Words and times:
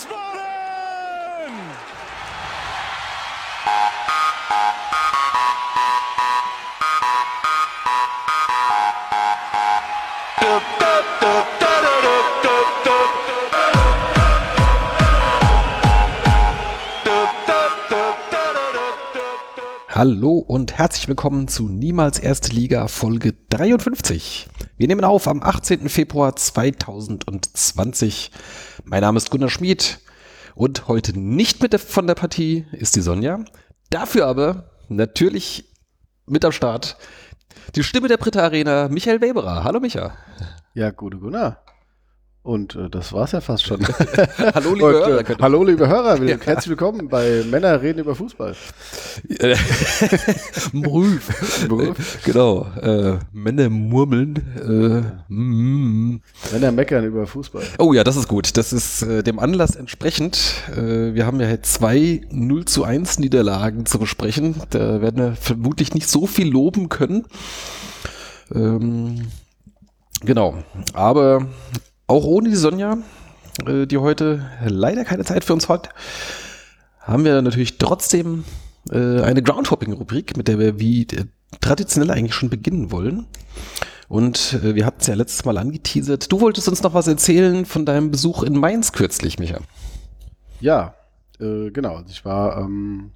Wiesbaden! 0.00 0.40
Hallo 19.88 20.38
und 20.38 20.78
herzlich 20.78 21.08
willkommen 21.08 21.46
zu 21.46 21.68
Niemals 21.68 22.18
Erste 22.18 22.54
Liga 22.54 22.88
Folge 22.88 23.34
53. 23.50 24.48
Wir 24.80 24.88
nehmen 24.88 25.04
auf 25.04 25.28
am 25.28 25.42
18. 25.42 25.90
Februar 25.90 26.34
2020. 26.34 28.30
Mein 28.86 29.02
Name 29.02 29.18
ist 29.18 29.30
Gunnar 29.30 29.50
Schmid 29.50 29.98
und 30.54 30.88
heute 30.88 31.18
nicht 31.18 31.60
mit 31.60 31.74
der, 31.74 31.78
von 31.78 32.06
der 32.06 32.14
Partie 32.14 32.64
ist 32.72 32.96
die 32.96 33.02
Sonja. 33.02 33.44
Dafür 33.90 34.26
aber 34.26 34.70
natürlich 34.88 35.70
mit 36.24 36.46
am 36.46 36.52
Start 36.52 36.96
die 37.74 37.82
Stimme 37.82 38.08
der 38.08 38.16
Britta 38.16 38.42
Arena, 38.42 38.88
Michael 38.88 39.20
Weberer. 39.20 39.64
Hallo 39.64 39.80
Micha. 39.80 40.16
Ja, 40.72 40.92
gute 40.92 41.18
Gunnar. 41.18 41.62
Und 42.42 42.74
äh, 42.74 42.88
das 42.88 43.12
war's 43.12 43.32
ja 43.32 43.42
fast 43.42 43.66
schon. 43.66 43.86
Hallo 44.54 44.72
liebe 44.72 44.86
Und, 44.86 44.92
Hörer. 44.94 45.30
äh, 45.30 45.36
hallo 45.40 45.62
liebe 45.62 45.86
Hörer, 45.86 46.18
herzlich 46.42 46.70
willkommen 46.70 47.08
bei 47.08 47.44
Männer 47.50 47.82
reden 47.82 47.98
über 47.98 48.14
Fußball. 48.14 48.56
Äh, 49.38 49.56
Mrüf. 50.72 51.28
genau. 52.24 52.66
Äh, 52.80 53.18
Männer 53.32 53.68
murmeln. 53.68 54.36
Äh, 55.28 55.32
mm. 55.32 56.22
Männer 56.52 56.72
meckern 56.72 57.04
über 57.04 57.26
Fußball. 57.26 57.64
Oh 57.78 57.92
ja, 57.92 58.04
das 58.04 58.16
ist 58.16 58.28
gut. 58.28 58.56
Das 58.56 58.72
ist 58.72 59.02
äh, 59.02 59.22
dem 59.22 59.38
Anlass 59.38 59.76
entsprechend. 59.76 60.54
Äh, 60.74 61.12
wir 61.14 61.26
haben 61.26 61.40
ja 61.40 61.48
jetzt 61.50 61.74
zwei 61.74 62.22
0 62.30 62.64
zu 62.64 62.84
1 62.84 63.18
Niederlagen 63.18 63.84
zu 63.84 63.98
besprechen. 63.98 64.54
Da 64.70 65.02
werden 65.02 65.16
wir 65.18 65.34
vermutlich 65.34 65.92
nicht 65.92 66.08
so 66.08 66.26
viel 66.26 66.48
loben 66.48 66.88
können. 66.88 67.26
Ähm, 68.54 69.26
genau. 70.24 70.62
Aber 70.94 71.46
auch 72.10 72.24
ohne 72.24 72.48
die 72.48 72.56
Sonja, 72.56 72.98
äh, 73.66 73.86
die 73.86 73.98
heute 73.98 74.50
leider 74.66 75.04
keine 75.04 75.24
Zeit 75.24 75.44
für 75.44 75.54
uns 75.54 75.68
hat, 75.68 75.90
haben 76.98 77.24
wir 77.24 77.40
natürlich 77.40 77.78
trotzdem 77.78 78.44
äh, 78.90 79.20
eine 79.22 79.42
Groundhopping-Rubrik, 79.42 80.36
mit 80.36 80.48
der 80.48 80.58
wir 80.58 80.78
wie 80.80 81.06
traditionell 81.60 82.10
eigentlich 82.10 82.34
schon 82.34 82.50
beginnen 82.50 82.90
wollen. 82.90 83.26
Und 84.08 84.58
äh, 84.62 84.74
wir 84.74 84.86
hatten 84.86 85.00
es 85.00 85.06
ja 85.06 85.14
letztes 85.14 85.44
Mal 85.44 85.56
angeteasert. 85.56 86.30
Du 86.32 86.40
wolltest 86.40 86.68
uns 86.68 86.82
noch 86.82 86.94
was 86.94 87.06
erzählen 87.06 87.64
von 87.64 87.86
deinem 87.86 88.10
Besuch 88.10 88.42
in 88.42 88.58
Mainz 88.58 88.92
kürzlich, 88.92 89.38
Micha. 89.38 89.60
Ja, 90.60 90.94
äh, 91.38 91.70
genau. 91.70 91.94
Also 91.96 92.10
Ich 92.10 92.24
war 92.24 92.58
ähm, 92.58 93.12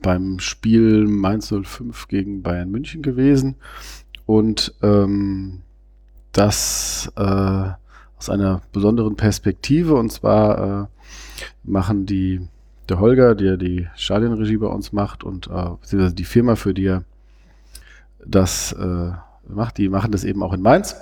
beim 0.00 0.38
Spiel 0.38 1.06
Mainz 1.08 1.52
05 1.52 2.06
gegen 2.06 2.42
Bayern 2.42 2.70
München 2.70 3.02
gewesen 3.02 3.56
und 4.24 4.74
ähm, 4.82 5.62
das 6.30 7.10
äh, 7.16 7.70
aus 8.18 8.28
einer 8.28 8.62
besonderen 8.72 9.16
Perspektive 9.16 9.94
und 9.94 10.10
zwar 10.10 10.82
äh, 10.82 10.86
machen 11.64 12.06
die 12.06 12.48
der 12.88 13.00
Holger, 13.00 13.34
der 13.34 13.56
die 13.56 13.86
Stadionregie 13.96 14.56
bei 14.56 14.66
uns 14.66 14.92
macht 14.92 15.22
und 15.22 15.46
äh, 15.48 15.50
beziehungsweise 15.80 16.14
die 16.14 16.24
Firma, 16.24 16.56
für 16.56 16.72
die 16.72 16.86
er 16.86 17.04
das 18.24 18.72
äh, 18.72 19.12
macht, 19.46 19.78
die 19.78 19.88
machen 19.88 20.10
das 20.10 20.24
eben 20.24 20.42
auch 20.42 20.52
in 20.52 20.62
Mainz. 20.62 20.96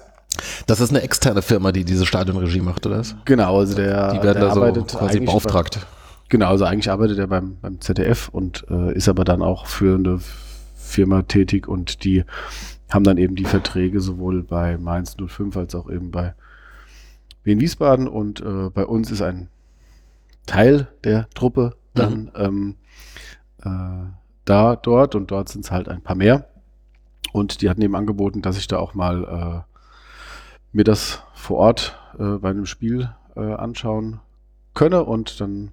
Das 0.67 0.81
ist 0.81 0.91
eine 0.91 1.03
externe 1.03 1.43
Firma, 1.43 1.73
die 1.73 1.85
diese 1.85 2.05
Stadionregie 2.05 2.61
macht, 2.61 2.87
oder? 2.87 3.03
Genau, 3.25 3.59
also 3.59 3.75
der, 3.75 4.13
Die 4.13 4.23
werden 4.23 4.41
der 4.41 4.49
da 4.49 4.55
so 4.55 4.63
arbeitet 4.63 4.89
quasi 4.89 5.21
beauftragt. 5.21 5.87
Genau, 6.29 6.49
also 6.49 6.65
eigentlich 6.65 6.91
arbeitet 6.91 7.19
er 7.19 7.29
beim, 7.29 7.57
beim 7.61 7.81
ZDF 7.81 8.29
und 8.29 8.67
äh, 8.69 8.93
ist 8.95 9.09
aber 9.09 9.25
dann 9.25 9.43
auch 9.43 9.67
für 9.67 9.95
eine 9.95 10.19
Firma 10.75 11.23
tätig 11.23 11.69
und 11.69 12.05
die 12.05 12.25
haben 12.91 13.05
dann 13.05 13.17
eben 13.17 13.37
die 13.37 13.45
Verträge 13.45 14.01
sowohl 14.01 14.43
bei 14.43 14.77
Mainz 14.77 15.17
05 15.25 15.57
als 15.57 15.75
auch 15.75 15.89
eben 15.89 16.11
bei 16.11 16.35
Wien 17.47 17.61
Wiesbaden 17.61 18.09
und 18.09 18.41
äh, 18.41 18.71
bei 18.71 18.85
uns 18.85 19.11
ist 19.11 19.23
ein 19.23 19.49
Teil 20.47 20.89
der 21.05 21.29
Truppe 21.31 21.77
dann 21.95 22.31
ähm, 22.37 22.77
äh, 23.63 24.11
da 24.45 24.77
dort 24.77 25.15
und 25.15 25.31
dort 25.31 25.49
sind 25.49 25.65
es 25.65 25.71
halt 25.71 25.89
ein 25.89 26.03
paar 26.03 26.17
mehr. 26.17 26.49
Und 27.33 27.63
die 27.63 27.69
hatten 27.69 27.83
eben 27.83 27.97
angeboten, 27.97 28.43
dass 28.43 28.59
ich 28.59 28.67
da 28.67 28.79
auch 28.79 28.95
mal 28.95 29.25
äh, 29.25 29.77
mir 30.73 30.85
das 30.85 31.23
vor 31.35 31.59
Ort 31.59 31.99
äh, 32.19 32.39
bei 32.39 32.51
einem 32.51 32.67
Spiel 32.67 33.11
äh, 33.35 33.41
anschauen 33.41 34.21
könne. 34.75 35.05
Und 35.05 35.41
dann 35.41 35.71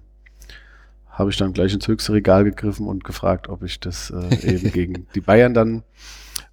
habe 1.08 1.30
ich 1.30 1.36
dann 1.36 1.52
gleich 1.52 1.72
ins 1.72 1.88
höchste 1.88 2.12
Regal 2.12 2.44
gegriffen 2.44 2.86
und 2.86 3.04
gefragt, 3.04 3.48
ob 3.48 3.62
ich 3.62 3.80
das 3.80 4.10
äh, 4.10 4.54
eben 4.54 4.72
gegen 4.72 5.06
die 5.14 5.20
Bayern 5.20 5.54
dann 5.54 5.82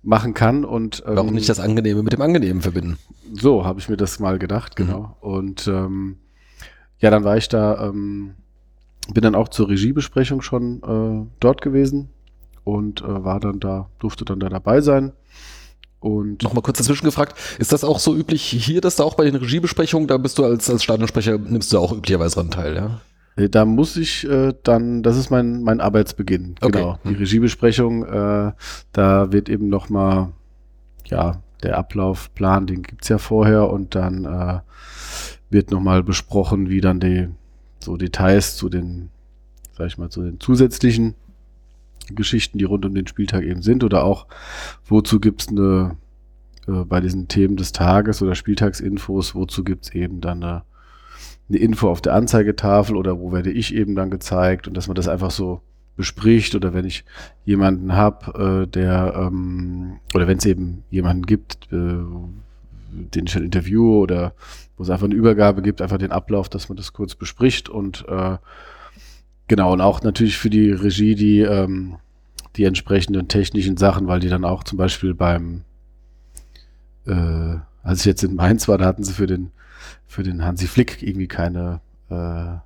machen 0.04 0.34
kann 0.34 0.66
und 0.66 1.04
ähm, 1.06 1.16
Warum 1.16 1.34
nicht 1.34 1.50
das 1.50 1.60
Angenehme 1.60 2.04
mit 2.04 2.14
dem 2.14 2.22
Angenehmen 2.22 2.62
verbinden? 2.62 2.98
so 3.34 3.66
habe 3.66 3.80
ich 3.80 3.88
mir 3.88 3.98
das 3.98 4.20
mal 4.20 4.40
gedacht, 4.40 4.76
genau. 4.76 5.16
Und 5.22 5.68
ähm, 5.68 6.18
ja, 7.00 7.10
dann 7.10 7.24
war 7.24 7.38
ich 7.38 7.48
da, 7.50 7.88
ähm, 7.88 8.36
bin 9.14 9.24
dann 9.24 9.36
auch 9.36 9.50
zur 9.50 9.70
Regiebesprechung 9.70 10.42
schon 10.42 10.82
äh, 10.84 11.28
dort 11.40 11.62
gewesen 11.62 12.10
und 12.64 13.02
äh, 13.02 13.24
war 13.24 13.40
dann 13.40 13.60
da, 13.60 13.90
durfte 14.00 14.26
dann 14.26 14.40
da 14.40 14.50
dabei 14.50 14.82
sein. 14.82 15.14
Und 16.00 16.42
Nochmal 16.44 16.64
kurz 16.64 16.80
dazwischen 16.80 17.06
gefragt, 17.06 17.38
ist 17.60 17.72
das 17.72 17.84
auch 17.84 18.00
so 18.00 18.16
üblich 18.16 18.42
hier, 18.42 18.82
dass 18.82 18.96
du 18.96 19.04
auch 19.04 19.14
bei 19.14 19.24
den 19.24 19.36
Regiebesprechungen, 19.36 20.08
da 20.08 20.18
bist 20.18 20.38
du 20.40 20.44
als, 20.44 20.70
als 20.70 20.84
Stadionsprecher, 20.84 21.38
nimmst 21.38 21.72
du 21.72 21.78
auch 21.78 21.94
üblicherweise 21.94 22.36
dran 22.36 22.50
teil, 22.50 22.76
ja? 22.76 23.02
Äh, 23.36 23.50
Da 23.50 23.66
muss 23.66 23.98
ich 23.98 24.28
äh, 24.28 24.54
dann, 24.64 25.04
das 25.04 25.18
ist 25.18 25.30
mein, 25.30 25.64
mein 25.64 25.82
Arbeitsbeginn. 25.82 26.56
Okay. 26.62 26.72
Genau. 26.72 27.00
Die 27.04 27.10
Hm. 27.10 27.16
Regiebesprechung, 27.16 28.04
äh, 28.06 28.52
da 28.94 29.32
wird 29.32 29.50
eben 29.50 29.70
nochmal, 29.70 30.30
ja, 31.06 31.42
der 31.64 31.78
Ablaufplan, 31.78 32.66
den 32.68 32.82
gibt's 32.82 33.10
ja 33.10 33.18
vorher 33.20 33.70
und 33.70 33.94
dann 33.96 34.26
äh, 34.26 34.60
wird 35.50 35.70
nochmal 35.72 36.02
besprochen, 36.04 36.70
wie 36.70 36.82
dann 36.82 37.00
die 37.00 37.28
so 37.80 37.98
Details 37.98 38.56
zu 38.56 38.70
den, 38.70 39.10
sag 39.78 39.88
ich 39.88 39.98
mal, 39.98 40.10
zu 40.10 40.24
den 40.24 40.40
zusätzlichen 40.40 41.16
Geschichten, 42.16 42.58
die 42.58 42.64
rund 42.66 42.86
um 42.86 42.96
den 42.96 43.08
Spieltag 43.08 43.44
eben 43.44 43.62
sind 43.62 43.84
oder 43.84 44.04
auch, 44.04 44.26
wozu 44.86 45.20
gibt's 45.20 45.48
eine, 45.50 45.98
äh, 46.68 46.84
bei 46.86 47.00
diesen 47.00 47.28
Themen 47.28 47.58
des 47.58 47.72
Tages 47.72 48.22
oder 48.22 48.34
Spieltagsinfos, 48.36 49.36
wozu 49.36 49.64
gibt's 49.64 49.90
eben 49.92 50.20
dann 50.22 50.44
eine 50.44 50.64
eine 51.52 51.60
Info 51.60 51.90
auf 51.90 52.02
der 52.02 52.14
Anzeigetafel 52.14 52.96
oder 52.96 53.20
wo 53.20 53.32
werde 53.32 53.52
ich 53.52 53.76
eben 53.76 53.96
dann 53.96 54.10
gezeigt 54.10 54.68
und 54.68 54.76
dass 54.76 54.88
man 54.88 54.96
das 54.96 55.08
einfach 55.08 55.32
so 55.32 55.62
bespricht 55.98 56.56
oder 56.56 56.74
wenn 56.74 56.86
ich 56.86 57.04
jemanden 57.46 57.94
habe, 57.94 58.64
äh, 58.64 58.68
der 58.68 59.14
ähm, 59.16 60.00
oder 60.14 60.28
wenn 60.28 60.38
es 60.38 60.46
eben 60.46 60.84
jemanden 60.90 61.26
gibt, 61.26 61.68
äh, 61.72 62.00
den 62.92 63.26
ich 63.26 63.34
dann 63.34 63.44
interviewe 63.44 63.98
oder 63.98 64.34
wo 64.78 64.84
es 64.84 64.90
einfach 64.90 65.06
eine 65.06 65.16
Übergabe 65.16 65.62
gibt, 65.62 65.82
einfach 65.82 65.98
den 65.98 66.12
Ablauf, 66.12 66.48
dass 66.48 66.70
man 66.70 66.78
das 66.78 66.94
kurz 66.94 67.16
bespricht 67.16 67.68
und 67.68 68.06
äh, 68.08 68.38
genau 69.48 69.74
und 69.74 69.82
auch 69.82 70.02
natürlich 70.02 70.38
für 70.38 70.50
die 70.50 70.72
Regie 70.72 71.16
die 71.16 71.42
ähm, 71.42 71.98
die 72.58 72.66
entsprechenden 72.66 73.28
technischen 73.28 73.78
Sachen, 73.78 74.08
weil 74.08 74.20
die 74.20 74.28
dann 74.30 74.44
auch 74.46 74.64
zum 74.64 74.78
Beispiel 74.78 75.14
beim 75.14 75.64
äh, 77.06 77.58
als 77.84 78.02
ich 78.02 78.06
jetzt 78.06 78.24
in 78.24 78.36
Mainz 78.36 78.68
war, 78.68 78.78
da 78.78 78.86
hatten 78.86 79.04
sie 79.04 79.14
für 79.14 79.28
den 79.28 79.52
für 80.12 80.24
den 80.24 80.44
Hansi 80.44 80.68
Flick 80.68 81.02
irgendwie 81.02 81.28
keine, 81.30 81.80
äh, 82.10 82.58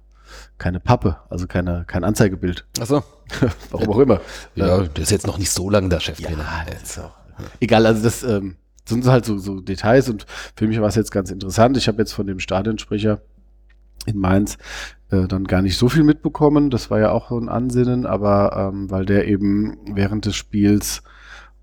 keine 0.57 0.79
Pappe, 0.79 1.17
also 1.29 1.45
keine, 1.45 1.85
kein 1.85 2.03
Anzeigebild. 2.03 2.66
Achso. 2.79 3.03
Warum 3.69 3.89
auch 3.89 4.00
immer. 4.00 4.19
Ja, 4.56 4.81
Äh, 4.81 4.89
der 4.89 5.03
ist 5.03 5.11
jetzt 5.11 5.28
noch 5.28 5.38
nicht 5.38 5.51
so 5.51 5.69
lange 5.69 5.89
der 5.89 6.00
Cheftrainer. 6.00 6.44
jetzt 6.67 7.00
auch. 7.00 7.16
Egal, 7.59 7.85
also 7.85 8.01
das 8.01 8.23
ähm, 8.23 8.55
sind 8.88 9.05
halt 9.05 9.25
so, 9.25 9.38
so 9.38 9.61
Details 9.61 10.09
und 10.09 10.25
für 10.55 10.67
mich 10.67 10.79
war 10.81 10.87
es 10.87 10.96
jetzt 10.96 11.11
ganz 11.11 11.29
interessant. 11.29 11.78
Ich 11.78 11.87
habe 11.87 11.99
jetzt 11.99 12.14
von 12.14 12.25
dem 12.25 12.40
Stadionsprecher 12.40 13.22
in 14.08 14.17
Mainz 14.17 14.58
äh, 15.11 15.28
dann 15.28 15.43
gar 15.43 15.61
nicht 15.61 15.78
so 15.78 15.87
viel 15.87 16.03
mitbekommen. 16.03 16.72
Das 16.72 16.90
war 16.90 16.99
ja 16.99 17.11
auch 17.11 17.29
so 17.29 17.37
ein 17.37 17.49
Ansinnen, 17.49 18.08
aber 18.08 18.72
ähm, 18.73 18.90
weil 18.90 19.05
der 19.05 19.28
eben 19.28 19.78
während 19.93 20.25
des 20.25 20.35
Spiels 20.35 21.03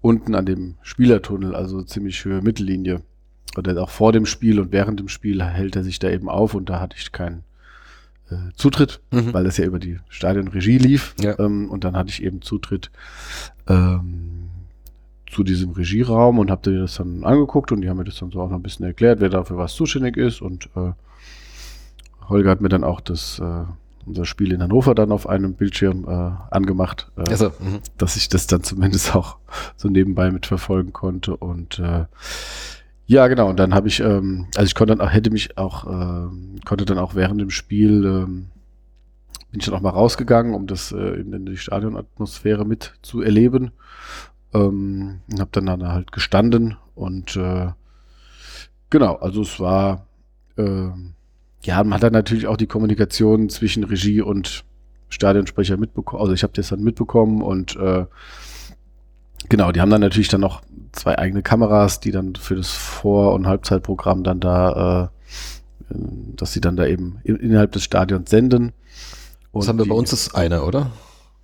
unten 0.01 0.37
an 0.37 0.47
dem 0.47 0.77
Spielertunnel, 0.83 1.57
also 1.57 1.83
ziemlich 1.83 2.25
Höhe 2.25 2.41
Mittellinie, 2.41 3.03
oder 3.57 3.81
auch 3.83 3.91
vor 3.91 4.13
dem 4.13 4.27
Spiel 4.27 4.61
und 4.61 4.73
während 4.73 4.99
dem 5.01 5.09
Spiel 5.09 5.43
hält 5.43 5.77
er 5.77 5.85
sich 5.85 5.99
da 5.99 6.09
eben 6.11 6.29
auf 6.29 6.55
und 6.55 6.69
da 6.69 6.81
hatte 6.81 6.97
ich 6.99 7.13
keinen 7.13 7.45
äh, 8.31 8.37
Zutritt, 8.57 9.01
Mhm. 9.11 9.33
weil 9.35 9.45
das 9.45 9.57
ja 9.59 9.65
über 9.65 9.79
die 9.79 9.99
Stadionregie 10.09 10.79
lief. 10.79 11.15
Ja. 11.21 11.39
Ähm, 11.39 11.71
und 11.71 11.85
dann 11.85 11.97
hatte 11.97 12.11
ich 12.11 12.23
eben 12.23 12.41
Zutritt 12.43 12.91
ähm, 13.69 14.49
zu 15.31 15.45
diesem 15.45 15.71
Regieraum 15.71 16.39
und 16.39 16.51
habe 16.51 16.71
dir 16.71 16.81
das 16.81 16.97
dann 16.97 17.25
angeguckt 17.25 17.73
und 17.73 17.81
die 17.81 17.89
haben 17.89 17.97
mir 17.99 18.05
das 18.05 18.17
dann 18.19 18.31
so 18.31 18.41
auch 18.41 18.51
noch 18.51 18.57
ein 18.57 18.63
bisschen 18.63 18.85
erklärt, 18.87 19.21
wer 19.21 19.31
dafür 19.31 19.57
was 19.57 19.75
zuständig 19.75 20.17
ist. 20.17 20.43
Und 20.43 20.69
äh, 20.77 20.93
Holger 22.29 22.51
hat 22.51 22.61
mir 22.61 22.69
dann 22.69 22.85
auch 22.85 23.01
das 23.01 23.39
äh, 23.39 23.65
unser 24.05 24.25
Spiel 24.25 24.53
in 24.53 24.63
Hannover 24.63 24.95
dann 24.95 25.13
auf 25.13 25.29
einem 25.29 25.55
Bildschirm 25.55 26.05
äh, 26.09 26.33
angemacht, 26.55 27.11
äh, 27.17 27.29
Also, 27.31 27.49
mhm. 27.61 27.81
dass 27.99 28.17
ich 28.17 28.29
das 28.29 28.47
dann 28.47 28.63
zumindest 28.63 29.15
auch 29.15 29.37
so 29.77 29.89
nebenbei 29.89 30.31
mitverfolgen 30.31 30.93
konnte. 30.93 31.37
Und 31.37 31.79
äh, 31.79 32.05
Ja, 33.07 33.27
genau. 33.29 33.49
Und 33.49 33.59
dann 33.59 33.75
habe 33.75 33.89
ich, 33.89 34.01
ähm, 34.01 34.47
also 34.57 34.67
ich 34.67 34.75
konnte 34.75 34.97
dann 34.97 35.07
auch, 35.07 35.13
hätte 35.13 35.31
mich 35.31 35.59
auch, 35.59 35.87
ähm, 35.87 36.61
konnte 36.65 36.85
dann 36.85 36.99
auch 36.99 37.15
während 37.15 37.41
dem 37.41 37.51
Spiel, 37.51 38.05
ähm, 38.05 38.49
bin 39.51 39.61
ich 39.61 39.67
dann 39.67 39.75
auch 39.75 39.81
mal 39.81 39.91
rausgegangen, 39.91 40.55
um 40.55 40.67
das 40.67 40.93
äh, 40.93 41.21
in, 41.21 41.45
die 41.45 41.57
Stadionatmosphäre 41.57 42.65
mit 42.65 42.95
zu 43.03 43.21
erleben. 43.23 43.73
Ähm, 44.55 45.21
und 45.31 45.41
habe 45.41 45.51
dann, 45.53 45.67
dann 45.67 45.89
halt 45.89 46.13
gestanden 46.13 46.77
und 46.95 47.37
äh, 47.37 47.71
genau, 48.91 49.17
also 49.17 49.43
es 49.43 49.59
war, 49.59 50.07
äh, 50.57 50.89
ja, 51.63 51.83
man 51.85 51.95
hat 51.95 52.03
dann 52.03 52.13
natürlich 52.13 52.47
auch 52.47 52.57
die 52.57 52.67
Kommunikation 52.67 53.49
zwischen 53.49 53.85
Regie 53.85 54.21
und 54.21 54.65
Stadionsprecher 55.09 55.77
mitbekommen. 55.77 56.23
Also 56.23 56.33
ich 56.33 56.43
habe 56.43 56.53
das 56.55 56.69
dann 56.69 56.83
mitbekommen 56.83 57.43
und 57.43 57.77
äh, 57.77 58.07
genau, 59.49 59.73
die 59.73 59.81
haben 59.81 59.91
dann 59.91 60.01
natürlich 60.01 60.29
dann 60.29 60.41
noch 60.41 60.63
zwei 60.93 61.19
eigene 61.19 61.43
Kameras, 61.43 62.01
die 62.01 62.11
dann 62.11 62.35
für 62.35 62.57
das 62.57 62.71
Vor- 62.71 63.35
und 63.35 63.47
Halbzeitprogramm 63.47 64.25
dann 64.25 64.41
da, 64.41 65.11
äh, 65.91 65.95
dass 66.37 66.53
sie 66.53 66.61
dann 66.61 66.77
da 66.77 66.87
eben 66.87 67.19
innerhalb 67.25 67.73
des 67.73 67.85
Stadions 67.85 68.31
senden. 68.31 68.73
Und 69.53 69.65
das 69.65 69.69
haben 69.69 69.79
wir 69.79 69.85
die, 69.85 69.91
bei 69.91 69.97
uns 69.97 70.13
ist 70.13 70.35
eine, 70.35 70.63
oder? 70.63 70.91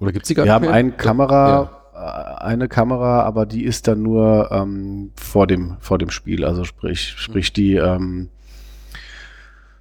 Oder 0.00 0.12
gibt 0.12 0.24
es 0.24 0.28
die 0.28 0.34
gar 0.34 0.44
wir 0.46 0.52
nicht? 0.52 0.62
Wir 0.62 0.68
haben 0.68 0.74
eine 0.74 0.92
Kamera, 0.92 1.70
ja. 1.94 2.38
Äh, 2.40 2.44
eine 2.44 2.68
Kamera, 2.68 3.22
aber 3.22 3.46
die 3.46 3.64
ist 3.64 3.88
dann 3.88 4.02
nur 4.02 4.50
ähm, 4.52 5.10
vor 5.16 5.46
dem 5.46 5.76
vor 5.80 5.98
dem 5.98 6.10
Spiel, 6.10 6.44
also 6.44 6.64
sprich 6.64 7.14
sprich 7.16 7.52
die 7.52 7.74
ähm, 7.74 8.28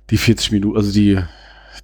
die 0.09 0.17
40 0.17 0.51
Minuten, 0.51 0.77
also 0.77 0.91
die 0.91 1.19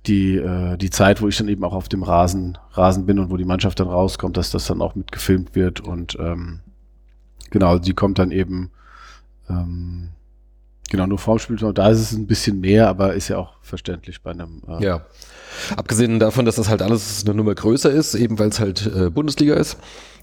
die, 0.05 0.35
äh, 0.35 0.77
die 0.77 0.89
Zeit, 0.89 1.21
wo 1.21 1.27
ich 1.27 1.38
dann 1.38 1.47
eben 1.47 1.63
auch 1.63 1.73
auf 1.73 1.89
dem 1.89 2.03
Rasen, 2.03 2.57
Rasen 2.71 3.05
bin 3.05 3.19
und 3.19 3.29
wo 3.29 3.38
die 3.38 3.45
Mannschaft 3.45 3.79
dann 3.79 3.88
rauskommt, 3.88 4.38
dass 4.38 4.51
das 4.51 4.65
dann 4.65 4.81
auch 4.81 4.95
mitgefilmt 4.95 5.55
wird 5.55 5.79
und 5.79 6.17
ähm, 6.19 6.59
genau, 7.50 7.77
die 7.77 7.94
kommt 7.94 8.19
dann 8.19 8.31
eben 8.31 8.71
ähm, 9.50 10.09
genau 10.89 11.07
nur 11.07 11.17
vorm 11.17 11.39
Spiel. 11.39 11.57
Da 11.57 11.89
ist 11.89 12.00
es 12.00 12.11
ein 12.13 12.27
bisschen 12.27 12.59
mehr, 12.59 12.88
aber 12.88 13.13
ist 13.13 13.27
ja 13.27 13.38
auch 13.38 13.55
verständlich 13.61 14.21
bei 14.21 14.31
einem. 14.31 14.61
Äh, 14.67 14.83
ja. 14.83 15.05
Abgesehen 15.75 16.19
davon, 16.19 16.45
dass 16.45 16.55
das 16.55 16.69
halt 16.69 16.81
alles 16.81 17.25
eine 17.25 17.35
Nummer 17.35 17.55
größer 17.55 17.91
ist, 17.91 18.15
eben 18.15 18.39
weil 18.39 18.50
es 18.50 18.59
halt 18.59 18.85
äh, 18.88 19.09
Bundesliga 19.09 19.55
ist 19.55 19.77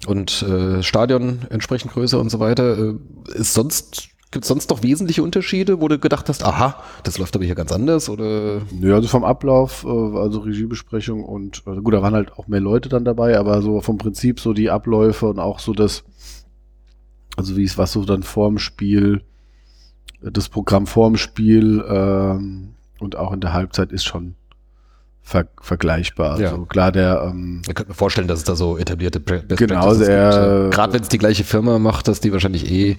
und 0.07 0.43
äh, 0.43 0.83
Stadion 0.83 1.41
entsprechend 1.51 1.93
größer 1.93 2.19
und 2.19 2.31
so 2.31 2.41
weiter, 2.41 2.79
äh, 2.79 2.95
ist 3.35 3.55
sonst 3.55 4.10
Gibt 4.33 4.45
es 4.45 4.49
sonst 4.49 4.71
noch 4.71 4.85
wesentliche 4.85 5.25
Unterschiede, 5.25 5.81
wo 5.81 5.89
du 5.89 5.99
gedacht 5.99 6.29
hast, 6.29 6.45
aha, 6.45 6.81
das 7.03 7.19
läuft 7.19 7.35
aber 7.35 7.45
hier 7.45 7.57
ganz 7.57 7.73
anders? 7.73 8.09
Oder? 8.09 8.63
Nö, 8.71 8.95
also 8.95 9.09
vom 9.09 9.25
Ablauf, 9.25 9.85
äh, 9.85 9.89
also 9.89 10.41
Regiebesprechung 10.41 11.25
und 11.25 11.63
also 11.67 11.83
gut, 11.83 11.95
da 11.95 12.03
waren 12.03 12.15
halt 12.15 12.33
auch 12.39 12.47
mehr 12.47 12.61
Leute 12.61 12.89
dann 12.89 13.05
dabei, 13.05 13.37
aber 13.39 13.61
so 13.61 13.81
vom 13.81 13.99
Prinzip 13.99 14.39
so 14.39 14.53
die 14.53 14.71
Abläufe 14.71 15.27
und 15.27 15.41
auch 15.41 15.59
so 15.59 15.73
das, 15.73 16.05
also 17.37 17.57
wie 17.57 17.65
es 17.65 17.77
was 17.77 17.91
so 17.91 18.05
dann 18.05 18.23
vorm 18.23 18.59
Spiel, 18.59 19.23
das 20.21 20.49
Programm 20.49 20.87
vorm 20.87 21.17
Spiel 21.17 21.85
ähm, 21.89 22.75
und 23.01 23.17
auch 23.17 23.33
in 23.33 23.41
der 23.41 23.53
Halbzeit 23.53 23.91
ist 23.91 24.05
schon 24.05 24.37
ver 25.31 25.47
vergleichbar. 25.61 26.41
Ja. 26.41 26.51
Also 26.51 26.65
klar, 26.67 26.91
der. 26.91 27.23
Ähm, 27.25 27.63
ich 27.67 27.75
könnte 27.75 27.91
mir 27.91 27.95
vorstellen, 27.95 28.27
dass 28.27 28.41
es 28.41 28.45
da 28.45 28.57
so 28.57 28.77
etablierte 28.77 29.21
Best 29.21 29.57
genau, 29.57 29.95
der, 29.95 30.63
gibt. 30.63 30.75
Gerade 30.75 30.93
wenn 30.93 31.03
es 31.03 31.09
die 31.09 31.19
gleiche 31.19 31.45
Firma 31.45 31.79
macht, 31.79 32.09
dass 32.09 32.21
die 32.21 32.33
wahrscheinlich 32.33 32.71
eh, 32.71 32.97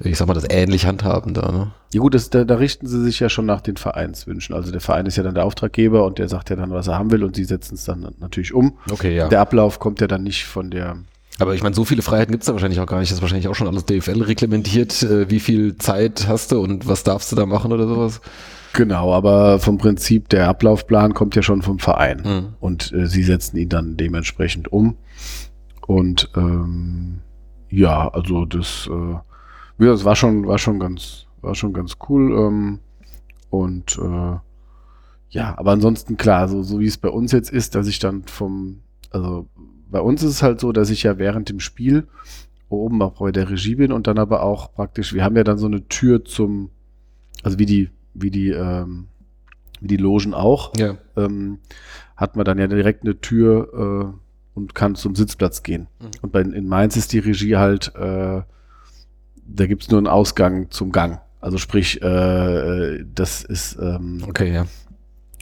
ich 0.00 0.16
sag 0.16 0.26
mal, 0.26 0.34
das 0.34 0.46
ähnlich 0.48 0.86
handhaben 0.86 1.34
da. 1.34 1.52
Ne? 1.52 1.72
Ja 1.92 2.00
gut, 2.00 2.14
das, 2.14 2.30
da, 2.30 2.44
da 2.44 2.54
richten 2.56 2.86
sie 2.86 3.02
sich 3.02 3.20
ja 3.20 3.28
schon 3.28 3.46
nach 3.46 3.60
den 3.60 3.76
Vereinswünschen. 3.76 4.54
Also 4.54 4.72
der 4.72 4.80
Verein 4.80 5.06
ist 5.06 5.16
ja 5.16 5.22
dann 5.22 5.34
der 5.34 5.44
Auftraggeber 5.44 6.04
und 6.04 6.18
der 6.18 6.28
sagt 6.28 6.50
ja 6.50 6.56
dann, 6.56 6.70
was 6.70 6.88
er 6.88 6.98
haben 6.98 7.10
will 7.10 7.22
und 7.22 7.36
sie 7.36 7.44
setzen 7.44 7.74
es 7.74 7.84
dann 7.84 8.08
natürlich 8.20 8.54
um. 8.54 8.78
Okay, 8.90 9.14
ja. 9.14 9.28
Der 9.28 9.40
Ablauf 9.40 9.78
kommt 9.78 10.00
ja 10.00 10.06
dann 10.06 10.22
nicht 10.22 10.46
von 10.46 10.70
der 10.70 10.96
aber 11.38 11.54
ich 11.54 11.62
meine, 11.62 11.74
so 11.74 11.84
viele 11.84 12.00
Freiheiten 12.00 12.32
gibt 12.32 12.44
es 12.44 12.46
da 12.46 12.54
wahrscheinlich 12.54 12.80
auch 12.80 12.86
gar 12.86 12.98
nicht. 12.98 13.10
Das 13.10 13.18
ist 13.18 13.22
wahrscheinlich 13.22 13.48
auch 13.48 13.54
schon 13.54 13.66
alles 13.66 13.84
DFL 13.84 14.22
reglementiert. 14.22 15.02
Äh, 15.02 15.28
wie 15.28 15.40
viel 15.40 15.76
Zeit 15.76 16.26
hast 16.28 16.52
du 16.52 16.62
und 16.62 16.88
was 16.88 17.04
darfst 17.04 17.30
du 17.30 17.36
da 17.36 17.44
machen 17.44 17.74
oder 17.74 17.86
sowas? 17.86 18.22
Genau, 18.76 19.14
aber 19.14 19.58
vom 19.58 19.78
Prinzip, 19.78 20.28
der 20.28 20.48
Ablaufplan 20.48 21.14
kommt 21.14 21.34
ja 21.34 21.40
schon 21.40 21.62
vom 21.62 21.78
Verein. 21.78 22.22
Mhm. 22.22 22.54
Und 22.60 22.92
äh, 22.92 23.06
sie 23.06 23.22
setzen 23.22 23.56
ihn 23.56 23.70
dann 23.70 23.96
dementsprechend 23.96 24.70
um. 24.70 24.96
Und 25.86 26.30
ähm, 26.36 27.20
ja, 27.70 28.08
also 28.08 28.44
das, 28.44 28.86
äh, 28.92 29.14
das 29.78 30.04
war 30.04 30.14
schon, 30.14 30.46
war 30.46 30.58
schon 30.58 30.78
ganz, 30.78 31.24
war 31.40 31.54
schon 31.54 31.72
ganz 31.72 31.96
cool. 32.08 32.32
Ähm, 32.32 32.80
und 33.48 33.98
äh, 33.98 34.36
ja, 35.30 35.54
aber 35.56 35.72
ansonsten 35.72 36.18
klar, 36.18 36.46
so, 36.46 36.62
so 36.62 36.78
wie 36.78 36.86
es 36.86 36.98
bei 36.98 37.08
uns 37.08 37.32
jetzt 37.32 37.50
ist, 37.50 37.74
dass 37.74 37.86
ich 37.86 37.98
dann 37.98 38.24
vom, 38.24 38.80
also 39.10 39.46
bei 39.90 40.00
uns 40.00 40.22
ist 40.22 40.30
es 40.30 40.42
halt 40.42 40.60
so, 40.60 40.72
dass 40.72 40.90
ich 40.90 41.02
ja 41.02 41.16
während 41.16 41.48
dem 41.48 41.60
Spiel 41.60 42.08
oben 42.68 43.00
auch 43.00 43.20
bei 43.20 43.32
der 43.32 43.48
Regie 43.48 43.76
bin 43.76 43.90
und 43.90 44.06
dann 44.06 44.18
aber 44.18 44.42
auch 44.42 44.74
praktisch, 44.74 45.14
wir 45.14 45.24
haben 45.24 45.36
ja 45.36 45.44
dann 45.44 45.56
so 45.56 45.66
eine 45.66 45.88
Tür 45.88 46.26
zum, 46.26 46.68
also 47.42 47.58
wie 47.58 47.66
die 47.66 47.88
wie 48.20 48.30
die, 48.30 48.50
ähm, 48.50 49.06
wie 49.80 49.88
die 49.88 49.96
Logen 49.96 50.34
auch, 50.34 50.72
ja. 50.76 50.96
ähm, 51.16 51.58
hat 52.16 52.36
man 52.36 52.44
dann 52.44 52.58
ja 52.58 52.66
direkt 52.66 53.04
eine 53.04 53.20
Tür 53.20 54.14
äh, 54.14 54.58
und 54.58 54.74
kann 54.74 54.94
zum 54.94 55.14
Sitzplatz 55.14 55.62
gehen. 55.62 55.88
Mhm. 56.00 56.06
Und 56.22 56.32
bei, 56.32 56.40
in 56.40 56.66
Mainz 56.66 56.96
ist 56.96 57.12
die 57.12 57.18
Regie 57.18 57.56
halt, 57.56 57.94
äh, 57.94 58.42
da 59.48 59.66
gibt 59.66 59.82
es 59.82 59.90
nur 59.90 59.98
einen 59.98 60.06
Ausgang 60.08 60.70
zum 60.70 60.92
Gang. 60.92 61.20
Also 61.40 61.58
sprich, 61.58 62.02
äh, 62.02 63.04
das 63.14 63.44
ist 63.44 63.78
ähm, 63.80 64.24
okay, 64.26 64.52
ja. 64.52 64.66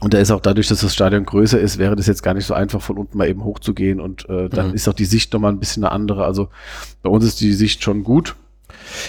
Und 0.01 0.13
da 0.13 0.19
ist 0.19 0.31
auch 0.31 0.41
dadurch, 0.41 0.69
dass 0.69 0.81
das 0.81 0.93
Stadion 0.93 1.25
größer 1.25 1.59
ist, 1.59 1.79
wäre 1.79 1.97
das 1.97 2.07
jetzt 2.07 2.23
gar 2.23 2.35
nicht 2.35 2.45
so 2.45 2.53
einfach, 2.53 2.83
von 2.83 2.99
unten 2.99 3.17
mal 3.17 3.29
eben 3.29 3.45
hochzugehen. 3.45 4.01
Und 4.01 4.29
äh, 4.29 4.51
dann 4.51 4.69
mhm. 4.69 4.75
ist 4.75 4.89
auch 4.89 4.93
die 4.93 5.05
Sicht 5.05 5.33
nochmal 5.33 5.53
ein 5.53 5.61
bisschen 5.61 5.85
eine 5.85 5.93
andere. 5.93 6.25
Also 6.25 6.51
bei 7.03 7.09
uns 7.09 7.25
ist 7.25 7.41
die 7.41 7.55
Sicht 7.55 7.83
schon 7.83 8.05
gut. 8.05 8.37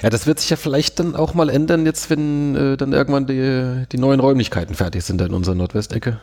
Ja, 0.02 0.10
das 0.10 0.28
wird 0.28 0.40
sich 0.40 0.50
ja 0.50 0.58
vielleicht 0.58 1.00
dann 1.00 1.16
auch 1.16 1.34
mal 1.34 1.50
ändern, 1.50 1.86
jetzt 1.86 2.10
wenn 2.10 2.56
äh, 2.56 2.78
dann 2.78 2.94
irgendwann 2.94 3.28
die, 3.28 3.86
die 3.92 3.98
neuen 3.98 4.20
Räumlichkeiten 4.20 4.76
fertig 4.76 5.04
sind 5.04 5.22
in 5.22 5.34
unserer 5.34 5.56
Nordwestecke. 5.56 6.20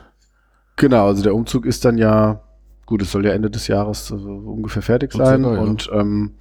Genau, 0.76 1.06
also 1.06 1.22
der 1.22 1.34
Umzug 1.34 1.66
ist 1.66 1.84
dann 1.84 1.98
ja, 1.98 2.40
gut, 2.86 3.02
es 3.02 3.12
soll 3.12 3.24
ja 3.24 3.32
Ende 3.32 3.50
des 3.50 3.68
Jahres 3.68 4.10
äh, 4.10 4.14
ungefähr 4.14 4.82
fertig 4.82 5.12
sein 5.12 5.44
und, 5.44 5.58
und 5.58 5.90
ähm, 5.92 6.34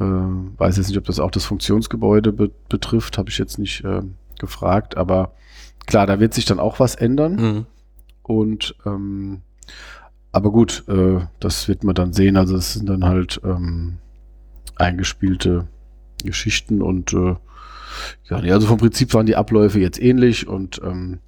äh, 0.00 0.04
weiß 0.04 0.76
jetzt 0.76 0.88
nicht, 0.88 0.98
ob 0.98 1.04
das 1.04 1.20
auch 1.20 1.30
das 1.30 1.44
Funktionsgebäude 1.44 2.32
be 2.32 2.50
betrifft, 2.68 3.18
habe 3.18 3.30
ich 3.30 3.38
jetzt 3.38 3.58
nicht 3.58 3.84
äh, 3.84 4.02
gefragt, 4.38 4.96
aber 4.96 5.32
klar, 5.86 6.06
da 6.06 6.20
wird 6.20 6.34
sich 6.34 6.44
dann 6.44 6.60
auch 6.60 6.80
was 6.80 6.94
ändern 6.94 7.34
mhm. 7.34 7.66
und 8.22 8.74
ähm, 8.86 9.42
aber 10.32 10.50
gut, 10.52 10.84
äh, 10.88 11.20
das 11.40 11.68
wird 11.68 11.84
man 11.84 11.94
dann 11.94 12.12
sehen. 12.12 12.36
Also 12.36 12.56
es 12.56 12.74
sind 12.74 12.88
dann 12.88 13.04
halt 13.04 13.40
ähm, 13.44 13.98
eingespielte 14.76 15.66
Geschichten 16.24 16.82
und 16.82 17.12
äh, 17.12 17.36
ja, 18.24 18.40
nee, 18.40 18.52
also 18.52 18.66
vom 18.66 18.78
Prinzip 18.78 19.12
waren 19.14 19.26
die 19.26 19.36
Abläufe 19.36 19.80
jetzt 19.80 20.00
ähnlich 20.00 20.46
und 20.46 20.80
ähm, 20.84 21.18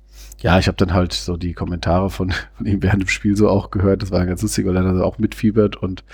ja, 0.40 0.58
ich 0.58 0.68
habe 0.68 0.76
dann 0.76 0.94
halt 0.94 1.12
so 1.12 1.36
die 1.36 1.52
Kommentare 1.52 2.10
von, 2.10 2.32
von 2.56 2.66
ihm 2.66 2.82
während 2.82 3.02
dem 3.02 3.08
Spiel 3.08 3.36
so 3.36 3.48
auch 3.48 3.70
gehört. 3.70 4.02
Das 4.02 4.10
war 4.10 4.24
ganz 4.26 4.42
lustig, 4.42 4.66
weil 4.66 4.76
er 4.76 4.82
da 4.82 5.02
auch 5.02 5.18
mitfiebert 5.18 5.76
und 5.76 6.04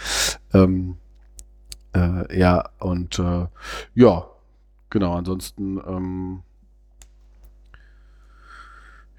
ähm, 0.52 0.96
äh, 1.94 2.38
ja, 2.38 2.68
und 2.78 3.18
äh, 3.18 3.46
ja, 3.94 4.26
genau, 4.90 5.14
ansonsten 5.14 5.80
ähm, 5.86 6.42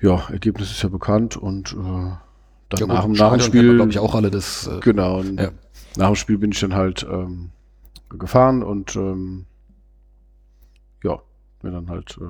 ja, 0.02 0.28
Ergebnis 0.30 0.72
ist 0.72 0.84
ja 0.84 0.90
bekannt 0.90 1.38
und 1.38 1.74
äh, 1.74 2.12
dann 2.70 2.80
ja, 2.80 2.86
nach, 2.88 3.06
gut, 3.06 3.18
nach 3.18 3.32
dem 3.32 3.40
Spiel, 3.42 3.76
glaube 3.76 3.92
ich, 3.92 4.00
auch 4.00 4.14
alle 4.14 4.30
das. 4.30 4.68
Äh, 4.68 4.80
genau, 4.82 5.22
ja. 5.22 5.52
nach 5.96 6.08
dem 6.08 6.16
Spiel 6.16 6.38
bin 6.38 6.52
ich 6.52 6.60
dann 6.60 6.76
halt 6.76 7.06
ähm, 7.10 7.52
gefahren 8.10 8.64
und 8.64 8.96
ähm, 8.96 9.46
ja, 11.04 11.20
mir 11.62 11.72
dann 11.72 11.90
halt. 11.90 12.18
Äh 12.22 12.26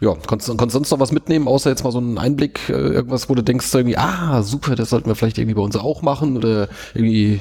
ja, 0.00 0.14
konntest 0.26 0.48
du 0.48 0.68
sonst 0.68 0.90
noch 0.90 0.98
was 0.98 1.12
mitnehmen, 1.12 1.46
außer 1.46 1.70
jetzt 1.70 1.84
mal 1.84 1.92
so 1.92 1.98
einen 1.98 2.18
Einblick, 2.18 2.68
äh, 2.70 2.72
irgendwas, 2.72 3.28
wo 3.28 3.34
du 3.34 3.42
denkst, 3.42 3.72
irgendwie, 3.72 3.98
ah, 3.98 4.42
super, 4.42 4.74
das 4.74 4.90
sollten 4.90 5.08
wir 5.08 5.14
vielleicht 5.14 5.38
irgendwie 5.38 5.54
bei 5.54 5.62
uns 5.62 5.76
auch 5.76 6.02
machen 6.02 6.36
oder 6.36 6.68
irgendwie. 6.94 7.40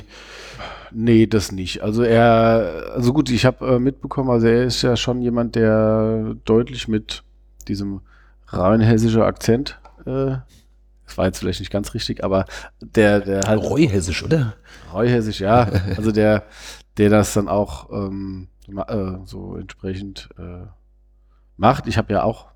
Nee, 0.92 1.28
das 1.28 1.52
nicht. 1.52 1.84
Also 1.84 2.02
er, 2.02 2.94
also 2.96 3.14
gut, 3.14 3.30
ich 3.30 3.46
habe 3.46 3.76
äh, 3.76 3.80
mitbekommen, 3.80 4.32
also 4.32 4.48
er 4.48 4.64
ist 4.64 4.82
ja 4.82 4.98
schon 4.98 5.22
jemand, 5.22 5.56
der 5.56 6.36
deutlich 6.46 6.88
mit 6.88 7.24
diesem 7.68 8.02
rheinhessischen 8.48 9.22
Akzent 9.22 9.80
äh, 10.06 10.38
das 11.10 11.18
war 11.18 11.26
jetzt 11.26 11.40
vielleicht 11.40 11.60
nicht 11.60 11.72
ganz 11.72 11.96
richtig, 11.96 12.24
aber 12.24 12.46
der, 12.82 13.20
der 13.22 13.42
halt. 13.48 13.64
Reuhessisch, 13.64 14.24
oder? 14.24 14.54
Reuhessisch, 14.94 15.42
ja. 15.42 15.68
Also 15.98 16.12
der, 16.12 16.44
der 17.00 17.10
das 17.10 17.34
dann 17.34 17.48
auch 17.48 17.90
ähm, 17.92 18.50
äh, 18.68 19.14
so 19.26 19.56
entsprechend 19.56 20.30
äh, 20.38 20.68
macht. 21.58 21.88
Ich 21.88 21.98
habe 21.98 22.14
ja 22.14 22.24
auch 22.24 22.48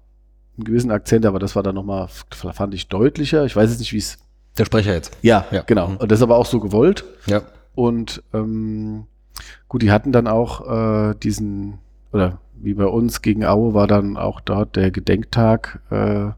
einen 0.58 0.66
gewissen 0.66 0.92
Akzent, 0.92 1.26
aber 1.26 1.40
das 1.40 1.56
war 1.56 1.64
dann 1.64 1.76
nochmal, 1.76 2.08
fand 2.10 2.74
ich 2.74 2.90
deutlicher. 2.90 3.46
Ich 3.46 3.56
weiß 3.56 3.72
jetzt 3.72 3.80
nicht, 3.80 3.94
wie 3.94 3.98
es. 3.98 4.18
Der 4.58 4.66
Sprecher 4.66 4.94
jetzt. 4.94 5.18
Ja, 5.24 5.46
ja, 5.50 5.64
genau. 5.64 5.88
Mhm. 5.88 5.98
Und 5.98 6.12
das 6.12 6.20
ist 6.20 6.24
aber 6.24 6.38
auch 6.38 6.46
so 6.46 6.60
gewollt. 6.60 7.06
Ja. 7.26 7.42
Und 7.74 8.22
ähm, 8.34 9.08
gut, 9.68 9.82
die 9.82 9.92
hatten 9.92 10.12
dann 10.12 10.28
auch 10.28 10.70
äh, 10.70 11.16
diesen, 11.16 11.80
oder 12.12 12.38
wie 12.54 12.76
bei 12.76 12.86
uns 12.86 13.24
gegen 13.24 13.46
Aue 13.46 13.74
war 13.74 13.88
dann 13.88 14.16
auch 14.16 14.42
dort 14.42 14.76
der 14.76 14.92
Gedenktag 14.92 15.82
äh, 15.90 16.32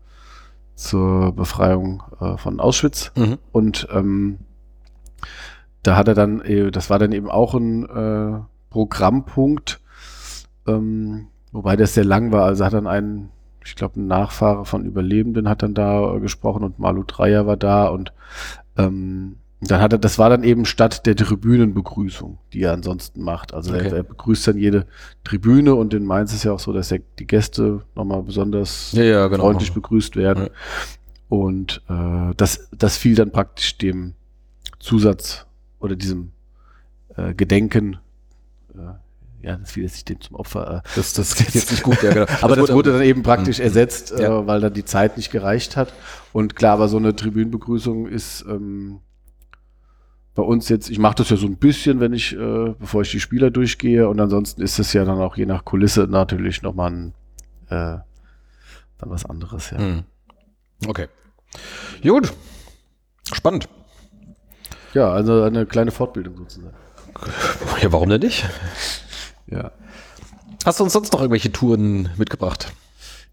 zur 0.75 1.33
Befreiung 1.33 2.03
äh, 2.21 2.37
von 2.37 2.61
Auschwitz. 2.61 3.11
Mhm. 3.17 3.37
Und 3.51 3.87
ähm, 3.91 4.39
da 5.87 5.95
hat 5.95 6.07
er 6.07 6.13
dann, 6.15 6.41
äh, 6.41 6.71
das 6.71 6.89
war 6.89 6.99
dann 6.99 7.11
eben 7.11 7.29
auch 7.29 7.53
ein 7.53 7.85
äh, 7.85 8.39
Programmpunkt, 8.69 9.81
Ähm, 10.67 11.27
wobei 11.51 11.75
das 11.75 11.93
sehr 11.93 12.05
lang 12.05 12.31
war. 12.31 12.45
Also 12.45 12.65
hat 12.65 12.73
dann 12.73 12.87
einen, 12.87 13.29
ich 13.63 13.75
glaube, 13.75 13.99
ein 14.01 14.07
Nachfahre 14.07 14.65
von 14.65 14.83
Überlebenden 14.83 15.47
hat 15.47 15.61
dann 15.61 15.73
da 15.75 16.15
äh, 16.15 16.19
gesprochen 16.19 16.63
und 16.63 16.79
Malu 16.79 17.03
Dreier 17.03 17.45
war 17.45 17.55
da 17.57 17.85
und 17.87 18.13
ähm, 18.77 19.37
dann 19.61 19.79
hat 19.81 19.93
er, 19.93 19.99
das 19.99 20.17
war 20.19 20.29
dann 20.29 20.43
eben 20.43 20.65
statt 20.65 21.05
der 21.05 21.15
Tribünenbegrüßung, 21.15 22.39
die 22.51 22.61
er 22.63 22.73
ansonsten 22.73 23.21
macht. 23.21 23.53
Also 23.53 23.73
Okay. 23.73 23.87
er, 23.89 23.93
er 23.97 24.03
begrüßt 24.03 24.47
dann 24.47 24.57
jede 24.57 24.85
Tribüne 25.23 25.75
und 25.75 25.93
in 25.93 26.03
Mainz 26.03 26.33
ist 26.33 26.43
ja 26.43 26.51
auch 26.51 26.59
so, 26.59 26.73
dass 26.73 26.91
er, 26.91 26.99
die 27.19 27.25
Gäste 27.27 27.81
nochmal 27.95 28.23
besonders 28.23 28.91
Ja, 28.93 29.03
ja, 29.03 29.27
genau. 29.27 29.43
freundlich 29.43 29.71
begrüßt 29.73 30.15
werden. 30.15 30.45
Ja. 30.45 30.49
Und 31.29 31.81
äh, 31.89 32.33
das, 32.37 32.69
das 32.77 32.97
fiel 32.97 33.15
dann 33.15 33.31
praktisch 33.31 33.77
dem 33.77 34.13
Zusatz 34.79 35.45
oder 35.85 35.95
diesem 35.95 36.31
äh, 37.15 37.33
Gedenken, 37.33 37.97
äh, 38.73 39.45
ja, 39.45 39.57
das 39.57 39.71
fiel 39.71 39.83
jetzt 39.83 39.93
nicht 39.93 40.09
dem 40.09 40.19
zum 40.21 40.35
Opfer. 40.37 40.83
Äh, 40.85 40.89
Das, 40.95 41.13
das 41.13 41.35
geht 41.35 41.51
jetzt 41.53 41.71
nicht 41.71 41.83
gut, 41.83 42.01
ja, 42.03 42.13
genau. 42.13 42.25
aber 42.41 42.55
das 42.55 42.71
wurde 42.71 42.91
dann 42.93 43.03
eben 43.03 43.21
praktisch 43.23 43.59
Mhm. 43.59 43.63
ersetzt, 43.65 44.11
Ja. 44.17 44.39
äh, 44.41 44.47
weil 44.47 44.59
dann 44.59 44.73
die 44.73 44.85
Zeit 44.85 45.17
nicht 45.17 45.31
gereicht 45.31 45.77
hat. 45.77 45.93
Und 46.33 46.55
klar, 46.55 46.73
aber 46.73 46.87
so 46.87 46.97
eine 46.97 47.15
Tribünenbegrüßung 47.15 48.07
ist 48.07 48.43
ähm, 48.49 48.99
bei 50.33 50.41
uns 50.43 50.67
jetzt, 50.67 50.89
ich 50.89 50.99
mache 50.99 51.15
das 51.15 51.29
ja 51.29 51.37
so 51.37 51.45
ein 51.47 51.57
bisschen, 51.57 51.99
wenn 52.01 52.11
ich, 52.11 52.33
äh, 52.35 52.73
bevor 52.79 53.03
ich 53.03 53.11
die 53.11 53.19
Spieler 53.21 53.51
durchgehe. 53.51 54.09
Und 54.09 54.19
ansonsten 54.19 54.61
ist 54.61 54.79
es 54.79 54.91
ja 54.93 55.05
dann 55.05 55.19
auch 55.19 55.37
je 55.37 55.45
nach 55.45 55.63
Kulisse 55.63 56.07
natürlich 56.09 56.61
nochmal 56.61 56.91
ein, 56.91 57.13
äh, 57.69 57.99
dann 58.97 59.09
was 59.09 59.25
anderes, 59.25 59.69
ja. 59.69 59.77
Hm. 59.77 60.03
Okay. 60.87 61.07
Gut. 62.01 62.33
Spannend. 63.31 63.69
Ja, 64.95 65.11
also 65.11 65.43
eine 65.43 65.65
kleine 65.65 65.91
Fortbildung 65.91 66.37
sozusagen. 66.37 66.75
Ja, 67.81 67.91
warum 67.91 68.09
denn 68.09 68.21
nicht? 68.21 68.45
Ja. 69.47 69.71
Hast 70.65 70.79
du 70.79 70.83
uns 70.83 70.93
sonst 70.93 71.13
noch 71.13 71.21
irgendwelche 71.21 71.51
Touren 71.51 72.09
mitgebracht? 72.17 72.73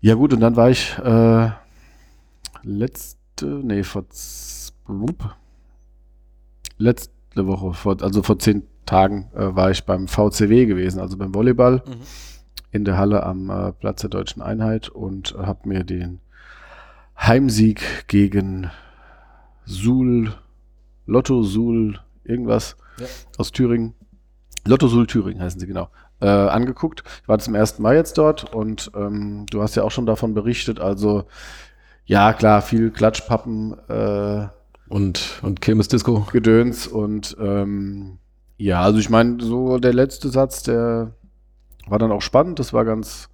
Ja 0.00 0.14
gut, 0.14 0.32
und 0.32 0.40
dann 0.40 0.56
war 0.56 0.70
ich 0.70 0.98
äh, 0.98 1.50
letzte, 2.62 3.46
nee, 3.46 3.82
vor 3.82 4.04
letzte 6.78 7.46
Woche, 7.46 7.72
vor, 7.72 8.02
also 8.02 8.22
vor 8.22 8.38
zehn 8.38 8.64
Tagen 8.84 9.30
äh, 9.34 9.54
war 9.54 9.70
ich 9.70 9.84
beim 9.84 10.08
VCW 10.08 10.66
gewesen, 10.66 11.00
also 11.00 11.16
beim 11.16 11.34
Volleyball 11.34 11.82
in 12.72 12.84
der 12.84 12.98
Halle 12.98 13.22
am 13.22 13.50
äh, 13.50 13.72
Platz 13.72 14.00
der 14.00 14.10
Deutschen 14.10 14.42
Einheit 14.42 14.88
und 14.88 15.34
habe 15.38 15.68
mir 15.68 15.84
den 15.84 16.20
Heimsieg 17.16 18.08
gegen 18.08 18.70
Suhl, 19.64 20.34
Lotto 21.06 21.42
Suhl, 21.42 21.98
irgendwas 22.24 22.76
Ja. 22.98 23.06
aus 23.38 23.52
Thüringen, 23.52 23.94
Lotto 24.64 24.86
Suhl 24.88 25.06
Thüringen 25.06 25.42
heißen 25.42 25.58
sie 25.60 25.66
genau, 25.66 25.88
äh, 26.20 26.26
angeguckt. 26.28 27.02
Ich 27.22 27.28
war 27.28 27.38
zum 27.38 27.54
ersten 27.54 27.82
Mal 27.82 27.96
jetzt 27.96 28.16
dort 28.18 28.54
und 28.54 28.90
ähm, 28.94 29.46
du 29.50 29.62
hast 29.62 29.74
ja 29.74 29.82
auch 29.82 29.90
schon 29.90 30.06
davon 30.06 30.34
berichtet, 30.34 30.78
also 30.80 31.24
ja 32.04 32.32
klar, 32.32 32.62
viel 32.62 32.90
Klatschpappen, 32.90 33.76
äh, 33.88 34.48
Und, 34.88 35.40
und 35.42 35.60
Kirmes 35.60 35.88
Disco? 35.88 36.26
Gedöns 36.32 36.86
und 36.86 37.36
ähm, 37.40 38.18
ja, 38.58 38.82
also 38.82 38.98
ich 38.98 39.10
meine, 39.10 39.42
so 39.42 39.78
der 39.78 39.92
letzte 39.94 40.28
Satz, 40.28 40.62
der 40.62 41.12
war 41.88 41.98
dann 41.98 42.12
auch 42.12 42.22
spannend, 42.22 42.58
das 42.60 42.72
war 42.72 42.84
ganz, 42.84 43.28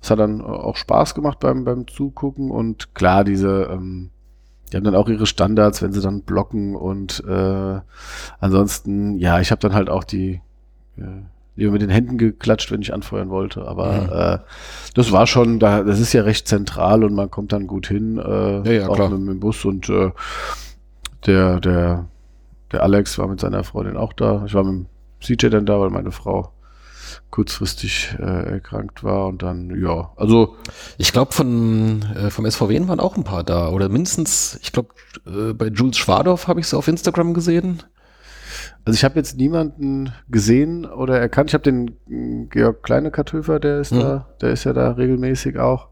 das 0.00 0.10
hat 0.10 0.18
dann 0.18 0.40
auch 0.40 0.74
Spaß 0.76 1.14
gemacht 1.14 1.38
beim, 1.38 1.64
beim 1.64 1.86
Zugucken 1.86 2.50
und 2.50 2.94
klar, 2.94 3.22
diese, 3.22 3.68
ähm, 3.70 4.10
die 4.72 4.76
haben 4.76 4.84
dann 4.84 4.94
auch 4.94 5.08
ihre 5.08 5.26
Standards, 5.26 5.82
wenn 5.82 5.92
sie 5.92 6.00
dann 6.00 6.22
blocken 6.22 6.74
und 6.76 7.22
äh, 7.28 7.80
ansonsten, 8.40 9.18
ja, 9.18 9.38
ich 9.40 9.50
habe 9.50 9.60
dann 9.60 9.74
halt 9.74 9.90
auch 9.90 10.04
die 10.04 10.40
äh, 10.96 11.02
lieber 11.56 11.72
mit 11.72 11.82
den 11.82 11.90
Händen 11.90 12.16
geklatscht, 12.16 12.72
wenn 12.72 12.80
ich 12.80 12.94
anfeuern 12.94 13.28
wollte, 13.28 13.68
aber 13.68 13.92
Mhm. 13.92 14.08
äh, 14.10 14.38
das 14.94 15.12
war 15.12 15.26
schon, 15.26 15.58
da, 15.58 15.82
das 15.82 16.00
ist 16.00 16.12
ja 16.14 16.22
recht 16.22 16.48
zentral 16.48 17.04
und 17.04 17.14
man 17.14 17.30
kommt 17.30 17.52
dann 17.52 17.66
gut 17.66 17.86
hin, 17.86 18.18
äh, 18.18 18.62
Ja, 18.62 18.72
ja, 18.72 18.88
auch 18.88 19.10
mit, 19.10 19.20
mit 19.20 19.28
dem 19.28 19.40
Bus 19.40 19.64
und 19.66 19.88
äh, 19.90 20.10
der, 21.26 21.60
der, 21.60 22.06
der 22.72 22.82
Alex 22.82 23.18
war 23.18 23.28
mit 23.28 23.40
seiner 23.40 23.64
Freundin 23.64 23.96
auch 23.96 24.12
da. 24.14 24.44
Ich 24.46 24.54
war 24.54 24.64
mit 24.64 24.72
dem 24.72 25.38
CJ 25.38 25.48
dann 25.50 25.66
da, 25.66 25.78
weil 25.78 25.90
meine 25.90 26.10
Frau 26.10 26.50
kurzfristig 27.30 28.14
äh, 28.18 28.22
erkrankt 28.54 29.02
war 29.04 29.26
und 29.26 29.42
dann, 29.42 29.70
ja, 29.82 30.10
also 30.16 30.56
Ich 30.98 31.12
glaube, 31.12 31.32
von 31.32 32.02
äh, 32.16 32.30
vom 32.30 32.48
SVW 32.50 32.88
waren 32.88 33.00
auch 33.00 33.16
ein 33.16 33.24
paar 33.24 33.44
da. 33.44 33.68
Oder 33.70 33.88
mindestens, 33.88 34.58
ich 34.62 34.72
glaube, 34.72 34.90
äh, 35.26 35.52
bei 35.52 35.66
Jules 35.66 35.96
Schwadorf 35.96 36.48
habe 36.48 36.60
ich 36.60 36.68
sie 36.68 36.76
auf 36.76 36.88
Instagram 36.88 37.34
gesehen. 37.34 37.82
Also 38.84 38.96
ich 38.96 39.04
habe 39.04 39.16
jetzt 39.16 39.36
niemanden 39.36 40.12
gesehen 40.28 40.84
oder 40.86 41.18
erkannt. 41.18 41.50
Ich 41.50 41.54
habe 41.54 41.62
den 41.64 41.96
mm, 42.06 42.48
Georg 42.50 42.82
Kleinekarthöfer, 42.82 43.60
der 43.60 43.80
ist 43.80 43.92
Mhm. 43.92 44.00
da, 44.00 44.28
der 44.40 44.50
ist 44.50 44.64
ja 44.64 44.72
da 44.72 44.92
regelmäßig 44.92 45.58
auch. 45.58 45.88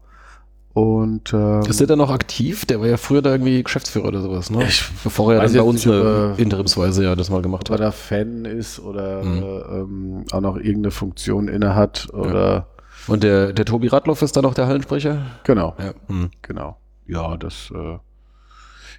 Und 0.73 1.33
ähm, 1.33 1.61
Ist 1.63 1.81
der 1.81 1.87
da 1.87 1.95
noch 1.97 2.09
aktiv? 2.11 2.65
Der 2.65 2.79
war 2.79 2.87
ja 2.87 2.95
früher 2.95 3.21
da 3.21 3.31
irgendwie 3.31 3.61
Geschäftsführer 3.61 4.07
oder 4.07 4.21
sowas, 4.21 4.49
ne? 4.49 4.63
Ich 4.63 4.85
Bevor 5.03 5.33
er 5.33 5.41
dann 5.41 5.53
bei 5.53 5.61
uns 5.61 5.85
nicht, 5.85 5.93
eine 5.93 6.03
er- 6.35 6.39
interimsweise 6.39 7.03
ja 7.03 7.15
das 7.15 7.29
mal 7.29 7.41
gemacht 7.41 7.69
ob 7.69 7.77
er 7.79 7.85
hat. 7.87 7.87
da 7.87 7.91
Fan 7.91 8.45
ist 8.45 8.79
oder 8.79 9.21
Mhm. 9.23 9.43
äh, 9.43 9.45
ähm, 9.79 10.25
auch 10.31 10.39
noch 10.39 10.55
irgendeine 10.55 10.91
Funktion 10.91 11.49
inne 11.49 11.75
hat 11.75 12.07
oder 12.13 12.67
Und 13.07 13.23
der, 13.23 13.51
der 13.51 13.65
Tobi 13.65 13.87
Radloff 13.87 14.21
ist 14.21 14.37
da 14.37 14.41
noch 14.41 14.53
der 14.53 14.67
Hallensprecher? 14.67 15.21
genau, 15.43 15.75
Ja. 15.77 15.93
Hm. 16.07 16.29
genau. 16.41 16.77
Ja, 17.05 17.35
das 17.35 17.69
äh, 17.75 17.97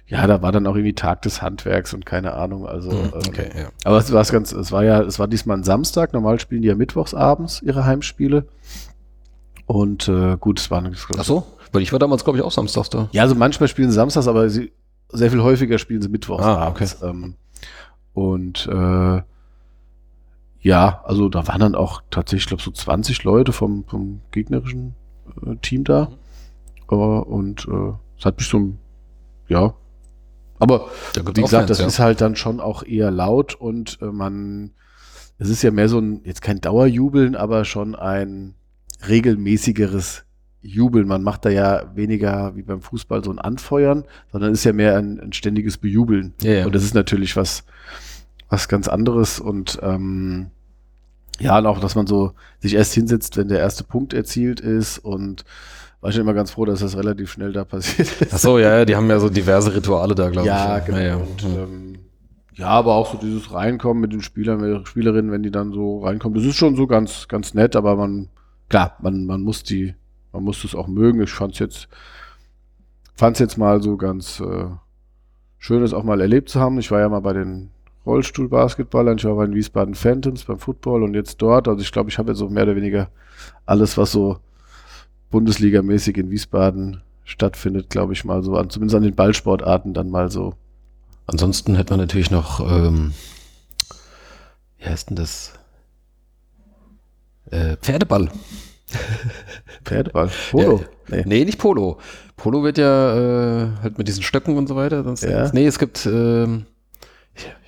ja, 0.05 0.27
da 0.27 0.41
war 0.43 0.51
dann 0.51 0.67
auch 0.67 0.75
irgendwie 0.75 0.93
Tag 0.93 1.23
des 1.23 1.41
Handwerks 1.41 1.93
und 1.95 2.05
keine 2.05 2.33
Ahnung. 2.33 2.67
Also 2.67 2.91
Hm, 2.91 2.97
ähm, 3.15 3.21
Okay, 3.29 3.49
ja. 3.57 3.69
Aber 3.85 3.97
es 3.97 4.11
war 4.11 4.23
ganz, 4.25 4.51
es 4.51 4.71
war 4.71 4.83
ja, 4.83 5.01
es 5.01 5.17
war 5.17 5.27
diesmal 5.27 5.57
ein 5.57 5.63
Samstag. 5.63 6.13
Normal 6.13 6.39
spielen 6.39 6.61
die 6.61 6.67
ja 6.67 6.75
mittwochs 6.75 7.15
abends 7.15 7.61
ihre 7.63 7.85
Heimspiele. 7.85 8.45
Und 9.65 10.09
äh, 10.09 10.35
gut, 10.37 10.59
es 10.59 10.69
war 10.69 10.79
eine, 10.79 10.91
Ach 11.17 11.23
so, 11.23 11.45
weil 11.73 11.81
ich 11.81 11.91
war 11.91 11.99
damals, 11.99 12.23
glaube 12.23 12.37
ich, 12.39 12.43
auch 12.43 12.51
samstags 12.51 12.89
da. 12.89 13.09
Ja, 13.11 13.23
also 13.23 13.35
manchmal 13.35 13.67
spielen 13.67 13.89
sie 13.89 13.95
samstags, 13.95 14.27
aber 14.27 14.49
sie, 14.49 14.71
sehr 15.09 15.29
viel 15.31 15.43
häufiger 15.43 15.77
spielen 15.77 16.01
sie 16.01 16.09
mittwochs 16.09 16.43
Ah, 16.43 16.57
abends. 16.59 17.01
Ähm, 17.03 17.35
und 18.13 18.67
äh, 18.67 19.21
ja, 20.61 21.01
also 21.03 21.27
da 21.29 21.45
waren 21.47 21.59
dann 21.59 21.75
auch 21.75 22.01
tatsächlich, 22.09 22.43
ich 22.43 22.47
glaube, 22.47 22.63
so 22.63 22.71
20 22.71 23.23
Leute 23.25 23.51
vom, 23.51 23.83
vom 23.85 24.21
gegnerischen 24.31 24.95
äh, 25.45 25.55
Team 25.57 25.83
da. 25.83 26.09
Äh, 26.89 26.95
und 26.95 27.67
äh, 27.67 27.93
es 28.17 28.25
hat 28.25 28.37
mich 28.37 28.47
so, 28.47 28.59
ein- 28.59 28.79
ja. 29.49 29.73
Aber 30.59 30.87
wie 31.15 31.41
gesagt, 31.41 31.51
Fans, 31.51 31.67
das 31.67 31.79
ja. 31.79 31.87
ist 31.87 31.99
halt 31.99 32.21
dann 32.21 32.35
schon 32.37 32.61
auch 32.61 32.83
eher 32.83 33.11
laut 33.11 33.55
und 33.55 33.97
äh, 34.01 34.05
man, 34.05 34.71
es 35.37 35.49
ist 35.49 35.61
ja 35.63 35.71
mehr 35.71 35.89
so 35.89 35.99
ein, 35.99 36.21
jetzt 36.23 36.41
kein 36.41 36.61
Dauerjubeln, 36.61 37.35
aber 37.35 37.65
schon 37.65 37.95
ein 37.95 38.53
regelmäßigeres 39.09 40.23
Jubeln. 40.63 41.07
Man 41.07 41.21
macht 41.23 41.45
da 41.45 41.49
ja 41.49 41.83
weniger 41.93 42.55
wie 42.55 42.63
beim 42.63 42.81
Fußball 42.81 43.23
so 43.23 43.31
ein 43.31 43.39
Anfeuern, 43.39 44.05
sondern 44.31 44.51
ist 44.53 44.63
ja 44.63 44.73
mehr 44.73 44.97
ein, 44.97 45.19
ein 45.19 45.33
ständiges 45.33 45.77
Bejubeln. 45.77 46.33
Ja, 46.41 46.51
ja. 46.53 46.65
Und 46.65 46.73
das 46.73 46.83
ist 46.83 46.95
natürlich 46.95 47.35
was, 47.35 47.65
was 48.49 48.67
ganz 48.67 48.87
anderes 48.87 49.39
und 49.39 49.79
ähm, 49.81 50.47
ja, 51.39 51.57
und 51.57 51.65
auch, 51.65 51.79
dass 51.79 51.95
man 51.95 52.07
so 52.07 52.33
sich 52.59 52.75
erst 52.75 52.93
hinsetzt, 52.93 53.37
wenn 53.37 53.47
der 53.47 53.59
erste 53.59 53.83
Punkt 53.83 54.13
erzielt 54.13 54.59
ist 54.59 54.99
und 54.99 55.43
war 55.99 56.09
ich 56.11 56.17
immer 56.17 56.33
ganz 56.33 56.51
froh, 56.51 56.65
dass 56.65 56.81
das 56.81 56.95
relativ 56.97 57.31
schnell 57.31 57.53
da 57.53 57.63
passiert 57.65 58.21
ist. 58.21 58.33
Ach 58.33 58.37
so, 58.37 58.59
ja, 58.59 58.79
ja, 58.79 58.85
die 58.85 58.95
haben 58.95 59.09
ja 59.09 59.19
so 59.19 59.29
diverse 59.29 59.73
Rituale 59.73 60.15
da, 60.15 60.29
glaube 60.29 60.47
Ja, 60.47 60.77
ich. 60.77 60.85
genau. 60.85 60.97
Ja, 60.97 61.03
ja. 61.03 61.15
Und, 61.15 61.41
Hm. 61.41 61.57
ähm, 61.57 61.95
ja, 62.55 62.67
aber 62.67 62.93
auch 62.93 63.11
so 63.11 63.17
dieses 63.17 63.51
Reinkommen 63.51 63.99
mit 63.99 64.13
den 64.13 64.21
Spielern, 64.21 64.61
mit 64.61 64.69
den 64.69 64.85
Spielerinnen, 64.85 65.31
wenn 65.31 65.41
die 65.41 65.49
dann 65.49 65.71
so 65.73 66.03
reinkommen, 66.03 66.37
das 66.37 66.45
ist 66.47 66.55
schon 66.55 66.75
so 66.75 66.85
ganz, 66.85 67.27
ganz 67.27 67.55
nett, 67.55 67.75
aber 67.75 67.95
man, 67.95 68.29
klar, 68.69 68.95
man, 69.01 69.25
man 69.25 69.41
muss 69.41 69.63
die, 69.63 69.95
man 70.33 70.43
muss 70.43 70.61
das 70.61 70.75
auch 70.75 70.87
mögen. 70.87 71.21
Ich 71.21 71.31
fand's 71.31 71.59
jetzt, 71.59 71.87
fand's 73.15 73.39
jetzt 73.39 73.57
mal 73.57 73.81
so 73.81 73.95
ganz 73.95 74.41
äh, 74.41 74.65
schön, 75.57 75.83
es 75.83 75.93
auch 75.93 76.03
mal 76.03 76.19
erlebt 76.19 76.49
zu 76.49 76.59
haben. 76.59 76.79
Ich 76.79 76.91
war 76.91 76.99
ja 76.99 77.07
mal 77.07 77.21
bei 77.21 77.33
den 77.33 77.69
Rollstuhlbasketballern, 78.05 79.17
ich 79.17 79.23
war 79.23 79.35
bei 79.35 79.45
den 79.45 79.55
Wiesbaden 79.55 79.95
Phantoms 79.95 80.43
beim 80.43 80.59
Football 80.59 81.03
und 81.03 81.13
jetzt 81.13 81.41
dort. 81.41 81.69
Also 81.69 81.81
ich 81.81 81.91
glaube, 81.91 82.09
ich 82.09 82.17
habe 82.17 82.31
jetzt 82.31 82.39
so 82.39 82.49
mehr 82.49 82.63
oder 82.63 82.75
weniger 82.75 83.09
alles, 83.65 83.97
was 83.97 84.11
so 84.11 84.39
Bundesligamäßig 85.31 86.17
in 86.17 86.29
Wiesbaden 86.29 87.01
stattfindet, 87.23 87.89
glaube 87.89 88.11
ich 88.11 88.25
mal 88.25 88.43
so, 88.43 88.57
an, 88.57 88.69
zumindest 88.69 88.97
an 88.97 89.03
den 89.03 89.15
Ballsportarten 89.15 89.93
dann 89.93 90.09
mal 90.09 90.29
so 90.29 90.55
Ansonsten 91.25 91.75
hätte 91.75 91.93
man 91.93 92.01
natürlich 92.01 92.31
noch, 92.31 92.59
ähm, 92.59 93.13
wie 94.77 94.85
heißt 94.85 95.09
denn 95.09 95.15
das? 95.15 95.53
Äh, 97.49 97.77
Pferdeball. 97.77 98.29
Pferdeball. 99.85 100.29
Polo. 100.51 100.77
Ja, 100.77 100.85
Nee. 101.09 101.23
Nee, 101.25 101.45
nicht 101.45 101.59
Polo. 101.59 101.97
Polo 102.37 102.63
wird 102.63 102.77
ja 102.77 103.63
äh, 103.63 103.67
halt 103.81 103.97
mit 103.97 104.07
diesen 104.07 104.23
Stöcken 104.23 104.57
und 104.57 104.67
so 104.67 104.75
weiter. 104.75 105.03
Sonst, 105.03 105.23
Ja. 105.23 105.49
Nee, 105.53 105.65
es 105.67 105.77
gibt, 105.79 106.05
ähm, 106.05 106.65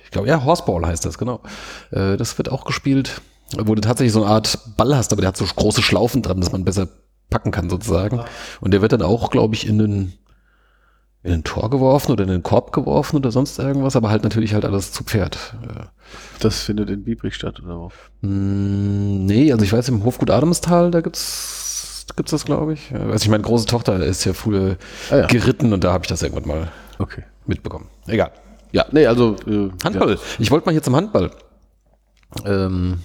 ich 0.04 0.10
glaube, 0.10 0.28
ja, 0.28 0.42
Horseball 0.42 0.86
heißt 0.86 1.04
das, 1.04 1.18
genau. 1.18 1.40
Äh, 1.90 2.16
das 2.16 2.36
wird 2.38 2.50
auch 2.50 2.64
gespielt, 2.64 3.20
wo 3.58 3.74
du 3.74 3.80
tatsächlich 3.80 4.12
so 4.12 4.22
eine 4.24 4.32
Art 4.32 4.58
Ball 4.76 4.96
hast, 4.96 5.12
aber 5.12 5.20
der 5.20 5.28
hat 5.28 5.36
so 5.36 5.44
große 5.44 5.82
Schlaufen 5.82 6.22
dran, 6.22 6.40
dass 6.40 6.52
man 6.52 6.64
besser 6.64 6.88
packen 7.30 7.50
kann 7.50 7.68
sozusagen. 7.68 8.20
Und 8.60 8.72
der 8.72 8.82
wird 8.82 8.92
dann 8.92 9.02
auch, 9.02 9.30
glaube 9.30 9.54
ich, 9.54 9.66
in 9.66 9.78
den 9.78 10.12
in 11.26 11.32
ein 11.34 11.44
Tor 11.44 11.68
geworfen 11.70 12.12
oder 12.12 12.24
in 12.24 12.30
den 12.30 12.42
Korb 12.42 12.72
geworfen 12.72 13.16
oder 13.16 13.30
sonst 13.30 13.58
irgendwas, 13.58 13.96
aber 13.96 14.10
halt 14.10 14.22
natürlich 14.22 14.54
halt 14.54 14.64
alles 14.64 14.92
zu 14.92 15.04
Pferd. 15.04 15.54
Das 16.40 16.60
findet 16.62 16.88
in 16.90 17.04
Biebrich 17.04 17.34
statt, 17.34 17.60
oder 17.64 17.76
wo? 17.78 17.90
Mm, 18.26 19.26
nee, 19.26 19.52
also 19.52 19.64
ich 19.64 19.72
weiß, 19.72 19.88
im 19.88 20.04
Hofgut 20.04 20.30
Adamstal, 20.30 20.90
da 20.90 21.00
gibt's, 21.00 22.06
gibt's 22.16 22.30
das, 22.30 22.44
glaube 22.44 22.74
ich. 22.74 22.92
Also 22.94 23.24
ich 23.24 23.28
meine, 23.28 23.42
große 23.42 23.66
Tochter 23.66 23.98
ist 24.04 24.24
ja 24.24 24.32
früher 24.32 24.76
Ah, 25.10 25.16
ja. 25.16 25.26
geritten 25.26 25.72
und 25.72 25.82
da 25.84 25.92
habe 25.92 26.04
ich 26.04 26.08
das 26.08 26.22
irgendwann 26.22 26.46
mal 26.48 26.68
Okay. 26.98 27.24
mitbekommen. 27.46 27.88
Egal. 28.06 28.30
Ja, 28.72 28.86
nee, 28.92 29.06
also. 29.06 29.36
Äh, 29.46 29.70
Handball. 29.84 30.18
Ich 30.38 30.50
wollte 30.50 30.66
mal 30.66 30.72
hier 30.72 30.82
zum 30.82 30.96
Handball. 30.96 31.30
Ähm, 32.44 32.98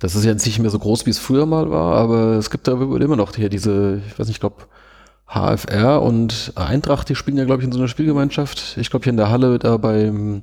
das 0.00 0.14
ist 0.14 0.24
ja 0.24 0.32
jetzt 0.32 0.46
nicht 0.46 0.58
mehr 0.58 0.70
so 0.70 0.78
groß, 0.78 1.06
wie 1.06 1.10
es 1.10 1.18
früher 1.18 1.46
mal 1.46 1.70
war, 1.70 1.96
aber 1.96 2.32
es 2.36 2.50
gibt 2.50 2.66
da 2.68 2.72
immer 2.72 3.16
noch 3.16 3.34
hier 3.36 3.48
diese, 3.50 4.00
ich 4.06 4.18
weiß 4.18 4.26
nicht, 4.26 4.36
ich 4.36 4.40
glaube, 4.40 4.56
HFR 5.32 6.02
und 6.02 6.52
Eintracht, 6.56 7.08
die 7.08 7.14
spielen 7.14 7.36
ja, 7.36 7.44
glaube 7.44 7.62
ich, 7.62 7.66
in 7.66 7.72
so 7.72 7.78
einer 7.78 7.88
Spielgemeinschaft. 7.88 8.76
Ich 8.78 8.90
glaube, 8.90 9.04
hier 9.04 9.12
in 9.12 9.16
der 9.16 9.30
Halle 9.30 9.58
da 9.60 9.76
beim, 9.76 10.42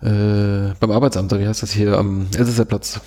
äh, 0.00 0.72
beim 0.80 0.90
Arbeitsamt, 0.90 1.32
wie 1.38 1.46
heißt 1.46 1.62
das 1.62 1.70
hier, 1.72 1.98
am 1.98 2.28
Elsässerplatz 2.34 3.00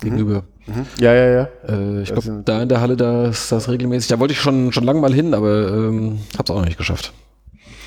gegenüber. 0.00 0.44
Ja. 0.66 0.74
Mhm. 0.74 0.86
Ja, 0.98 1.12
ja, 1.12 1.26
ja. 1.26 1.48
Äh, 1.68 2.02
ich 2.02 2.12
glaube, 2.12 2.42
da 2.44 2.62
in 2.62 2.68
der 2.70 2.80
Halle, 2.80 2.96
da 2.96 3.26
ist 3.26 3.52
das 3.52 3.68
regelmäßig. 3.68 4.08
Da 4.08 4.18
wollte 4.18 4.32
ich 4.32 4.40
schon, 4.40 4.72
schon 4.72 4.84
lange 4.84 5.00
mal 5.00 5.12
hin, 5.12 5.34
aber 5.34 5.68
ähm, 5.68 6.20
hab's 6.38 6.50
auch 6.50 6.56
noch 6.56 6.64
nicht 6.64 6.78
geschafft. 6.78 7.12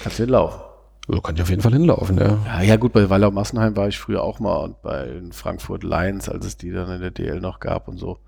Kannst 0.03 0.19
du 0.19 0.25
laufen. 0.25 0.61
Also 1.07 1.21
kann 1.21 1.35
ich 1.35 1.41
auf 1.41 1.49
jeden 1.49 1.61
Fall 1.61 1.71
hinlaufen, 1.71 2.17
ja. 2.17 2.37
Ja, 2.45 2.61
ja, 2.61 2.75
gut, 2.75 2.93
bei 2.93 3.09
Wallau 3.09 3.31
Massenheim 3.31 3.75
war 3.75 3.87
ich 3.87 3.97
früher 3.97 4.21
auch 4.21 4.39
mal 4.39 4.57
und 4.57 4.81
bei 4.81 5.05
den 5.05 5.31
Frankfurt 5.31 5.83
Lions, 5.83 6.27
als 6.29 6.45
es 6.45 6.57
die 6.57 6.71
dann 6.71 6.91
in 6.91 7.01
der 7.01 7.11
DL 7.11 7.39
noch 7.39 7.59
gab 7.59 7.87
und 7.87 7.97
so. 7.97 8.19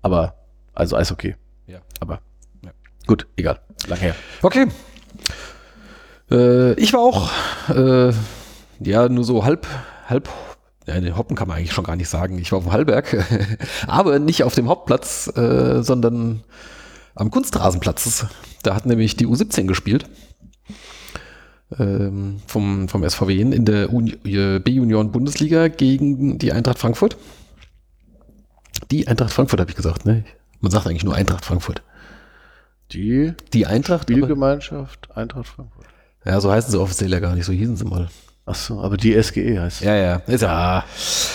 Aber, 0.00 0.34
also 0.72 0.96
alles 0.96 1.12
okay. 1.12 1.36
Ja. 1.66 1.78
Aber, 2.00 2.14
Ja. 2.14 2.20
Gut, 3.06 3.26
egal. 3.36 3.60
Lang 3.86 3.98
her. 3.98 4.14
Okay. 4.42 4.66
Äh, 6.30 6.72
ich 6.74 6.92
war 6.92 7.00
auch, 7.00 7.30
äh, 7.68 8.12
ja, 8.80 9.08
nur 9.08 9.24
so 9.24 9.44
halb, 9.44 9.66
halb, 10.08 10.28
ja, 10.86 10.98
den 11.00 11.16
Hoppen 11.16 11.36
kann 11.36 11.48
man 11.48 11.58
eigentlich 11.58 11.72
schon 11.72 11.84
gar 11.84 11.96
nicht 11.96 12.08
sagen. 12.08 12.38
Ich 12.38 12.52
war 12.52 12.58
auf 12.58 12.64
dem 12.64 12.72
Hallberg, 12.72 13.24
aber 13.86 14.18
nicht 14.18 14.44
auf 14.44 14.54
dem 14.54 14.68
Hauptplatz, 14.68 15.30
äh, 15.36 15.82
sondern 15.82 16.42
am 17.14 17.30
Kunstrasenplatz. 17.30 18.26
Da 18.62 18.74
hat 18.74 18.86
nämlich 18.86 19.16
die 19.16 19.26
U17 19.26 19.66
gespielt. 19.66 20.06
Ähm, 21.78 22.42
vom, 22.46 22.88
vom 22.88 23.08
SVW 23.08 23.40
in 23.40 23.64
der 23.64 23.88
äh, 23.90 24.58
B-Union-Bundesliga 24.58 25.68
gegen 25.68 26.38
die 26.38 26.52
Eintracht 26.52 26.78
Frankfurt. 26.78 27.16
Die 28.90 29.08
Eintracht 29.08 29.32
Frankfurt, 29.32 29.60
habe 29.60 29.70
ich 29.70 29.76
gesagt, 29.76 30.04
ne? 30.04 30.24
Man 30.60 30.70
sagt 30.70 30.86
eigentlich 30.86 31.04
nur 31.04 31.14
Eintracht 31.14 31.46
Frankfurt. 31.46 31.82
Die 32.92 33.32
Die 33.52 33.66
Eintracht. 33.66 34.08
aber- 34.10 34.18
Spielgemeinschaft 34.18 35.08
Eintracht 35.14 35.46
Frankfurt. 35.48 35.86
Ja, 36.24 36.40
so 36.40 36.50
heißen 36.52 36.70
sie 36.70 36.80
offiziell 36.80 37.10
ja 37.10 37.18
gar 37.20 37.34
nicht, 37.34 37.44
so 37.46 37.52
hießen 37.52 37.76
sie 37.76 37.84
mal. 37.84 38.08
Achso, 38.44 38.80
aber 38.82 38.96
die 38.96 39.12
SGE 39.20 39.60
heißt 39.60 39.80
es. 39.80 39.86
Ja, 39.86 39.94
ja, 39.94 40.16
ist 40.26 40.40
ja. 40.42 40.84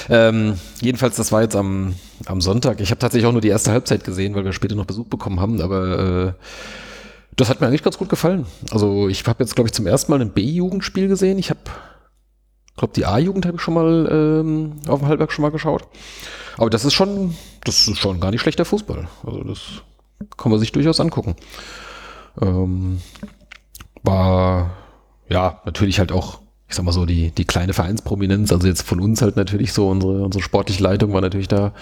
Ähm, 0.10 0.58
jedenfalls, 0.82 1.16
das 1.16 1.32
war 1.32 1.42
jetzt 1.42 1.56
am, 1.56 1.96
am 2.26 2.42
Sonntag. 2.42 2.82
Ich 2.82 2.90
habe 2.92 3.00
tatsächlich 3.00 3.26
auch 3.28 3.32
nur 3.32 3.42
die 3.42 3.48
erste 3.48 3.72
Halbzeit 3.72 4.04
gesehen, 4.04 4.36
weil 4.36 4.44
wir 4.44 4.52
später 4.54 4.76
noch 4.76 4.86
Besuch 4.86 5.08
bekommen 5.08 5.40
haben, 5.40 5.62
aber 5.62 6.00
äh, 6.28 6.34
das 7.38 7.50
hat 7.50 7.62
mir 7.62 7.68
eigentlich 7.68 7.84
ganz 7.84 7.98
gut 7.98 8.10
gefallen. 8.10 8.46
Also 8.72 9.08
ich 9.08 9.26
habe 9.26 9.42
jetzt, 9.44 9.56
glaube 9.56 9.70
ich, 9.70 9.74
zum 9.74 9.88
ersten 9.88 10.12
Mal 10.12 10.20
ein 10.22 10.32
B-Jugendspiel 10.32 11.08
gesehen. 11.08 11.38
Ich 11.38 11.50
habe, 11.50 11.60
glaube 12.76 12.94
die 12.94 13.06
A-Jugend 13.06 13.46
habe 13.46 13.56
ich 13.56 13.62
schon 13.62 13.74
mal 13.76 14.08
ähm, 14.12 14.74
auf 14.88 15.00
dem 15.00 15.08
Halbberg 15.08 15.32
schon 15.32 15.44
mal 15.44 15.52
geschaut. 15.52 15.88
Aber 16.58 16.70
das 16.70 16.84
ist 16.84 16.94
schon, 16.94 17.36
das 17.64 17.88
ist 17.88 18.00
schon 18.00 18.20
gar 18.20 18.32
nicht 18.32 18.42
schlechter 18.42 18.66
Fußball. 18.66 19.08
Also 19.26 19.44
das 19.44 19.60
kann 20.38 20.52
man 20.52 20.60
sich 20.60 20.72
durchaus 20.72 21.00
angucken. 21.00 21.36
Ähm, 22.42 23.02
war 24.04 24.72
ja 25.30 25.62
natürlich 25.66 26.00
halt 26.00 26.12
auch, 26.12 26.40
ich 26.68 26.76
sag 26.76 26.86
mal 26.86 26.92
so, 26.92 27.06
die, 27.06 27.32
die 27.32 27.46
kleine 27.46 27.74
Vereinsprominenz, 27.74 28.52
also 28.52 28.68
jetzt 28.68 28.82
von 28.82 29.00
uns 29.00 29.22
halt 29.22 29.36
natürlich 29.36 29.74
so, 29.74 29.90
unsere, 29.90 30.24
unsere 30.24 30.44
sportliche 30.44 30.84
Leitung 30.84 31.14
war 31.14 31.22
natürlich 31.22 31.48
da, 31.48 31.74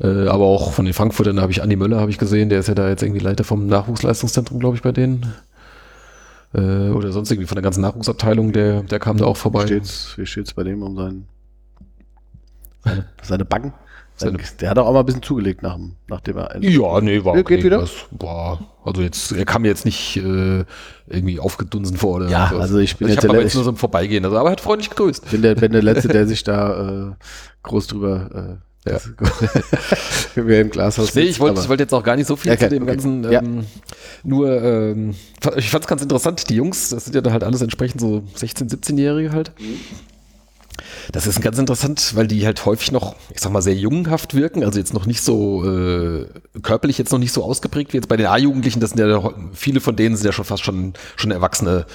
äh, 0.00 0.26
aber 0.26 0.44
auch 0.44 0.72
von 0.72 0.84
den 0.84 0.94
Frankfurtern 0.94 1.40
habe 1.40 1.52
ich 1.52 1.62
Andi 1.62 1.76
Möller, 1.76 2.00
habe 2.00 2.10
ich 2.10 2.18
gesehen, 2.18 2.48
der 2.48 2.60
ist 2.60 2.68
ja 2.68 2.74
da 2.74 2.88
jetzt 2.88 3.02
irgendwie 3.02 3.20
Leiter 3.20 3.44
vom 3.44 3.66
Nachwuchsleistungszentrum, 3.66 4.58
glaube 4.58 4.76
ich, 4.76 4.82
bei 4.82 4.92
denen. 4.92 5.32
Äh, 6.54 6.90
oder 6.90 7.12
sonst 7.12 7.30
irgendwie 7.30 7.46
von 7.46 7.56
der 7.56 7.62
ganzen 7.62 7.80
Nachwuchsabteilung, 7.80 8.52
der, 8.52 8.82
der 8.82 8.98
kam 8.98 9.16
da 9.16 9.24
auch 9.24 9.36
vorbei. 9.36 9.66
Steht's, 9.66 10.14
wie 10.16 10.26
steht's 10.26 10.52
bei 10.52 10.64
dem 10.64 10.82
um 10.82 10.96
seinen, 10.96 11.28
seine, 12.84 13.08
seine 13.22 13.44
Backen? 13.44 13.72
Seine- 14.22 14.38
der 14.60 14.70
hat 14.70 14.78
auch 14.78 14.92
mal 14.92 15.00
ein 15.00 15.06
bisschen 15.06 15.22
zugelegt, 15.22 15.62
nach, 15.62 15.74
dem- 15.74 15.96
nachdem 16.08 16.36
er. 16.38 16.56
Ja, 16.62 17.00
nee, 17.00 17.24
war 17.24 17.36
Ja, 17.36 17.42
geht 17.42 17.62
wieder? 17.64 17.86
War, 18.12 18.60
also 18.84 19.02
jetzt, 19.02 19.32
er 19.32 19.44
kam 19.44 19.62
mir 19.62 19.68
jetzt 19.68 19.84
nicht 19.84 20.16
äh, 20.16 20.64
irgendwie 21.06 21.38
aufgedunsen 21.40 21.96
vor 21.96 22.16
oder 22.16 22.28
Ja, 22.28 22.48
so. 22.52 22.58
also 22.58 22.78
ich 22.78 22.96
bin 22.96 23.08
ich 23.08 23.14
jetzt 23.14 23.24
habe 23.24 23.32
der 23.34 23.40
jetzt 23.42 23.48
Letzte- 23.54 23.58
nur 23.58 23.64
so 23.64 23.70
im 23.70 23.76
Vorbeigehen, 23.76 24.24
also, 24.24 24.36
aber 24.38 24.48
er 24.48 24.52
hat 24.52 24.60
freundlich 24.60 24.90
gegrüßt. 24.90 25.30
bin 25.30 25.42
der, 25.42 25.54
bin 25.54 25.72
der 25.72 25.82
Letzte, 25.82 26.08
der 26.08 26.26
sich 26.28 26.42
da 26.44 27.10
äh, 27.10 27.12
groß 27.62 27.86
drüber 27.88 28.58
äh, 28.86 28.90
Ja. 28.90 28.98
wenn 30.34 30.46
wir 30.48 30.60
im 30.60 30.70
Glashaus 30.70 31.14
Nee, 31.14 31.22
ich 31.22 31.38
wollte 31.38 31.60
ich 31.60 31.68
wollte 31.68 31.84
jetzt 31.84 31.92
auch 31.94 32.02
gar 32.02 32.16
nicht 32.16 32.26
so 32.26 32.34
viel 32.36 32.50
Okay, 32.52 32.64
zu 32.64 32.68
dem 32.70 32.82
okay. 32.82 32.92
ganzen, 32.92 33.22
Ja. 33.30 33.40
ähm, 33.40 33.64
nur, 34.24 34.60
ähm, 34.62 35.14
ich 35.56 35.70
fand 35.70 35.84
es 35.84 35.88
ganz 35.88 36.02
interessant, 36.02 36.48
die 36.48 36.56
Jungs, 36.56 36.88
das 36.90 37.04
sind 37.04 37.14
ja 37.14 37.20
dann 37.20 37.32
halt 37.32 37.44
alles 37.44 37.62
entsprechend 37.62 38.00
so 38.00 38.24
16-, 38.36 38.70
17-Jährige 38.70 39.30
halt. 39.32 39.52
Das 41.12 41.26
ist 41.26 41.40
ganz 41.40 41.58
interessant, 41.58 42.12
weil 42.14 42.26
die 42.26 42.44
halt 42.46 42.64
häufig 42.64 42.92
noch, 42.92 43.14
ich 43.34 43.40
sag 43.40 43.52
mal, 43.52 43.62
sehr 43.62 43.74
jungenhaft 43.74 44.34
wirken, 44.34 44.64
also 44.64 44.78
jetzt 44.78 44.94
noch 44.94 45.06
nicht 45.06 45.22
so 45.22 45.64
äh, 45.64 46.26
körperlich 46.62 46.98
jetzt 46.98 47.12
noch 47.12 47.18
nicht 47.18 47.32
so 47.32 47.44
ausgeprägt 47.44 47.92
wie 47.92 47.98
jetzt 47.98 48.08
bei 48.08 48.16
den 48.16 48.26
A-Jugendlichen, 48.26 48.80
das 48.80 48.90
sind 48.90 49.00
ja 49.00 49.32
viele 49.52 49.80
von 49.80 49.96
denen 49.96 50.16
sind 50.16 50.26
ja 50.26 50.32
schon 50.32 50.44
fast 50.44 50.64
schon, 50.64 50.94
schon 51.16 51.30
erwachsene, 51.30 51.86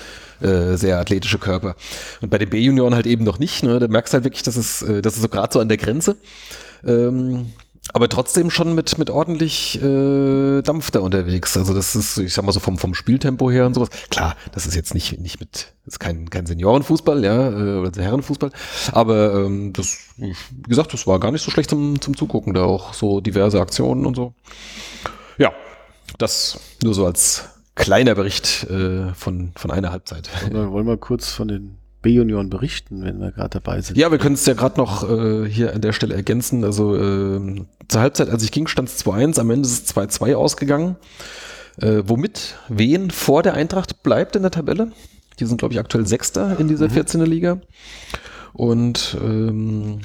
äh, 0.42 0.76
sehr 0.76 1.00
athletische 1.00 1.40
Körper. 1.40 1.76
Und 2.22 2.30
bei 2.30 2.38
den 2.38 2.50
B-Junioren 2.50 2.94
halt 2.94 3.08
eben 3.08 3.24
noch 3.24 3.40
nicht, 3.40 3.64
ne? 3.64 3.80
Da 3.80 3.88
merkst 3.88 4.14
du 4.14 4.16
halt 4.16 4.24
wirklich, 4.24 4.44
das 4.44 4.58
ist, 4.58 4.84
äh, 4.84 5.02
das 5.02 5.16
ist 5.16 5.22
so 5.22 5.30
gerade 5.30 5.54
so 5.54 5.60
an 5.60 5.68
der 5.68 5.78
Grenze. 5.78 6.18
Ähm, 6.86 7.48
aber 7.94 8.10
trotzdem 8.10 8.50
schon 8.50 8.76
mit, 8.76 8.98
mit 8.98 9.10
ordentlich 9.10 9.82
äh, 9.82 10.62
Dampf 10.62 10.92
da 10.92 11.00
unterwegs. 11.00 11.56
Also 11.58 11.74
das 11.74 11.96
ist, 11.96 12.18
ich 12.18 12.34
sag 12.34 12.46
mal 12.46 12.52
so 12.52 12.60
vom, 12.60 12.78
vom 12.78 12.94
Spieltempo 12.94 13.50
her 13.52 13.66
und 13.66 13.74
sowas. 13.74 13.90
Klar, 14.10 14.36
das 14.54 14.66
ist 14.66 14.76
jetzt 14.76 14.94
nicht, 14.94 15.20
nicht 15.20 15.40
mit, 15.40 15.74
ist 15.86 16.00
kein, 16.00 16.30
kein 16.30 16.46
Seniorenfußball, 16.46 17.24
ja, 17.24 17.50
äh, 17.50 17.80
oder 17.80 18.02
Herrenfußball. 18.02 18.52
Aber 18.92 19.34
ähm, 19.46 19.74
das, 19.74 19.98
wie 20.18 20.34
gesagt, 20.68 20.94
das 20.94 21.08
war 21.08 21.20
gar 21.20 21.32
nicht 21.32 21.44
so 21.44 21.52
schlecht 21.52 21.70
zum, 21.70 22.00
zum 22.02 22.16
Zugucken, 22.18 22.54
da 22.54 22.64
auch 22.64 22.94
so 22.94 23.22
diverse 23.22 23.60
Aktionen 23.62 24.06
und 24.06 24.16
so. 24.16 24.34
Ja, 25.38 25.52
das 26.18 26.60
nur 26.84 26.94
so 26.94 27.06
als 27.06 27.46
kleiner 27.76 28.16
Bericht 28.16 28.64
äh, 28.70 29.14
von, 29.14 29.52
von 29.56 29.72
einer 29.72 29.92
Halbzeit. 29.92 30.30
Wollen 30.44 30.54
wir- 30.54 30.72
wollen 30.72 30.88
wir 30.88 30.98
kurz 30.98 31.32
von 31.32 31.48
den 31.48 31.78
B-Junioren 32.08 32.50
berichten, 32.50 33.04
wenn 33.04 33.20
wir 33.20 33.34
gerade 33.34 33.50
dabei 33.50 33.82
sind? 33.82 33.98
Ja, 33.98 34.10
wir 34.12 34.18
können 34.18 34.36
es 34.36 34.46
ja 34.46 34.54
gerade 34.54 34.80
noch 34.80 35.10
äh, 35.10 35.46
hier 35.50 35.74
an 35.74 35.82
der 35.82 35.92
Stelle 35.92 36.16
ergänzen. 36.16 36.64
Also 36.64 36.96
ähm, 36.96 37.68
zur 37.90 38.00
Halbzeit, 38.00 38.30
als 38.30 38.44
ich 38.44 38.54
ging, 38.54 38.68
stand 38.68 38.88
es 38.88 39.06
2-1, 39.06 39.38
am 39.42 39.52
Ende 39.52 39.68
ist 39.68 39.90
es 39.90 39.96
2-2 39.96 40.36
ausgegangen. 40.36 40.96
Äh, 41.82 42.04
womit 42.06 42.56
Wen 42.70 43.12
vor 43.12 43.44
der 43.44 43.56
Eintracht 43.56 44.04
bleibt 44.04 44.38
in 44.38 44.42
der 44.42 44.52
Tabelle. 44.52 44.94
Die 45.42 45.46
sind, 45.46 45.58
glaube 45.58 45.74
ich, 45.74 45.82
aktuell 45.82 46.08
Sechster 46.08 46.58
in 46.58 46.70
dieser 46.70 46.86
14er 46.86 47.26
Liga. 47.26 47.60
Und 48.54 49.18
ähm, 49.22 50.00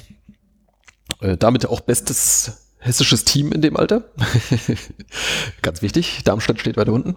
äh, 1.21 1.37
damit 1.37 1.67
auch 1.67 1.83
bestes 1.83 2.67
hessisches 2.81 3.25
Team 3.25 3.53
in 3.53 3.63
dem 3.63 3.77
Alter. 3.77 4.03
Ganz 5.63 5.83
wichtig, 5.83 6.23
Darmstadt 6.25 6.59
steht 6.59 6.77
weiter 6.77 6.93
unten. 6.93 7.17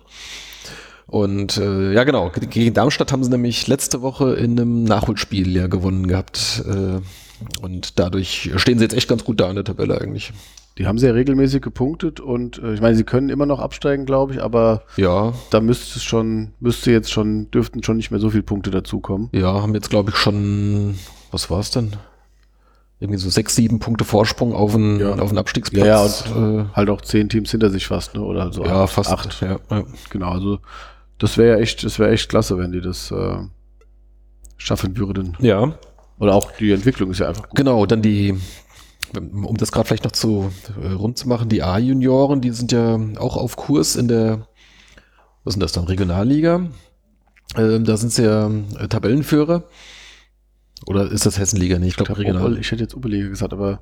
Und 1.07 1.57
äh, 1.57 1.93
ja, 1.93 2.03
genau, 2.03 2.29
ge- 2.29 2.47
gegen 2.47 2.73
Darmstadt 2.73 3.11
haben 3.11 3.23
sie 3.23 3.29
nämlich 3.29 3.67
letzte 3.67 4.01
Woche 4.01 4.33
in 4.33 4.59
einem 4.59 4.83
Nachholspiel 4.83 5.55
ja 5.55 5.67
gewonnen 5.67 6.07
gehabt. 6.07 6.63
Äh, 6.67 7.01
und 7.61 7.99
dadurch 7.99 8.51
stehen 8.55 8.77
sie 8.79 8.85
jetzt 8.85 8.95
echt 8.95 9.09
ganz 9.09 9.23
gut 9.23 9.39
da 9.39 9.49
in 9.49 9.55
der 9.55 9.65
Tabelle 9.65 9.99
eigentlich. 10.01 10.33
Die 10.77 10.87
haben 10.87 10.97
sehr 10.97 11.15
regelmäßig 11.15 11.61
gepunktet 11.61 12.19
und 12.19 12.57
äh, 12.61 12.73
ich 12.73 12.81
meine, 12.81 12.95
sie 12.97 13.03
können 13.05 13.29
immer 13.29 13.45
noch 13.45 13.59
absteigen, 13.59 14.05
glaube 14.05 14.33
ich, 14.33 14.41
aber 14.43 14.83
Ja, 14.97 15.33
da 15.49 15.61
müsste 15.61 15.97
es 15.99 16.03
schon, 16.03 16.51
müsste 16.59 16.91
jetzt 16.91 17.11
schon, 17.11 17.49
dürften 17.51 17.81
schon 17.83 17.95
nicht 17.97 18.11
mehr 18.11 18.19
so 18.19 18.29
viele 18.29 18.43
Punkte 18.43 18.71
dazukommen. 18.71 19.29
ja, 19.31 19.53
haben 19.61 19.73
jetzt, 19.73 19.89
glaube 19.89 20.09
ich, 20.11 20.17
schon, 20.17 20.95
was 21.31 21.49
war 21.49 21.59
es 21.59 21.71
denn? 21.71 21.93
Irgendwie 22.99 23.19
so 23.19 23.29
sechs, 23.29 23.55
sieben 23.55 23.79
Punkte 23.79 24.05
Vorsprung 24.05 24.53
auf 24.53 24.73
einen, 24.75 24.99
Ja. 24.99 25.15
auf 25.15 25.35
Abstiegsplatz. 25.35 25.85
Ja, 25.85 26.33
ja, 26.33 26.41
und 26.45 26.59
äh, 26.59 26.65
halt 26.73 26.89
auch 26.89 27.01
zehn 27.01 27.29
Teams 27.29 27.51
hinter 27.51 27.69
sich 27.69 27.87
fast, 27.87 28.15
ne? 28.15 28.21
Oder 28.21 28.51
so 28.53 28.63
ja, 28.65 28.87
fast. 28.87 29.11
acht. 29.11 29.41
Ja, 29.41 29.59
ja. 29.69 29.83
Genau, 30.09 30.31
also 30.31 30.59
das 31.17 31.37
wäre 31.37 31.57
ja 31.57 31.61
echt, 31.61 31.83
das 31.83 31.99
wäre 31.99 32.11
echt 32.11 32.29
klasse, 32.29 32.57
wenn 32.57 32.71
die 32.71 32.81
das 32.81 33.11
äh, 33.11 33.37
schaffen 34.57 34.97
würden. 34.97 35.37
ja, 35.39 35.77
Oder 36.19 36.33
auch 36.33 36.51
die 36.51 36.71
Entwicklung 36.71 37.11
ist 37.11 37.19
ja 37.19 37.27
einfach 37.29 37.49
gut. 37.49 37.55
Genau, 37.57 37.85
dann 37.85 38.01
die, 38.01 38.35
um 39.13 39.57
das 39.57 39.71
gerade 39.71 39.87
vielleicht 39.87 40.03
noch 40.03 40.11
zu 40.11 40.51
äh, 40.81 40.87
rund 40.93 41.17
zu 41.17 41.27
machen, 41.27 41.49
die 41.49 41.63
A-Junioren, 41.63 42.41
die 42.41 42.51
sind 42.51 42.71
ja 42.71 42.99
auch 43.17 43.37
auf 43.37 43.55
Kurs 43.55 43.95
in 43.95 44.07
der, 44.07 44.47
was 45.43 45.53
denn 45.55 45.61
das 45.61 45.71
dann, 45.73 45.85
Regionalliga. 45.85 46.67
Ähm, 47.57 47.85
da 47.85 47.95
sind 47.97 48.11
sie 48.11 48.23
ja 48.23 48.49
äh, 48.79 48.87
Tabellenführer. 48.87 49.63
Oder 50.87 51.09
ist 51.11 51.25
das 51.25 51.39
Hessenliga? 51.39 51.79
Nee, 51.79 51.87
ich 51.87 51.95
glaube 51.95 52.17
Regional. 52.17 52.57
Ich 52.57 52.71
hätte 52.71 52.83
jetzt 52.83 52.95
Oberliga 52.95 53.29
gesagt, 53.29 53.53
aber 53.53 53.79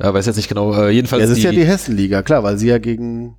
Ja, 0.00 0.12
weiß 0.14 0.26
jetzt 0.26 0.36
nicht 0.36 0.48
genau. 0.48 0.74
Äh, 0.74 0.90
jedenfalls 0.90 1.20
ja, 1.22 1.30
es 1.30 1.38
ist 1.38 1.44
ja 1.44 1.50
die 1.52 1.64
Hessenliga, 1.64 2.22
klar, 2.22 2.42
weil 2.42 2.58
sie 2.58 2.68
ja 2.68 2.78
gegen 2.78 3.36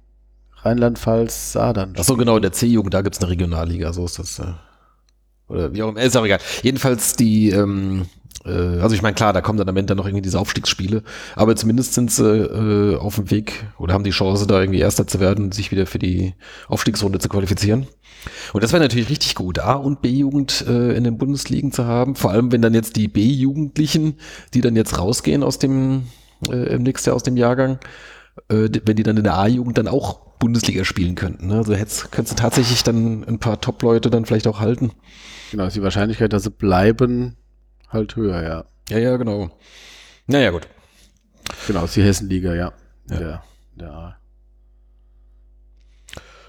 Rheinland-Pfalz 0.65 1.53
Sadern. 1.53 1.93
Achso, 1.97 2.17
genau, 2.17 2.35
in 2.37 2.41
der 2.41 2.51
C-Jugend, 2.51 2.93
da 2.93 3.01
gibt's 3.01 3.19
eine 3.19 3.29
Regionalliga, 3.29 3.93
so 3.93 4.05
ist 4.05 4.19
das. 4.19 4.39
Äh, 4.39 4.53
oder 5.47 5.73
wie 5.73 5.83
auch 5.83 5.89
immer, 5.89 6.01
ist 6.01 6.17
auch 6.17 6.25
egal. 6.25 6.39
Jedenfalls 6.63 7.13
die, 7.13 7.49
ähm, 7.49 8.07
äh, 8.45 8.49
also 8.49 8.95
ich 8.95 9.01
meine, 9.01 9.13
klar, 9.13 9.31
da 9.31 9.41
kommen 9.41 9.59
dann 9.59 9.69
am 9.69 9.77
Ende 9.77 9.95
noch 9.95 10.05
irgendwie 10.05 10.23
diese 10.23 10.39
Aufstiegsspiele, 10.39 11.03
aber 11.35 11.55
zumindest 11.55 11.93
sind 11.93 12.11
sie 12.11 12.23
äh, 12.23 12.97
auf 12.97 13.15
dem 13.15 13.29
Weg 13.29 13.65
oder 13.77 13.93
haben 13.93 14.03
die 14.03 14.11
Chance, 14.11 14.47
da 14.47 14.59
irgendwie 14.59 14.79
Erster 14.79 15.05
zu 15.07 15.19
werden, 15.19 15.51
sich 15.51 15.71
wieder 15.71 15.85
für 15.85 15.99
die 15.99 16.33
Aufstiegsrunde 16.67 17.19
zu 17.19 17.29
qualifizieren. 17.29 17.87
Und 18.53 18.63
das 18.63 18.71
wäre 18.73 18.81
natürlich 18.81 19.09
richtig 19.09 19.35
gut, 19.35 19.59
A- 19.59 19.73
und 19.73 20.01
B-Jugend 20.01 20.65
äh, 20.67 20.93
in 20.93 21.03
den 21.03 21.19
Bundesligen 21.19 21.71
zu 21.71 21.85
haben, 21.85 22.15
vor 22.15 22.31
allem 22.31 22.51
wenn 22.51 22.61
dann 22.61 22.73
jetzt 22.73 22.95
die 22.95 23.07
B-Jugendlichen, 23.07 24.15
die 24.55 24.61
dann 24.61 24.75
jetzt 24.75 24.97
rausgehen 24.97 25.43
aus 25.43 25.59
dem, 25.59 26.07
äh, 26.49 26.73
im 26.73 26.81
nächsten 26.81 27.09
Jahr 27.09 27.15
aus 27.15 27.23
dem 27.23 27.37
Jahrgang, 27.37 27.79
äh, 28.49 28.69
wenn 28.85 28.95
die 28.95 29.03
dann 29.03 29.17
in 29.17 29.23
der 29.23 29.37
A-Jugend 29.37 29.77
dann 29.77 29.87
auch 29.87 30.19
Bundesliga 30.39 30.83
spielen 30.83 31.15
könnten. 31.15 31.47
Ne? 31.47 31.57
Also 31.57 31.73
hättest, 31.73 32.11
könntest 32.11 32.37
du 32.37 32.41
tatsächlich 32.41 32.83
dann 32.83 33.23
ein 33.23 33.39
paar 33.39 33.61
Top-Leute 33.61 34.09
dann 34.09 34.25
vielleicht 34.25 34.47
auch 34.47 34.59
halten. 34.59 34.91
Genau, 35.51 35.65
ist 35.65 35.75
die 35.75 35.81
Wahrscheinlichkeit, 35.81 36.33
dass 36.33 36.43
sie 36.43 36.51
bleiben, 36.51 37.37
halt 37.89 38.15
höher, 38.15 38.43
ja. 38.43 38.65
Ja, 38.89 38.97
ja, 38.97 39.17
genau. 39.17 39.49
Naja, 40.27 40.51
gut. 40.51 40.67
Genau, 41.67 41.85
ist 41.85 41.95
die 41.95 42.03
Hessenliga, 42.03 42.53
ja. 42.53 42.73
Ja. 43.09 43.17
Der, 43.17 43.43
der 43.75 43.91
A. 43.91 44.17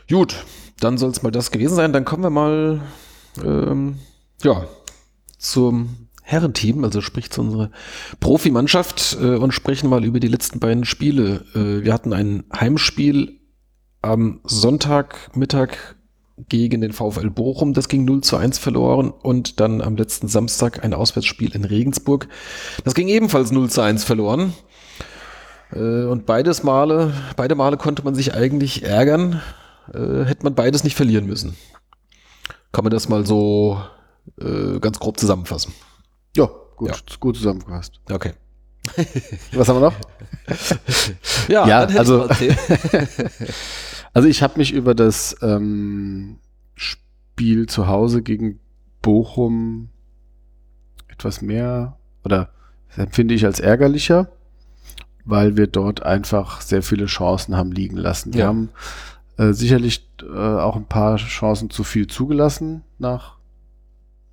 Gut, 0.09 0.45
dann 0.81 0.99
soll 0.99 1.11
es 1.11 1.23
mal 1.23 1.31
das 1.31 1.51
gewesen 1.51 1.75
sein. 1.75 1.93
Dann 1.93 2.05
kommen 2.05 2.23
wir 2.23 2.31
mal 2.31 2.81
ähm, 3.43 3.99
ja, 4.43 4.67
zum 5.39 6.06
Herrenteam, 6.29 6.83
also 6.83 7.01
sprich 7.01 7.31
zu 7.31 7.41
unserer 7.41 7.71
Profimannschaft 8.19 9.17
äh, 9.21 9.37
und 9.37 9.53
sprechen 9.53 9.89
mal 9.89 10.05
über 10.05 10.19
die 10.19 10.27
letzten 10.27 10.59
beiden 10.59 10.85
Spiele. 10.85 11.45
Äh, 11.55 11.85
wir 11.85 11.95
hatten 11.95 12.13
ein 12.13 12.43
Heimspiel 12.53 13.39
am 14.03 14.41
Sonntagmittag 14.43 15.77
gegen 16.49 16.81
den 16.81 16.93
VfL 16.93 17.31
Bochum, 17.31 17.75
das 17.75 17.89
ging 17.89 18.05
0 18.05 18.23
zu 18.23 18.37
1 18.37 18.59
verloren 18.59 19.11
und 19.11 19.61
dann 19.61 19.81
am 19.81 19.97
letzten 19.97 20.27
Samstag 20.27 20.83
ein 20.85 20.95
Auswärtsspiel 20.95 21.55
in 21.55 21.65
Regensburg. 21.65 22.27
Das 22.85 22.97
ging 22.97 23.07
ebenfalls 23.07 23.53
0 23.53 23.71
zu 23.71 23.83
1 23.83 24.03
verloren. 24.03 24.53
Äh, 25.73 26.07
Und 26.07 26.27
beides 26.27 26.65
Male, 26.65 27.13
beide 27.37 27.55
Male 27.55 27.77
konnte 27.77 28.03
man 28.03 28.17
sich 28.17 28.35
eigentlich 28.35 28.83
ärgern, 28.83 29.43
äh, 29.95 30.25
hätte 30.25 30.43
man 30.43 30.57
beides 30.57 30.83
nicht 30.83 30.97
verlieren 30.97 31.27
müssen. 31.27 31.57
Kann 32.73 32.83
man 32.83 32.91
das 32.91 33.09
mal 33.09 33.25
so 33.25 33.81
äh, 34.41 34.81
ganz 34.81 34.99
grob 34.99 35.21
zusammenfassen. 35.21 35.73
Ja, 36.37 36.49
gut, 36.77 36.89
Ja. 36.91 36.97
gut 37.21 37.37
zusammengefasst. 37.37 38.01
Okay. 38.11 38.33
Was 39.53 39.69
haben 39.69 39.81
wir 39.81 39.91
noch? 39.91 39.95
Ja, 41.49 41.67
Ja, 41.67 41.79
also-. 41.85 42.29
Also 44.13 44.29
ich 44.29 44.43
habe 44.43 44.59
mich 44.59 44.73
über 44.73 44.95
das 44.95 45.37
ähm, 45.43 46.39
Spiel 46.75 47.67
zu 47.67 47.87
Hause 47.87 48.23
gegen 48.23 48.61
Bochum 49.03 49.91
etwas 51.09 51.43
mehr 51.43 51.99
oder 52.25 52.49
empfinde 52.97 53.35
ich 53.35 53.45
als 53.45 53.61
ärgerlicher, 53.61 54.31
weil 55.27 55.57
wir 55.59 55.67
dort 55.67 56.03
einfach 56.03 56.63
sehr 56.63 56.83
viele 56.83 57.07
Chancen 57.07 57.57
haben 57.59 57.73
liegen 57.73 57.99
lassen. 57.99 58.33
Wir 58.33 58.41
Ja. 58.41 58.47
haben 58.47 58.71
äh, 59.37 59.53
sicherlich 59.53 60.09
äh, 60.23 60.35
auch 60.35 60.77
ein 60.77 60.87
paar 60.87 61.17
Chancen 61.17 61.69
zu 61.69 61.85
viel 61.85 62.07
zugelassen 62.07 62.85
nach 62.99 63.37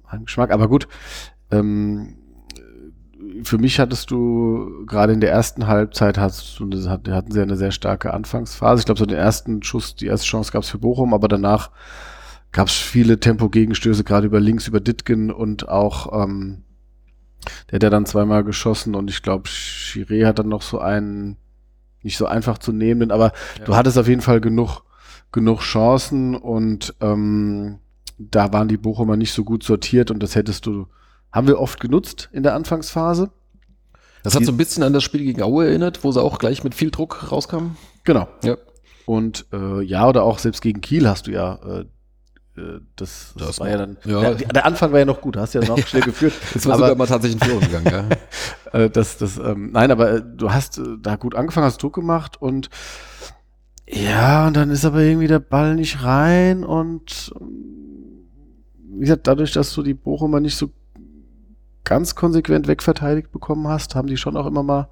meinem 0.09 0.25
Geschmack, 0.25 0.51
aber 0.51 0.69
gut. 0.69 0.87
Ähm, 1.51 2.15
für 3.43 3.57
mich 3.57 3.79
hattest 3.79 4.11
du 4.11 4.85
gerade 4.85 5.13
in 5.13 5.21
der 5.21 5.31
ersten 5.31 5.67
Halbzeit 5.67 6.17
hast 6.17 6.59
du 6.59 6.65
eine, 6.65 6.89
hatten 7.15 7.31
sie 7.31 7.41
eine 7.41 7.55
sehr 7.55 7.71
starke 7.71 8.13
Anfangsphase. 8.13 8.81
Ich 8.81 8.85
glaube, 8.85 8.99
so 8.99 9.05
den 9.05 9.17
ersten 9.17 9.63
Schuss, 9.63 9.95
die 9.95 10.07
erste 10.07 10.27
Chance 10.27 10.51
gab 10.51 10.63
es 10.63 10.69
für 10.69 10.77
Bochum, 10.79 11.13
aber 11.13 11.27
danach 11.27 11.71
gab 12.51 12.67
es 12.67 12.73
viele 12.73 13.19
Tempo-Gegenstöße, 13.19 14.03
gerade 14.03 14.27
über 14.27 14.39
links, 14.39 14.67
über 14.67 14.79
Ditgen 14.79 15.31
und 15.31 15.69
auch 15.69 16.23
ähm, 16.23 16.63
der 17.69 17.77
hat 17.77 17.83
ja 17.83 17.89
dann 17.89 18.05
zweimal 18.05 18.43
geschossen 18.43 18.95
und 18.95 19.09
ich 19.09 19.21
glaube, 19.21 19.49
Chiré 19.49 20.25
hat 20.25 20.39
dann 20.39 20.49
noch 20.49 20.61
so 20.61 20.79
einen 20.79 21.37
nicht 22.01 22.17
so 22.17 22.25
einfach 22.25 22.57
zu 22.57 22.71
nehmen, 22.71 23.11
aber 23.11 23.31
Ja. 23.59 23.65
du 23.65 23.75
hattest 23.75 23.97
auf 23.97 24.07
jeden 24.07 24.21
Fall 24.21 24.41
genug, 24.41 24.81
genug 25.31 25.61
Chancen 25.61 26.35
und 26.35 26.93
ähm, 27.01 27.79
da 28.17 28.53
waren 28.53 28.67
die 28.67 28.77
Bochumer 28.77 29.17
nicht 29.17 29.33
so 29.33 29.43
gut 29.43 29.63
sortiert 29.63 30.11
und 30.11 30.21
das 30.21 30.35
hättest 30.35 30.65
du, 30.65 30.87
haben 31.33 31.47
wir 31.47 31.59
oft 31.59 31.79
genutzt 31.79 32.29
in 32.31 32.43
der 32.43 32.53
Anfangsphase. 32.53 33.31
Das 34.21 34.35
hat 34.35 34.45
so 34.45 34.53
ein 34.53 34.57
bisschen 34.57 34.83
an 34.83 34.93
das 34.93 35.03
Spiel 35.03 35.25
gegen 35.25 35.41
Aue 35.41 35.67
erinnert, 35.67 36.05
wo 36.05 36.11
sie 36.13 36.21
auch 36.21 36.39
gleich 36.39 36.63
mit 36.63 36.73
viel 36.73 36.91
Druck 36.91 37.29
rauskamen. 37.29 37.75
Genau. 38.05 38.29
Ja. 38.41 38.55
Und 39.05 39.47
äh, 39.51 39.81
ja, 39.81 40.07
oder 40.07 40.23
auch 40.23 40.39
selbst 40.39 40.61
gegen 40.61 40.79
Kiel 40.79 41.09
hast 41.09 41.27
du 41.27 41.31
ja, 41.31 41.55
äh, 41.55 41.79
äh, 42.55 42.79
das, 42.95 43.33
das, 43.35 43.47
Das 43.47 43.59
war 43.59 43.69
ja 43.69 43.77
dann, 43.77 43.97
Ja. 44.05 44.33
Der, 44.33 44.47
der 44.47 44.65
Anfang 44.65 44.93
war 44.93 44.99
ja 44.99 45.05
noch 45.05 45.19
gut, 45.19 45.35
hast 45.35 45.53
ja 45.53 45.61
noch 45.61 45.77
schnell 45.85 46.03
geführt. 46.03 46.33
Jetzt 46.53 46.65
war 46.67 46.75
aber 46.75 46.85
sogar 46.85 46.97
mal 46.97 47.07
tatsächlich 47.07 47.41
in 47.41 47.47
Führung 47.47 47.61
gegangen. 47.61 48.09
Ja. 48.71 48.79
äh, 48.79 48.89
das, 48.89 49.17
das, 49.17 49.37
ähm, 49.37 49.71
nein, 49.73 49.91
aber 49.91 50.11
äh, 50.11 50.23
du 50.23 50.53
hast 50.53 50.79
da 51.01 51.17
gut 51.17 51.35
angefangen, 51.35 51.65
hast 51.65 51.83
Druck 51.83 51.95
gemacht 51.95 52.41
und 52.41 52.69
ja, 53.85 54.47
und 54.47 54.55
dann 54.55 54.69
ist 54.71 54.85
aber 54.85 55.01
irgendwie 55.01 55.27
der 55.27 55.39
Ball 55.39 55.75
nicht 55.75 56.03
rein 56.03 56.63
und 56.63 57.33
ähm, 57.41 58.29
wie 58.93 59.01
gesagt, 59.01 59.27
dadurch, 59.27 59.51
dass 59.51 59.73
du 59.73 59.83
die 59.83 59.93
Bochumer 59.93 60.39
nicht 60.39 60.55
so 60.55 60.69
ganz 61.83 62.15
konsequent 62.15 62.67
wegverteidigt 62.67 63.31
bekommen 63.31 63.67
hast, 63.67 63.95
haben 63.95 64.07
die 64.07 64.17
schon 64.17 64.37
auch 64.37 64.45
immer 64.45 64.63
mal, 64.63 64.87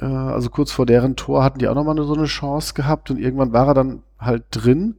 äh, 0.00 0.04
also 0.04 0.50
kurz 0.50 0.72
vor 0.72 0.86
deren 0.86 1.16
Tor 1.16 1.42
hatten 1.44 1.58
die 1.58 1.68
auch 1.68 1.74
nochmal 1.74 1.96
so 2.04 2.14
eine 2.14 2.26
Chance 2.26 2.74
gehabt 2.74 3.10
und 3.10 3.18
irgendwann 3.18 3.52
war 3.52 3.68
er 3.68 3.74
dann 3.74 4.02
halt 4.18 4.44
drin. 4.50 4.96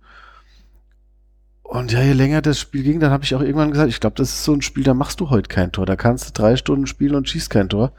Und 1.64 1.92
ja, 1.92 2.02
je 2.02 2.14
länger 2.14 2.42
das 2.42 2.60
Spiel 2.60 2.84
ging, 2.84 3.00
dann 3.00 3.12
habe 3.12 3.24
ich 3.24 3.34
auch 3.34 3.42
irgendwann 3.42 3.72
gesagt, 3.72 3.90
ich 3.90 4.00
glaube, 4.00 4.16
das 4.16 4.30
ist 4.30 4.44
so 4.44 4.54
ein 4.54 4.62
Spiel, 4.62 4.84
da 4.84 4.94
machst 4.94 5.20
du 5.20 5.30
heute 5.30 5.48
kein 5.48 5.72
Tor. 5.72 5.86
Da 5.86 5.96
kannst 5.96 6.28
du 6.28 6.34
drei 6.34 6.56
Stunden 6.56 6.86
spielen 6.86 7.16
und 7.16 7.28
schießt 7.28 7.50
kein 7.50 7.70
Tor. 7.70 7.94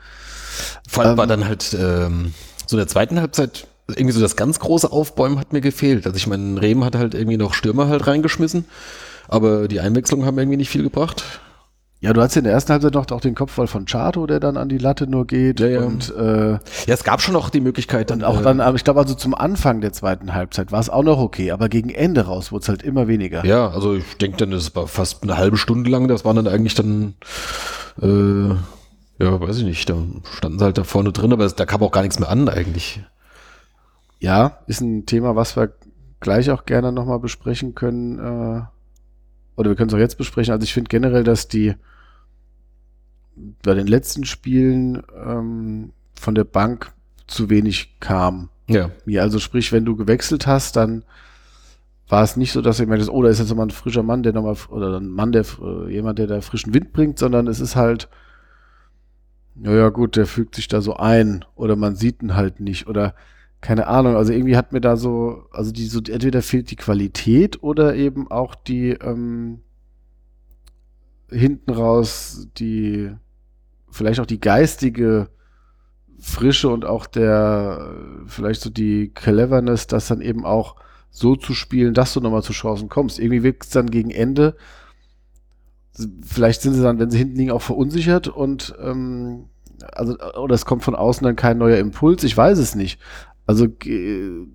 Vor 0.87 1.03
allem 1.03 1.13
Ähm, 1.13 1.19
war 1.19 1.27
dann 1.27 1.45
halt 1.45 1.77
ähm, 1.79 2.35
so 2.67 2.77
in 2.77 2.79
der 2.79 2.87
zweiten 2.87 3.19
Halbzeit 3.21 3.67
irgendwie 3.89 4.13
so 4.13 4.21
das 4.21 4.37
ganz 4.37 4.61
große 4.61 4.91
Aufbäumen 4.91 5.39
hat 5.39 5.53
mir 5.53 5.61
gefehlt. 5.61 6.07
Also 6.07 6.17
ich 6.17 6.27
meine, 6.27 6.61
Rehm 6.61 6.85
hat 6.85 6.95
halt 6.95 7.15
irgendwie 7.15 7.37
noch 7.37 7.55
Stürmer 7.55 7.89
halt 7.89 8.07
reingeschmissen, 8.07 8.65
aber 9.29 9.69
die 9.69 9.81
Einwechslungen 9.81 10.27
haben 10.27 10.39
irgendwie 10.39 10.57
nicht 10.57 10.71
viel 10.71 10.83
gebracht. 10.83 11.25
Ja, 12.01 12.13
du 12.13 12.21
hast 12.21 12.37
in 12.37 12.45
der 12.45 12.53
ersten 12.53 12.73
Halbzeit 12.73 12.93
noch 12.93 13.11
auch 13.13 13.21
den 13.21 13.35
Kopfball 13.35 13.67
von 13.67 13.87
Chato, 13.87 14.27
der 14.27 14.39
dann 14.39 14.59
an 14.59 14.69
die 14.69 14.77
Latte 14.77 15.07
nur 15.07 15.27
geht. 15.27 15.61
Ja, 15.61 15.69
ja. 15.69 15.81
Und, 15.85 16.15
äh, 16.15 16.53
Ja, 16.53 16.59
es 16.89 17.03
gab 17.03 17.23
schon 17.23 17.33
noch 17.33 17.49
die 17.49 17.61
Möglichkeit, 17.63 18.11
und 18.11 18.25
auch 18.25 18.41
äh, 18.41 18.43
dann, 18.43 18.61
aber 18.61 18.77
ich 18.77 18.85
glaube, 18.85 19.01
also 19.01 19.15
zum 19.15 19.35
Anfang 19.35 19.81
der 19.81 19.95
zweiten 19.95 20.35
Halbzeit 20.35 20.71
war 20.71 20.81
es 20.81 20.91
auch 20.91 21.03
noch 21.03 21.19
okay, 21.19 21.51
aber 21.51 21.71
gegen 21.71 21.89
Ende 21.89 22.27
raus 22.27 22.53
wurde 22.53 22.63
es 22.63 22.69
halt 22.69 22.83
immer 22.83 23.09
weniger. 23.09 23.45
Ja, 23.47 23.69
also 23.71 23.95
ich 23.95 24.19
denke 24.19 24.37
dann, 24.37 24.51
das 24.51 24.77
war 24.77 24.87
fast 24.87 25.23
eine 25.23 25.39
halbe 25.39 25.57
Stunde 25.57 25.89
lang, 25.89 26.07
das 26.07 26.27
waren 26.27 26.37
dann 26.37 26.47
eigentlich 26.47 26.75
dann, 26.75 27.15
äh, 28.03 28.55
ja, 29.25 29.41
weiß 29.41 29.59
ich 29.59 29.65
nicht, 29.65 29.89
da 29.89 29.97
standen 30.37 30.59
sie 30.59 30.65
halt 30.65 30.77
da 30.77 30.85
vorne 30.85 31.11
drin, 31.13 31.33
aber 31.33 31.49
da 31.49 31.65
kam 31.65 31.83
auch 31.83 31.93
gar 31.93 32.03
nichts 32.03 32.19
mehr 32.19 32.29
an 32.29 32.51
eigentlich. 32.51 33.03
Ja, 34.19 34.59
ist 34.67 34.83
ein 34.83 35.07
Thema, 35.07 35.37
was 35.37 35.57
wir 35.57 35.73
gleich 36.21 36.51
auch 36.51 36.67
gerne 36.67 36.93
nochmal 36.93 37.19
besprechen 37.19 37.75
können. 37.75 38.19
Äh, 38.19 38.63
oder 39.57 39.71
wir 39.71 39.77
können 39.77 39.89
es 39.89 39.95
auch 39.95 39.99
jetzt 39.99 40.19
besprechen. 40.19 40.53
Also 40.53 40.65
ich 40.65 40.75
finde 40.75 40.89
generell, 40.89 41.25
dass 41.25 41.49
die 41.49 41.75
bei 43.63 43.75
den 43.75 43.87
letzten 43.87 44.25
Spielen 44.25 45.03
ähm, 45.25 45.93
von 46.15 46.35
der 46.35 46.45
Bank 46.45 46.93
zu 47.27 47.51
wenig 47.51 47.97
kam. 48.01 48.51
Ja, 48.69 48.91
mir. 49.05 49.23
Also 49.23 49.39
sprich, 49.39 49.73
wenn 49.73 49.85
du 49.85 49.97
gewechselt 49.97 50.47
hast, 50.47 50.77
dann 50.77 51.05
war 52.09 52.23
es 52.23 52.37
nicht 52.37 52.53
so, 52.53 52.61
dass 52.61 52.77
du 52.77 52.87
merkst, 52.87 53.09
oh, 53.09 53.23
da 53.23 53.29
ist 53.29 53.39
jetzt 53.39 53.49
nochmal 53.49 53.67
ein 53.67 53.71
frischer 53.71 54.03
Mann, 54.03 54.23
der 54.23 54.33
nochmal, 54.33 54.57
oder 54.69 54.99
ein 54.99 55.09
Mann, 55.09 55.33
der 55.33 55.45
äh, 55.63 55.93
jemand, 55.93 56.19
der 56.19 56.27
da 56.27 56.41
frischen 56.41 56.75
Wind 56.75 56.93
bringt, 56.93 57.19
sondern 57.19 57.47
es 57.47 57.61
ist 57.61 57.77
halt, 57.77 58.09
naja 59.55 59.89
gut, 59.89 60.17
der 60.17 60.27
fügt 60.27 60.55
sich 60.55 60.69
da 60.69 60.81
so 60.81 60.97
ein 60.97 61.45
oder 61.55 61.77
man 61.77 61.97
sieht 61.97 62.23
ihn 62.23 62.35
halt 62.35 62.61
nicht 62.61 62.87
oder 62.87 63.15
keine 63.65 63.87
Ahnung. 63.87 64.15
Also 64.15 64.35
irgendwie 64.35 64.59
hat 64.59 64.75
mir 64.75 64.83
da 64.83 64.99
so, 64.99 65.47
also 65.51 65.73
die 65.73 65.87
so, 65.87 65.99
entweder 66.01 66.43
fehlt 66.43 66.71
die 66.71 66.77
Qualität 66.77 67.63
oder 67.63 67.97
eben 67.97 68.31
auch 68.31 68.55
die 68.55 68.91
ähm, 68.91 69.61
hinten 71.31 71.71
raus 71.71 72.47
die 72.59 73.11
vielleicht 73.91 74.21
auch 74.21 74.27
die 74.27 74.41
geistige 74.41 75.31
Frische 76.21 76.69
und 76.69 76.85
auch 76.85 77.07
der 77.07 77.95
vielleicht 78.27 78.61
so 78.61 78.69
die 78.69 79.09
Cleverness, 79.15 79.87
das 79.87 80.09
dann 80.09 80.21
eben 80.21 80.45
auch 80.45 80.77
so 81.11 81.35
zu 81.35 81.55
spielen, 81.55 81.95
dass 81.95 82.13
du 82.13 82.21
nochmal 82.21 82.43
zu 82.43 82.53
Chancen 82.53 82.91
kommst. 82.91 83.19
Irgendwie 83.19 83.45
wirkt 83.45 83.65
es 83.65 83.71
dann 83.71 83.89
gegen 83.91 84.11
Ende. 84.11 84.57
Vielleicht 86.23 86.61
sind 86.61 86.75
sie 86.75 86.83
dann, 86.83 86.99
wenn 86.99 87.11
sie 87.11 87.19
hinten 87.19 87.37
liegen, 87.37 87.51
auch 87.51 87.63
verunsichert 87.63 88.29
und 88.29 88.75
ähm, 88.79 89.47
also 89.93 90.19
oder 90.39 90.55
es 90.55 90.67
kommt 90.67 90.85
von 90.85 90.95
außen 90.95 91.25
dann 91.25 91.37
kein 91.37 91.57
neuer 91.57 91.79
Impuls. 91.79 92.25
Ich 92.25 92.37
weiß 92.37 92.59
es 92.59 92.75
nicht. 92.75 93.01
Also 93.47 93.69
ge 93.69 94.47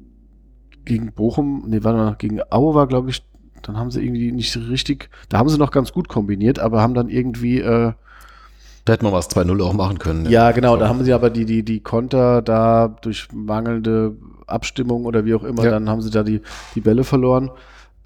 gegen 0.86 1.12
Bochum, 1.13 1.65
nee, 1.67 1.84
warte 1.84 1.97
mal, 1.99 2.15
gegen 2.17 2.39
Aue 2.49 2.73
war, 2.73 2.88
glaube 2.88 3.10
ich, 3.12 3.23
dann 3.62 3.78
haben 3.78 3.91
sie 3.91 4.04
irgendwie 4.04 4.32
nicht 4.32 4.56
richtig, 4.58 5.10
da 5.30 5.38
haben 5.38 5.49
sie 5.49 5.58
noch 5.60 5.71
ganz 5.71 5.91
gut 5.91 6.08
kombiniert, 6.08 6.58
aber 6.58 6.82
haben 6.82 6.93
dann 6.95 7.10
irgendwie 7.10 7.60
äh, 7.60 7.93
da 8.86 8.93
hätte 8.93 9.04
man 9.04 9.13
was 9.13 9.30
2-0 9.30 9.62
auch 9.62 9.73
machen 9.73 9.99
können. 9.99 10.28
ja, 10.30 10.52
genau. 10.52 10.75
Da 10.78 10.88
haben 10.88 11.04
sie 11.04 11.13
aber 11.13 11.30
die, 11.30 11.45
die, 11.45 11.63
die 11.63 11.82
Konter 11.82 12.41
da 12.41 12.88
durch 12.88 13.28
mangelnde 13.32 14.17
Abstimmung 14.47 15.06
oder 15.06 15.25
wie 15.25 15.36
auch 15.36 15.43
immer, 15.43 15.63
Ja. 15.63 15.69
dann 15.71 15.89
haben 15.89 16.02
sie 16.02 16.10
da 16.10 16.23
die, 16.23 16.41
die 16.73 16.82
Bälle 16.82 17.04
verloren. 17.04 17.52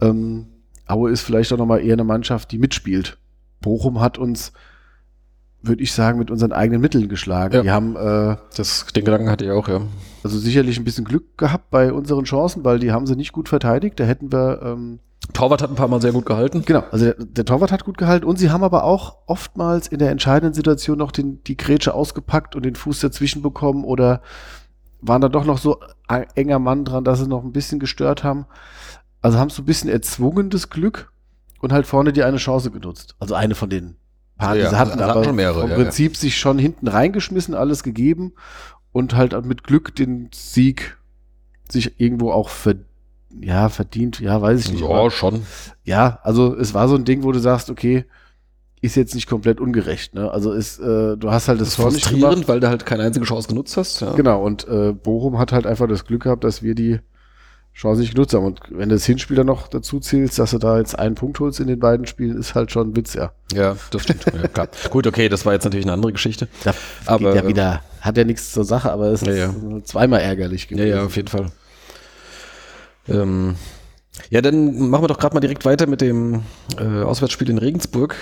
Ähm, 0.01 0.47
Aue 0.85 1.11
ist 1.11 1.21
vielleicht 1.21 1.53
auch 1.53 1.57
nochmal 1.57 1.79
eher 1.85 1.93
eine 1.93 2.03
Mannschaft, 2.03 2.51
die 2.51 2.57
mitspielt. 2.57 3.17
Bochum 3.61 4.01
hat 4.01 4.17
uns, 4.17 4.51
würde 5.63 5.81
ich 5.81 5.93
sagen, 5.93 6.19
mit 6.19 6.29
unseren 6.29 6.51
eigenen 6.51 6.81
Mitteln 6.81 7.07
geschlagen. 7.07 7.55
Ja. 7.55 7.61
Die 7.61 7.71
haben 7.71 7.95
äh, 7.95 8.35
Das, 8.55 8.85
den 8.87 9.05
Gedanken 9.05 9.29
hatte 9.29 9.45
ich 9.45 9.51
auch, 9.51 9.67
ja. 9.67 9.81
also 10.23 10.37
sicherlich 10.37 10.77
ein 10.77 10.83
bisschen 10.83 11.05
Glück 11.05 11.37
gehabt 11.37 11.71
bei 11.71 11.91
unseren 11.91 12.25
Chancen, 12.25 12.63
weil 12.65 12.79
die 12.79 12.91
haben 12.91 13.07
sie 13.07 13.15
nicht 13.15 13.31
gut 13.31 13.49
verteidigt. 13.49 13.99
Da 13.99 14.03
hätten 14.03 14.31
wir 14.31 14.61
ähm, 14.61 14.99
Torwart 15.31 15.61
hat 15.61 15.69
ein 15.69 15.75
paar 15.75 15.87
Mal 15.87 16.01
sehr 16.01 16.11
gut 16.11 16.25
gehalten. 16.25 16.63
Genau, 16.65 16.83
also 16.91 17.05
der, 17.05 17.15
der 17.17 17.45
Torwart 17.45 17.71
hat 17.71 17.85
gut 17.85 17.97
gehalten 17.97 18.25
und 18.25 18.37
sie 18.37 18.51
haben 18.51 18.63
aber 18.63 18.83
auch 18.83 19.19
oftmals 19.25 19.87
in 19.87 19.99
der 19.99 20.11
entscheidenden 20.11 20.53
Situation 20.53 20.97
noch 20.97 21.11
den, 21.11 21.41
die 21.45 21.55
Grätsche 21.55 21.93
ausgepackt 21.93 22.55
und 22.57 22.65
den 22.65 22.75
Fuß 22.75 22.99
dazwischen 22.99 23.41
bekommen 23.41 23.85
oder 23.85 24.21
waren 24.99 25.21
da 25.21 25.29
doch 25.29 25.45
noch 25.45 25.57
so 25.57 25.79
ein 26.07 26.25
enger 26.35 26.59
Mann 26.59 26.83
dran, 26.83 27.05
dass 27.05 27.19
sie 27.19 27.27
noch 27.27 27.43
ein 27.43 27.53
bisschen 27.53 27.79
gestört 27.79 28.23
haben. 28.23 28.45
Also 29.21 29.37
haben 29.37 29.49
so 29.49 29.61
ein 29.61 29.65
bisschen 29.65 29.89
erzwungen 29.89 30.49
das 30.49 30.69
Glück 30.69 31.13
und 31.61 31.71
halt 31.71 31.87
vorne 31.87 32.11
die 32.11 32.23
eine 32.23 32.37
Chance 32.37 32.71
genutzt. 32.71 33.15
Also 33.19 33.35
eine 33.35 33.55
von 33.55 33.69
den 33.69 33.95
die 34.51 34.59
Ja, 34.59 34.69
sie 34.69 34.75
hatten, 34.75 34.91
hatten 34.91 35.01
aber 35.01 35.23
schon 35.23 35.35
mehrere, 35.35 35.61
vom 35.61 35.69
ja, 35.69 35.75
Prinzip 35.75 36.17
sich 36.17 36.37
schon 36.37 36.59
hinten 36.59 36.87
reingeschmissen, 36.87 37.53
alles 37.55 37.83
gegeben 37.83 38.33
und 38.91 39.15
halt 39.15 39.33
mit 39.45 39.63
Glück 39.63 39.95
den 39.95 40.29
Sieg 40.33 40.97
sich 41.69 41.99
irgendwo 41.99 42.31
auch 42.31 42.49
verdient 42.49 42.87
ja, 43.41 43.67
verdient, 43.67 44.19
ja, 44.19 44.39
weiß 44.39 44.59
ich 44.65 44.73
nicht. 44.73 44.83
aber- 44.83 45.05
Ja, 45.05 45.09
schon. 45.09 45.41
ja, 45.83 46.19
also 46.21 46.55
es 46.55 46.75
war 46.75 46.87
so 46.87 46.93
ein 46.93 47.03
Ding, 47.03 47.23
wo 47.23 47.31
du 47.31 47.39
sagst, 47.39 47.71
okay, 47.71 48.05
ist 48.81 48.95
jetzt 48.95 49.15
nicht 49.15 49.27
komplett 49.27 49.59
ungerecht. 49.59 50.13
Ne? 50.13 50.29
Also 50.29 50.51
ist, 50.51 50.77
äh, 50.79 51.17
du 51.17 51.31
hast 51.31 51.47
halt 51.47 51.59
das, 51.59 51.69
Das 51.69 51.77
Tor 51.77 51.89
frustrierend, 51.89 52.47
weil 52.47 52.59
du 52.59 52.67
halt 52.69 52.85
keine 52.85 53.01
einzige 53.01 53.25
Chance 53.25 53.47
genutzt 53.47 53.75
hast. 53.75 54.01
Ja. 54.01 54.13
Genau, 54.13 54.43
und 54.43 54.67
äh, 54.67 54.91
Bochum 54.93 55.39
hat 55.39 55.51
halt 55.51 55.65
einfach 55.65 55.87
das 55.87 56.05
Glück 56.05 56.23
gehabt, 56.23 56.43
dass 56.43 56.61
wir 56.61 56.75
die 56.75 56.99
Chance 57.73 58.01
nicht 58.01 58.13
genutzt 58.13 58.33
haben. 58.33 58.45
Und 58.45 58.59
wenn 58.69 58.89
du 58.89 58.95
das 58.95 59.05
Hinspiel 59.05 59.35
dann 59.35 59.47
noch 59.47 59.67
dazu 59.67 59.99
zählst, 59.99 60.37
dass 60.39 60.51
du 60.51 60.59
da 60.59 60.77
jetzt 60.77 60.97
einen 60.97 61.15
Punkt 61.15 61.39
holst 61.39 61.59
in 61.59 61.67
den 61.67 61.79
beiden 61.79 62.05
Spielen, 62.05 62.37
ist 62.37 62.53
halt 62.55 62.71
schon 62.71 62.89
ein 62.91 62.95
Witz, 62.95 63.13
ja. 63.15 63.31
Ja, 63.53 63.75
das 63.91 64.03
stimmt. 64.03 64.25
ja, 64.41 64.47
klar. 64.47 64.67
Gut, 64.91 65.07
okay, 65.07 65.27
das 65.29 65.45
war 65.45 65.53
jetzt 65.53 65.63
natürlich 65.63 65.85
eine 65.85 65.93
andere 65.93 66.11
Geschichte. 66.13 66.47
Da 66.63 66.73
Aber, 67.07 67.33
geht 67.33 67.43
ja 67.43 67.47
wieder, 67.47 67.81
hat 68.01 68.17
ja 68.17 68.23
nichts 68.23 68.51
zur 68.51 68.63
Sache, 68.63 68.91
aber 68.91 69.07
es 69.07 69.21
Ja, 69.21 69.31
ist 69.31 69.37
ja. 69.39 69.77
äh, 69.77 69.83
zweimal 69.83 70.21
ärgerlich 70.21 70.63
Ja, 70.69 70.77
gewesen. 70.77 70.89
ja, 70.89 71.03
auf 71.05 71.15
jeden 71.15 71.27
Fall. 71.29 71.51
Ähm, 73.07 73.55
ja, 74.29 74.41
dann 74.41 74.89
machen 74.89 75.03
wir 75.03 75.07
doch 75.07 75.19
gerade 75.19 75.33
mal 75.33 75.39
direkt 75.41 75.65
weiter 75.65 75.87
mit 75.87 76.01
dem 76.01 76.43
äh, 76.77 77.01
Auswärtsspiel 77.03 77.49
in 77.49 77.57
Regensburg. 77.57 78.15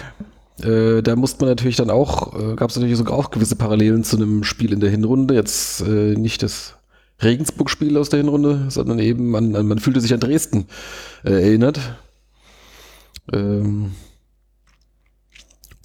Äh, 0.64 1.02
da 1.02 1.16
musste 1.16 1.44
man 1.44 1.50
natürlich 1.50 1.76
dann 1.76 1.90
auch, 1.90 2.34
äh, 2.40 2.56
gab 2.56 2.70
es 2.70 2.76
natürlich 2.76 2.98
sogar 2.98 3.18
auch 3.18 3.32
gewisse 3.32 3.56
Parallelen 3.56 4.04
zu 4.04 4.16
einem 4.16 4.44
Spiel 4.44 4.74
in 4.74 4.80
der 4.80 4.90
Hinrunde. 4.90 5.34
Jetzt 5.34 5.82
äh, 5.82 6.16
nicht 6.16 6.44
das 6.44 6.76
Regensburg-Spiel 7.24 7.98
aus 7.98 8.10
der 8.10 8.20
Hinrunde, 8.20 8.66
sondern 8.70 9.00
eben 9.00 9.36
an, 9.36 9.56
an 9.56 9.68
man 9.68 9.80
fühlte 9.80 10.02
sich 10.02 10.14
an 10.14 10.20
Dresden 10.20 10.68
äh, 11.24 11.32
erinnert. 11.32 11.80
Ähm, 13.32 13.92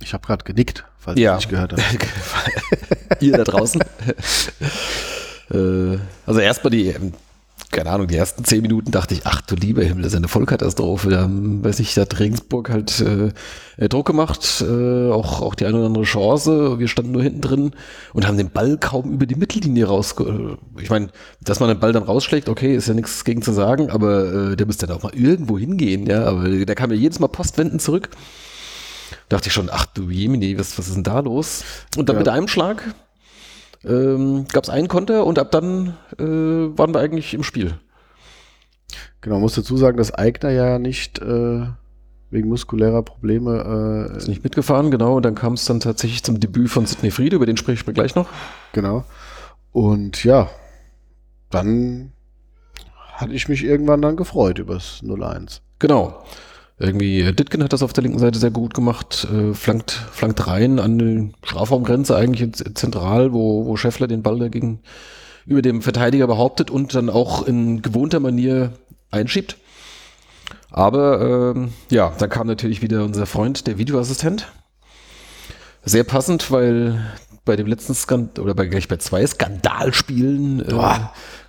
Ich 0.01 0.13
habe 0.15 0.27
gerade 0.27 0.45
genickt, 0.45 0.85
falls 0.99 1.19
Ja. 1.19 1.33
ihr 1.33 1.37
nicht 1.37 1.49
gehört 1.49 1.73
habt. 1.73 3.23
Ihr 3.23 3.33
da 3.37 3.45
draußen. 3.45 3.81
äh, 5.51 5.99
also 6.27 6.41
erstmal 6.41 6.71
die, 6.71 6.95
keine 7.71 7.91
Ahnung, 7.91 8.07
die 8.07 8.17
ersten 8.17 8.45
zehn 8.45 8.63
Minuten 8.63 8.91
dachte 8.91 9.15
ich, 9.15 9.23
ach 9.25 9.41
du 9.43 9.55
lieber 9.55 9.83
Himmel, 9.83 10.03
das 10.03 10.13
ist 10.13 10.17
eine 10.17 10.29
Vollkatastrophe. 10.29 11.11
Da 11.11 11.23
haben, 11.23 11.65
weiß 11.65 11.81
ich, 11.81 11.95
da 11.95 12.03
hat 12.03 12.19
Regensburg 12.19 12.71
halt 12.71 13.01
äh, 13.01 13.33
äh, 13.77 13.89
Druck 13.89 14.07
gemacht, 14.07 14.65
äh, 14.67 15.11
auch, 15.11 15.43
auch 15.43 15.55
die 15.55 15.67
eine 15.67 15.77
oder 15.79 15.87
andere 15.87 16.05
Chance. 16.05 16.79
Wir 16.79 16.89
standen 16.89 17.13
nur 17.13 17.23
hinten 17.23 17.41
drin 17.41 17.71
und 18.13 18.27
haben 18.27 18.37
den 18.39 18.51
Ball 18.51 18.79
kaum 18.79 19.13
über 19.13 19.27
die 19.27 19.35
Mittellinie 19.35 19.87
raus. 19.87 20.15
Ich 20.81 20.91
meine, 20.91 21.09
dass 21.43 21.61
man 21.61 21.69
den 21.69 21.81
Ball 21.81 21.93
dann 21.93 22.05
rausschlägt, 22.05 22.49
okay, 22.49 22.75
ist 22.77 22.89
ja 22.89 22.95
nichts 22.95 23.25
gegen 23.25 23.43
zu 23.43 23.53
sagen, 23.53 23.91
aber 23.91 24.53
äh, 24.53 24.57
der 24.57 24.67
müsste 24.67 24.87
dann 24.87 24.97
auch 24.97 25.03
mal 25.03 25.15
irgendwo 25.15 25.59
hingehen, 25.59 26.07
ja. 26.07 26.25
Aber 26.25 26.49
der 26.49 26.75
kam 26.75 26.91
ja 26.91 26.97
jedes 26.97 27.19
Mal 27.19 27.29
postwendend 27.29 27.83
zurück. 27.83 28.09
Dachte 29.29 29.49
ich 29.49 29.53
schon, 29.53 29.69
ach 29.71 29.87
du 29.87 30.11
Jemini, 30.11 30.59
was, 30.59 30.79
was 30.79 30.89
ist 30.89 30.95
denn 30.97 31.03
da 31.05 31.21
los? 31.21 31.65
Und 31.97 32.09
dann 32.09 32.17
Ja. 32.17 32.21
mit 32.21 32.29
einem 32.29 32.49
Schlag 32.49 32.83
ähm, 33.87 34.47
gab 34.53 34.65
es 34.65 34.71
einen 34.71 34.89
Konter 34.89 35.25
und 35.25 35.39
ab 35.39 35.51
dann 35.51 35.97
äh, 36.19 36.25
waren 36.25 36.95
wir 36.95 37.01
eigentlich 37.01 37.35
im 37.35 37.43
Spiel. 37.43 37.75
Genau, 39.21 39.41
muss 39.41 39.55
dazu 39.55 39.77
sagen, 39.77 39.97
dass 39.97 40.15
Eigner 40.15 40.51
ja 40.51 40.79
nicht 40.79 41.19
äh, 41.21 41.67
wegen 42.31 42.49
muskulärer 42.49 43.03
Probleme 43.03 44.11
äh, 44.13 44.17
Ist 44.17 44.29
nicht 44.29 44.45
mitgefahren, 44.45 44.91
genau. 44.91 45.17
Und 45.17 45.25
dann 45.25 45.35
kam 45.35 45.55
es 45.55 45.65
dann 45.65 45.81
tatsächlich 45.81 46.23
zum 46.23 46.41
Debüt 46.41 46.71
von 46.71 46.87
Sidney 46.87 47.11
Friede, 47.11 47.37
über 47.37 47.47
den 47.47 47.57
spreche 47.57 47.81
ich 47.81 47.87
mir 47.87 47.93
gleich 47.93 48.15
noch. 48.15 48.29
Genau. 48.73 49.05
Und 49.73 50.25
ja, 50.25 50.49
dann 51.51 52.13
hatte 53.13 53.33
ich 53.33 53.49
mich 53.49 53.65
irgendwann 53.65 54.03
dann 54.03 54.17
gefreut 54.17 54.59
übers 54.59 55.01
0-1. 55.03 55.61
Genau. 55.79 56.23
Irgendwie, 56.79 57.21
äh, 57.21 57.33
Ditken 57.33 57.63
hat 57.63 57.73
das 57.73 57.83
auf 57.83 57.93
der 57.93 58.03
linken 58.03 58.19
Seite 58.19 58.39
sehr 58.39 58.51
gut 58.51 58.75
gemacht, 58.75 59.27
äh, 59.33 59.55
flankt, 59.55 59.91
flankt 59.91 60.47
rein 60.47 60.79
an 60.79 60.99
die 60.99 61.33
Strafraumgrenze, 61.43 62.15
eigentlich 62.15 62.53
zentral, 62.75 63.33
wo, 63.33 63.65
wo 63.67 63.77
Scheffler 63.77 64.07
den 64.07 64.23
Ball 64.23 64.39
dagegen 64.39 64.81
über 65.47 65.63
dem 65.63 65.81
Verteidiger 65.81 66.27
behauptet 66.27 66.71
und 66.71 66.95
dann 66.95 67.09
auch 67.09 67.47
in 67.47 67.81
gewohnter 67.81 68.21
Manier 68.21 68.73
einschiebt. 69.11 69.57
Aber 70.71 71.55
ähm, 71.55 71.73
ja, 71.91 72.13
dann 72.19 72.29
kam 72.29 72.47
natürlich 72.47 72.83
wieder 72.83 73.05
unser 73.05 73.27
Freund, 73.27 73.67
der 73.67 73.79
Videoassistent. 73.79 74.53
Sehr 75.85 76.05
passend, 76.05 76.51
weil 76.51 77.01
bei 77.47 77.57
dem 77.57 77.67
letzten 77.67 77.95
Skandal, 77.95 78.45
oder 78.45 78.55
bei, 78.55 78.67
gleich 78.67 78.89
bei 78.89 78.99
zwei 78.99 79.27
Skandalspielen 79.27 80.61
äh, 80.69 80.73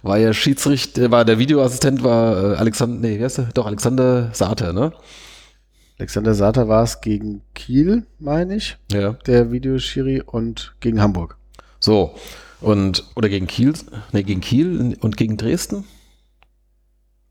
war 0.04 0.18
ja 0.18 0.32
Schiedsrichter, 0.32 1.12
war 1.12 1.26
der 1.26 1.40
Videoassistent 1.40 2.04
war 2.04 2.54
äh, 2.54 2.56
Alexander, 2.56 3.00
nee, 3.06 3.20
wie 3.20 3.24
heißt 3.24 3.40
der? 3.40 3.46
Doch, 3.54 3.66
Alexander 3.66 4.30
Sater, 4.34 4.72
ne? 4.72 4.94
Alexander 6.00 6.34
Sater 6.36 6.68
war 6.70 6.84
es 6.84 7.02
gegen 7.02 7.42
Kiel, 7.56 8.04
meine 8.20 8.56
ich, 8.56 8.78
Ja. 8.92 9.14
der 9.26 9.52
Videoschiri, 9.52 10.22
und 10.26 10.76
gegen 10.80 11.02
Hamburg. 11.02 11.36
So. 11.80 12.16
Und, 12.62 13.04
oder 13.16 13.30
gegen 13.30 13.48
Kiel, 13.48 13.74
nee, 14.12 14.24
gegen 14.24 14.42
Kiel 14.42 14.96
und 15.00 15.18
gegen 15.18 15.38
Dresden? 15.38 15.84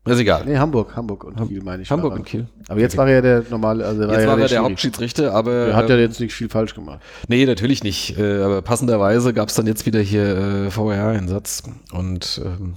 Ist 0.09 0.19
egal. 0.19 0.43
Nee, 0.45 0.57
Hamburg, 0.57 0.95
Hamburg 0.95 1.23
und 1.23 1.47
Kiel, 1.47 1.61
meine 1.63 1.83
ich. 1.83 1.91
Hamburg 1.91 2.11
war 2.11 2.19
und 2.19 2.25
Kiel. 2.25 2.47
er. 2.67 2.71
Aber 2.71 2.79
jetzt 2.81 2.95
war 2.97 3.07
er 3.07 3.15
ja 3.15 3.21
der 3.21 3.43
normale, 3.49 3.85
also 3.85 4.03
Jetzt 4.03 4.27
war 4.27 4.39
er 4.39 4.47
der. 4.47 4.63
Hauptschiedsrichter, 4.63 5.33
aber. 5.33 5.65
Der 5.67 5.75
hat 5.75 5.89
ja 5.89 5.95
äh, 5.95 6.01
jetzt 6.01 6.19
nicht 6.19 6.33
viel 6.33 6.49
falsch 6.49 6.73
gemacht. 6.75 6.99
Nee, 7.27 7.45
natürlich 7.45 7.83
nicht. 7.83 8.17
Äh, 8.17 8.41
aber 8.41 8.61
passenderweise 8.61 9.33
gab 9.33 9.49
es 9.49 9.55
dann 9.55 9.67
jetzt 9.67 9.85
wieder 9.85 9.99
hier 9.99 10.37
äh, 10.67 10.71
VRH-Einsatz. 10.71 11.63
Und 11.91 12.41
ähm, 12.43 12.75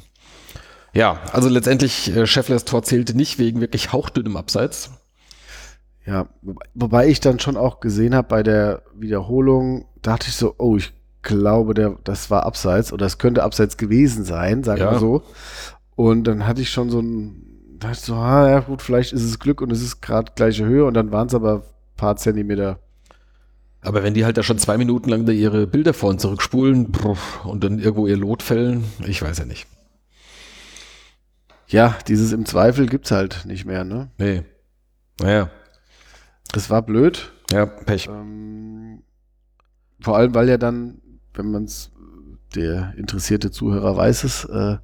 ja, 0.92 1.20
also 1.32 1.48
letztendlich, 1.48 2.14
äh, 2.16 2.26
Schefflers 2.26 2.64
Tor 2.64 2.82
zählte 2.82 3.16
nicht 3.16 3.38
wegen 3.38 3.60
wirklich 3.60 3.92
hauchdünnem 3.92 4.36
Abseits. 4.36 4.90
Ja, 6.06 6.26
wobei- 6.74 7.08
ich 7.08 7.20
dann 7.20 7.38
schon 7.38 7.56
auch 7.56 7.80
gesehen 7.80 8.14
habe 8.14 8.26
bei 8.28 8.42
der 8.42 8.82
Wiederholung, 8.94 9.86
dachte 10.02 10.28
ich 10.28 10.34
so, 10.34 10.54
oh, 10.58 10.76
ich 10.76 10.92
glaube, 11.22 11.74
der, 11.74 11.96
das 12.04 12.30
war 12.30 12.44
abseits 12.46 12.92
oder 12.92 13.04
es 13.06 13.18
könnte 13.18 13.42
abseits 13.42 13.76
gewesen 13.76 14.24
sein, 14.24 14.64
sagen 14.64 14.80
Ja. 14.80 14.92
wir 14.92 14.98
so. 14.98 15.22
Und 16.00 16.24
dann 16.24 16.46
hatte 16.46 16.62
ich 16.62 16.70
schon 16.70 16.88
so 16.88 16.98
ein, 17.00 17.76
dachte 17.78 17.92
ich 17.92 18.00
so, 18.00 18.14
ah, 18.14 18.48
ja 18.48 18.60
gut, 18.60 18.80
vielleicht 18.80 19.12
ist 19.12 19.22
es 19.22 19.38
Glück 19.38 19.60
und 19.60 19.70
es 19.70 19.82
ist 19.82 20.00
gerade 20.00 20.32
gleiche 20.34 20.64
Höhe 20.64 20.86
und 20.86 20.94
dann 20.94 21.12
waren 21.12 21.26
es 21.26 21.34
aber 21.34 21.56
ein 21.56 21.62
paar 21.98 22.16
Zentimeter. 22.16 22.78
Aber 23.82 24.02
wenn 24.02 24.14
die 24.14 24.24
halt 24.24 24.38
da 24.38 24.42
schon 24.42 24.56
zwei 24.56 24.78
Minuten 24.78 25.10
lang 25.10 25.26
da 25.26 25.32
ihre 25.32 25.66
Bilder 25.66 25.92
vor 25.92 26.08
und 26.08 26.18
zurückspulen 26.18 26.90
und 27.44 27.62
dann 27.62 27.78
irgendwo 27.78 28.06
ihr 28.06 28.16
Lot 28.16 28.42
fällen, 28.42 28.84
ich 29.06 29.20
weiß 29.20 29.40
ja 29.40 29.44
nicht. 29.44 29.66
Ja, 31.68 31.98
dieses 32.08 32.32
im 32.32 32.46
Zweifel 32.46 32.86
gibt's 32.86 33.10
halt 33.10 33.44
nicht 33.44 33.66
mehr, 33.66 33.84
ne? 33.84 34.10
Nee. 34.16 34.42
Naja, 35.20 35.50
Das 36.52 36.70
war 36.70 36.80
blöd. 36.80 37.30
ja, 37.52 37.66
Pech. 37.66 38.08
Ähm, 38.08 39.02
vor 40.00 40.16
allem, 40.16 40.34
weil 40.34 40.48
ja 40.48 40.56
dann, 40.56 41.02
wenn 41.34 41.50
man 41.50 41.64
es, 41.64 41.90
der 42.54 42.94
interessierte 42.96 43.50
Zuhörer 43.50 43.96
weiß 43.96 44.24
es, 44.24 44.44
äh, 44.46 44.78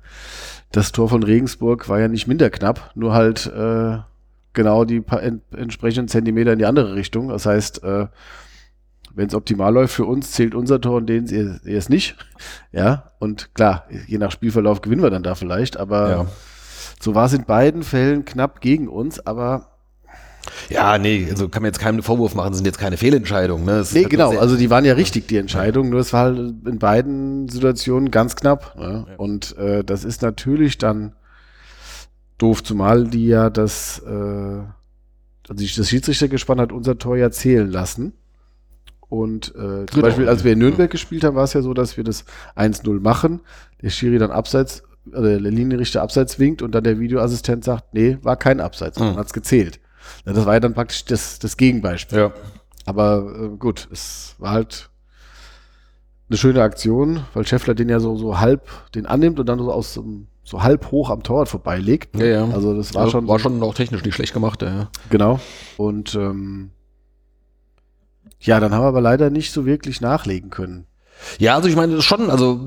das 0.76 0.92
Tor 0.92 1.08
von 1.08 1.22
Regensburg 1.22 1.88
war 1.88 1.98
ja 2.00 2.08
nicht 2.08 2.26
minder 2.26 2.50
knapp, 2.50 2.90
nur 2.94 3.14
halt 3.14 3.46
äh, 3.46 3.98
genau 4.52 4.84
die 4.84 5.00
paar 5.00 5.22
en 5.22 5.40
entsprechenden 5.56 6.08
Zentimeter 6.08 6.52
in 6.52 6.58
die 6.58 6.66
andere 6.66 6.94
Richtung. 6.94 7.28
Das 7.28 7.46
heißt, 7.46 7.82
äh, 7.82 8.06
wenn 9.14 9.28
es 9.28 9.34
optimal 9.34 9.72
läuft 9.72 9.94
für 9.94 10.04
uns, 10.04 10.32
zählt 10.32 10.54
unser 10.54 10.80
Tor 10.80 10.96
und 10.98 11.06
denen 11.06 11.26
ihr 11.28 11.60
es 11.78 11.88
nicht. 11.88 12.16
Ja, 12.72 13.12
und 13.18 13.54
klar, 13.54 13.86
je 14.06 14.18
nach 14.18 14.30
Spielverlauf 14.30 14.82
gewinnen 14.82 15.02
wir 15.02 15.10
dann 15.10 15.22
da 15.22 15.34
vielleicht, 15.34 15.78
aber 15.78 16.10
Ja. 16.10 16.26
so 17.00 17.14
war 17.14 17.24
es 17.26 17.32
in 17.32 17.44
beiden 17.44 17.82
Fällen 17.82 18.26
knapp 18.26 18.60
gegen 18.60 18.88
uns, 18.88 19.24
aber 19.26 19.75
Ja, 20.68 20.98
nee, 20.98 21.26
also 21.30 21.48
kann 21.48 21.62
man 21.62 21.68
jetzt 21.70 21.78
keinen 21.78 21.94
einen 21.96 22.02
Vorwurf 22.02 22.34
machen, 22.34 22.54
sind 22.54 22.66
jetzt 22.66 22.78
keine 22.78 22.96
Fehlentscheidungen. 22.96 23.64
Ne? 23.64 23.72
Es 23.78 23.92
Nee, 23.92 24.04
genau, 24.04 24.36
also 24.38 24.56
die 24.56 24.70
waren 24.70 24.84
ja 24.84 24.94
richtig, 24.94 25.28
die 25.28 25.36
Entscheidung, 25.36 25.90
nur 25.90 26.00
es 26.00 26.12
war 26.12 26.24
halt 26.24 26.38
in 26.66 26.78
beiden 26.78 27.48
Situationen 27.48 28.10
ganz 28.10 28.36
knapp. 28.36 28.76
Ne? 28.78 29.06
Ja. 29.08 29.14
Und 29.16 29.56
äh, 29.58 29.84
das 29.84 30.04
ist 30.04 30.22
natürlich 30.22 30.78
dann 30.78 31.14
doof, 32.38 32.62
zumal 32.62 33.04
die 33.04 33.26
ja 33.26 33.50
das, 33.50 34.02
äh, 34.06 34.10
also 34.10 34.64
das 35.76 35.88
Schiedsrichtergespann 35.88 36.60
hat 36.60 36.72
unser 36.72 36.98
Tor 36.98 37.16
ja 37.16 37.30
zählen 37.30 37.70
lassen. 37.70 38.12
Und 39.08 39.50
äh, 39.50 39.52
zum 39.54 39.86
Genau. 39.86 40.02
Beispiel, 40.02 40.28
als 40.28 40.42
wir 40.42 40.52
in 40.52 40.58
Nürnberg 40.58 40.90
gespielt 40.90 41.22
haben, 41.24 41.36
war 41.36 41.44
es 41.44 41.52
ja 41.52 41.62
so, 41.62 41.72
dass 41.74 41.96
wir 41.96 42.02
das 42.04 42.24
1-0 42.56 43.00
machen, 43.00 43.40
der 43.80 43.90
Schiri 43.90 44.18
dann 44.18 44.30
abseits 44.30 44.82
also 45.12 45.22
der 45.28 45.38
Linienrichter 45.38 46.02
abseits 46.02 46.40
winkt 46.40 46.62
und 46.62 46.74
dann 46.74 46.82
der 46.82 46.98
Videoassistent 46.98 47.62
sagt, 47.64 47.94
nee, 47.94 48.18
war 48.22 48.36
kein 48.36 48.58
Abseits, 48.60 48.98
Mhm. 48.98 49.06
man 49.06 49.16
hat's 49.18 49.32
gezählt. 49.32 49.78
Ja, 50.24 50.32
Das 50.32 50.46
war 50.46 50.54
ja 50.54 50.60
dann 50.60 50.74
praktisch 50.74 51.04
das, 51.04 51.38
das 51.38 51.56
Gegenbeispiel. 51.56 52.18
Ja. 52.18 52.32
Aber 52.84 53.50
äh, 53.52 53.56
gut, 53.56 53.88
es 53.90 54.34
war 54.38 54.52
halt 54.52 54.90
eine 56.28 56.36
schöne 56.38 56.62
Aktion, 56.62 57.24
weil 57.34 57.46
Scheffler 57.46 57.74
den 57.74 57.88
ja 57.88 58.00
so, 58.00 58.16
so 58.16 58.40
halb 58.40 58.68
den 58.94 59.06
annimmt 59.06 59.38
und 59.38 59.46
dann 59.46 59.58
so 59.58 59.72
aus 59.72 59.94
so, 59.94 60.04
so 60.42 60.62
halb 60.62 60.90
hoch 60.90 61.10
am 61.10 61.22
Torwart 61.22 61.48
vorbeilegt. 61.48 62.18
Ja, 62.18 62.26
ja. 62.26 62.44
Also 62.48 62.74
das 62.74 62.94
war 62.94 63.02
Also 63.02 63.12
schon 63.12 63.28
war 63.28 63.38
schon 63.38 63.62
auch 63.62 63.74
technisch 63.74 64.04
nicht 64.04 64.14
schlecht 64.14 64.32
gemacht, 64.32 64.62
ja. 64.62 64.88
genau. 65.10 65.40
Und 65.76 66.14
ähm, 66.14 66.70
ja, 68.40 68.60
dann 68.60 68.72
haben 68.72 68.82
wir 68.82 68.88
aber 68.88 69.00
leider 69.00 69.30
nicht 69.30 69.52
so 69.52 69.66
wirklich 69.66 70.00
nachlegen 70.00 70.50
können. 70.50 70.86
Ja, 71.38 71.54
also 71.54 71.68
ich 71.68 71.76
meine, 71.76 72.02
schon, 72.02 72.30
also 72.30 72.60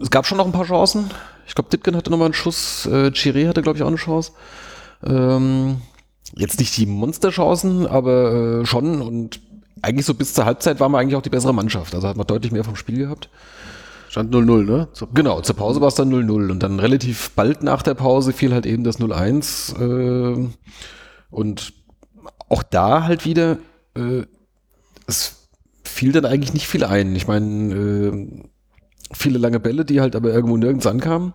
es 0.00 0.10
gab 0.10 0.26
schon 0.26 0.38
noch 0.38 0.46
ein 0.46 0.52
paar 0.52 0.64
Chancen. 0.64 1.10
Ich 1.46 1.54
glaube, 1.54 1.70
Ditken 1.70 1.96
hatte 1.96 2.10
nochmal 2.10 2.26
einen 2.26 2.34
Schuss, 2.34 2.86
äh, 2.86 3.08
Chiré 3.08 3.46
hatte, 3.48 3.62
glaube 3.62 3.76
ich, 3.76 3.82
auch 3.82 3.88
eine 3.88 3.96
Chance. 3.96 4.32
Ähm, 5.04 5.82
jetzt 6.34 6.58
nicht 6.58 6.76
die 6.76 6.86
Monsterchancen, 6.86 7.86
aber 7.86 8.60
äh, 8.62 8.66
schon 8.66 9.02
und 9.02 9.40
eigentlich 9.82 10.06
so 10.06 10.14
bis 10.14 10.34
zur 10.34 10.44
Halbzeit 10.44 10.80
waren 10.80 10.92
wir 10.92 10.98
eigentlich 10.98 11.16
auch 11.16 11.22
die 11.22 11.30
bessere 11.30 11.52
Mannschaft. 11.52 11.94
Also 11.94 12.08
hat 12.08 12.16
man 12.16 12.26
deutlich 12.26 12.52
mehr 12.52 12.64
vom 12.64 12.76
Spiel 12.76 12.98
gehabt. 12.98 13.28
Stand 14.08 14.34
0-0, 14.34 14.64
ne? 14.64 14.88
Zur 14.92 15.08
Genau, 15.14 15.40
zur 15.40 15.56
Pause 15.56 15.80
war 15.80 15.88
es 15.88 15.94
dann 15.94 16.12
0-0 16.12 16.50
und 16.50 16.62
dann 16.62 16.78
relativ 16.80 17.30
bald 17.30 17.62
nach 17.62 17.82
der 17.82 17.94
Pause 17.94 18.32
fiel 18.32 18.52
halt 18.52 18.66
eben 18.66 18.84
das 18.84 19.00
0-1 19.00 19.78
äh, 19.80 20.48
und 21.30 21.72
auch 22.48 22.62
da 22.62 23.04
halt 23.04 23.24
wieder, 23.24 23.56
äh, 23.96 24.24
es 25.06 25.48
fiel 25.82 26.12
dann 26.12 26.26
eigentlich 26.26 26.52
nicht 26.52 26.68
viel 26.68 26.84
ein. 26.84 27.16
Ich 27.16 27.26
meine, 27.26 27.74
äh, 27.74 28.42
viele 29.12 29.38
lange 29.38 29.60
Bälle, 29.60 29.84
die 29.84 30.00
halt 30.00 30.14
aber 30.14 30.32
irgendwo 30.32 30.56
nirgends 30.56 30.86
ankamen. 30.86 31.32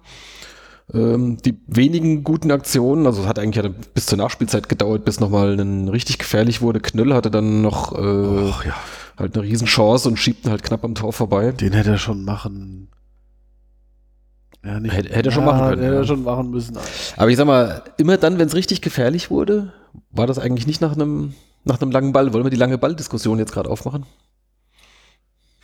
Ähm, 0.93 1.37
die 1.41 1.57
wenigen 1.67 2.23
guten 2.23 2.49
Aktionen, 2.51 3.05
also 3.05 3.21
es 3.23 3.27
hat 3.27 3.39
eigentlich 3.39 3.63
ja 3.63 3.69
bis 3.93 4.05
zur 4.05 4.17
Nachspielzeit 4.17 4.69
gedauert, 4.69 5.03
bis 5.03 5.19
nochmal 5.19 5.59
ein 5.59 5.89
richtig 5.89 6.17
gefährlich 6.17 6.61
wurde. 6.61 6.79
Knöll 6.79 7.13
hatte 7.13 7.29
dann 7.29 7.61
noch 7.61 7.93
äh, 7.97 8.47
ja, 8.67 8.75
halt 9.17 9.35
eine 9.35 9.43
Riesenchance 9.43 10.07
und 10.07 10.17
schiebt 10.17 10.45
ihn 10.45 10.51
halt 10.51 10.63
knapp 10.63 10.85
am 10.85 10.95
Tor 10.95 11.11
vorbei. 11.11 11.51
den 11.51 11.73
hätte 11.73 11.91
er 11.91 11.97
schon 11.97 12.23
machen. 12.23 12.87
Ja, 14.63 14.79
nicht, 14.79 14.93
Hätte- 14.93 15.13
hätte 15.13 15.29
er 15.29 15.31
schon 15.33 15.45
machen 15.45 15.59
können, 15.69 15.81
Hätte 15.81 15.93
ja. 15.93 15.99
er 16.01 16.05
schon 16.07 16.23
machen 16.23 16.49
müssen. 16.51 16.77
Aber 17.17 17.29
ich 17.29 17.37
sag 17.37 17.45
mal, 17.47 17.83
immer 17.97 18.17
dann, 18.17 18.39
wenn 18.39 18.47
es 18.47 18.55
richtig 18.55 18.81
gefährlich 18.81 19.29
wurde, 19.29 19.71
war 20.11 20.25
das 20.27 20.39
eigentlich 20.39 20.67
nicht 20.67 20.81
nach 20.81 20.93
einem 20.93 21.33
nach 21.63 21.81
einem 21.81 21.91
langen 21.91 22.13
Ball. 22.13 22.31
Wollen 22.33 22.45
wir 22.45 22.49
die 22.49 22.55
lange 22.57 22.77
Balldiskussion 22.77 23.39
jetzt 23.39 23.51
gerade 23.51 23.69
aufmachen? 23.69 24.05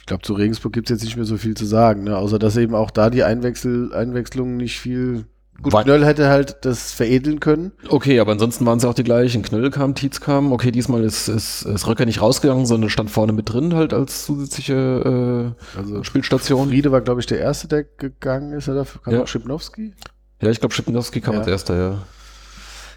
Ich 0.03 0.07
glaube, 0.07 0.23
zu 0.23 0.33
Regensburg 0.33 0.73
gibt 0.73 0.89
es 0.89 0.95
jetzt 0.97 1.05
nicht 1.05 1.15
mehr 1.15 1.23
so 1.23 1.37
viel 1.37 1.55
zu 1.55 1.65
sagen, 1.65 2.03
ne? 2.03 2.17
außer 2.17 2.37
dass 2.37 2.57
eben 2.57 2.75
auch 2.75 2.91
da 2.91 3.09
die 3.09 3.23
Einwechsel 3.23 3.93
Einwechslung 3.93 4.57
nicht 4.57 4.77
viel. 4.77 5.23
Gut, 5.61 5.71
War- 5.71 5.83
Knöll 5.85 6.03
hätte 6.05 6.27
halt 6.27 6.57
das 6.65 6.91
veredeln 6.91 7.39
können. 7.39 7.71
Okay, 7.87 8.19
aber 8.19 8.33
ansonsten 8.33 8.65
waren 8.65 8.79
es 8.79 8.83
auch 8.85 8.95
die 8.95 9.05
gleichen. 9.05 9.43
Knöll 9.43 9.69
kam, 9.71 9.95
Tietz 9.95 10.19
kam. 10.19 10.51
Okay, 10.51 10.71
diesmal 10.71 11.05
ist, 11.05 11.29
ist, 11.29 11.61
ist 11.61 11.87
Röcker 11.87 12.05
nicht 12.05 12.19
rausgegangen, 12.21 12.65
sondern 12.65 12.89
stand 12.89 13.11
vorne 13.11 13.31
mit 13.31 13.53
drin 13.53 13.73
halt 13.75 13.93
als 13.93 14.25
zusätzliche 14.25 15.55
Also 15.77 15.99
äh, 15.99 16.03
Spielstation. 16.03 16.67
Friede 16.67 16.91
war, 16.91 16.99
glaube 16.99 17.21
ich, 17.21 17.25
der 17.27 17.39
Erste, 17.39 17.69
der 17.69 17.83
gegangen 17.85 18.51
ist. 18.51 18.67
Oder 18.67 18.85
kam 19.03 19.13
Ja. 19.13 19.21
auch 19.21 19.27
Schipnowski? 19.27 19.93
Ja, 20.41 20.49
ich 20.49 20.59
glaube, 20.59 20.75
Schipnowski 20.75 21.21
kam 21.21 21.35
Ja. 21.35 21.39
als 21.39 21.47
erster, 21.47 21.77
ja. 21.77 21.97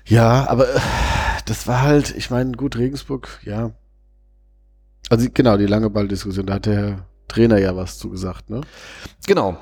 Ja, 0.09 0.49
aber 0.49 0.69
äh, 0.75 0.79
das 1.45 1.69
war 1.69 1.83
halt, 1.83 2.17
ich 2.17 2.31
meine, 2.31 2.53
gut, 2.53 2.77
Regensburg, 2.77 3.29
ja. 3.45 3.71
Also 5.09 5.29
genau, 5.33 5.57
die 5.57 5.67
lange 5.67 5.91
Balldiskussion, 5.91 6.47
da 6.47 6.55
hat 6.55 6.67
der 6.67 7.07
Trainer 7.29 7.59
ja 7.59 7.77
was 7.77 7.99
zugesagt, 7.99 8.51
ne? 8.51 8.61
Genau. 9.27 9.57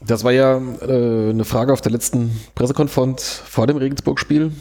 Das 0.00 0.24
war 0.24 0.32
ja 0.32 0.58
äh, 0.58 1.30
eine 1.30 1.44
Frage 1.44 1.72
auf 1.72 1.80
der 1.80 1.92
letzten 1.92 2.38
Pressekonferenz 2.54 3.42
vor 3.44 3.66
dem 3.66 3.76
Regensburg-Spiel. 3.76 4.52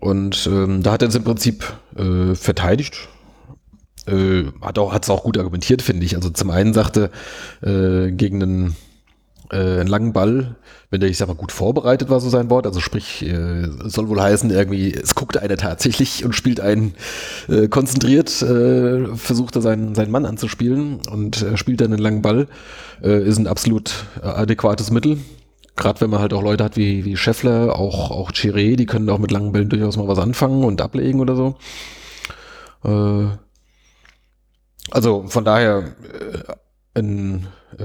Und 0.00 0.46
ähm, 0.50 0.82
da 0.82 0.92
hat 0.92 1.02
er 1.02 1.08
es 1.08 1.14
im 1.14 1.24
Prinzip 1.24 1.64
äh, 1.96 2.34
verteidigt. 2.34 3.08
Äh, 4.06 4.44
hat 4.62 4.78
auch, 4.78 4.92
hat's 4.92 5.10
auch 5.10 5.24
gut 5.24 5.38
argumentiert, 5.38 5.82
finde 5.82 6.06
ich. 6.06 6.16
Also 6.16 6.30
zum 6.30 6.50
einen 6.50 6.74
sagte, 6.74 7.10
äh, 7.62 8.10
gegen 8.10 8.42
einen, 8.42 8.76
äh, 9.50 9.56
einen 9.56 9.86
langen 9.86 10.12
Ball, 10.12 10.56
wenn 10.90 11.00
der, 11.00 11.10
ich 11.10 11.18
sag 11.18 11.28
mal, 11.28 11.34
gut 11.34 11.52
vorbereitet 11.52 12.10
war, 12.10 12.20
so 12.20 12.28
sein 12.28 12.50
Wort, 12.50 12.66
also 12.66 12.80
sprich, 12.80 13.22
äh, 13.22 13.68
soll 13.84 14.08
wohl 14.08 14.20
heißen, 14.20 14.50
irgendwie, 14.50 14.92
es 14.92 15.14
guckt 15.14 15.36
einer 15.36 15.56
tatsächlich 15.56 16.24
und 16.24 16.34
spielt 16.34 16.60
einen 16.60 16.94
äh, 17.48 17.68
konzentriert, 17.68 18.42
äh, 18.42 19.14
versucht 19.16 19.56
er 19.56 19.62
seinen, 19.62 19.94
seinen 19.94 20.10
Mann 20.10 20.26
anzuspielen 20.26 21.00
und 21.10 21.42
äh, 21.42 21.56
spielt 21.56 21.80
dann 21.80 21.92
einen 21.92 22.02
langen 22.02 22.22
Ball, 22.22 22.48
äh, 23.02 23.22
ist 23.22 23.38
ein 23.38 23.46
absolut 23.46 24.06
äh, 24.22 24.26
adäquates 24.26 24.90
Mittel. 24.90 25.18
Gerade 25.76 26.00
wenn 26.00 26.10
man 26.10 26.20
halt 26.20 26.32
auch 26.32 26.42
Leute 26.42 26.64
hat 26.64 26.76
wie, 26.76 27.04
wie 27.04 27.16
Scheffler, 27.16 27.78
auch, 27.78 28.10
auch 28.10 28.32
Chiré, 28.32 28.76
die 28.76 28.86
können 28.86 29.10
auch 29.10 29.18
mit 29.18 29.30
langen 29.30 29.52
Bällen 29.52 29.68
durchaus 29.68 29.96
mal 29.96 30.08
was 30.08 30.18
anfangen 30.18 30.64
und 30.64 30.80
ablegen 30.80 31.20
oder 31.20 31.36
so. 31.36 31.56
Äh, 32.84 33.28
also 34.90 35.24
von 35.26 35.44
daher 35.44 35.94
äh, 36.94 36.98
ein 36.98 37.46
äh, 37.78 37.84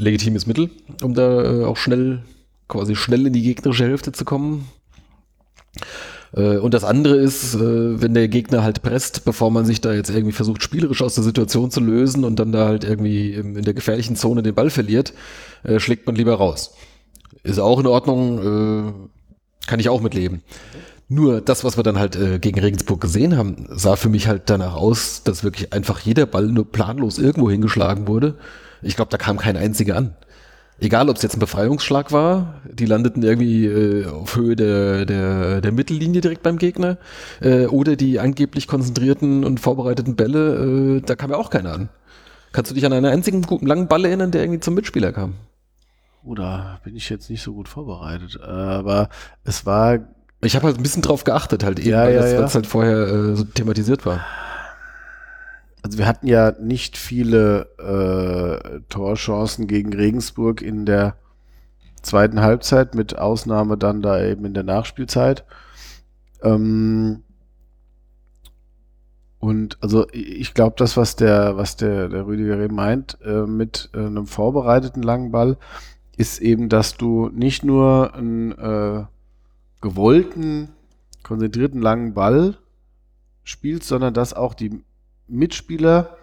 legitimes 0.00 0.46
Mittel, 0.46 0.70
um 1.02 1.14
da 1.14 1.44
äh, 1.44 1.64
auch 1.64 1.76
schnell, 1.76 2.22
quasi 2.68 2.96
schnell 2.96 3.26
in 3.26 3.32
die 3.32 3.42
gegnerische 3.42 3.84
Hälfte 3.84 4.12
zu 4.12 4.24
kommen. 4.24 4.68
Äh, 6.34 6.58
und 6.58 6.74
das 6.74 6.84
andere 6.84 7.16
ist, 7.16 7.54
äh, 7.54 8.00
wenn 8.00 8.14
der 8.14 8.28
Gegner 8.28 8.62
halt 8.62 8.82
presst, 8.82 9.24
bevor 9.24 9.50
man 9.50 9.64
sich 9.64 9.80
da 9.80 9.92
jetzt 9.92 10.10
irgendwie 10.10 10.32
versucht, 10.32 10.62
spielerisch 10.62 11.02
aus 11.02 11.14
der 11.14 11.24
Situation 11.24 11.70
zu 11.70 11.80
lösen 11.80 12.24
und 12.24 12.38
dann 12.38 12.52
da 12.52 12.66
halt 12.66 12.84
irgendwie 12.84 13.32
im, 13.32 13.56
in 13.56 13.64
der 13.64 13.74
gefährlichen 13.74 14.16
Zone 14.16 14.42
den 14.42 14.54
Ball 14.54 14.70
verliert, 14.70 15.12
äh, 15.62 15.80
schlägt 15.80 16.06
man 16.06 16.16
lieber 16.16 16.34
raus. 16.34 16.74
Ist 17.42 17.58
auch 17.58 17.80
in 17.80 17.86
Ordnung, 17.86 18.38
äh, 18.38 18.92
kann 19.66 19.80
ich 19.80 19.88
auch 19.88 20.00
mitleben. 20.00 20.42
Nur 21.08 21.40
das, 21.40 21.64
was 21.64 21.76
wir 21.76 21.82
dann 21.82 21.98
halt 21.98 22.14
äh, 22.14 22.38
gegen 22.38 22.60
Regensburg 22.60 23.00
gesehen 23.00 23.36
haben, 23.36 23.66
sah 23.70 23.96
für 23.96 24.08
mich 24.08 24.28
halt 24.28 24.42
danach 24.46 24.76
aus, 24.76 25.24
dass 25.24 25.42
wirklich 25.42 25.72
einfach 25.72 25.98
jeder 26.00 26.24
Ball 26.24 26.46
nur 26.46 26.70
planlos 26.70 27.18
irgendwo 27.18 27.50
hingeschlagen 27.50 28.06
wurde. 28.06 28.36
Ich 28.82 28.96
glaube, 28.96 29.10
da 29.10 29.18
kam 29.18 29.38
kein 29.38 29.56
einziger 29.56 29.96
an. 29.96 30.14
Egal, 30.82 31.10
ob 31.10 31.16
es 31.16 31.22
jetzt 31.22 31.36
ein 31.36 31.40
Befreiungsschlag 31.40 32.10
war, 32.10 32.54
die 32.64 32.86
landeten 32.86 33.22
irgendwie 33.22 33.66
äh, 33.66 34.06
auf 34.06 34.34
Höhe 34.36 34.56
der, 34.56 35.04
der, 35.04 35.60
der 35.60 35.72
Mittellinie 35.72 36.22
direkt 36.22 36.42
beim 36.42 36.56
Gegner, 36.56 36.96
äh, 37.42 37.66
oder 37.66 37.96
die 37.96 38.18
angeblich 38.18 38.66
konzentrierten 38.66 39.44
und 39.44 39.60
vorbereiteten 39.60 40.16
Bälle, 40.16 40.96
äh, 40.96 41.00
da 41.02 41.16
kam 41.16 41.30
ja 41.30 41.36
auch 41.36 41.50
keiner 41.50 41.74
an. 41.74 41.88
Kannst 42.52 42.70
du 42.70 42.74
dich 42.74 42.86
an 42.86 42.94
einen 42.94 43.06
einzigen 43.06 43.42
guten 43.42 43.66
langen 43.66 43.88
Ball 43.88 44.06
erinnern, 44.06 44.30
der 44.30 44.42
irgendwie 44.42 44.60
zum 44.60 44.74
Mitspieler 44.74 45.12
kam? 45.12 45.34
Oder 46.24 46.80
bin 46.82 46.96
ich 46.96 47.08
jetzt 47.10 47.28
nicht 47.30 47.42
so 47.42 47.52
gut 47.52 47.68
vorbereitet. 47.68 48.40
Aber 48.40 49.08
es 49.44 49.66
war 49.66 49.98
Ich 50.42 50.56
habe 50.56 50.66
halt 50.66 50.78
ein 50.78 50.82
bisschen 50.82 51.02
drauf 51.02 51.24
geachtet, 51.24 51.62
halt 51.62 51.78
eben, 51.78 51.90
Ja, 51.90 52.04
weil 52.04 52.14
ja, 52.14 52.20
das 52.20 52.32
ja. 52.32 52.54
halt 52.54 52.66
vorher 52.66 53.06
äh, 53.06 53.36
so 53.36 53.44
thematisiert 53.44 54.06
war. 54.06 54.24
Also 55.82 55.98
wir 55.98 56.06
hatten 56.06 56.26
ja 56.26 56.52
nicht 56.60 56.96
viele 56.96 57.68
äh, 57.78 58.80
Torchancen 58.88 59.66
gegen 59.66 59.92
Regensburg 59.92 60.62
in 60.62 60.84
der 60.84 61.16
zweiten 62.02 62.40
Halbzeit, 62.40 62.94
mit 62.94 63.18
Ausnahme 63.18 63.76
dann 63.76 64.02
da 64.02 64.22
eben 64.22 64.44
in 64.44 64.54
der 64.54 64.62
Nachspielzeit. 64.62 65.44
Ähm, 66.42 67.22
und 69.38 69.78
also 69.80 70.06
ich 70.12 70.52
glaube, 70.52 70.74
das, 70.76 70.98
was 70.98 71.16
der, 71.16 71.56
was 71.56 71.76
der, 71.76 72.08
der 72.08 72.26
Rüdiger 72.26 72.58
eben 72.58 72.74
meint, 72.74 73.18
äh, 73.24 73.46
mit 73.46 73.88
äh, 73.94 73.98
einem 73.98 74.26
vorbereiteten 74.26 75.02
langen 75.02 75.30
Ball, 75.30 75.56
ist 76.16 76.40
eben, 76.40 76.68
dass 76.68 76.98
du 76.98 77.30
nicht 77.30 77.64
nur 77.64 78.14
einen 78.14 78.52
äh, 78.52 79.04
gewollten, 79.80 80.68
konzentrierten 81.22 81.80
langen 81.80 82.12
Ball 82.12 82.58
spielst, 83.42 83.88
sondern 83.88 84.12
dass 84.12 84.34
auch 84.34 84.52
die 84.52 84.84
Mitspieler 85.30 86.16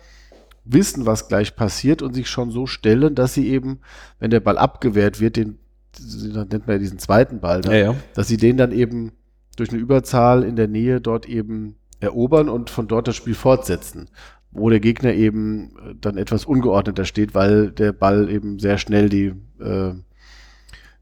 wissen, 0.63 1.05
was 1.05 1.27
gleich 1.27 1.55
passiert 1.55 2.01
und 2.01 2.13
sich 2.13 2.29
schon 2.29 2.51
so 2.51 2.67
stellen, 2.67 3.15
dass 3.15 3.33
sie 3.33 3.47
eben, 3.47 3.79
wenn 4.19 4.31
der 4.31 4.39
Ball 4.39 4.57
abgewehrt 4.57 5.19
wird, 5.19 5.37
den 5.37 5.59
dann 5.99 6.47
nennt 6.49 6.67
man 6.67 6.75
ja 6.75 6.79
diesen 6.79 6.99
zweiten 6.99 7.39
Ball, 7.39 7.61
dann, 7.61 7.75
ja. 7.75 7.95
dass 8.13 8.27
sie 8.27 8.37
den 8.37 8.57
dann 8.57 8.71
eben 8.71 9.13
durch 9.55 9.71
eine 9.71 9.79
Überzahl 9.79 10.43
in 10.43 10.55
der 10.55 10.67
Nähe 10.67 11.01
dort 11.01 11.27
eben 11.27 11.77
erobern 11.99 12.49
und 12.49 12.69
von 12.69 12.87
dort 12.87 13.07
das 13.07 13.15
Spiel 13.15 13.33
fortsetzen, 13.33 14.09
wo 14.51 14.69
der 14.69 14.79
Gegner 14.79 15.13
eben 15.13 15.71
äh, 15.77 15.95
dann 15.99 16.17
etwas 16.17 16.45
ungeordneter 16.45 17.05
steht, 17.05 17.33
weil 17.33 17.71
der 17.71 17.91
Ball 17.91 18.29
eben 18.29 18.59
sehr 18.59 18.77
schnell 18.77 19.09
die, 19.09 19.33
äh, 19.59 19.93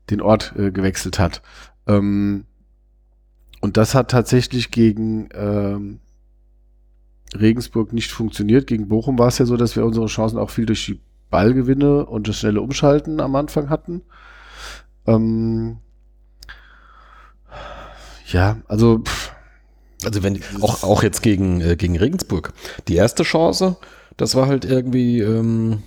den 0.10 0.22
Ort 0.22 0.53
äh, 0.58 0.72
gewechselt 0.72 1.20
hat. 1.20 1.41
Ähm, 1.88 2.45
und 3.62 3.78
das 3.78 3.95
hat 3.95 4.12
tatsächlich 4.12 4.72
gegen 4.72 5.28
ähm, 5.34 5.99
Regensburg 7.40 7.94
nicht 7.94 8.12
funktioniert. 8.12 8.68
Gegen 8.68 8.88
Bochum 8.90 9.20
war 9.20 9.28
es 9.28 9.38
ja 9.38 9.46
so, 9.46 9.58
dass 9.58 9.76
wir 9.76 9.86
unsere 9.86 10.08
Chancen 10.08 10.38
auch 10.40 10.50
viel 10.50 10.66
durch 10.66 10.86
die 10.86 11.00
Ballgewinne 11.30 12.06
und 12.06 12.28
das 12.28 12.38
schnelle 12.40 12.62
Umschalten 12.62 13.20
am 13.20 13.36
Anfang 13.36 13.70
hatten. 13.70 14.02
Ähm, 15.08 15.78
ja, 18.28 18.58
also 18.68 19.00
pff, 19.00 19.32
Also 20.06 20.24
wenn 20.24 20.42
auch, 20.62 20.84
auch 20.84 21.04
jetzt 21.04 21.22
gegen, 21.24 21.62
äh, 21.62 21.76
gegen 21.76 21.98
Regensburg. 21.98 22.54
Die 22.88 22.96
erste 22.96 23.24
Chance, 23.24 23.78
das 24.18 24.36
war 24.36 24.48
halt 24.48 24.66
irgendwie, 24.66 25.20
ähm, 25.22 25.84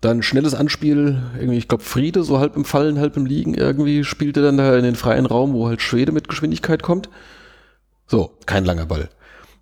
Dann 0.00 0.22
schnelles 0.22 0.54
Anspiel, 0.54 1.22
irgendwie, 1.38 1.58
ich 1.58 1.68
glaube, 1.68 1.82
Friede, 1.84 2.22
so 2.22 2.38
halb 2.38 2.56
im 2.56 2.64
Fallen, 2.64 2.98
halb 2.98 3.16
im 3.16 3.26
Liegen, 3.26 3.54
irgendwie 3.54 4.04
spielte 4.04 4.42
dann 4.42 4.58
da 4.58 4.76
in 4.76 4.84
den 4.84 4.94
freien 4.94 5.26
Raum, 5.26 5.54
wo 5.54 5.68
halt 5.68 5.80
Schwede 5.82 6.12
mit 6.12 6.28
Geschwindigkeit 6.28 6.82
kommt. 6.82 7.08
So, 8.06 8.36
kein 8.46 8.64
langer 8.64 8.86
Ball. 8.86 9.08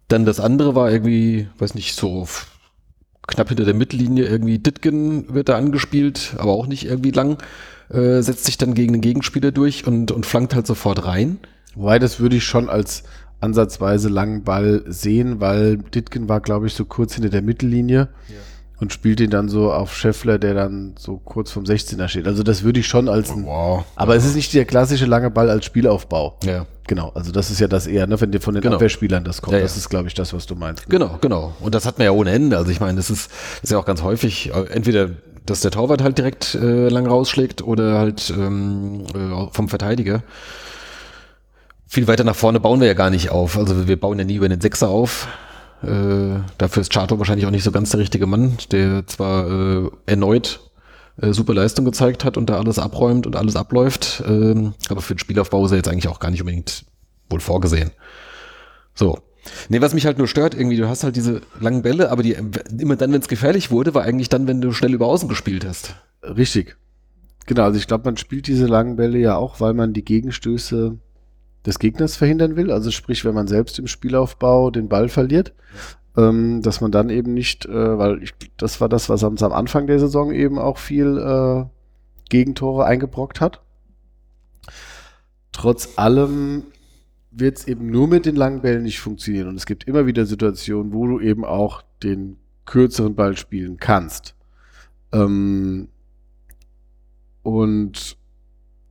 Dann 0.08 0.24
das 0.24 0.40
andere 0.40 0.74
war 0.74 0.90
irgendwie, 0.90 1.48
weiß 1.58 1.74
nicht, 1.74 1.94
so 1.94 2.28
knapp 3.26 3.48
hinter 3.48 3.64
der 3.64 3.74
Mittellinie, 3.74 4.26
irgendwie 4.26 4.58
Ditgen 4.58 5.32
wird 5.34 5.48
da 5.48 5.56
angespielt, 5.56 6.34
aber 6.36 6.52
auch 6.52 6.66
nicht 6.66 6.84
irgendwie 6.86 7.10
lang, 7.10 7.38
äh, 7.88 8.20
setzt 8.20 8.44
sich 8.44 8.58
dann 8.58 8.74
gegen 8.74 8.92
den 8.92 9.00
Gegenspieler 9.00 9.50
durch 9.50 9.86
und, 9.86 10.10
und 10.12 10.26
flankt 10.26 10.54
halt 10.54 10.66
sofort 10.66 11.06
rein. 11.06 11.38
Wobei, 11.74 11.98
das 11.98 12.20
würde 12.20 12.36
ich 12.36 12.44
schon 12.44 12.68
als 12.68 13.04
ansatzweise 13.40 14.08
langen 14.08 14.44
Ball 14.44 14.84
sehen, 14.86 15.40
weil 15.40 15.78
Ditgen 15.78 16.28
war, 16.28 16.40
glaube 16.40 16.66
ich, 16.66 16.74
so 16.74 16.84
kurz 16.84 17.14
hinter 17.14 17.30
der 17.30 17.42
Mittellinie. 17.42 18.08
Ja 18.28 18.36
und 18.80 18.92
spielt 18.92 19.20
ihn 19.20 19.30
dann 19.30 19.48
so 19.48 19.72
auf 19.72 19.94
Scheffler, 19.96 20.38
der 20.38 20.54
dann 20.54 20.94
so 20.98 21.16
kurz 21.18 21.50
vom 21.50 21.64
16er 21.64 22.08
steht. 22.08 22.26
Also 22.26 22.42
das 22.42 22.62
würde 22.62 22.80
ich 22.80 22.86
schon 22.86 23.08
als 23.08 23.30
ein, 23.30 23.46
wow. 23.46 23.84
aber 23.96 24.16
es 24.16 24.24
ist 24.24 24.34
nicht 24.34 24.52
der 24.52 24.64
klassische 24.64 25.06
lange 25.06 25.30
Ball 25.30 25.50
als 25.50 25.64
Spielaufbau. 25.64 26.38
Ja. 26.44 26.66
Genau, 26.86 27.12
also 27.14 27.32
das 27.32 27.50
ist 27.50 27.60
ja 27.60 27.68
das 27.68 27.86
eher, 27.86 28.06
ne, 28.06 28.20
wenn 28.20 28.30
dir 28.30 28.40
von 28.40 28.54
den 28.54 28.62
genau. 28.62 28.74
Abwehrspielern 28.74 29.24
das 29.24 29.40
kommt. 29.40 29.52
Ja, 29.52 29.58
ja. 29.58 29.64
Das 29.64 29.76
ist, 29.76 29.88
glaube 29.88 30.08
ich, 30.08 30.14
das, 30.14 30.34
was 30.34 30.46
du 30.46 30.54
meinst. 30.54 30.88
Genau, 30.90 31.16
genau. 31.20 31.54
Und 31.60 31.74
das 31.74 31.86
hat 31.86 31.98
man 31.98 32.04
ja 32.04 32.10
ohne 32.10 32.30
Ende. 32.30 32.58
Also 32.58 32.70
ich 32.70 32.80
meine, 32.80 32.96
das 32.96 33.08
ist, 33.08 33.30
das 33.30 33.64
ist 33.64 33.70
ja 33.70 33.78
auch 33.78 33.86
ganz 33.86 34.02
häufig, 34.02 34.52
äh, 34.54 34.66
entweder 34.70 35.10
dass 35.46 35.60
der 35.60 35.70
Torwart 35.70 36.02
halt 36.02 36.18
direkt 36.18 36.54
äh, 36.54 36.88
lang 36.88 37.06
rausschlägt 37.06 37.62
oder 37.62 37.98
halt 37.98 38.32
ähm, 38.36 39.04
äh, 39.14 39.46
vom 39.50 39.68
Verteidiger. 39.68 40.22
Viel 41.86 42.06
weiter 42.06 42.24
nach 42.24 42.34
vorne 42.34 42.60
bauen 42.60 42.80
wir 42.80 42.86
ja 42.86 42.94
gar 42.94 43.10
nicht 43.10 43.30
auf. 43.30 43.58
Also 43.58 43.86
wir 43.86 44.00
bauen 44.00 44.18
ja 44.18 44.24
nie 44.24 44.36
über 44.36 44.48
den 44.48 44.60
Sechser 44.60 44.88
auf. 44.88 45.28
Äh, 45.82 46.40
dafür 46.58 46.80
ist 46.80 46.92
Chato 46.92 47.18
wahrscheinlich 47.18 47.46
auch 47.46 47.50
nicht 47.50 47.64
so 47.64 47.72
ganz 47.72 47.90
der 47.90 48.00
richtige 48.00 48.26
Mann, 48.26 48.56
der 48.70 49.06
zwar 49.06 49.48
äh, 49.50 49.90
erneut 50.06 50.60
äh, 51.20 51.32
super 51.32 51.54
Leistung 51.54 51.84
gezeigt 51.84 52.24
hat 52.24 52.36
und 52.36 52.50
da 52.50 52.58
alles 52.58 52.78
abräumt 52.78 53.26
und 53.26 53.36
alles 53.36 53.56
abläuft, 53.56 54.22
ähm, 54.26 54.74
aber 54.88 55.00
für 55.00 55.14
den 55.14 55.20
Spielaufbau 55.20 55.64
ist 55.64 55.72
er 55.72 55.76
jetzt 55.76 55.88
eigentlich 55.88 56.08
auch 56.08 56.20
gar 56.20 56.30
nicht 56.30 56.40
unbedingt 56.40 56.84
wohl 57.30 57.40
vorgesehen. 57.40 57.90
So. 58.94 59.18
Nee, 59.68 59.82
was 59.82 59.92
mich 59.92 60.06
halt 60.06 60.16
nur 60.16 60.26
stört, 60.26 60.54
irgendwie, 60.54 60.78
du 60.78 60.88
hast 60.88 61.04
halt 61.04 61.16
diese 61.16 61.42
langen 61.60 61.82
Bälle, 61.82 62.10
aber 62.10 62.22
die 62.22 62.34
immer 62.78 62.96
dann, 62.96 63.12
wenn 63.12 63.20
es 63.20 63.28
gefährlich 63.28 63.70
wurde, 63.70 63.92
war 63.92 64.02
eigentlich 64.02 64.30
dann, 64.30 64.46
wenn 64.46 64.62
du 64.62 64.72
schnell 64.72 64.94
über 64.94 65.06
außen 65.06 65.28
gespielt 65.28 65.66
hast. 65.66 65.94
Richtig. 66.22 66.76
Genau, 67.46 67.64
also 67.64 67.78
ich 67.78 67.86
glaube, 67.86 68.06
man 68.06 68.16
spielt 68.16 68.46
diese 68.46 68.66
langen 68.66 68.96
Bälle 68.96 69.18
ja 69.18 69.36
auch, 69.36 69.60
weil 69.60 69.74
man 69.74 69.92
die 69.92 70.04
Gegenstöße 70.04 70.98
des 71.66 71.78
Gegners 71.78 72.16
verhindern 72.16 72.56
will. 72.56 72.70
Also 72.70 72.90
sprich, 72.90 73.24
wenn 73.24 73.34
man 73.34 73.46
selbst 73.46 73.78
im 73.78 73.86
Spielaufbau 73.86 74.70
den 74.70 74.88
Ball 74.88 75.08
verliert, 75.08 75.54
ähm, 76.16 76.62
dass 76.62 76.80
man 76.80 76.92
dann 76.92 77.10
eben 77.10 77.34
nicht, 77.34 77.66
äh, 77.66 77.98
weil 77.98 78.22
ich, 78.22 78.34
das 78.56 78.80
war 78.80 78.88
das, 78.88 79.08
was 79.08 79.22
uns 79.22 79.42
am 79.42 79.52
Anfang 79.52 79.86
der 79.86 79.98
Saison 79.98 80.32
eben 80.32 80.58
auch 80.58 80.78
viel 80.78 81.18
äh, 81.18 81.64
Gegentore 82.28 82.84
eingebrockt 82.84 83.40
hat. 83.40 83.62
Trotz 85.52 85.98
allem 85.98 86.64
wird 87.30 87.58
es 87.58 87.68
eben 87.68 87.90
nur 87.90 88.08
mit 88.08 88.26
den 88.26 88.36
langen 88.36 88.62
Bällen 88.62 88.84
nicht 88.84 89.00
funktionieren. 89.00 89.48
Und 89.48 89.56
es 89.56 89.66
gibt 89.66 89.84
immer 89.84 90.06
wieder 90.06 90.26
Situationen, 90.26 90.92
wo 90.92 91.06
du 91.06 91.20
eben 91.20 91.44
auch 91.44 91.82
den 92.02 92.36
kürzeren 92.64 93.14
Ball 93.14 93.36
spielen 93.36 93.76
kannst. 93.76 94.34
Ähm, 95.12 95.88
und 97.42 98.16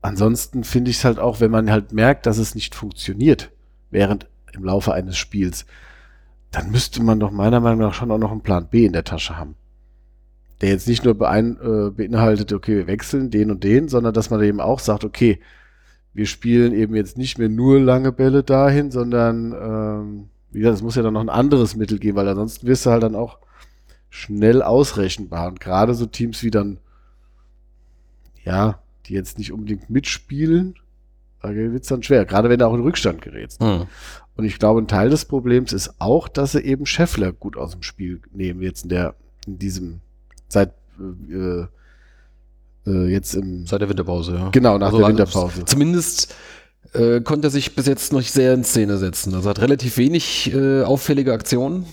ansonsten 0.03 0.63
finde 0.63 0.91
ich 0.91 0.97
es 0.97 1.05
halt 1.05 1.17
auch, 1.17 1.39
wenn 1.39 1.51
man 1.51 1.71
halt 1.71 1.93
merkt, 1.93 2.25
dass 2.25 2.37
es 2.37 2.55
nicht 2.55 2.75
funktioniert, 2.75 3.51
während 3.89 4.27
im 4.53 4.63
Laufe 4.63 4.93
eines 4.93 5.17
Spiels, 5.17 5.65
dann 6.51 6.69
müsste 6.69 7.01
man 7.01 7.19
doch 7.19 7.31
meiner 7.31 7.59
Meinung 7.59 7.79
nach 7.79 7.93
schon 7.95 8.11
auch 8.11 8.19
noch 8.19 8.31
einen 8.31 8.41
Plan 8.41 8.67
B 8.69 8.85
in 8.85 8.93
der 8.93 9.03
Tasche 9.03 9.37
haben. 9.37 9.55
Der 10.61 10.69
jetzt 10.69 10.87
nicht 10.87 11.03
nur 11.03 11.15
beein, 11.15 11.57
äh, 11.59 11.89
beinhaltet, 11.89 12.53
okay, 12.53 12.77
wir 12.77 12.87
wechseln 12.87 13.31
den 13.31 13.49
und 13.49 13.63
den, 13.63 13.87
sondern 13.87 14.13
dass 14.13 14.29
man 14.29 14.41
eben 14.43 14.61
auch 14.61 14.79
sagt, 14.79 15.03
okay, 15.03 15.39
wir 16.13 16.27
spielen 16.27 16.73
eben 16.73 16.95
jetzt 16.95 17.17
nicht 17.17 17.39
mehr 17.39 17.49
nur 17.49 17.79
lange 17.79 18.11
Bälle 18.11 18.43
dahin, 18.43 18.91
sondern 18.91 19.51
ähm, 19.53 20.29
wie 20.51 20.59
gesagt, 20.59 20.75
es 20.75 20.83
muss 20.83 20.95
ja 20.95 21.01
dann 21.01 21.15
noch 21.15 21.21
ein 21.21 21.29
anderes 21.29 21.75
Mittel 21.75 21.97
geben, 21.97 22.15
weil 22.15 22.27
ansonsten 22.27 22.67
wirst 22.67 22.85
du 22.85 22.91
halt 22.91 23.01
dann 23.01 23.15
auch 23.15 23.39
schnell 24.11 24.61
ausrechenbar. 24.61 25.47
Und 25.47 25.59
gerade 25.59 25.95
so 25.95 26.05
Teams 26.05 26.43
wie 26.43 26.51
dann, 26.51 26.79
ja, 28.43 28.82
die 29.05 29.13
jetzt 29.13 29.37
nicht 29.37 29.51
unbedingt 29.51 29.89
mitspielen, 29.89 30.75
da 31.41 31.53
wird 31.53 31.83
es 31.83 31.89
dann 31.89 32.03
schwer, 32.03 32.25
gerade 32.25 32.49
wenn 32.49 32.59
du 32.59 32.67
auch 32.67 32.73
in 32.73 32.81
Rückstand 32.81 33.21
gerätst. 33.21 33.61
Mhm. 33.61 33.87
Und 34.35 34.45
ich 34.45 34.57
glaube, 34.59 34.81
ein 34.81 34.87
Teil 34.87 35.09
des 35.09 35.25
Problems 35.25 35.73
ist 35.73 35.95
auch, 35.99 36.27
dass 36.27 36.53
sie 36.53 36.61
eben 36.61 36.85
Scheffler 36.85 37.33
gut 37.33 37.57
aus 37.57 37.71
dem 37.71 37.83
Spiel 37.83 38.21
nehmen, 38.31 38.61
jetzt 38.61 38.83
in 38.83 38.89
der, 38.89 39.15
in 39.45 39.59
diesem, 39.59 40.01
seit, 40.47 40.73
äh, 41.29 41.65
äh, 42.89 43.07
jetzt 43.11 43.35
im. 43.35 43.67
Seit 43.67 43.81
der 43.81 43.89
Winterpause, 43.89 44.35
ja. 44.35 44.49
Genau, 44.49 44.77
nach 44.77 44.87
also 44.87 44.99
der 44.99 45.07
Winterpause. 45.09 45.65
Zumindest 45.65 46.33
äh, 46.93 47.21
konnte 47.21 47.47
er 47.47 47.51
sich 47.51 47.75
bis 47.75 47.85
jetzt 47.85 48.13
noch 48.13 48.21
sehr 48.21 48.53
in 48.53 48.63
Szene 48.63 48.97
setzen. 48.97 49.33
Also 49.35 49.49
hat 49.49 49.61
relativ 49.61 49.97
wenig 49.97 50.53
äh, 50.53 50.81
auffällige 50.83 51.33
Aktionen. 51.33 51.85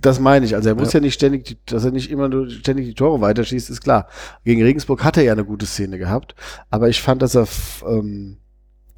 Das 0.00 0.20
meine 0.20 0.46
ich. 0.46 0.54
Also 0.54 0.68
er 0.68 0.74
muss 0.74 0.92
ja, 0.92 1.00
ja 1.00 1.04
nicht 1.04 1.14
ständig, 1.14 1.44
die, 1.44 1.58
dass 1.66 1.84
er 1.84 1.90
nicht 1.90 2.10
immer 2.10 2.28
nur 2.28 2.48
ständig 2.50 2.86
die 2.86 2.94
Tore 2.94 3.20
weiterschießt, 3.20 3.70
ist 3.70 3.80
klar. 3.80 4.08
Gegen 4.44 4.62
Regensburg 4.62 5.02
hat 5.04 5.16
er 5.16 5.24
ja 5.24 5.32
eine 5.32 5.44
gute 5.44 5.66
Szene 5.66 5.98
gehabt, 5.98 6.34
aber 6.70 6.88
ich 6.88 7.02
fand, 7.02 7.22
dass 7.22 7.34
er 7.34 7.48
ähm, 7.86 8.38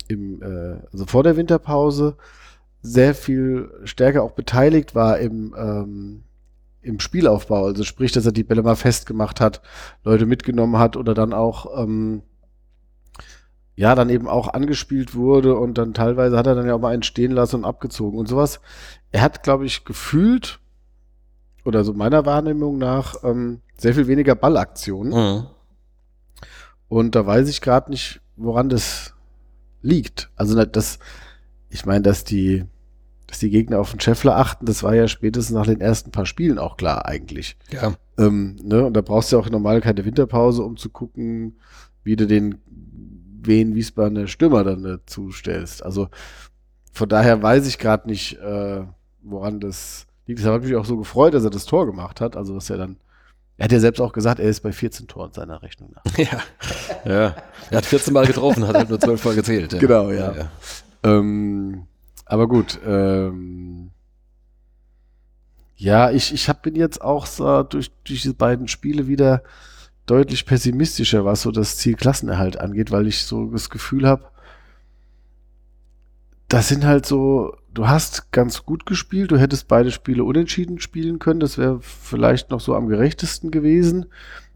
im, 0.09 0.43
äh, 0.43 0.81
also 0.93 1.07
vor 1.07 1.23
der 1.23 1.37
Winterpause 1.37 2.17
sehr 2.83 3.15
viel 3.15 3.71
stärker 3.85 4.23
auch 4.23 4.33
beteiligt 4.33 4.95
war 4.95 5.19
im, 5.19 5.55
ähm, 5.57 6.23
im 6.83 7.01
Spielaufbau. 7.01 7.67
Also 7.67 7.85
sprich, 7.85 8.13
dass 8.13 8.27
er 8.27 8.33
die 8.33 8.45
Bälle 8.45 8.63
mal 8.63 8.77
festgemacht 8.77 9.41
hat, 9.41 9.61
Leute 10.05 10.27
mitgenommen 10.27 10.79
hat 10.79 10.97
oder 10.97 11.15
dann 11.15 11.33
auch 11.33 11.83
ähm, 11.83 12.23
ja, 13.77 13.95
dann 13.95 14.11
eben 14.11 14.29
auch 14.29 14.49
angespielt 14.49 15.15
wurde 15.15 15.57
und 15.57 15.79
dann 15.79 15.95
teilweise 15.95 16.37
hat 16.37 16.47
er 16.47 16.55
dann 16.55 16.67
ja 16.67 16.75
auch 16.75 16.81
mal 16.81 16.93
einen 16.93 17.03
stehen 17.03 17.33
lassen 17.33 17.57
und 17.57 17.65
abgezogen 17.65 18.19
und 18.19 18.29
sowas. 18.29 18.61
Er 19.11 19.23
hat, 19.23 19.43
glaube 19.43 19.65
ich, 19.65 19.87
gefühlt 19.87 20.60
oder 21.65 21.85
so 21.85 21.93
meiner 21.93 22.27
Wahrnehmung 22.27 22.79
nach 22.79 23.17
ähm, 23.25 23.61
sehr 23.77 23.95
viel 23.95 24.07
weniger 24.07 24.35
Ballaktionen. 24.35 25.13
Mhm. 25.13 25.47
Und 26.89 27.15
da 27.15 27.25
weiß 27.25 27.49
ich 27.49 27.61
gerade 27.61 27.91
nicht, 27.91 28.21
woran 28.37 28.69
das 28.69 29.15
liegt. 29.83 30.31
Also 30.37 30.63
das, 30.65 30.99
ich 31.69 31.87
meine, 31.87 32.03
dass 32.03 32.25
die, 32.25 32.65
dass 33.27 33.39
die 33.39 33.51
Gegner 33.51 33.79
auf 33.79 33.93
den 33.93 34.01
Scheffler 34.01 34.37
achten, 34.37 34.67
das 34.67 34.83
war 34.83 34.95
ja 34.95 35.07
spätestens 35.07 35.55
nach 35.55 35.67
den 35.67 35.81
ersten 35.81 36.11
paar 36.11 36.27
Spielen 36.27 36.59
auch 36.59 36.77
klar 36.77 37.07
eigentlich. 37.07 37.57
Ja. 37.71 37.95
Ähm, 38.19 38.57
ne? 38.63 38.85
Und 38.85 38.95
da 38.95 39.03
brauchst 39.03 39.31
du 39.31 39.37
ja 39.37 39.43
auch 39.43 39.51
normal 39.51 39.81
keine 39.81 40.05
Winterpause, 40.05 40.63
um 40.63 40.77
zu 40.77 40.91
gucken, 40.91 41.59
wie 42.03 42.17
du 42.17 42.27
den 42.27 42.59
wen 43.43 43.75
Wiesbadener 43.75 44.27
Stürmer 44.27 44.65
dann 44.65 44.83
dazu 44.83 45.31
stellst. 45.31 45.85
Also 45.85 46.09
von 46.93 47.09
daher 47.09 47.43
weiß 47.43 47.67
ich 47.67 47.79
gerade 47.79 48.09
nicht, 48.09 48.39
äh, 48.39 48.83
woran 49.23 49.61
das 49.61 50.07
Deshalb 50.35 50.55
habe 50.55 50.65
ich 50.65 50.71
mich 50.71 50.81
auch 50.81 50.85
so 50.85 50.97
gefreut, 50.97 51.35
dass 51.35 51.45
er 51.45 51.51
das 51.51 51.67
Tor 51.67 51.87
gemacht 51.87 52.21
hat. 52.21 52.37
Also, 52.37 52.55
dass 52.55 52.71
er 52.71 52.79
dann, 52.79 52.97
er 53.57 53.65
hat 53.65 53.73
ja 53.73 53.81
selbst 53.81 54.01
auch 54.01 54.13
gesagt, 54.13 54.41
er 54.41 54.49
ist 54.49 54.61
bei 54.61 54.73
14 54.73 55.07
Toren 55.09 55.33
seiner 55.33 55.63
Rechnung 55.63 55.93
nach. 55.95 56.17
Ja, 56.19 56.41
ja. 57.05 57.37
Er 57.71 57.79
hat 57.79 57.87
14 57.87 58.13
Mal 58.13 58.27
getroffen, 58.27 58.67
hat 58.67 58.77
halt 58.77 58.89
nur 58.89 59.01
12 59.01 59.25
Mal 59.25 59.35
gezählt. 59.35 59.73
Ja. 59.73 59.79
Genau, 59.79 60.11
ja. 60.11 60.33
ja, 60.33 60.37
ja. 60.37 60.51
Ähm, 61.03 61.87
aber 62.27 62.47
gut, 62.47 62.79
ähm, 62.87 63.91
ja, 65.77 66.11
ich, 66.11 66.35
ich 66.35 66.49
hab, 66.49 66.63
bin 66.63 66.77
jetzt 66.77 67.01
auch 67.01 67.25
so 67.25 67.63
durch, 67.63 67.91
durch 68.05 68.23
diese 68.23 68.35
beiden 68.35 68.69
Spiele 68.69 69.07
wieder 69.07 69.43
deutlich 70.05 70.45
pessimistischer, 70.45 71.25
was 71.25 71.43
so 71.43 71.51
das 71.51 71.79
Ziel 71.79 71.95
Klassenerhalt 71.95 72.59
angeht, 72.59 72.91
weil 72.91 73.07
ich 73.07 73.25
so 73.25 73.47
das 73.47 73.71
Gefühl 73.71 74.07
habe, 74.07 74.25
das 76.49 76.69
sind 76.69 76.85
halt 76.85 77.07
so 77.07 77.57
du 77.75 77.89
hast 77.89 78.33
ganz 78.33 78.65
gut 78.65 78.87
gespielt, 78.87 79.31
du 79.31 79.39
hättest 79.39 79.69
beide 79.69 79.91
Spiele 79.91 80.25
unentschieden 80.25 80.81
spielen 80.81 81.19
können, 81.19 81.41
das 81.41 81.59
wäre 81.59 81.81
vielleicht 81.81 82.51
noch 82.51 82.61
so 82.61 82.75
am 82.75 82.89
gerechtesten 82.89 83.51
gewesen. 83.51 84.07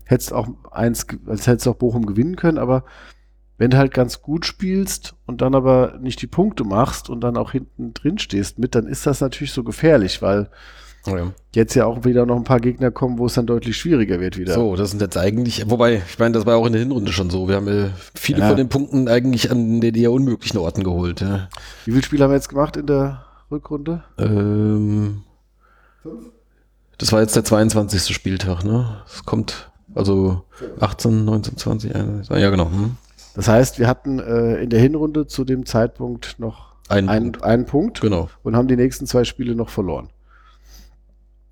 Hättest 0.04 0.32
auch 0.32 0.48
eins, 0.70 1.06
als 1.26 1.46
hättest 1.46 1.68
auch 1.68 1.76
Bochum 1.76 2.06
gewinnen 2.06 2.36
können, 2.36 2.58
aber 2.58 2.84
wenn 3.56 3.70
du 3.70 3.78
halt 3.78 3.94
ganz 3.94 4.20
gut 4.20 4.44
spielst 4.44 5.14
und 5.26 5.40
dann 5.40 5.54
aber 5.54 5.98
nicht 6.00 6.20
die 6.20 6.26
Punkte 6.26 6.64
machst 6.64 7.08
und 7.08 7.20
dann 7.20 7.36
auch 7.36 7.52
hinten 7.52 7.94
drin 7.94 8.18
stehst 8.18 8.58
mit, 8.58 8.74
dann 8.74 8.86
ist 8.86 9.06
das 9.06 9.20
natürlich 9.20 9.52
so 9.52 9.62
gefährlich, 9.62 10.20
weil 10.22 10.50
ja. 11.06 11.32
Jetzt 11.54 11.74
ja 11.74 11.86
auch 11.86 12.04
wieder 12.04 12.26
noch 12.26 12.36
ein 12.36 12.44
paar 12.44 12.60
Gegner 12.60 12.90
kommen, 12.90 13.18
wo 13.18 13.26
es 13.26 13.34
dann 13.34 13.46
deutlich 13.46 13.76
schwieriger 13.76 14.20
wird 14.20 14.36
wieder. 14.38 14.54
So, 14.54 14.76
das 14.76 14.90
sind 14.90 15.02
jetzt 15.02 15.16
eigentlich, 15.16 15.68
wobei, 15.68 16.02
ich 16.06 16.18
meine, 16.18 16.32
das 16.32 16.46
war 16.46 16.56
auch 16.56 16.66
in 16.66 16.72
der 16.72 16.82
Hinrunde 16.82 17.12
schon 17.12 17.30
so. 17.30 17.48
Wir 17.48 17.56
haben 17.56 17.68
äh, 17.68 17.90
viele 18.14 18.40
ja. 18.40 18.48
von 18.48 18.56
den 18.56 18.68
Punkten 18.68 19.08
eigentlich 19.08 19.50
an 19.50 19.80
den 19.80 19.94
eher 19.94 20.12
unmöglichen 20.12 20.58
Orten 20.58 20.82
geholt. 20.82 21.20
Ja. 21.20 21.48
Wie 21.84 21.92
viele 21.92 22.02
Spiele 22.02 22.24
haben 22.24 22.30
wir 22.30 22.36
jetzt 22.36 22.48
gemacht 22.48 22.76
in 22.76 22.86
der 22.86 23.24
Rückrunde? 23.50 24.02
Ähm, 24.18 25.22
Fünf? 26.02 26.34
Das 26.98 27.12
war 27.12 27.20
jetzt 27.20 27.36
der 27.36 27.44
22. 27.44 28.14
Spieltag, 28.14 28.64
ne? 28.64 29.02
Es 29.06 29.24
kommt, 29.24 29.70
also 29.94 30.42
18, 30.80 31.24
19, 31.24 31.56
20, 31.56 31.94
21, 31.94 32.42
ja 32.42 32.50
genau. 32.50 32.66
Hm. 32.66 32.96
Das 33.34 33.48
heißt, 33.48 33.78
wir 33.78 33.88
hatten 33.88 34.20
äh, 34.20 34.62
in 34.62 34.70
der 34.70 34.80
Hinrunde 34.80 35.26
zu 35.26 35.44
dem 35.44 35.66
Zeitpunkt 35.66 36.36
noch 36.38 36.74
einen, 36.88 37.08
einen, 37.08 37.32
Punkt. 37.32 37.44
einen 37.44 37.66
Punkt 37.66 38.00
genau. 38.00 38.28
und 38.42 38.54
haben 38.54 38.68
die 38.68 38.76
nächsten 38.76 39.06
zwei 39.06 39.24
Spiele 39.24 39.54
noch 39.54 39.70
verloren. 39.70 40.08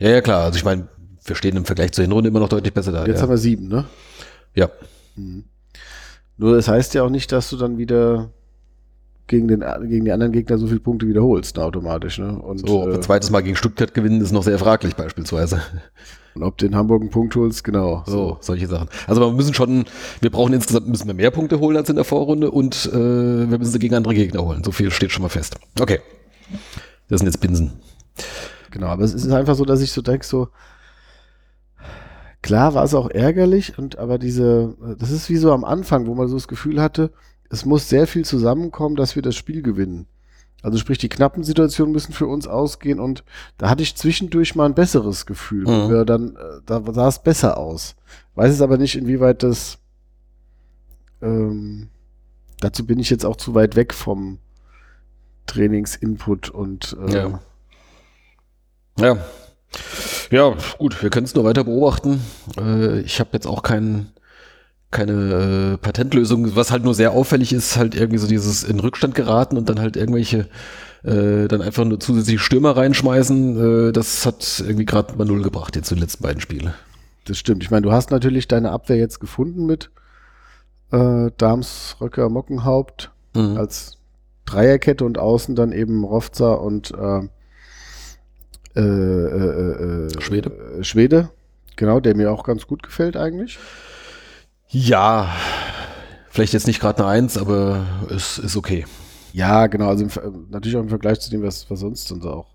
Ja, 0.02 0.10
ja, 0.10 0.20
klar. 0.20 0.42
Also 0.42 0.56
ich 0.56 0.64
meine, 0.64 0.88
wir 1.24 1.36
stehen 1.36 1.56
im 1.56 1.64
Vergleich 1.64 1.92
zur 1.92 2.02
Hinrunde 2.02 2.28
immer 2.28 2.40
noch 2.40 2.48
deutlich 2.48 2.74
besser 2.74 2.90
da. 2.90 3.06
Jetzt 3.06 3.18
ja. 3.18 3.22
haben 3.22 3.30
wir 3.30 3.38
sieben, 3.38 3.68
ne? 3.68 3.84
ja. 4.52 4.68
Mhm. 5.14 5.44
Nur 6.36 6.56
das 6.56 6.66
heißt 6.66 6.94
ja 6.94 7.04
auch 7.04 7.10
nicht, 7.10 7.30
dass 7.30 7.50
du 7.50 7.56
dann 7.56 7.78
wieder 7.78 8.30
gegen, 9.28 9.46
den, 9.46 9.62
gegen 9.88 10.04
die 10.04 10.10
anderen 10.10 10.32
Gegner 10.32 10.58
so 10.58 10.66
viele 10.66 10.80
Punkte 10.80 11.06
wiederholst, 11.06 11.56
ne, 11.56 11.62
automatisch. 11.62 12.18
Ne? 12.18 12.36
Und, 12.36 12.66
So, 12.66 12.82
ob 12.82 12.88
wir 12.88 12.94
äh, 12.96 13.00
zweites 13.00 13.30
Mal 13.30 13.42
gegen 13.42 13.54
Stuttgart 13.54 13.94
gewinnen, 13.94 14.20
ist 14.20 14.32
noch 14.32 14.42
sehr 14.42 14.58
fraglich 14.58 14.96
beispielsweise. 14.96 15.62
und 16.34 16.42
ob 16.42 16.58
du 16.58 16.66
in 16.66 16.74
Hamburg 16.74 17.02
einen 17.02 17.10
Punkt 17.10 17.36
holst, 17.36 17.62
genau. 17.62 18.02
So, 18.04 18.38
solche 18.40 18.66
Sachen. 18.66 18.88
Also 19.06 19.20
wir 19.20 19.30
müssen 19.32 19.54
schon, 19.54 19.84
wir 20.20 20.30
brauchen 20.30 20.52
insgesamt 20.52 20.88
müssen 20.88 21.06
wir 21.06 21.14
mehr 21.14 21.30
Punkte 21.30 21.60
holen 21.60 21.76
als 21.76 21.88
in 21.88 21.96
der 21.96 22.04
Vorrunde 22.04 22.50
und 22.50 22.90
äh, 22.92 22.92
wir 23.50 23.58
müssen 23.58 23.70
sie 23.70 23.78
gegen 23.78 23.94
andere 23.94 24.14
Gegner 24.14 24.42
holen. 24.42 24.64
So 24.64 24.72
viel 24.72 24.90
steht 24.90 25.12
schon 25.12 25.22
mal 25.22 25.28
fest. 25.28 25.54
Okay. 25.80 26.00
Das 27.08 27.20
sind 27.20 27.28
jetzt 27.28 27.40
Binsen. 27.40 27.74
Genau, 28.72 28.88
aber 28.88 29.04
es 29.04 29.14
ist 29.14 29.30
einfach 29.30 29.54
so, 29.54 29.64
dass 29.64 29.80
ich 29.80 29.92
so 29.92 30.02
denke, 30.02 30.26
so, 30.26 30.48
klar 32.42 32.74
war 32.74 32.84
es 32.84 32.94
auch 32.94 33.08
ärgerlich, 33.08 33.78
und 33.78 33.98
aber 33.98 34.18
diese, 34.18 34.74
das 34.98 35.10
ist 35.12 35.30
wie 35.30 35.36
so 35.36 35.52
am 35.52 35.64
Anfang, 35.64 36.06
wo 36.06 36.14
man 36.14 36.26
so 36.26 36.34
das 36.34 36.48
Gefühl 36.48 36.82
hatte, 36.82 37.12
es 37.50 37.64
muss 37.64 37.88
sehr 37.88 38.06
viel 38.06 38.24
zusammenkommen, 38.24 38.96
dass 38.96 39.14
wir 39.14 39.22
das 39.22 39.36
Spiel 39.36 39.62
gewinnen. 39.62 40.06
Also 40.62 40.78
sprich, 40.78 40.98
die 40.98 41.08
knappen 41.08 41.44
Situationen 41.44 41.92
müssen 41.92 42.12
für 42.12 42.26
uns 42.26 42.46
ausgehen 42.46 42.98
und 42.98 43.24
da 43.58 43.68
hatte 43.68 43.82
ich 43.82 43.96
zwischendurch 43.96 44.54
mal 44.54 44.66
ein 44.66 44.74
besseres 44.74 45.26
Gefühl. 45.26 45.66
Mhm. 45.66 46.06
Dann, 46.06 46.36
äh, 46.36 46.60
da 46.64 46.82
sah 46.92 47.08
es 47.08 47.22
besser 47.22 47.58
aus. 47.58 47.96
Weiß 48.34 48.52
es 48.52 48.62
aber 48.62 48.78
nicht, 48.78 48.96
inwieweit 48.96 49.42
das 49.42 49.78
ähm, 51.20 51.88
dazu 52.60 52.86
bin 52.86 52.98
ich 52.98 53.10
jetzt 53.10 53.24
auch 53.24 53.36
zu 53.36 53.54
weit 53.54 53.76
weg 53.76 53.94
vom 53.94 54.38
Trainingsinput 55.46 56.50
und 56.50 56.96
äh, 57.06 57.14
Ja. 57.14 57.40
Ja. 58.98 59.18
Ja, 60.30 60.54
gut, 60.78 61.02
wir 61.02 61.10
können 61.10 61.24
es 61.24 61.34
nur 61.34 61.44
weiter 61.44 61.64
beobachten. 61.64 62.20
Äh, 62.58 63.00
ich 63.00 63.20
habe 63.20 63.30
jetzt 63.32 63.46
auch 63.46 63.62
kein, 63.62 64.08
keine 64.90 65.74
äh, 65.74 65.76
Patentlösung. 65.78 66.54
Was 66.56 66.70
halt 66.70 66.84
nur 66.84 66.94
sehr 66.94 67.12
auffällig 67.12 67.52
ist, 67.52 67.76
halt 67.76 67.94
irgendwie 67.94 68.18
so 68.18 68.26
dieses 68.26 68.64
in 68.64 68.80
Rückstand 68.80 69.14
geraten 69.14 69.56
und 69.56 69.68
dann 69.68 69.80
halt 69.80 69.96
irgendwelche 69.96 70.48
äh, 71.04 71.48
dann 71.48 71.62
einfach 71.62 71.84
nur 71.84 72.00
zusätzliche 72.00 72.38
Stürmer 72.38 72.76
reinschmeißen. 72.76 73.88
Äh, 73.88 73.92
das 73.92 74.24
hat 74.26 74.62
irgendwie 74.64 74.84
gerade 74.86 75.16
mal 75.16 75.24
null 75.26 75.42
gebracht 75.42 75.76
jetzt 75.76 75.90
in 75.90 75.96
den 75.96 76.02
letzten 76.02 76.22
beiden 76.22 76.40
Spielen. 76.40 76.72
Das 77.26 77.38
stimmt. 77.38 77.62
Ich 77.62 77.70
meine, 77.70 77.82
du 77.82 77.92
hast 77.92 78.10
natürlich 78.10 78.48
deine 78.48 78.70
Abwehr 78.70 78.96
jetzt 78.96 79.20
gefunden 79.20 79.64
mit 79.66 79.90
äh, 80.92 81.30
Dams, 81.36 81.96
Röcker, 82.00 82.28
Mockenhaupt 82.28 83.10
Mhm. 83.34 83.56
als 83.56 83.96
Dreierkette 84.44 85.06
und 85.06 85.16
außen 85.16 85.54
dann 85.56 85.72
eben 85.72 86.04
Rovza 86.04 86.52
und 86.52 86.90
äh, 86.90 87.28
äh, 88.76 88.80
äh, 88.80 90.06
äh, 90.06 90.20
Schwede. 90.20 90.50
Äh, 90.78 90.84
Schwede. 90.84 91.30
Genau, 91.76 92.00
der 92.00 92.16
mir 92.16 92.30
auch 92.30 92.44
ganz 92.44 92.66
gut 92.66 92.82
gefällt 92.82 93.16
eigentlich. 93.16 93.58
Ja, 94.68 95.34
vielleicht 96.30 96.52
jetzt 96.52 96.66
nicht 96.66 96.80
gerade 96.80 97.02
eine 97.02 97.08
Eins, 97.08 97.36
aber 97.36 97.84
es 98.10 98.38
ist 98.38 98.56
okay. 98.56 98.86
Ja, 99.32 99.66
genau. 99.66 99.88
Also 99.88 100.04
im, 100.04 100.46
natürlich 100.50 100.76
auch 100.76 100.82
im 100.82 100.88
Vergleich 100.88 101.20
zu 101.20 101.30
dem, 101.30 101.42
was, 101.42 101.70
was 101.70 101.80
sonst 101.80 102.10
uns 102.12 102.24
auch 102.24 102.46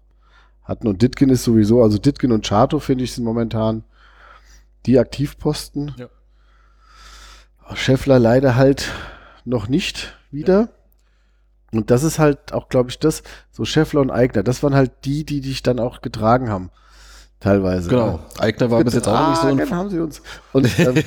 hatten. 0.64 0.88
Und 0.88 1.02
Ditkin 1.02 1.30
ist 1.30 1.44
sowieso, 1.44 1.82
also 1.82 1.98
Ditkin 1.98 2.32
und 2.32 2.46
Chato 2.46 2.80
finde 2.80 3.04
ich 3.04 3.14
sind 3.14 3.24
momentan 3.24 3.84
die 4.86 5.00
Aktivposten. 5.00 5.94
Ja. 5.98 6.08
Scheffler 7.76 8.20
leider 8.20 8.56
halt 8.56 8.92
noch 9.46 9.68
nicht 9.68 10.18
wieder. 10.32 10.70
Und 11.74 11.92
das 11.92 12.04
ist 12.04 12.18
halt 12.20 12.54
auch, 12.54 12.70
glaube 12.70 12.90
ich, 12.90 13.00
das, 13.00 13.24
so 13.52 13.66
Scheffler 13.66 14.02
und 14.02 14.12
Eigner, 14.12 14.44
das 14.44 14.64
waren 14.64 14.74
halt 14.74 14.92
die, 15.06 15.26
die 15.26 15.42
dich 15.42 15.64
dann 15.64 15.80
auch 15.80 16.02
getragen 16.02 16.50
haben. 16.50 16.70
Teilweise. 17.40 17.90
Genau. 17.90 18.20
Eigner 18.40 18.72
war 18.72 18.84
bis 18.84 18.96
jetzt 18.96 19.08
auch 19.08 19.30
nicht 19.30 19.42
so 19.42 19.48
ein 19.48 19.58
Getragen 19.58 19.80
haben 19.80 19.90
sie 19.90 20.00
uns. 20.00 20.22
Und, 20.54 20.68
ähm, 20.80 21.04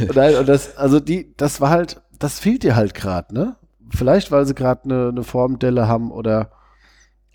und, 0.00 0.16
nein, 0.16 0.34
und 0.36 0.48
das, 0.48 0.76
also 0.76 1.00
die, 1.00 1.34
das 1.36 1.60
war 1.60 1.70
halt, 1.70 2.02
das 2.18 2.38
fehlt 2.40 2.62
dir 2.62 2.76
halt 2.76 2.94
gerade, 2.94 3.32
ne? 3.32 3.56
Vielleicht, 3.88 4.30
weil 4.30 4.46
sie 4.46 4.54
gerade 4.54 4.84
eine, 4.84 5.08
eine 5.08 5.24
Formdelle 5.24 5.88
haben 5.88 6.10
oder 6.12 6.50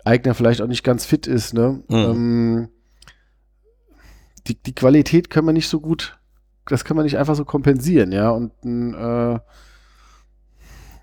Eigner 0.04 0.34
vielleicht 0.34 0.62
auch 0.62 0.68
nicht 0.68 0.84
ganz 0.84 1.04
fit 1.04 1.26
ist, 1.26 1.52
ne? 1.52 1.82
Mhm. 1.88 1.96
Ähm, 1.96 2.68
die, 4.46 4.62
die 4.62 4.74
Qualität 4.74 5.28
können 5.28 5.48
wir 5.48 5.52
nicht 5.52 5.68
so 5.68 5.80
gut, 5.80 6.16
das 6.66 6.84
können 6.84 7.00
wir 7.00 7.04
nicht 7.04 7.18
einfach 7.18 7.34
so 7.34 7.44
kompensieren, 7.44 8.12
ja. 8.12 8.30
Und 8.30 8.52
ein, 8.64 8.94
äh, 8.94 9.40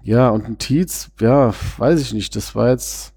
ja, 0.04 0.30
und 0.30 0.46
ein 0.46 0.58
Tietz, 0.58 1.12
ja, 1.20 1.54
weiß 1.78 2.02
ich 2.02 2.14
nicht, 2.14 2.36
das 2.36 2.56
war 2.56 2.70
jetzt, 2.70 3.14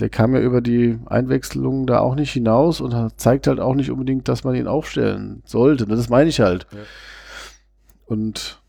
der 0.00 0.08
kam 0.08 0.34
ja 0.34 0.40
über 0.40 0.62
die 0.62 0.98
Einwechslung 1.06 1.86
da 1.86 2.00
auch 2.00 2.14
nicht 2.14 2.32
hinaus 2.32 2.80
und 2.80 2.94
zeigt 3.18 3.46
halt 3.46 3.60
auch 3.60 3.74
nicht 3.74 3.90
unbedingt, 3.90 4.28
dass 4.28 4.42
man 4.42 4.54
ihn 4.54 4.66
aufstellen 4.66 5.42
sollte. 5.44 5.86
ne? 5.86 5.96
Das 5.96 6.08
meine 6.08 6.30
ich 6.30 6.40
halt. 6.40 6.66
Ja. 6.72 6.78
Und 8.06 8.62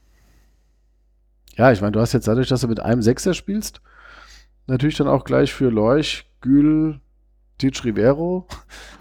ja, 1.55 1.71
ich 1.71 1.81
meine, 1.81 1.93
du 1.93 1.99
hast 1.99 2.13
jetzt 2.13 2.27
dadurch, 2.27 2.49
dass 2.49 2.61
du 2.61 2.67
mit 2.67 2.81
einem 2.81 3.01
Sechser 3.01 3.33
spielst, 3.33 3.81
natürlich 4.67 4.97
dann 4.97 5.07
auch 5.07 5.23
gleich 5.23 5.53
für 5.53 5.69
Leuch, 5.69 6.25
Gül, 6.41 6.99
Titsch 7.57 7.83
Rivero, 7.83 8.47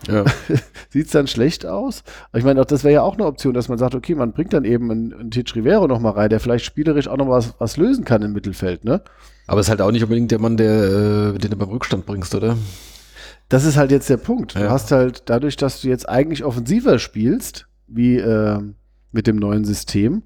Ja. 0.08 0.24
sieht 0.90 1.06
es 1.06 1.12
dann 1.12 1.26
schlecht 1.26 1.66
aus. 1.66 2.02
Aber 2.30 2.38
ich 2.38 2.44
meine, 2.44 2.60
auch 2.60 2.64
das 2.64 2.84
wäre 2.84 2.94
ja 2.94 3.02
auch 3.02 3.14
eine 3.14 3.26
Option, 3.26 3.54
dass 3.54 3.68
man 3.68 3.78
sagt, 3.78 3.94
okay, 3.94 4.14
man 4.14 4.32
bringt 4.32 4.52
dann 4.52 4.64
eben 4.64 4.90
einen, 4.90 5.12
einen 5.12 5.30
Titsch 5.30 5.54
Rivero 5.54 5.86
noch 5.86 6.00
mal 6.00 6.10
rein, 6.10 6.30
der 6.30 6.40
vielleicht 6.40 6.64
spielerisch 6.64 7.08
auch 7.08 7.16
noch 7.18 7.28
was, 7.28 7.54
was 7.58 7.76
lösen 7.76 8.04
kann 8.04 8.22
im 8.22 8.32
Mittelfeld, 8.32 8.84
ne? 8.84 9.02
Aber 9.46 9.60
ist 9.60 9.68
halt 9.68 9.80
auch 9.80 9.92
nicht 9.92 10.02
unbedingt 10.02 10.30
der 10.30 10.40
Mann, 10.40 10.56
der, 10.56 11.34
äh, 11.34 11.38
den 11.38 11.50
du 11.50 11.56
beim 11.56 11.68
Rückstand 11.68 12.06
bringst, 12.06 12.34
oder? 12.34 12.56
Das 13.48 13.64
ist 13.64 13.76
halt 13.76 13.90
jetzt 13.92 14.08
der 14.10 14.16
Punkt. 14.16 14.56
Du 14.56 14.60
Ja. 14.60 14.70
hast 14.70 14.90
halt 14.90 15.22
dadurch, 15.26 15.56
dass 15.56 15.80
du 15.82 15.88
jetzt 15.88 16.08
eigentlich 16.08 16.42
offensiver 16.44 16.98
spielst, 16.98 17.66
wie 17.86 18.16
äh, 18.16 18.58
mit 19.12 19.26
dem 19.28 19.36
neuen 19.36 19.64
System, 19.64 20.24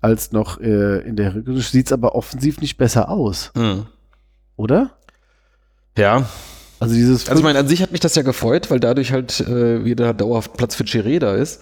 als 0.00 0.32
noch 0.32 0.58
äh, 0.60 0.98
in 1.06 1.16
der 1.16 1.34
Rückrunde, 1.34 1.60
sieht 1.60 1.86
es 1.86 1.92
aber 1.92 2.14
offensiv 2.14 2.60
nicht 2.60 2.76
besser 2.78 3.08
aus, 3.10 3.52
oder? 4.56 4.90
Ja. 5.98 6.26
Also 6.82 6.96
dieses 6.96 7.28
Also 7.28 7.38
ich 7.38 7.44
meine, 7.44 7.60
an 7.60 7.68
sich 7.68 7.80
hat 7.80 7.92
mich 7.92 8.00
das 8.00 8.16
ja 8.16 8.22
gefreut, 8.22 8.68
weil 8.70 8.80
dadurch 8.80 9.12
halt 9.12 9.40
äh, 9.40 9.84
wieder 9.84 10.12
dauerhaft 10.12 10.56
Platz 10.56 10.74
für 10.74 10.82
Chiré 10.82 11.20
da 11.20 11.34
ist. 11.34 11.60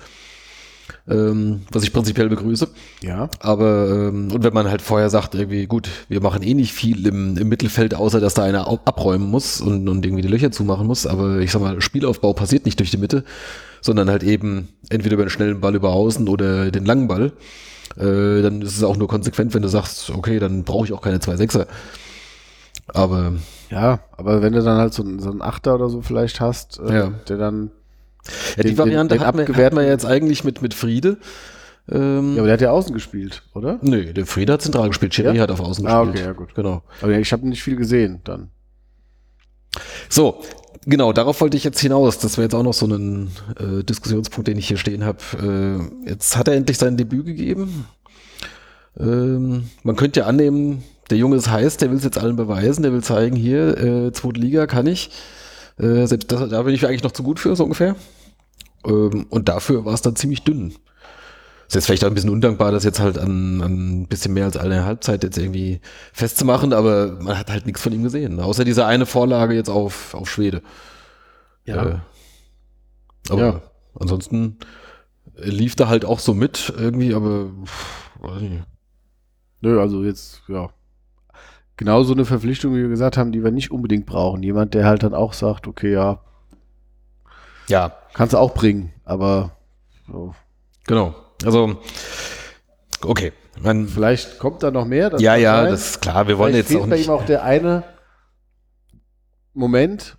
Ähm, 1.09 1.63
was 1.71 1.83
ich 1.83 1.93
prinzipiell 1.93 2.29
begrüße. 2.29 2.69
ja, 3.03 3.29
Aber, 3.39 3.89
ähm, 3.91 4.33
und 4.33 4.43
wenn 4.43 4.55
man 4.55 4.71
halt 4.71 4.81
vorher 4.81 5.11
sagt, 5.11 5.35
irgendwie, 5.35 5.67
gut, 5.67 5.89
wir 6.09 6.23
machen 6.23 6.43
eh 6.43 6.55
nicht 6.55 6.73
viel 6.73 7.07
im, 7.07 7.37
im 7.37 7.49
Mittelfeld, 7.49 7.95
außer 7.95 8.19
dass 8.19 8.35
da 8.35 8.45
einer 8.45 8.67
abräumen 8.67 9.29
muss 9.29 9.61
und, 9.61 9.89
und 9.89 10.07
irgendwie 10.07 10.23
die 10.23 10.29
Löcher 10.29 10.53
zumachen 10.53 10.87
muss. 10.87 11.07
Aber 11.07 11.39
ich 11.41 11.53
sag 11.53 11.61
mal, 11.61 11.81
Spielaufbau 11.83 12.33
passiert 12.33 12.65
nicht 12.65 12.79
durch 12.79 12.91
die 12.91 12.97
Mitte, 12.97 13.25
sondern 13.83 14.09
halt 14.09 14.23
eben 14.23 14.69
entweder 14.89 15.15
über 15.15 15.25
einen 15.25 15.31
schnellen 15.31 15.61
Ball 15.61 15.75
über 15.75 15.91
außen 15.91 16.29
oder 16.29 16.71
den 16.71 16.87
langen 16.87 17.09
Ball. 17.09 17.33
Äh, 17.99 18.41
dann 18.41 18.63
ist 18.63 18.77
es 18.77 18.83
auch 18.83 18.97
nur 18.97 19.09
konsequent, 19.09 19.53
wenn 19.53 19.63
du 19.63 19.69
sagst, 19.69 20.11
okay, 20.11 20.39
dann 20.39 20.65
brauche 20.65 20.87
ich 20.87 20.93
auch 20.95 21.03
keine 21.03 21.21
zwei 21.21 21.37
Sechser. 21.37 21.67
Aber 22.89 23.35
ja, 23.71 24.01
aber 24.17 24.43
wenn 24.43 24.53
du 24.53 24.63
dann 24.63 24.79
halt 24.79 24.93
so, 24.95 25.03
einen- 25.03 25.21
so 25.21 25.31
einen 25.31 25.43
Achter 25.43 25.75
oder 25.77 25.89
so 25.89 26.03
vielleicht 26.03 26.41
hast, 26.41 26.79
äh, 26.81 26.93
Ja. 26.95 27.13
der 27.29 27.37
dann, 27.39 27.71
ja, 28.57 28.63
die 28.65 28.69
Den- 28.71 28.79
Variante 28.79 29.17
den 29.17 29.27
hatten, 29.27 29.39
wir, 29.39 29.65
hatten 29.65 29.77
wir 29.77 29.87
jetzt 29.87 30.05
eigentlich 30.05 30.45
mit, 30.45 30.61
mit 30.63 30.75
Friede. 30.75 31.17
Ähm, 31.91 32.35
ja, 32.35 32.39
aber 32.41 32.47
der 32.47 32.53
hat 32.53 32.61
ja 32.61 32.71
außen 32.71 32.93
gespielt, 32.95 33.43
oder? 33.55 33.79
Nö, 33.83 34.13
der 34.13 34.27
Friede 34.27 34.53
hat 34.53 34.63
zentral 34.63 34.89
gespielt, 34.89 35.13
Chiré 35.13 35.33
Ja? 35.35 35.43
hat 35.43 35.51
auf 35.51 35.61
außen 35.61 35.87
Ah, 35.87 36.01
gespielt. 36.05 36.19
okay, 36.19 36.27
ja, 36.27 36.33
gut. 36.35 36.55
Genau. 36.55 36.83
Aber 37.01 37.13
ich 37.19 37.33
habe 37.33 37.49
nicht 37.49 37.63
viel 37.63 37.77
gesehen 37.77 38.21
dann. 38.25 38.51
So, 40.09 40.43
genau, 40.85 41.13
darauf 41.13 41.41
wollte 41.41 41.57
ich 41.57 41.65
jetzt 41.65 41.81
hinaus. 41.81 42.19
Das 42.19 42.37
wäre 42.37 42.45
jetzt 42.45 42.55
auch 42.55 42.63
noch 42.63 42.75
so 42.75 42.87
ein 42.87 43.31
äh, 43.59 43.83
Diskussionspunkt, 43.83 44.47
den 44.49 44.59
ich 44.59 44.69
hier 44.69 44.77
stehen 44.77 45.05
habe. 45.05 45.19
Äh, 46.05 46.09
jetzt 46.11 46.37
hat 46.37 46.49
er 46.49 46.55
endlich 46.55 46.79
sein 46.79 46.97
Debüt 46.97 47.27
gegeben. 47.27 47.87
Ähm, 48.99 49.65
man 49.83 49.97
könnte 49.97 50.21
ja 50.21 50.27
annehmen, 50.27 50.83
der 51.11 51.19
Junge 51.19 51.37
ist 51.37 51.51
heiß, 51.51 51.77
der 51.79 51.91
will 51.91 51.99
es 51.99 52.05
jetzt 52.05 52.19
allen 52.19 52.37
beweisen, 52.37 52.83
der 52.83 52.93
will 52.93 53.03
zeigen, 53.03 53.37
hier, 53.37 53.77
äh, 53.79 54.13
zweite 54.13 54.41
Liga 54.41 54.67
kann 54.67 54.87
ich. 54.87 55.11
Äh, 55.79 56.07
selbst 56.07 56.31
das, 56.33 56.49
da 56.49 56.63
bin 56.63 56.75
ich 56.75 56.87
eigentlich 56.87 57.03
noch 57.03 57.13
zu 57.13 57.23
gut 57.23 57.41
für, 57.41 57.55
so 57.57 57.65
ungefähr. 57.65 57.97
Ähm, 58.85 59.27
und 59.29 59.49
dafür 59.49 59.85
war 59.85 59.95
es 59.95 60.03
dann 60.03 60.17
ziemlich 60.17 60.43
dünn. 60.45 60.75
Ist 61.69 61.75
jetzt 61.75 61.87
vielleicht 61.87 62.05
auch 62.05 62.09
ein 62.09 62.15
bisschen 62.15 62.31
undankbar, 62.31 62.73
das 62.73 62.83
jetzt 62.85 62.99
halt 62.99 63.17
an, 63.19 63.63
an 63.63 64.01
ein 64.03 64.09
bisschen 64.09 64.35
mehr 64.35 64.45
als 64.45 64.57
eine 64.57 64.85
Halbzeit 64.85 65.23
jetzt 65.23 65.39
irgendwie 65.39 65.81
festzumachen, 66.13 66.73
aber 66.73 67.19
man 67.21 67.39
hat 67.39 67.51
halt 67.51 67.67
nichts 67.67 67.81
von 67.81 67.93
ihm 67.93 68.03
gesehen. 68.03 68.41
Außer 68.41 68.65
diese 68.65 68.87
eine 68.87 69.07
Vorlage 69.07 69.55
jetzt 69.55 69.71
auf, 69.71 70.15
auf 70.15 70.29
Schwede. 70.29 70.63
Äh, 71.65 72.01
aber 73.31 73.41
Ja. 73.41 73.63
ansonsten 73.99 74.59
lief 75.37 75.77
da 75.77 75.89
halt 75.89 76.05
auch 76.05 76.19
so 76.19 76.35
mit 76.35 76.73
irgendwie, 76.77 77.15
aber 77.15 77.51
pff, 77.65 78.11
weiß 78.21 78.43
ich 78.43 78.51
nicht. 78.51 78.65
Nö, 79.61 79.81
also 79.81 80.03
jetzt, 80.03 80.43
ja. 80.49 80.71
Genau 81.81 82.03
so 82.03 82.13
eine 82.13 82.27
Verpflichtung, 82.27 82.75
wie 82.75 82.83
wir 82.83 82.91
gesagt 82.91 83.17
haben, 83.17 83.33
die 83.33 83.43
wir 83.43 83.51
nicht 83.51 83.71
unbedingt 83.71 84.05
brauchen. 84.05 84.43
Jemand, 84.43 84.75
der 84.75 84.85
halt 84.85 85.03
dann 85.03 85.15
auch 85.15 85.33
sagt, 85.33 85.67
okay, 85.67 85.95
ja, 85.95 86.21
Ja, 87.69 87.97
kannst 88.13 88.35
du 88.35 88.39
auch 88.39 88.53
bringen, 88.53 88.93
aber 89.07 89.53
so. 90.07 90.35
genau. 90.87 91.15
Also, 91.43 91.79
okay. 93.03 93.33
Man, 93.63 93.89
vielleicht 93.89 94.39
kommt 94.39 94.63
da 94.63 94.71
noch 94.71 94.85
mehr. 94.85 95.11
ja, 95.21 95.37
ja, 95.37 95.63
sein. 95.63 95.71
das 95.71 95.91
ist 95.93 96.03
klar. 96.03 96.29
Wir 96.29 96.37
wollen 96.37 96.53
Vielleicht 96.53 96.71
jetzt 96.71 96.83
auch 96.83 96.87
bei 96.87 96.97
nicht. 96.97 97.07
ihm 97.07 97.13
auch 97.13 97.25
der 97.25 97.45
eine 97.45 97.85
Moment, 99.55 100.19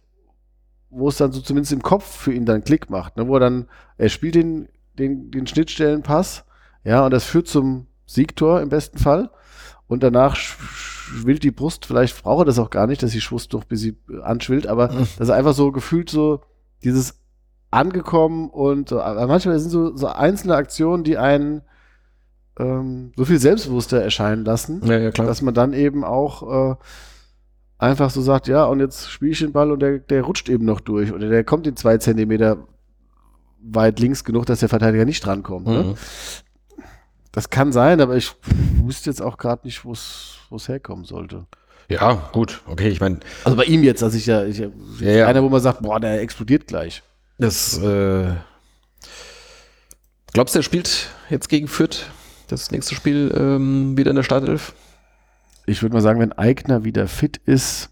wo 0.89 1.09
es 1.09 1.17
dann 1.17 1.31
so 1.31 1.41
zumindest 1.41 1.73
im 1.73 1.83
Kopf 1.83 2.05
für 2.05 2.33
ihn 2.33 2.47
dann 2.47 2.63
Klick 2.63 2.89
macht, 2.89 3.17
ne? 3.17 3.27
wo 3.27 3.35
er 3.35 3.39
dann, 3.39 3.67
er 3.97 4.09
spielt 4.09 4.33
den, 4.33 4.67
den, 4.97 5.29
den 5.29 5.45
Schnittstellenpass, 5.45 6.43
ja, 6.83 7.05
und 7.05 7.11
das 7.11 7.23
führt 7.25 7.47
zum 7.47 7.85
Siegtor 8.07 8.61
im 8.61 8.69
besten 8.69 8.97
Fall. 8.97 9.29
Und 9.91 10.03
danach 10.03 10.37
schwillt 10.37 11.43
die 11.43 11.51
Brust, 11.51 11.85
vielleicht 11.85 12.23
braucht 12.23 12.43
er 12.43 12.45
das 12.45 12.59
auch 12.59 12.69
gar 12.69 12.87
nicht, 12.87 13.03
dass 13.03 13.11
die 13.11 13.19
Brust 13.19 13.53
doch 13.53 13.65
bis 13.65 13.81
sie 13.81 13.97
anschwillt, 14.23 14.65
aber 14.65 14.89
mhm. 14.89 15.05
dass 15.19 15.27
er 15.27 15.35
einfach 15.35 15.53
so 15.53 15.73
gefühlt 15.73 16.09
so 16.09 16.39
dieses 16.81 17.19
angekommen 17.71 18.49
und 18.49 18.87
so, 18.87 18.95
manchmal 18.95 19.59
sind 19.59 19.69
so, 19.69 19.93
so 19.97 20.07
einzelne 20.07 20.55
Aktionen, 20.55 21.03
die 21.03 21.17
einen 21.17 21.63
ähm, 22.57 23.11
so 23.17 23.25
viel 23.25 23.37
selbstbewusster 23.37 24.01
erscheinen 24.01 24.45
lassen, 24.45 24.79
ja, 24.85 24.97
ja, 24.97 25.11
dass 25.11 25.41
man 25.41 25.53
dann 25.53 25.73
eben 25.73 26.05
auch 26.05 26.71
äh, 26.71 26.75
einfach 27.77 28.11
so 28.11 28.21
sagt, 28.21 28.47
ja, 28.47 28.63
und 28.63 28.79
jetzt 28.79 29.11
spiele 29.11 29.31
ich 29.31 29.39
den 29.39 29.51
Ball 29.51 29.73
und 29.73 29.81
der, 29.81 29.99
der 29.99 30.21
rutscht 30.21 30.47
eben 30.47 30.63
noch 30.63 30.79
durch 30.79 31.11
oder 31.11 31.27
der 31.27 31.43
kommt 31.43 31.67
in 31.67 31.75
zwei 31.75 31.97
Zentimeter 31.97 32.65
weit 33.61 33.99
links 33.99 34.23
genug, 34.23 34.45
dass 34.45 34.61
der 34.61 34.69
Verteidiger 34.69 35.03
nicht 35.03 35.25
drankommt. 35.25 35.67
Ne? 35.67 35.83
Mhm. 35.83 35.89
Ne? 35.89 35.95
Das 37.31 37.49
kann 37.49 37.71
sein, 37.71 38.01
aber 38.01 38.17
ich 38.17 38.33
wüsste 38.83 39.09
jetzt 39.09 39.21
auch 39.21 39.37
gerade 39.37 39.65
nicht, 39.65 39.85
wo 39.85 39.93
es 39.93 40.67
herkommen 40.67 41.05
sollte. 41.05 41.45
Ja, 41.89 42.29
gut, 42.31 42.61
okay, 42.67 42.89
ich 42.89 43.01
meine. 43.01 43.19
Also 43.43 43.57
bei 43.57 43.65
ihm 43.65 43.83
jetzt, 43.83 44.01
also 44.01 44.17
ich 44.17 44.25
ja, 44.25 44.45
ich, 44.45 44.59
ja, 44.59 44.69
ja. 44.99 45.27
einer, 45.27 45.43
wo 45.43 45.49
man 45.49 45.61
sagt, 45.61 45.81
boah, 45.81 45.99
der 45.99 46.21
explodiert 46.21 46.67
gleich. 46.67 47.03
Das, 47.37 47.77
äh, 47.79 48.33
glaubst 50.33 50.55
du, 50.55 50.59
er 50.59 50.63
spielt 50.63 51.09
jetzt 51.29 51.49
gegen 51.49 51.67
Fürth 51.67 52.05
das 52.47 52.71
nächste 52.71 52.95
Spiel 52.95 53.33
ähm, 53.37 53.97
wieder 53.97 54.11
in 54.11 54.15
der 54.15 54.23
Startelf? 54.23 54.73
Ich 55.65 55.81
würde 55.81 55.93
mal 55.93 56.01
sagen, 56.01 56.19
wenn 56.19 56.33
Eigner 56.33 56.83
wieder 56.83 57.07
fit 57.07 57.41
ist, 57.45 57.89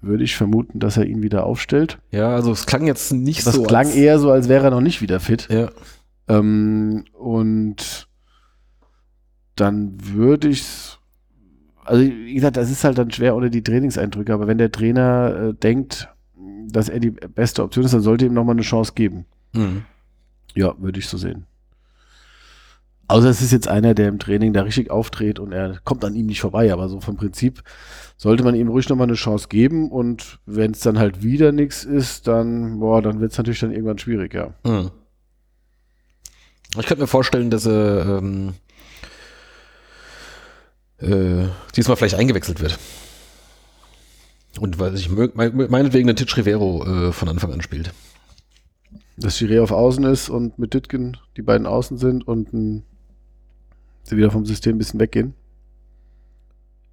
würde 0.00 0.24
ich 0.24 0.36
vermuten, 0.36 0.78
dass 0.78 0.96
er 0.96 1.04
ihn 1.04 1.22
wieder 1.22 1.44
aufstellt. 1.44 1.98
Ja, 2.10 2.34
also 2.34 2.52
es 2.52 2.66
klang 2.66 2.86
jetzt 2.86 3.12
nicht 3.12 3.46
das 3.46 3.54
so. 3.54 3.62
Es 3.62 3.68
klang 3.68 3.92
eher 3.92 4.18
so, 4.18 4.30
als 4.30 4.48
wäre 4.48 4.66
er 4.66 4.70
noch 4.70 4.80
nicht 4.80 5.02
wieder 5.02 5.20
fit. 5.20 5.48
Ja. 5.50 5.70
Ähm, 6.28 7.04
und 7.12 8.08
dann 9.56 9.94
würde 10.00 10.48
ich 10.48 10.98
also 11.84 12.02
wie 12.02 12.34
gesagt, 12.34 12.56
das 12.56 12.70
ist 12.70 12.84
halt 12.84 12.98
dann 12.98 13.10
schwer 13.10 13.34
ohne 13.34 13.50
die 13.50 13.64
Trainingseindrücke, 13.64 14.32
aber 14.32 14.46
wenn 14.46 14.58
der 14.58 14.70
Trainer 14.70 15.48
äh, 15.50 15.54
denkt, 15.54 16.08
dass 16.68 16.88
er 16.88 17.00
die 17.00 17.10
beste 17.10 17.64
Option 17.64 17.84
ist, 17.84 17.94
dann 17.94 18.00
sollte 18.00 18.26
ihm 18.26 18.34
nochmal 18.34 18.54
eine 18.54 18.62
Chance 18.62 18.92
geben. 18.94 19.24
Mhm. 19.52 19.82
Ja, 20.54 20.74
würde 20.78 20.98
ich 20.98 21.08
so 21.08 21.16
sehen. 21.16 21.46
Außer 23.08 23.28
es 23.28 23.42
ist 23.42 23.50
jetzt 23.50 23.66
einer, 23.66 23.94
der 23.94 24.06
im 24.06 24.20
Training 24.20 24.52
da 24.52 24.62
richtig 24.62 24.88
auftritt 24.90 25.40
und 25.40 25.50
er 25.50 25.80
kommt 25.82 26.04
an 26.04 26.14
ihm 26.14 26.26
nicht 26.26 26.40
vorbei, 26.40 26.72
aber 26.72 26.88
so 26.88 27.00
vom 27.00 27.16
Prinzip 27.16 27.64
sollte 28.16 28.44
man 28.44 28.54
ihm 28.54 28.68
ruhig 28.68 28.88
nochmal 28.88 29.08
eine 29.08 29.16
Chance 29.16 29.48
geben 29.48 29.90
und 29.90 30.38
wenn 30.46 30.70
es 30.70 30.80
dann 30.80 30.96
halt 30.96 31.24
wieder 31.24 31.50
nichts 31.50 31.82
ist, 31.82 32.28
dann, 32.28 32.78
boah, 32.78 33.02
dann 33.02 33.20
wird 33.20 33.32
es 33.32 33.38
natürlich 33.38 33.58
dann 33.58 33.72
irgendwann 33.72 33.98
schwierig, 33.98 34.32
ja. 34.32 34.54
Mhm. 34.62 34.92
Ich 36.78 36.86
könnte 36.86 37.02
mir 37.02 37.08
vorstellen, 37.08 37.50
dass 37.50 37.66
er 37.66 38.18
ähm, 38.18 38.54
äh, 41.00 41.48
diesmal 41.76 41.96
vielleicht 41.96 42.14
eingewechselt 42.16 42.60
wird. 42.60 42.78
Und 44.58 44.78
weil 44.78 44.94
ich 44.96 45.08
meinetwegen 45.10 46.06
den 46.06 46.16
Titch 46.16 46.36
Rivero 46.36 46.84
äh, 46.84 47.12
von 47.12 47.28
Anfang 47.28 47.52
an 47.52 47.62
spielt. 47.62 47.92
Dass 49.16 49.36
Chiré 49.36 49.62
auf 49.62 49.70
Außen 49.70 50.04
ist 50.04 50.28
und 50.28 50.58
mit 50.58 50.74
Ditken 50.74 51.16
die 51.36 51.42
beiden 51.42 51.66
Außen 51.66 51.98
sind 51.98 52.26
und 52.26 52.52
ein, 52.52 52.84
sie 54.02 54.16
wieder 54.16 54.30
vom 54.30 54.46
System 54.46 54.76
ein 54.76 54.78
bisschen 54.78 54.98
weggehen. 54.98 55.34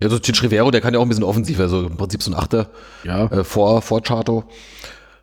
Ja, 0.01 0.09
so 0.09 0.19
Titch 0.19 0.43
Rivero, 0.43 0.69
der 0.69 0.81
kann 0.81 0.93
ja 0.93 0.99
auch 0.99 1.03
ein 1.03 1.09
bisschen 1.09 1.23
offensiver, 1.23 1.63
also 1.63 1.87
im 1.87 1.97
Prinzip 1.97 2.21
so 2.21 2.31
ein 2.31 2.35
Achter 2.35 2.69
ja. 3.03 3.25
äh, 3.25 3.43
vor, 3.43 3.81
vor 3.81 4.01
Chato. 4.03 4.43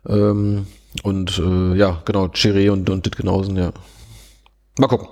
Ähm, 0.05 0.67
und 1.03 1.39
äh, 1.39 1.75
ja, 1.75 2.01
genau, 2.05 2.25
Chiré 2.25 2.69
und, 2.69 2.89
und 2.89 3.05
Ditken 3.05 3.29
außen, 3.29 3.55
ja. 3.55 3.71
Mal 4.77 4.87
gucken. 4.87 5.07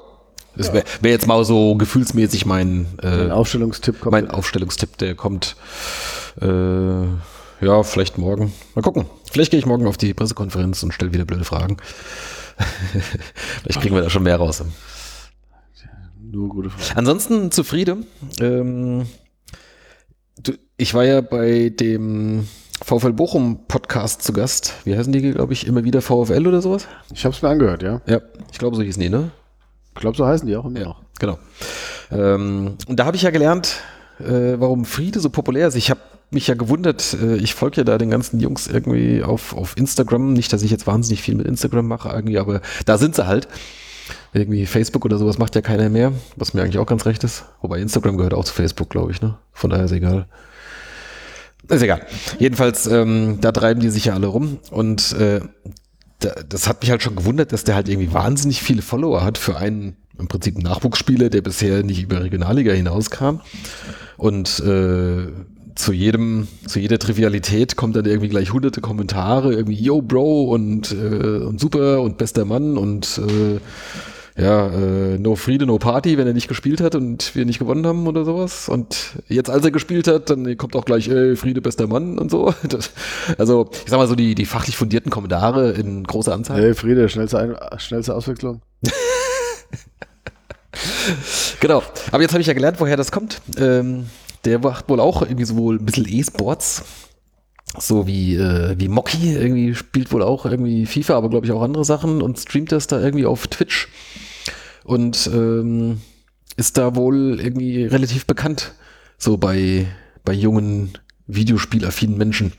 Das 0.56 0.74
wäre 0.74 0.86
wär 1.02 1.12
jetzt 1.12 1.28
mal 1.28 1.44
so 1.46 1.76
gefühlsmäßig 1.76 2.46
mein, 2.46 2.86
äh, 3.02 3.30
Aufstellungstipp. 3.32 4.02
Kommt 4.02 4.12
mein 4.12 4.30
Aufstellungstipp, 4.30 4.98
der 4.98 5.16
kommt 5.16 5.56
äh, 6.42 7.06
ja 7.66 7.84
vielleicht 7.84 8.18
morgen. 8.18 8.54
Mal 8.76 8.82
gucken. 8.82 9.06
Vielleicht 9.32 9.52
gehe 9.52 9.60
ich 9.60 9.66
morgen 9.66 9.88
auf 9.88 9.98
die 9.98 10.14
Pressekonferenz 10.14 10.84
und 10.84 10.94
stelle 10.94 11.14
wieder 11.14 11.26
blöde 11.26 11.44
Fragen. 11.44 11.78
vielleicht 13.62 13.82
kriegen 13.82 13.96
wir 13.96 14.04
da 14.04 14.10
schon 14.10 14.24
mehr 14.24 14.38
raus. 14.38 14.64
Nur 16.20 16.50
gute 16.50 16.70
Fragen. 16.70 17.00
Ansonsten 17.00 17.52
zufrieden. 17.52 18.06
Ähm, 18.40 19.08
du, 20.42 20.54
ich 20.78 20.94
war 20.94 21.04
ja 21.04 21.22
bei 21.22 21.70
dem 21.70 22.48
VfL 22.84 23.14
Bochum 23.14 23.68
Podcast 23.68 24.22
zu 24.24 24.34
Gast. 24.34 24.74
Wie 24.84 24.96
heißen 24.96 25.14
die, 25.14 25.32
glaube 25.32 25.54
ich, 25.54 25.66
immer 25.66 25.84
wieder 25.84 26.02
VfL 26.02 26.48
oder 26.48 26.62
sowas? 26.62 26.88
Ich 27.14 27.26
habe 27.26 27.36
es 27.36 27.42
mir 27.42 27.50
angehört, 27.50 27.82
ja. 27.82 28.02
Ja, 28.06 28.22
ich 28.52 28.60
glaube, 28.60 28.76
so 28.76 28.82
hießen 28.82 29.02
die, 29.02 29.10
ne? 29.10 29.32
Ich 29.96 30.02
glaube, 30.02 30.18
so 30.18 30.26
heißen 30.26 30.48
die 30.48 30.56
auch 30.56 30.66
immer 30.66 30.80
ja, 30.80 30.86
noch. 30.86 31.02
Genau. 31.20 31.40
Ähm, 32.12 32.78
und 32.88 33.00
da 33.00 33.06
habe 33.06 33.16
ich 33.16 33.24
ja 33.24 33.30
gelernt, 33.30 33.78
äh, 34.20 34.56
warum 34.58 34.86
Friede 34.86 35.20
so 35.20 35.30
populär 35.30 35.68
ist. 35.68 35.76
Ich 35.76 35.90
habe 35.90 36.02
mich 36.32 36.48
ja 36.48 36.56
gewundert, 36.56 37.16
äh, 37.22 37.36
ich 37.36 37.54
folge 37.54 37.78
ja 37.78 37.84
da 37.84 37.98
den 37.98 38.10
ganzen 38.10 38.40
Jungs 38.40 38.68
irgendwie 38.68 39.24
auf, 39.24 39.56
auf 39.56 39.78
Instagram. 39.78 40.34
Nicht, 40.34 40.52
dass 40.52 40.64
ich 40.64 40.72
jetzt 40.72 40.88
wahnsinnig 40.88 41.22
viel 41.22 41.36
mit 41.36 41.48
Instagram 41.48 41.88
mache 41.88 42.10
irgendwie, 42.10 42.40
aber 42.40 42.62
da 42.86 42.98
sind 42.98 43.16
sie 43.16 43.28
halt. 43.28 43.48
Irgendwie 44.34 44.66
Facebook 44.66 45.06
oder 45.06 45.18
sowas 45.18 45.38
macht 45.38 45.56
ja 45.56 45.62
keiner 45.62 45.90
mehr, 45.90 46.12
was 46.36 46.54
mir 46.54 46.64
eigentlich 46.64 46.80
auch 46.80 46.88
ganz 46.88 47.06
recht 47.06 47.24
ist. 47.24 47.46
Wobei 47.62 47.80
Instagram 47.80 48.18
gehört 48.18 48.34
auch 48.34 48.44
zu 48.44 48.54
Facebook, 48.54 48.90
glaube 48.90 49.12
ich, 49.12 49.22
ne? 49.22 49.38
Von 49.54 49.70
daher 49.70 49.86
ist 49.86 49.92
egal. 49.92 50.26
Ist 51.70 51.84
egal. 51.84 52.06
Jedenfalls, 52.40 52.88
ähm, 52.88 53.38
da 53.40 53.52
treiben 53.52 53.80
die 53.80 53.90
sich 53.90 54.06
ja 54.06 54.14
alle 54.16 54.28
rum. 54.28 54.60
Und 54.72 55.14
äh, 55.14 55.40
das 56.50 56.68
hat 56.68 56.82
mich 56.82 56.92
halt 56.92 57.04
schon 57.04 57.16
gewundert, 57.16 57.52
dass 57.52 57.64
der 57.64 57.76
halt 57.76 57.90
irgendwie 57.90 58.14
wahnsinnig 58.14 58.62
viele 58.62 58.82
Follower 58.82 59.24
hat 59.24 59.38
für 59.38 59.58
einen 59.58 59.96
im 60.20 60.28
Prinzip 60.28 60.58
Nachwuchsspieler, 60.58 61.30
der 61.30 61.42
bisher 61.42 61.84
nicht 61.84 62.04
über 62.04 62.24
Regionalliga 62.24 62.72
hinauskam. 62.72 63.40
Und 64.18 64.60
äh, 64.60 65.28
zu 65.76 65.92
jedem, 65.92 66.48
zu 66.68 66.80
jeder 66.80 67.00
Trivialität 67.00 67.76
kommt 67.76 67.96
dann 67.96 68.06
irgendwie 68.06 68.30
gleich 68.30 68.54
hunderte 68.54 68.80
Kommentare, 68.82 69.54
irgendwie 69.54 69.82
Yo 69.82 70.02
Bro 70.02 70.44
und, 70.44 70.92
äh, 70.92 70.96
und 71.44 71.60
super 71.60 72.02
und 72.02 72.18
bester 72.18 72.46
Mann 72.46 72.78
und 72.78 73.20
äh, 73.20 73.60
ja, 74.36 74.68
äh, 74.68 75.20
no 75.20 75.36
Friede, 75.36 75.68
no 75.68 75.78
Party, 75.78 76.18
wenn 76.18 76.26
er 76.26 76.34
nicht 76.34 76.48
gespielt 76.48 76.82
hat 76.82 76.96
und 76.96 77.36
wir 77.36 77.46
nicht 77.46 77.60
gewonnen 77.60 77.86
haben 77.86 78.08
oder 78.08 78.26
sowas. 78.26 78.68
Und 78.68 79.16
jetzt, 79.28 79.50
als 79.50 79.64
er 79.64 79.72
gespielt 79.72 80.08
hat, 80.08 80.30
dann 80.30 80.58
kommt 80.58 80.76
auch 80.76 80.86
gleich, 80.86 81.08
ey, 81.08 81.36
Friede, 81.36 81.62
bester 81.62 81.88
Mann 81.88 82.18
und 82.18 82.32
so. 82.32 82.54
Das, 82.68 82.92
also, 83.38 83.70
ich 83.72 83.92
sag 83.92 83.98
mal 83.98 84.08
so, 84.08 84.16
die, 84.16 84.34
die 84.34 84.46
fachlich 84.46 84.76
fundierten 84.76 85.12
Kommentare 85.12 85.72
in 85.72 86.04
großer 86.04 86.34
Anzahl. 86.34 86.60
Hey, 86.60 86.74
Friede, 86.74 87.08
schnellste, 87.10 87.38
Ein 87.38 87.80
schnellste 87.80 88.16
Auswechslung. 88.16 88.62
genau. 91.60 91.84
Aber 92.12 92.22
jetzt 92.22 92.32
habe 92.32 92.42
ich 92.42 92.48
ja 92.48 92.54
gelernt, 92.54 92.80
woher 92.80 92.98
das 92.98 93.12
kommt. 93.12 93.42
Ähm, 93.58 94.08
der 94.46 94.60
macht 94.60 94.90
wohl 94.90 95.00
auch 95.00 95.22
irgendwie 95.22 95.46
so 95.46 95.56
wohl 95.56 95.76
ein 95.76 95.86
bisschen 95.86 96.08
E-Sports. 96.08 96.84
So 97.80 98.06
wie, 98.06 98.36
äh, 98.36 98.76
wie 98.78 98.88
Mocky 98.88 99.34
irgendwie 99.34 99.74
spielt 99.74 100.12
wohl 100.12 100.22
auch 100.22 100.46
irgendwie 100.46 100.86
FIFA, 100.86 101.16
aber 101.16 101.30
glaube 101.30 101.46
ich 101.46 101.52
auch 101.52 101.62
andere 101.62 101.86
Sachen 101.86 102.22
und 102.22 102.40
streamt 102.40 102.72
das 102.72 102.88
da 102.88 103.02
irgendwie 103.02 103.26
auf 103.26 103.48
Twitch 103.48 103.88
und 104.84 105.30
ähm, 105.34 106.02
ist 106.56 106.78
da 106.78 106.96
wohl 106.96 107.40
irgendwie 107.40 107.86
relativ 107.86 108.26
bekannt, 108.26 108.74
so 109.18 109.38
bei, 109.38 109.88
bei 110.24 110.34
jungen 110.34 110.92
Videospielaffinen 111.26 112.18
Menschen. 112.18 112.54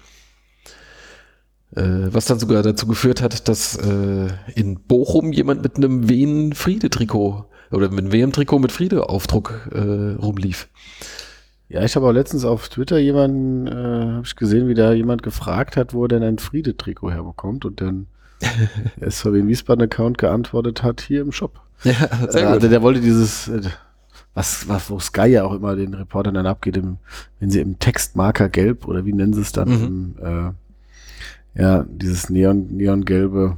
Äh, 1.77 2.13
was 2.13 2.27
dann 2.27 2.39
sogar 2.39 2.63
dazu 2.63 2.87
geführt 2.87 3.21
hat, 3.21 3.49
dass 3.49 3.77
äh, 3.77 4.29
in 4.55 4.81
Bochum 4.81 5.33
jemand 5.33 5.63
mit 5.63 5.77
einem 5.77 6.09
Wien-Friede-Trikot 6.09 7.47
oder 7.73 7.89
mit 7.91 8.01
einem 8.01 8.13
WM-Trikot 8.13 8.59
mit 8.61 8.73
Friede-Aufdruck 8.73 9.71
äh, 9.73 10.15
rumlief. 10.21 10.69
Ja, 11.69 11.83
ich 11.83 11.97
habe 11.97 12.07
auch 12.07 12.13
letztens 12.13 12.45
auf 12.45 12.69
Twitter 12.69 12.99
jemanden, 12.99 13.67
äh, 13.67 13.71
habe 14.15 14.23
ich 14.25 14.37
gesehen, 14.37 14.69
wie 14.69 14.75
da 14.75 14.93
jemand 14.93 15.23
gefragt 15.23 15.77
hat, 15.77 15.95
wo 15.95 16.05
er 16.05 16.09
denn 16.09 16.23
ein 16.23 16.39
Friede-Trikot 16.39 17.11
herbekommt 17.11 17.65
und 17.65 17.81
dann 17.81 18.07
der 19.01 19.11
SVW 19.11 19.47
Wiesbaden-Account 19.47 20.19
geantwortet 20.19 20.83
hat, 20.83 21.01
hier 21.01 21.23
im 21.23 21.33
Shop. 21.33 21.61
Ja, 21.83 21.95
sehr 22.29 22.43
äh, 22.43 22.45
gut. 22.45 22.55
Also 22.55 22.69
der 22.69 22.83
wollte 22.83 23.01
dieses, 23.01 23.49
äh, 23.49 23.63
was, 24.35 24.69
was, 24.69 24.91
wo 24.91 24.99
Sky 24.99 25.27
ja 25.27 25.45
auch 25.45 25.55
immer 25.55 25.75
den 25.77 25.95
Reportern 25.95 26.35
dann 26.35 26.47
abgeht, 26.47 26.77
im, 26.77 26.99
wenn 27.41 27.51
sie 27.51 27.61
im 27.61 27.79
Textmarker 27.79 28.49
gelb 28.49 28.87
oder 28.87 29.07
wie 29.07 29.13
nennen 29.13 29.33
sie 29.33 29.41
es 29.41 29.53
dann, 29.53 29.69
mhm. 29.69 29.85
im, 30.21 30.55
äh, 31.57 31.61
ja, 31.61 31.85
dieses 31.89 32.29
Neon, 32.31 32.67
Neongelbe, 32.77 33.57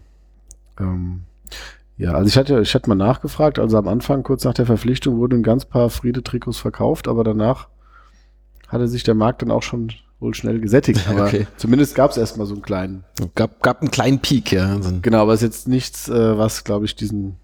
ähm, 0.79 1.23
ja, 1.99 2.13
also 2.13 2.29
ich 2.29 2.37
hatte, 2.37 2.61
ich 2.61 2.75
hatte 2.75 2.91
mal 2.91 2.95
nachgefragt, 2.95 3.59
also 3.59 3.79
am 3.79 3.89
Anfang, 3.89 4.23
kurz 4.23 4.45
nach 4.45 4.53
der 4.53 4.67
Verpflichtung, 4.67 5.17
wurden 5.17 5.41
ein 5.41 5.43
ganz 5.43 5.65
paar 5.65 5.89
Friede-Trikots 5.89 6.59
verkauft, 6.59 7.09
aber 7.09 7.25
danach 7.25 7.69
hatte 8.69 8.89
sich 8.89 9.03
der 9.03 9.15
Markt 9.15 9.43
dann 9.43 9.51
auch 9.51 9.63
schon 9.63 9.93
wohl 10.21 10.35
schnell 10.35 10.61
gesättigt. 10.61 11.07
Aber 11.09 11.27
okay. 11.27 11.47
zumindest 11.57 11.95
gab 11.95 12.11
es 12.11 12.17
erstmal 12.17 12.47
so 12.47 12.55
einen 12.55 12.63
kleinen. 12.63 13.05
Gab, 13.35 13.63
gab 13.63 13.81
einen 13.81 13.91
kleinen 13.91 14.21
Peak, 14.21 14.53
ja. 14.53 14.79
Genau, 15.03 15.23
aber 15.23 15.35
es 15.35 15.43
ist 15.43 15.47
jetzt 15.47 15.69
nichts, 15.69 16.09
äh, 16.09 16.39
was, 16.39 16.65
glaube 16.65 16.87
ich, 16.87 16.95
diesen 16.97 17.37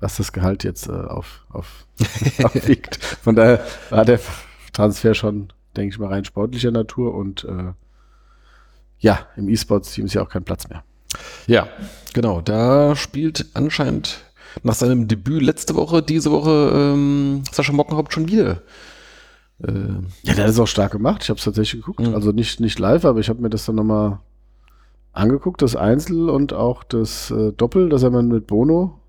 was 0.00 0.16
das 0.16 0.32
Gehalt 0.32 0.64
jetzt 0.64 0.88
äh, 0.88 0.92
auf, 0.92 1.44
auf, 1.48 1.86
aufwiegt. 2.42 2.96
Von 2.96 3.34
daher 3.34 3.64
war 3.90 4.04
der 4.04 4.20
Transfer 4.72 5.14
schon, 5.14 5.52
denke 5.76 5.94
ich 5.94 5.98
mal, 5.98 6.08
rein 6.08 6.24
sportlicher 6.24 6.70
Natur 6.70 7.14
und 7.14 7.44
äh, 7.44 7.72
ja, 9.00 9.26
im 9.36 9.48
E-Sports-Team 9.48 10.06
ist 10.06 10.14
ja 10.14 10.22
auch 10.22 10.28
kein 10.28 10.44
Platz 10.44 10.68
mehr. 10.68 10.82
Ja, 11.46 11.68
genau. 12.12 12.40
Da 12.40 12.96
spielt 12.96 13.46
anscheinend 13.54 14.24
nach 14.62 14.74
seinem 14.74 15.08
Debüt 15.08 15.42
letzte 15.42 15.74
Woche, 15.76 16.02
diese 16.02 16.30
Woche 16.30 16.72
ähm, 16.74 17.42
Sascha 17.50 17.72
Mockenhaupt 17.72 18.12
schon 18.12 18.28
wieder. 18.28 18.62
Äh, 19.62 19.72
ja, 20.22 20.34
der 20.34 20.44
hat 20.44 20.50
es 20.50 20.58
auch 20.58 20.66
stark 20.66 20.92
gemacht. 20.92 21.22
Ich 21.22 21.30
habe 21.30 21.38
es 21.38 21.44
tatsächlich 21.44 21.82
geguckt. 21.82 22.00
Mhm. 22.00 22.14
Also 22.14 22.32
nicht, 22.32 22.60
nicht 22.60 22.78
live, 22.78 23.04
aber 23.04 23.20
ich 23.20 23.28
habe 23.28 23.42
mir 23.42 23.50
das 23.50 23.66
dann 23.66 23.76
nochmal 23.76 24.20
angeguckt, 25.12 25.62
das 25.62 25.76
Einzel 25.76 26.30
und 26.30 26.52
auch 26.52 26.84
das 26.84 27.30
äh, 27.30 27.52
Doppel, 27.52 27.88
das 27.88 28.02
er 28.02 28.10
mal 28.10 28.22
mit 28.22 28.46
Bono 28.46 29.00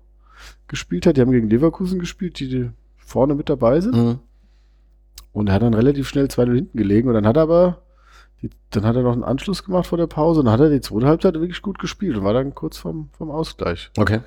gespielt 0.68 1.06
hat. 1.06 1.16
Die 1.16 1.20
haben 1.20 1.30
gegen 1.30 1.48
Leverkusen 1.48 1.98
gespielt, 1.98 2.40
die 2.40 2.70
vorne 2.96 3.34
mit 3.34 3.48
dabei 3.48 3.80
sind. 3.80 3.96
Mhm. 3.96 4.18
Und 5.32 5.48
er 5.48 5.54
hat 5.54 5.62
dann 5.62 5.74
relativ 5.74 6.08
schnell 6.08 6.26
2-0 6.26 6.54
hinten 6.54 6.78
gelegen 6.78 7.08
und 7.08 7.14
dann 7.14 7.26
hat 7.26 7.36
er 7.36 7.42
aber, 7.42 7.82
die, 8.42 8.50
dann 8.70 8.84
hat 8.84 8.96
er 8.96 9.02
noch 9.02 9.12
einen 9.12 9.22
Anschluss 9.22 9.64
gemacht 9.64 9.86
vor 9.86 9.98
der 9.98 10.08
Pause 10.08 10.40
und 10.40 10.46
dann 10.46 10.54
hat 10.54 10.60
er 10.60 10.70
die 10.70 10.80
zweite 10.80 11.06
Halbzeit 11.06 11.34
wirklich 11.34 11.62
gut 11.62 11.78
gespielt 11.78 12.16
und 12.16 12.24
war 12.24 12.32
dann 12.32 12.54
kurz 12.54 12.78
vorm, 12.78 13.10
vorm 13.12 13.30
Ausgleich. 13.30 13.90
Okay. 13.96 14.20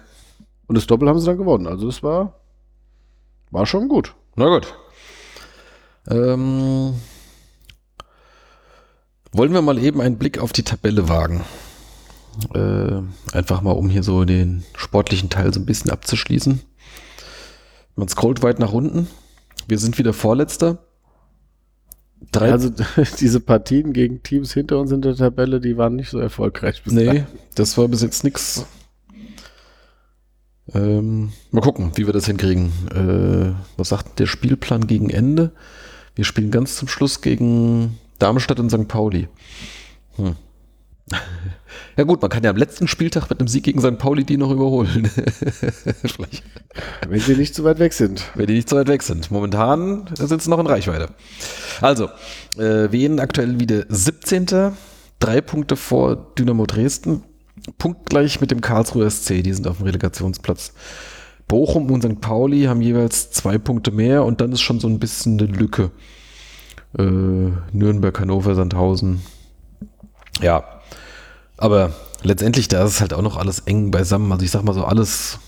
Und 0.67 0.77
das 0.77 0.87
Doppel 0.87 1.09
haben 1.09 1.19
sie 1.19 1.25
dann 1.25 1.37
gewonnen. 1.37 1.67
Also 1.67 1.87
das 1.87 2.03
war, 2.03 2.39
war 3.51 3.65
schon 3.65 3.89
gut. 3.89 4.15
Na 4.35 4.47
gut. 4.47 4.73
Ähm, 6.09 6.95
wollen 9.31 9.53
wir 9.53 9.61
mal 9.61 9.77
eben 9.79 10.01
einen 10.01 10.17
Blick 10.17 10.37
auf 10.37 10.53
die 10.53 10.63
Tabelle 10.63 11.09
wagen? 11.09 11.43
Äh, 12.53 13.01
einfach 13.35 13.61
mal, 13.61 13.71
um 13.71 13.89
hier 13.89 14.03
so 14.03 14.25
den 14.25 14.63
sportlichen 14.75 15.29
Teil 15.29 15.53
so 15.53 15.59
ein 15.59 15.65
bisschen 15.65 15.91
abzuschließen. 15.91 16.61
Man 17.95 18.07
scrollt 18.07 18.41
weit 18.41 18.59
nach 18.59 18.73
unten. 18.73 19.07
Wir 19.67 19.77
sind 19.77 19.97
wieder 19.97 20.13
Vorletzter. 20.13 20.79
Drei 22.31 22.51
also 22.51 22.71
diese 23.19 23.39
Partien 23.39 23.93
gegen 23.93 24.23
Teams 24.23 24.53
hinter 24.53 24.79
uns 24.79 24.91
in 24.91 25.01
der 25.01 25.15
Tabelle, 25.15 25.59
die 25.59 25.77
waren 25.77 25.95
nicht 25.95 26.09
so 26.09 26.19
erfolgreich. 26.19 26.83
Bis 26.83 26.93
nee, 26.93 27.25
das 27.55 27.77
war 27.77 27.87
bis 27.87 28.01
jetzt 28.01 28.23
nix. 28.23 28.65
Ähm, 30.73 31.33
mal 31.51 31.61
gucken, 31.61 31.91
wie 31.95 32.05
wir 32.05 32.13
das 32.13 32.25
hinkriegen. 32.25 32.71
Äh, 32.93 33.53
was 33.77 33.89
sagt 33.89 34.19
der 34.19 34.25
Spielplan 34.25 34.87
gegen 34.87 35.09
Ende? 35.09 35.51
Wir 36.15 36.25
spielen 36.25 36.51
ganz 36.51 36.75
zum 36.75 36.87
Schluss 36.87 37.21
gegen 37.21 37.99
Darmstadt 38.19 38.59
und 38.59 38.69
St. 38.69 38.87
Pauli. 38.87 39.27
Hm. 40.15 40.35
Ja 41.95 42.05
gut, 42.05 42.21
man 42.21 42.31
kann 42.31 42.43
ja 42.43 42.49
am 42.49 42.57
letzten 42.57 42.87
Spieltag 42.87 43.29
mit 43.29 43.39
einem 43.39 43.47
Sieg 43.47 43.65
gegen 43.65 43.79
St. 43.79 43.99
Pauli 43.99 44.23
die 44.23 44.37
noch 44.37 44.49
überholen. 44.49 45.09
Wenn 47.07 47.19
sie 47.19 47.35
nicht 47.35 47.53
zu 47.53 47.63
weit 47.63 47.77
weg 47.77 47.93
sind. 47.93 48.23
Wenn 48.33 48.47
die 48.47 48.53
nicht 48.53 48.67
zu 48.67 48.75
weit 48.75 48.87
weg 48.87 49.03
sind. 49.03 49.29
Momentan 49.29 50.09
sind 50.15 50.41
sie 50.41 50.49
noch 50.49 50.57
in 50.59 50.65
Reichweite. 50.65 51.09
Also, 51.81 52.09
äh, 52.57 52.91
Wien 52.91 53.19
aktuell 53.19 53.59
wieder 53.59 53.85
17. 53.89 54.73
Drei 55.19 55.41
Punkte 55.41 55.75
vor 55.75 56.15
Dynamo 56.37 56.65
Dresden. 56.65 57.23
Punktgleich 57.77 58.41
mit 58.41 58.49
dem 58.49 58.61
Karlsruher 58.61 59.09
SC. 59.09 59.43
Die 59.43 59.53
sind 59.53 59.67
auf 59.67 59.77
dem 59.77 59.85
Relegationsplatz. 59.85 60.73
Bochum 61.47 61.89
und 61.91 62.03
St. 62.03 62.21
Pauli 62.21 62.63
haben 62.63 62.81
jeweils 62.81 63.31
zwei 63.31 63.57
Punkte 63.57 63.91
mehr 63.91 64.23
und 64.23 64.41
dann 64.41 64.51
ist 64.51 64.61
schon 64.61 64.79
so 64.79 64.87
ein 64.87 64.99
bisschen 64.99 65.39
eine 65.39 65.51
Lücke. 65.51 65.91
Äh, 66.97 67.03
Nürnberg, 67.71 68.19
Hannover, 68.19 68.55
Sandhausen. 68.55 69.21
Ja, 70.41 70.63
aber 71.57 71.91
letztendlich, 72.23 72.67
da 72.67 72.83
ist 72.83 73.01
halt 73.01 73.13
auch 73.13 73.21
noch 73.21 73.37
alles 73.37 73.59
eng 73.61 73.91
beisammen. 73.91 74.31
Also 74.31 74.45
ich 74.45 74.51
sag 74.51 74.63
mal 74.63 74.73
so 74.73 74.85
alles 74.85 75.39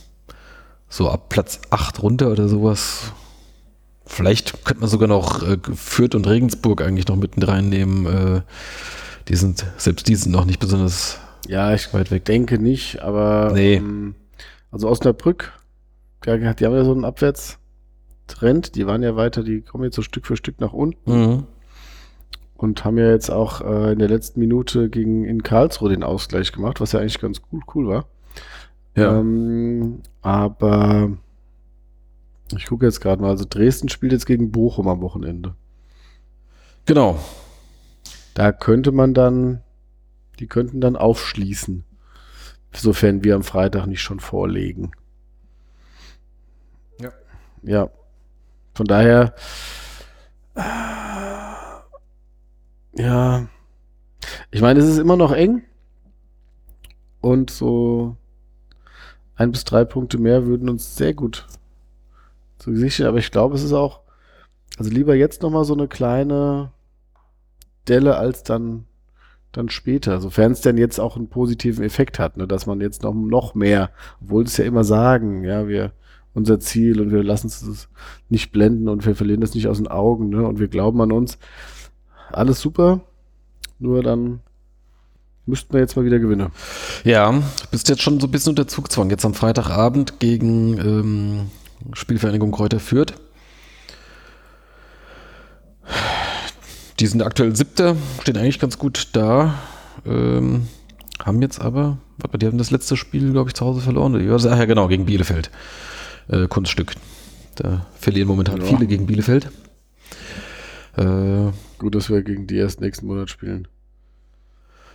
so 0.90 1.10
ab 1.10 1.30
Platz 1.30 1.60
8 1.72 2.02
runter 2.02 2.32
oder 2.32 2.48
sowas. 2.48 3.12
Vielleicht 4.06 4.64
könnte 4.66 4.82
man 4.82 4.90
sogar 4.90 5.08
noch 5.08 5.42
äh, 5.42 5.58
Fürth 5.74 6.16
und 6.16 6.28
Regensburg 6.28 6.82
eigentlich 6.82 7.08
noch 7.08 7.16
mitten 7.16 7.42
reinnehmen. 7.42 8.06
Äh, 8.06 8.42
die 9.28 9.36
sind, 9.36 9.66
selbst 9.78 10.08
die 10.08 10.16
sind 10.16 10.32
noch 10.32 10.46
nicht 10.46 10.60
besonders 10.60 11.18
ja, 11.48 11.74
ich 11.74 11.94
weit 11.94 12.12
weg. 12.12 12.26
denke 12.26 12.60
nicht, 12.60 13.02
aber 13.02 13.52
nee. 13.54 13.76
ähm, 13.76 14.16
also 14.72 14.90
Osnabrück, 14.90 15.54
die 16.26 16.66
haben 16.66 16.76
ja 16.76 16.84
so 16.84 16.92
einen 16.92 17.06
Abwärtstrend, 17.06 18.76
die 18.76 18.88
waren 18.88 19.04
ja 19.04 19.16
weiter, 19.16 19.44
die 19.44 19.62
kommen 19.62 19.84
jetzt 19.84 19.96
so 19.96 20.02
Stück 20.02 20.26
für 20.26 20.38
Stück 20.38 20.60
nach 20.60 20.74
unten. 20.74 21.12
Mhm 21.12 21.44
und 22.58 22.86
haben 22.86 22.98
ja 22.98 23.12
jetzt 23.12 23.30
auch 23.30 23.62
äh, 23.62 23.94
in 23.94 24.00
der 24.00 24.10
letzten 24.10 24.40
Minute 24.40 24.90
gegen 24.90 25.26
in 25.26 25.44
Karlsruhe 25.44 25.90
den 25.90 26.04
Ausgleich 26.04 26.52
gemacht, 26.52 26.80
was 26.80 26.94
ja 26.94 27.00
eigentlich 27.00 27.20
ganz 27.20 27.42
cool, 27.52 27.62
cool 27.74 27.88
war. 27.88 28.06
Ja. 28.96 29.20
Ähm, 29.20 30.02
aber 30.22 31.12
ich 32.56 32.66
gucke 32.68 32.86
jetzt 32.86 33.02
gerade 33.02 33.22
mal, 33.22 33.30
also 33.30 33.46
Dresden 33.48 33.90
spielt 33.90 34.14
jetzt 34.14 34.26
gegen 34.26 34.52
Bochum 34.52 34.88
am 34.88 35.02
Wochenende. 35.02 35.56
Genau. 36.86 37.20
Da 38.34 38.52
könnte 38.52 38.92
man 38.92 39.14
dann, 39.14 39.62
die 40.40 40.48
könnten 40.48 40.80
dann 40.80 40.96
aufschließen, 40.96 41.84
sofern 42.74 43.24
wir 43.24 43.36
am 43.36 43.44
Freitag 43.44 43.88
nicht 43.88 44.02
schon 44.02 44.20
vorlegen. 44.20 44.92
Ja. 47.66 47.90
Von 48.74 48.86
daher 48.86 49.34
ja. 52.94 53.48
Ich 54.52 54.62
meine, 54.62 54.80
es 54.80 54.88
ist 54.88 54.98
immer 54.98 55.18
noch 55.18 55.32
eng. 55.32 55.64
Und 57.22 57.50
so 57.50 58.16
ein 59.36 59.52
bis 59.52 59.64
drei 59.66 59.84
Punkte 59.84 60.18
mehr 60.18 60.46
würden 60.46 60.70
uns 60.70 60.96
sehr 60.96 61.14
gut 61.14 61.48
zu 62.58 62.72
Gesicht 62.72 62.96
stehen. 62.96 63.08
Aber 63.08 63.18
ich 63.18 63.32
glaube, 63.32 63.56
es 63.56 63.64
ist 63.64 63.74
auch, 63.74 64.02
also 64.78 64.90
lieber 64.92 65.16
jetzt 65.16 65.42
nochmal 65.42 65.66
so 65.66 65.74
eine 65.74 65.88
kleine 65.88 66.72
Delle 67.88 68.16
als 68.18 68.44
dann, 68.44 68.86
dann 69.52 69.70
später. 69.70 70.22
Sofern 70.22 70.52
es 70.52 70.62
denn 70.62 70.78
jetzt 70.78 71.00
auch 71.00 71.18
einen 71.18 71.30
positiven 71.30 71.84
Effekt 71.84 72.20
hat, 72.20 72.38
ne? 72.38 72.48
dass 72.48 72.66
man 72.66 72.80
jetzt 72.80 73.04
noch, 73.04 73.14
noch 73.14 73.56
mehr, 73.56 73.90
obwohl 74.22 74.44
es 74.44 74.58
ja 74.58 74.66
immer 74.66 74.84
sagen, 74.84 75.44
ja, 75.44 75.68
wir, 75.68 75.92
unser 76.36 76.60
Ziel 76.60 77.02
und 77.02 77.12
wir 77.12 77.24
lassen 77.24 77.48
es 77.48 77.88
nicht 78.30 78.52
blenden 78.52 78.90
und 78.90 79.06
wir 79.06 79.16
verlieren 79.16 79.42
das 79.42 79.56
nicht 79.56 79.68
aus 79.68 79.78
den 79.78 79.88
Augen, 79.88 80.30
ne? 80.30 80.46
Und 80.46 80.60
wir 80.60 80.68
glauben 80.68 81.02
an 81.02 81.12
uns 81.12 81.40
alles 82.32 82.62
super. 82.62 83.02
Nur 83.80 84.04
dann 84.04 84.42
müssten 85.46 85.74
wir 85.74 85.80
jetzt 85.80 85.96
mal 85.96 86.06
wieder 86.06 86.20
gewinnen. 86.20 86.52
Ja, 87.04 87.42
bist 87.72 87.90
jetzt 87.90 88.02
schon 88.02 88.20
so 88.20 88.28
ein 88.28 88.32
bisschen 88.32 88.52
unter 88.52 88.68
Zugzwang. 88.68 89.10
Jetzt 89.10 89.26
am 89.26 89.34
Freitagabend 89.34 90.20
gegen 90.20 90.78
ähm, 90.78 91.52
Spielvereinigung 91.94 92.52
Kräuter 92.52 92.80
Fürth. 92.80 93.14
Die 97.00 97.08
sind 97.08 97.22
aktuell 97.22 97.56
siebter, 97.56 97.96
stehen 98.22 98.38
eigentlich 98.38 98.60
ganz 98.60 98.78
gut 98.78 99.10
da. 99.14 99.56
Ähm, 100.06 100.68
haben 101.24 101.42
jetzt 101.42 101.62
aber, 101.62 101.98
warte, 102.18 102.38
die 102.38 102.48
haben 102.48 102.58
das 102.58 102.72
letzte 102.72 102.98
Spiel, 102.98 103.32
glaube 103.32 103.50
ich, 103.50 103.56
zu 103.56 103.66
Hause 103.66 103.82
verloren. 103.82 104.16
Ach 104.16 104.44
ja, 104.44 104.66
genau, 104.66 104.88
gegen 104.88 105.06
Bielefeld. 105.06 105.52
Äh, 106.28 106.48
Kunststück. 106.48 106.94
Da 107.56 107.86
verlieren 108.00 108.28
momentan 108.28 108.62
ja. 108.62 108.66
viele 108.66 108.88
gegen 108.88 109.06
Bielefeld. 109.06 109.50
Äh, 110.98 111.52
Gut, 111.78 111.96
dass 111.96 112.10
wir 112.10 112.22
gegen 112.22 112.48
die 112.48 112.58
erst 112.58 112.82
nächsten 112.82 113.08
Monat 113.08 113.30
spielen. 113.30 113.68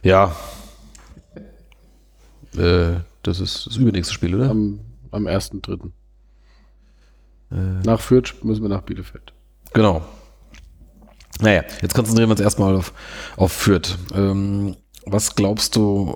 Ja. 0.02 0.34
Äh, 2.56 3.00
das 3.22 3.40
ist 3.40 3.66
das 3.66 3.76
übernächste 3.76 4.14
Spiel, 4.14 4.34
oder? 4.34 4.50
Am, 4.50 4.80
am 5.10 5.26
1.3. 5.26 5.90
Äh, 7.50 7.54
nach 7.84 8.00
Fürth 8.00 8.42
müssen 8.42 8.62
wir 8.62 8.68
nach 8.68 8.82
Bielefeld. 8.82 9.32
Genau. 9.72 10.02
Naja, 11.40 11.64
jetzt 11.80 11.94
konzentrieren 11.94 12.28
wir 12.28 12.32
uns 12.32 12.40
erstmal 12.40 12.74
auf, 12.76 12.92
auf 13.36 13.52
Fürth. 13.52 13.98
Ähm, 14.14 14.76
was 15.06 15.34
glaubst 15.34 15.76
du, 15.76 16.14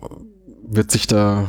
wird 0.66 0.90
sich 0.90 1.06
da 1.06 1.48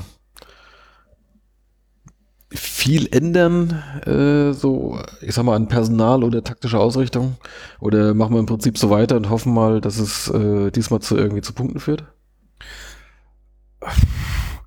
viel 2.56 3.08
ändern, 3.12 3.84
äh, 4.06 4.54
so, 4.54 5.00
ich 5.22 5.34
sag 5.34 5.44
mal, 5.44 5.56
an 5.56 5.68
Personal 5.68 6.24
oder 6.24 6.44
taktischer 6.44 6.80
Ausrichtung? 6.80 7.38
Oder 7.80 8.14
machen 8.14 8.34
wir 8.34 8.40
im 8.40 8.46
Prinzip 8.46 8.78
so 8.78 8.90
weiter 8.90 9.16
und 9.16 9.30
hoffen 9.30 9.54
mal, 9.54 9.82
dass 9.82 10.00
es 10.00 10.30
äh, 10.30 10.72
diesmal 10.72 11.02
zu 11.02 11.18
irgendwie 11.18 11.42
zu 11.42 11.54
Punkten 11.54 11.80
führt? 11.80 12.06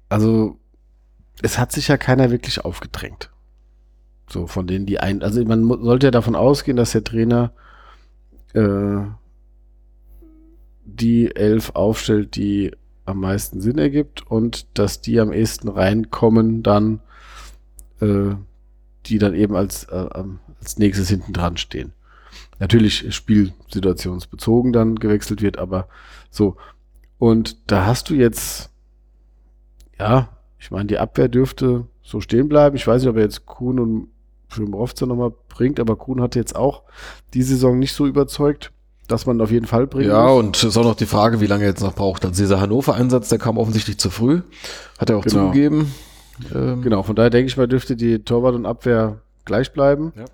Also, 0.08 0.58
es 1.42 1.58
hat 1.58 1.72
sich 1.72 1.88
ja 1.88 1.96
keiner 1.96 2.30
wirklich 2.30 2.64
aufgedrängt. 2.64 3.30
So, 4.30 4.46
von 4.46 4.66
denen 4.66 4.86
die 4.86 5.00
ein, 5.00 5.22
also 5.22 5.42
man 5.44 5.66
sollte 5.66 6.08
ja 6.08 6.10
davon 6.10 6.36
ausgehen, 6.36 6.76
dass 6.76 6.92
der 6.92 7.04
Trainer 7.04 7.52
äh, 8.52 9.00
die 10.84 11.34
elf 11.34 11.70
aufstellt, 11.74 12.36
die 12.36 12.72
am 13.06 13.20
meisten 13.20 13.60
Sinn 13.60 13.78
ergibt 13.78 14.26
und 14.26 14.66
dass 14.78 15.00
die 15.00 15.18
am 15.18 15.32
ehesten 15.32 15.68
reinkommen 15.68 16.62
dann 16.62 17.00
äh, 18.00 18.34
die 19.06 19.18
dann 19.18 19.34
eben 19.34 19.54
als, 19.56 19.84
äh, 19.84 20.06
als 20.60 20.78
nächstes 20.78 21.08
hinten 21.08 21.32
dran 21.32 21.56
stehen. 21.56 21.92
Natürlich 22.58 23.14
spielsituationsbezogen 23.14 24.72
dann 24.72 24.96
gewechselt 24.96 25.42
wird, 25.42 25.58
aber 25.58 25.88
so. 26.30 26.56
Und 27.18 27.56
da 27.70 27.86
hast 27.86 28.10
du 28.10 28.14
jetzt, 28.14 28.70
ja, 29.98 30.28
ich 30.58 30.70
meine, 30.70 30.86
die 30.86 30.98
Abwehr 30.98 31.28
dürfte 31.28 31.86
so 32.02 32.20
stehen 32.20 32.48
bleiben. 32.48 32.76
Ich 32.76 32.86
weiß 32.86 33.02
nicht, 33.02 33.10
ob 33.10 33.16
er 33.16 33.22
jetzt 33.22 33.46
Kuhn 33.46 33.78
und 33.78 34.08
Schwimbrovza 34.48 35.06
nochmal 35.06 35.32
bringt, 35.48 35.78
aber 35.78 35.96
Kuhn 35.96 36.20
hatte 36.20 36.38
jetzt 36.38 36.56
auch 36.56 36.82
die 37.34 37.42
Saison 37.42 37.78
nicht 37.78 37.92
so 37.94 38.06
überzeugt. 38.06 38.72
dass 39.08 39.24
man 39.24 39.40
auf 39.40 39.50
jeden 39.50 39.64
Fall 39.66 39.86
bringen 39.86 40.10
Ja, 40.10 40.26
muss. 40.26 40.38
und 40.38 40.56
es 40.58 40.64
ist 40.64 40.76
auch 40.76 40.84
noch 40.84 40.94
die 40.94 41.06
Frage, 41.06 41.40
wie 41.40 41.46
lange 41.46 41.62
er 41.64 41.70
jetzt 41.70 41.80
noch 41.80 41.94
braucht. 41.94 42.26
Also 42.26 42.42
dieser 42.42 42.60
Hannover-Einsatz, 42.60 43.30
der 43.30 43.38
kam 43.38 43.56
offensichtlich 43.56 43.96
zu 43.96 44.10
früh. 44.10 44.42
Hat 44.98 45.08
er 45.08 45.16
auch 45.16 45.24
Genau. 45.24 45.46
zugegeben. 45.46 45.94
Ähm, 46.54 46.82
Genau, 46.82 47.02
von 47.02 47.16
daher 47.16 47.30
denke 47.30 47.48
ich 47.48 47.56
mal, 47.56 47.68
dürfte 47.68 47.96
die 47.96 48.20
Torwart 48.24 48.54
und 48.54 48.66
Abwehr 48.66 49.20
gleich 49.44 49.72
bleiben. 49.72 50.12
Ja. 50.16 50.24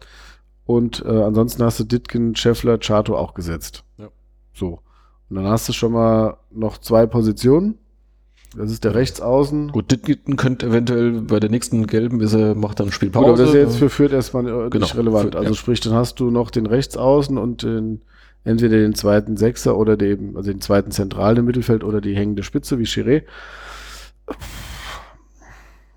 Und 0.67 1.05
äh, 1.05 1.23
ansonsten 1.23 1.63
hast 1.63 1.79
du 1.81 1.85
Ditkin, 1.85 2.35
Scheffler, 2.37 2.79
Chato 2.79 3.17
auch 3.17 3.35
gesetzt. 3.35 3.85
Ja. 3.99 4.09
So. 4.55 4.81
Und 5.29 5.37
dann 5.37 5.47
hast 5.47 5.69
du 5.69 5.73
schon 5.73 5.93
mal 5.93 6.37
noch 6.51 6.79
zwei 6.79 7.07
Positionen. 7.07 7.79
Das 8.57 8.71
ist 8.71 8.85
der 8.85 8.95
Rechtsaußen. 8.95 9.73
Gut, 9.73 9.91
Dittgitten 9.91 10.37
könnte 10.37 10.67
eventuell 10.67 11.23
bei 11.23 11.41
der 11.41 11.51
nächsten 11.51 11.87
gelben 11.89 12.21
ist 12.21 12.35
er, 12.35 12.55
macht 12.55 12.79
dann 12.79 12.87
Gut, 12.87 12.95
Spielpause. 12.95 13.27
aber 13.27 13.37
das 13.37 13.49
ist 13.49 13.55
jetzt 13.55 13.77
für 13.79 13.91
Fürth 13.91 14.13
erstmal 14.13 14.47
äh, 14.47 14.71
Genau, 14.71 14.85
nicht 14.85 14.97
relevant. 14.97 15.23
Fürth, 15.33 15.37
also 15.37 15.51
ja. 15.51 15.55
sprich, 15.57 15.81
dann 15.81 15.95
hast 15.95 16.21
du 16.21 16.31
noch 16.31 16.51
den 16.51 16.67
Rechtsaußen 16.67 17.37
und 17.37 17.63
den, 17.65 18.03
entweder 18.45 18.77
den 18.77 18.95
zweiten 18.95 19.37
Sechser 19.37 19.77
oder 19.77 19.97
den, 19.97 20.37
also 20.37 20.53
den 20.53 20.61
zweiten 20.61 20.93
Zentralen 20.93 21.39
im 21.39 21.47
Mittelfeld 21.47 21.83
oder 21.83 22.01
die 22.01 22.15
hängende 22.15 22.45
Spitze 22.45 22.79
wie 22.79 22.85
Chiré. 22.85 23.23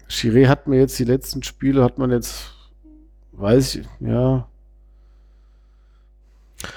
Chiré 0.09 0.47
hat 0.47 0.67
mir 0.67 0.79
jetzt 0.79 0.97
die 0.99 1.03
letzten 1.03 1.43
Spiele, 1.43 1.83
hat 1.83 1.97
man 1.97 2.11
jetzt, 2.11 2.53
weiß 3.33 3.75
ich, 3.75 3.87
ja, 3.99 4.47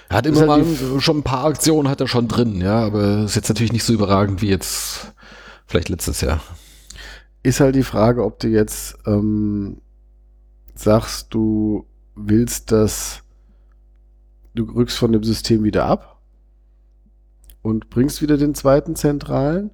Er 0.08 0.16
hat 0.16 0.26
immer 0.26 0.40
halt 0.40 0.66
mal 0.66 1.00
schon 1.00 1.18
ein 1.18 1.22
paar 1.22 1.44
Aktionen 1.46 1.88
hat 1.88 2.00
er 2.00 2.08
schon 2.08 2.28
drin, 2.28 2.60
ja, 2.60 2.84
aber 2.84 3.24
ist 3.24 3.36
jetzt 3.36 3.48
natürlich 3.48 3.72
nicht 3.72 3.84
so 3.84 3.92
überragend 3.92 4.42
wie 4.42 4.48
jetzt 4.48 5.12
vielleicht 5.66 5.88
letztes 5.88 6.20
Jahr. 6.20 6.40
ist 7.42 7.60
halt 7.60 7.74
die 7.74 7.82
Frage, 7.82 8.24
ob 8.24 8.38
du 8.40 8.48
jetzt 8.48 8.98
ähm, 9.06 9.80
sagst, 10.74 11.32
du 11.32 11.86
willst 12.14 12.72
das, 12.72 13.22
du 14.54 14.64
rückst 14.64 14.98
von 14.98 15.12
dem 15.12 15.24
System 15.24 15.64
wieder 15.64 15.86
ab 15.86 16.20
und 17.62 17.88
bringst 17.88 18.20
wieder 18.20 18.36
den 18.36 18.54
zweiten 18.54 18.96
Zentralen. 18.96 19.70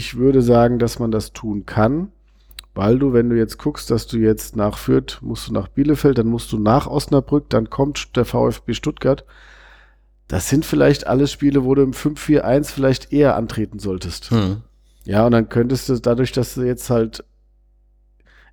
Ich 0.00 0.16
würde 0.16 0.40
sagen, 0.40 0.78
dass 0.78 0.98
man 0.98 1.10
das 1.10 1.34
tun 1.34 1.66
kann, 1.66 2.10
weil 2.74 2.98
du, 2.98 3.12
wenn 3.12 3.28
du 3.28 3.36
jetzt 3.36 3.58
guckst, 3.58 3.90
dass 3.90 4.06
du 4.06 4.16
jetzt 4.16 4.56
nach 4.56 4.78
Fürth, 4.78 5.18
musst 5.20 5.46
du 5.48 5.52
nach 5.52 5.68
Bielefeld, 5.68 6.16
dann 6.16 6.26
musst 6.26 6.50
du 6.52 6.58
nach 6.58 6.86
Osnabrück, 6.86 7.50
dann 7.50 7.68
kommt 7.68 8.16
der 8.16 8.24
VfB 8.24 8.72
Stuttgart. 8.72 9.26
Das 10.26 10.48
sind 10.48 10.64
vielleicht 10.64 11.06
alles 11.06 11.30
Spiele, 11.30 11.64
wo 11.64 11.74
du 11.74 11.82
im 11.82 11.92
5-4-1 11.92 12.72
vielleicht 12.72 13.12
eher 13.12 13.36
antreten 13.36 13.78
solltest. 13.78 14.30
Hm. 14.30 14.62
Ja, 15.04 15.26
und 15.26 15.32
dann 15.32 15.50
könntest 15.50 15.90
du 15.90 16.00
dadurch, 16.00 16.32
dass 16.32 16.54
du 16.54 16.62
jetzt 16.62 16.88
halt, 16.88 17.22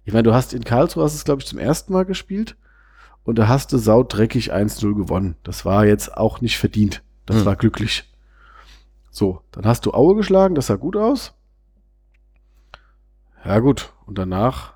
ich 0.03 0.11
meine, 0.11 0.23
du 0.23 0.33
hast 0.33 0.53
in 0.53 0.65
Karlsruhe 0.65 1.05
hast 1.05 1.15
es, 1.15 1.23
glaube 1.23 1.41
ich, 1.41 1.47
zum 1.47 1.59
ersten 1.59 1.93
Mal 1.93 2.03
gespielt 2.03 2.57
und 3.23 3.39
da 3.39 3.47
hast 3.47 3.71
du 3.71 3.77
saudreckig 3.77 4.53
1-0 4.53 4.95
gewonnen. 4.95 5.37
Das 5.43 5.63
war 5.63 5.85
jetzt 5.85 6.17
auch 6.17 6.41
nicht 6.41 6.57
verdient. 6.57 7.03
Das 7.25 7.37
Hm. 7.37 7.45
war 7.45 7.55
glücklich. 7.55 8.03
So, 9.11 9.41
dann 9.53 9.65
hast 9.65 9.85
du 9.85 9.93
Aue 9.93 10.13
geschlagen, 10.15 10.53
das 10.53 10.67
sah 10.67 10.75
gut 10.75 10.97
aus. 10.97 11.33
Ja, 13.47 13.59
gut. 13.59 13.93
Und 14.05 14.17
danach 14.17 14.73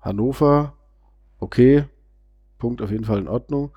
Hannover, 0.00 0.72
okay. 1.38 1.84
Punkt 2.58 2.80
auf 2.80 2.90
jeden 2.90 3.04
Fall 3.04 3.18
in 3.18 3.28
Ordnung. 3.28 3.72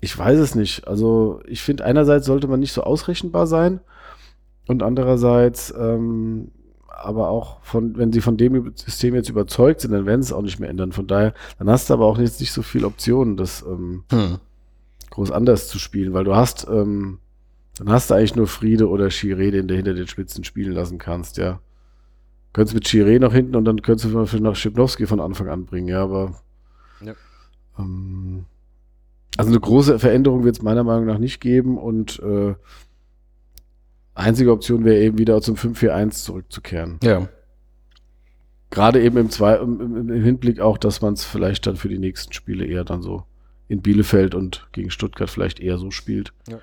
Ich 0.00 0.16
weiß 0.16 0.38
es 0.38 0.54
nicht. 0.54 0.86
Also, 0.86 1.40
ich 1.46 1.62
finde, 1.62 1.84
einerseits 1.84 2.26
sollte 2.26 2.46
man 2.46 2.60
nicht 2.60 2.72
so 2.72 2.82
ausrechenbar 2.84 3.48
sein. 3.48 3.80
Und 4.68 4.84
andererseits, 4.84 5.74
ähm, 5.76 6.52
aber 6.88 7.28
auch 7.28 7.60
von, 7.62 7.96
wenn 7.96 8.12
sie 8.12 8.20
von 8.20 8.36
dem 8.36 8.72
System 8.76 9.16
jetzt 9.16 9.28
überzeugt 9.28 9.80
sind, 9.80 9.90
dann 9.90 10.06
werden 10.06 10.22
sie 10.22 10.28
es 10.28 10.32
auch 10.32 10.42
nicht 10.42 10.60
mehr 10.60 10.70
ändern. 10.70 10.92
Von 10.92 11.08
daher, 11.08 11.34
dann 11.58 11.68
hast 11.68 11.90
du 11.90 11.94
aber 11.94 12.06
auch 12.06 12.18
jetzt 12.18 12.40
nicht 12.40 12.52
so 12.52 12.62
viele 12.62 12.86
Optionen, 12.86 13.36
das 13.36 13.62
ähm, 13.62 14.04
Hm. 14.10 14.38
groß 15.10 15.32
anders 15.32 15.66
zu 15.68 15.80
spielen, 15.80 16.12
weil 16.12 16.24
du 16.24 16.36
hast, 16.36 16.68
ähm, 16.70 17.18
dann 17.78 17.90
hast 17.90 18.10
du 18.10 18.14
eigentlich 18.14 18.36
nur 18.36 18.46
Friede 18.46 18.88
oder 18.88 19.06
Chiré, 19.06 19.50
den 19.50 19.66
du 19.66 19.74
hinter 19.74 19.94
den 19.94 20.06
Spitzen 20.06 20.44
spielen 20.44 20.72
lassen 20.72 20.98
kannst, 20.98 21.36
ja. 21.36 21.58
Könntest 22.54 22.74
mit 22.74 22.86
Chiré 22.86 23.18
noch 23.18 23.34
hinten 23.34 23.56
und 23.56 23.66
dann 23.66 23.82
könntest 23.82 24.10
du 24.14 24.24
für 24.26 24.36
noch 24.38 24.56
Schipnowski 24.56 25.06
von 25.06 25.20
Anfang 25.20 25.48
an 25.48 25.66
bringen, 25.66 25.88
ja, 25.88 26.02
aber 26.02 26.40
Ja. 27.00 27.12
ähm, 27.78 28.46
also 29.36 29.50
eine 29.50 29.60
große 29.60 29.98
Veränderung 29.98 30.44
wird 30.44 30.56
es 30.56 30.62
meiner 30.62 30.84
Meinung 30.84 31.04
nach 31.04 31.18
nicht 31.18 31.40
geben 31.40 31.76
und 31.76 32.20
äh, 32.20 32.54
einzige 34.14 34.52
Option 34.52 34.84
wäre 34.84 35.00
eben 35.00 35.18
wieder 35.18 35.42
zum 35.42 35.56
5-4-1 35.56 36.24
zurückzukehren. 36.24 36.98
Ja. 37.02 37.28
Gerade 38.70 39.02
eben 39.02 39.16
im, 39.16 39.30
Zwei 39.30 39.56
im, 39.56 39.80
im, 39.80 40.10
im 40.10 40.22
Hinblick 40.22 40.60
auch, 40.60 40.78
dass 40.78 41.00
man 41.02 41.14
es 41.14 41.24
vielleicht 41.24 41.66
dann 41.66 41.76
für 41.76 41.88
die 41.88 41.98
nächsten 41.98 42.32
Spiele 42.32 42.64
eher 42.64 42.84
dann 42.84 43.02
so 43.02 43.24
in 43.66 43.82
Bielefeld 43.82 44.34
und 44.36 44.68
gegen 44.70 44.90
Stuttgart 44.90 45.28
vielleicht 45.30 45.58
eher 45.58 45.78
so 45.78 45.90
spielt. 45.90 46.32
Ja. 46.48 46.58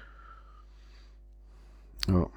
Ja. 2.08 2.28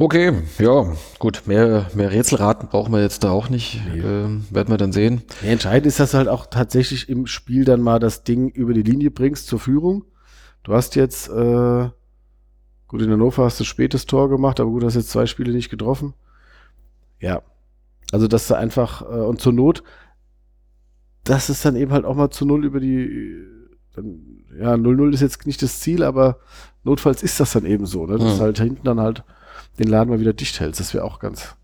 Okay, 0.00 0.32
ja, 0.58 0.92
gut. 1.18 1.42
Mehr, 1.46 1.90
mehr 1.92 2.12
Rätselraten 2.12 2.68
brauchen 2.68 2.92
wir 2.92 3.02
jetzt 3.02 3.24
da 3.24 3.30
auch 3.30 3.48
nicht. 3.48 3.80
Nee. 3.92 4.00
Ähm, 4.00 4.44
werden 4.50 4.68
wir 4.68 4.76
dann 4.76 4.92
sehen. 4.92 5.22
Ja, 5.42 5.50
entscheidend 5.50 5.86
ist, 5.86 5.98
dass 5.98 6.12
du 6.12 6.18
halt 6.18 6.28
auch 6.28 6.46
tatsächlich 6.46 7.08
im 7.08 7.26
Spiel 7.26 7.64
dann 7.64 7.80
mal 7.80 7.98
das 7.98 8.22
Ding 8.22 8.48
über 8.48 8.74
die 8.74 8.84
Linie 8.84 9.10
bringst 9.10 9.48
zur 9.48 9.58
Führung. 9.58 10.04
Du 10.62 10.72
hast 10.72 10.94
jetzt, 10.94 11.28
äh, 11.28 11.88
gut, 12.86 13.02
in 13.02 13.10
Hannover 13.10 13.44
hast 13.44 13.58
du 13.58 13.64
spätes 13.64 14.06
Tor 14.06 14.28
gemacht, 14.28 14.60
aber 14.60 14.70
gut, 14.70 14.84
hast 14.84 14.94
jetzt 14.94 15.10
zwei 15.10 15.26
Spiele 15.26 15.52
nicht 15.52 15.68
getroffen. 15.68 16.14
Ja. 17.18 17.42
Also, 18.12 18.28
dass 18.28 18.46
du 18.46 18.54
einfach, 18.54 19.02
äh, 19.02 19.06
und 19.06 19.40
zur 19.40 19.52
Not, 19.52 19.82
dass 21.24 21.48
es 21.48 21.60
dann 21.60 21.74
eben 21.74 21.92
halt 21.92 22.04
auch 22.04 22.14
mal 22.14 22.30
zu 22.30 22.46
Null 22.46 22.64
über 22.64 22.78
die, 22.78 23.42
dann, 23.96 24.20
ja, 24.60 24.74
0-0 24.74 25.12
ist 25.12 25.22
jetzt 25.22 25.44
nicht 25.44 25.60
das 25.60 25.80
Ziel, 25.80 26.04
aber 26.04 26.38
notfalls 26.84 27.24
ist 27.24 27.40
das 27.40 27.52
dann 27.52 27.66
eben 27.66 27.84
so, 27.84 28.06
ne? 28.06 28.16
Dass 28.18 28.36
du 28.36 28.42
halt 28.42 28.58
hinten 28.58 28.84
dann 28.84 29.00
halt 29.00 29.24
den 29.78 29.88
Laden 29.88 30.10
mal 30.10 30.20
wieder 30.20 30.32
dicht 30.32 30.58
hältst. 30.60 30.80
Das 30.80 30.94
wäre 30.94 31.04
auch 31.04 31.18
ganz. 31.18 31.56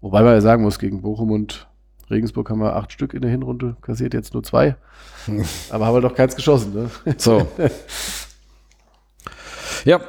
Wobei 0.00 0.22
man 0.22 0.34
ja 0.34 0.40
sagen 0.40 0.62
muss, 0.62 0.78
gegen 0.78 1.02
Bochum 1.02 1.30
und 1.30 1.68
Regensburg 2.10 2.50
haben 2.50 2.60
wir 2.60 2.76
acht 2.76 2.92
Stück 2.92 3.14
in 3.14 3.22
der 3.22 3.30
Hinrunde, 3.30 3.76
kassiert 3.80 4.14
jetzt 4.14 4.34
nur 4.34 4.42
zwei. 4.42 4.76
Aber 5.70 5.86
haben 5.86 5.94
wir 5.94 6.00
doch 6.00 6.14
keins 6.14 6.36
geschossen, 6.36 6.74
ne? 6.74 6.90
So. 7.16 7.48
ja, 9.84 10.00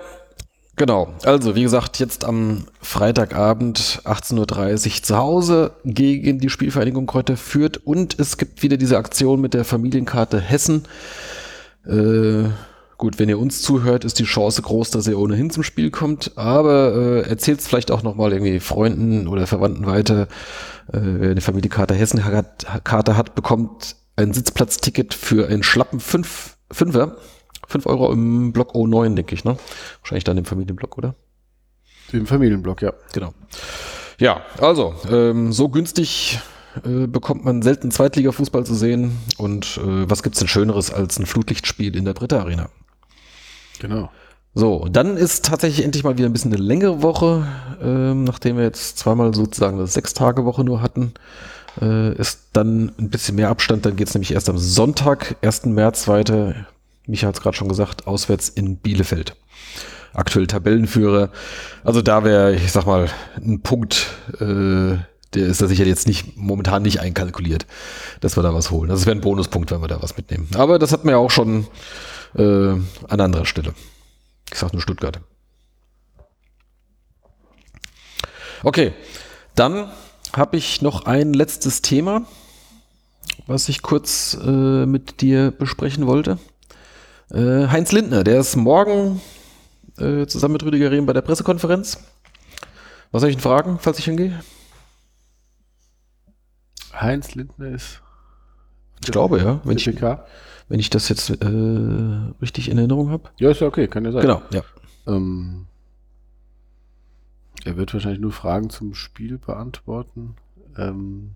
genau. 0.75 1.13
Also, 1.23 1.55
wie 1.55 1.63
gesagt, 1.63 1.99
jetzt 1.99 2.23
am 2.23 2.65
Freitagabend 2.81 4.01
18.30 4.03 4.97
Uhr 4.97 5.03
zu 5.03 5.17
Hause 5.17 5.71
gegen 5.83 6.39
die 6.39 6.49
Spielvereinigung 6.49 7.07
Kräuter 7.07 7.37
führt 7.37 7.77
und 7.77 8.19
es 8.19 8.37
gibt 8.37 8.61
wieder 8.61 8.77
diese 8.77 8.97
Aktion 8.97 9.41
mit 9.41 9.55
der 9.55 9.65
Familienkarte 9.65 10.39
Hessen. 10.39 10.83
Äh, 11.85 12.49
gut, 13.07 13.19
wenn 13.19 13.29
ihr 13.29 13.39
uns 13.39 13.61
zuhört, 13.61 14.03
ist 14.03 14.19
die 14.19 14.25
Chance 14.25 14.61
groß, 14.61 14.89
dass 14.89 15.07
ihr 15.07 15.17
ohnehin 15.17 15.49
zum 15.49 15.63
Spiel 15.63 15.91
kommt, 15.91 16.33
aber 16.37 16.93
äh, 16.93 17.29
erzählt 17.29 17.61
es 17.61 17.67
vielleicht 17.69 17.89
auch 17.89 18.03
nochmal 18.03 18.33
irgendwie 18.33 18.59
Freunden 18.59 19.29
oder 19.29 19.47
Verwandten 19.47 19.85
weiter. 19.85 20.23
Äh, 20.91 20.99
wer 20.99 21.31
eine 21.31 21.39
Familienkarte 21.39 21.93
Hessen 21.93 22.25
hat, 22.25 23.35
bekommt 23.35 23.95
ein 24.17 24.33
Sitzplatzticket 24.33 25.13
für 25.13 25.47
einen 25.47 25.63
schlappen 25.63 26.01
5 26.01 26.57
Fünfer. 26.69 27.15
5 27.69 27.85
Euro 27.85 28.11
im 28.11 28.51
Block 28.51 28.75
O9, 28.75 29.15
denke 29.15 29.35
ich, 29.35 29.45
ne? 29.45 29.55
Wahrscheinlich 30.01 30.25
dann 30.25 30.37
im 30.37 30.43
Familienblock, 30.43 30.97
oder? 30.97 31.15
Im 32.11 32.27
Familienblock, 32.27 32.81
ja. 32.81 32.91
Genau. 33.13 33.33
Ja, 34.19 34.41
also, 34.59 34.95
ähm, 35.09 35.53
so 35.53 35.69
günstig 35.69 36.41
äh, 36.83 37.07
bekommt 37.07 37.45
man 37.45 37.61
selten 37.61 37.89
Zweitliga-Fußball 37.89 38.65
zu 38.65 38.75
sehen. 38.75 39.17
Und 39.37 39.77
äh, 39.77 40.09
was 40.09 40.23
gibt's 40.23 40.39
denn 40.39 40.49
Schöneres 40.49 40.91
als 40.91 41.17
ein 41.19 41.25
Flutlichtspiel 41.25 41.95
in 41.95 42.03
der 42.03 42.13
Britta 42.13 42.39
Arena? 42.39 42.69
Genau. 43.79 44.09
So, 44.53 44.87
dann 44.91 45.17
ist 45.17 45.45
tatsächlich 45.45 45.85
endlich 45.85 46.03
mal 46.03 46.17
wieder 46.17 46.27
ein 46.27 46.33
bisschen 46.33 46.51
eine 46.51 46.63
längere 46.63 47.03
Woche, 47.03 47.45
ähm, 47.79 48.23
nachdem 48.23 48.57
wir 48.57 48.63
jetzt 48.63 48.97
zweimal 48.97 49.33
sozusagen 49.33 49.77
eine 49.77 49.85
Sechs-Tage-Woche 49.85 50.63
nur 50.63 50.81
hatten. 50.81 51.13
Äh, 51.79 52.15
ist 52.15 52.39
dann 52.53 52.91
ein 52.97 53.09
bisschen 53.09 53.35
mehr 53.35 53.49
Abstand, 53.49 53.85
dann 53.85 53.95
geht's 53.95 54.15
nämlich 54.15 54.33
erst 54.33 54.49
am 54.49 54.57
Sonntag, 54.57 55.35
1. 55.43 55.65
März 55.67 56.07
weiter. 56.07 56.55
Micha 57.05 57.27
hat 57.27 57.35
es 57.35 57.41
gerade 57.41 57.55
schon 57.55 57.69
gesagt, 57.69 58.07
auswärts 58.07 58.49
in 58.49 58.77
Bielefeld. 58.77 59.35
Aktuell 60.13 60.47
Tabellenführer. 60.47 61.29
Also 61.83 62.01
da 62.01 62.23
wäre, 62.23 62.55
ich 62.55 62.71
sag 62.71 62.87
mal, 62.87 63.09
ein 63.35 63.61
Punkt, 63.61 64.07
äh, 64.39 64.97
der 65.33 65.45
ist 65.45 65.61
da 65.61 65.67
sicher 65.67 65.85
jetzt 65.85 66.07
nicht 66.07 66.35
momentan 66.35 66.81
nicht 66.81 66.99
einkalkuliert, 66.99 67.67
dass 68.21 68.37
wir 68.37 68.43
da 68.43 68.55
was 68.55 68.71
holen. 68.71 68.89
Das 68.89 69.05
wäre 69.05 69.15
ein 69.15 69.21
Bonuspunkt, 69.21 69.69
wenn 69.69 69.81
wir 69.81 69.87
da 69.87 70.01
was 70.01 70.17
mitnehmen. 70.17 70.47
Aber 70.55 70.79
das 70.79 70.91
hatten 70.91 71.05
wir 71.05 71.11
ja 71.11 71.17
auch 71.17 71.29
schon 71.29 71.67
äh, 72.35 72.41
an 72.41 73.19
anderer 73.21 73.45
Stelle. 73.45 73.73
Ich 74.51 74.57
sag 74.57 74.73
nur 74.73 74.81
Stuttgart. 74.81 75.19
Okay, 78.63 78.93
dann 79.55 79.91
habe 80.35 80.57
ich 80.57 80.81
noch 80.81 81.05
ein 81.05 81.33
letztes 81.33 81.81
Thema, 81.81 82.25
was 83.45 83.69
ich 83.69 83.81
kurz 83.81 84.37
äh, 84.41 84.85
mit 84.85 85.21
dir 85.21 85.51
besprechen 85.51 86.07
wollte. 86.07 86.39
Äh, 87.31 87.67
Heinz 87.67 87.91
Lindner, 87.91 88.23
der 88.23 88.39
ist 88.39 88.55
morgen 88.55 89.21
äh, 89.97 90.25
zusammen 90.25 90.53
mit 90.53 90.63
Rüdiger 90.63 90.91
Rehm 90.91 91.05
bei 91.05 91.13
der 91.13 91.21
Pressekonferenz. 91.21 91.99
Was 93.11 93.21
soll 93.21 93.29
ich 93.29 93.37
ihn 93.37 93.41
fragen, 93.41 93.79
falls 93.79 93.99
ich 93.99 94.05
hingehe? 94.05 94.41
Heinz 96.93 97.35
Lindner 97.35 97.69
ist 97.69 98.01
Ich 99.03 99.11
glaube, 99.11 99.39
ja. 99.39 99.61
Wenn 99.63 99.77
ich, 99.77 99.87
wenn 100.69 100.79
ich 100.79 100.89
das 100.89 101.09
jetzt 101.09 101.29
äh, 101.29 101.45
richtig 102.41 102.69
in 102.69 102.77
Erinnerung 102.77 103.09
habe. 103.09 103.29
Ja, 103.39 103.51
ist 103.51 103.61
ja 103.61 103.67
okay, 103.67 103.87
kann 103.87 104.05
ja 104.05 104.11
sein. 104.11 104.21
Genau, 104.21 104.41
ja. 104.51 104.61
Ähm, 105.07 105.67
er 107.63 107.77
wird 107.77 107.93
wahrscheinlich 107.93 108.21
nur 108.21 108.31
Fragen 108.31 108.69
zum 108.69 108.93
Spiel 108.93 109.37
beantworten. 109.37 110.35
Ähm, 110.77 111.31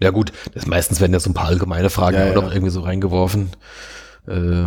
ja 0.00 0.10
gut, 0.10 0.32
das 0.54 0.66
meistens 0.66 1.00
werden 1.00 1.12
ja 1.12 1.20
so 1.20 1.30
ein 1.30 1.34
paar 1.34 1.46
allgemeine 1.46 1.90
Fragen 1.90 2.16
Ja, 2.16 2.26
ja. 2.28 2.34
noch 2.34 2.52
irgendwie 2.52 2.70
so 2.70 2.80
reingeworfen. 2.80 3.50
Äh, 4.26 4.66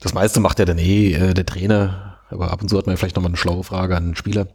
das 0.00 0.14
meiste 0.14 0.40
macht 0.40 0.58
ja 0.58 0.64
dann 0.64 0.78
eh 0.78 1.12
äh, 1.12 1.34
der 1.34 1.46
Trainer, 1.46 2.18
aber 2.28 2.50
ab 2.50 2.60
und 2.60 2.68
zu 2.68 2.76
hat 2.76 2.86
man 2.86 2.94
ja 2.94 2.96
vielleicht 2.96 3.14
nochmal 3.16 3.30
eine 3.30 3.36
schlaue 3.36 3.62
Frage 3.62 3.96
an 3.96 4.06
den 4.06 4.16
Spieler. 4.16 4.48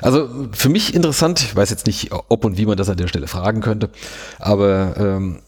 Also 0.00 0.48
für 0.52 0.68
mich 0.68 0.94
interessant, 0.94 1.40
ich 1.40 1.56
weiß 1.56 1.70
jetzt 1.70 1.86
nicht, 1.86 2.12
ob 2.12 2.44
und 2.44 2.56
wie 2.56 2.66
man 2.66 2.76
das 2.76 2.88
an 2.88 2.96
der 2.96 3.08
Stelle 3.08 3.26
fragen 3.26 3.60
könnte, 3.60 3.90
aber 4.38 4.96
ähm, 4.96 5.40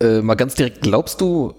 äh, 0.00 0.22
mal 0.22 0.34
ganz 0.34 0.54
direkt, 0.54 0.82
glaubst 0.82 1.20
du, 1.20 1.54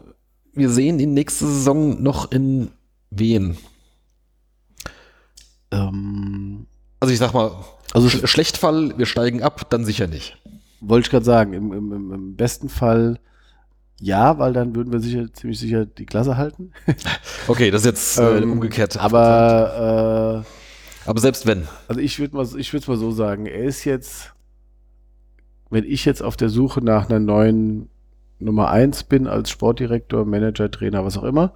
wir 0.53 0.69
sehen 0.69 0.97
die 0.97 1.05
nächste 1.05 1.45
Saison 1.47 2.01
noch 2.01 2.31
in 2.31 2.71
wen? 3.09 3.57
ähm, 5.71 6.67
Also 6.99 7.13
ich 7.13 7.19
sag 7.19 7.33
mal, 7.33 7.51
also 7.93 8.09
Sch 8.09 8.27
Schlechtfall, 8.27 8.97
wir 8.97 9.05
steigen 9.05 9.41
ab, 9.43 9.69
dann 9.69 9.85
sicher 9.85 10.07
nicht. 10.07 10.37
wollte 10.79 11.05
ich 11.07 11.11
gerade 11.11 11.25
sagen, 11.25 11.53
im, 11.53 11.71
im, 11.73 12.13
im- 12.13 12.35
besten 12.35 12.69
Fall 12.69 13.19
ja, 14.01 14.39
weil 14.39 14.53
dann 14.53 14.75
würden 14.75 14.91
wir 14.93 14.99
sicher, 14.99 15.31
ziemlich 15.33 15.59
sicher 15.59 15.85
die 15.85 16.05
Klasse 16.07 16.37
halten. 16.37 16.71
Okay, 17.47 17.71
das 17.71 17.81
ist 17.81 17.85
jetzt 17.87 18.19
äh, 18.19 18.39
Ähm, 18.39 18.51
umgekehrt. 18.51 18.97
Aber 18.97 20.43
äh, 20.45 21.09
aber 21.09 21.19
selbst 21.19 21.45
wenn. 21.45 21.67
Also 21.87 22.01
ich 22.01 22.19
würde 22.19 22.35
mal, 22.35 22.47
ich 22.57 22.73
würde 22.73 22.81
es 22.83 22.87
mal 22.87 22.97
so 22.97 23.11
sagen, 23.11 23.45
er 23.45 23.63
ist 23.63 23.85
jetzt, 23.85 24.33
wenn 25.69 25.85
ich 25.85 26.05
jetzt 26.05 26.21
auf 26.21 26.35
der 26.37 26.49
Suche 26.49 26.81
nach 26.81 27.09
einer 27.09 27.19
neuen 27.19 27.89
Nummer 28.41 28.69
1 28.69 29.03
bin 29.03 29.27
als 29.27 29.49
Sportdirektor, 29.49 30.25
Manager, 30.25 30.69
Trainer, 30.69 31.05
was 31.05 31.17
auch 31.17 31.23
immer, 31.23 31.53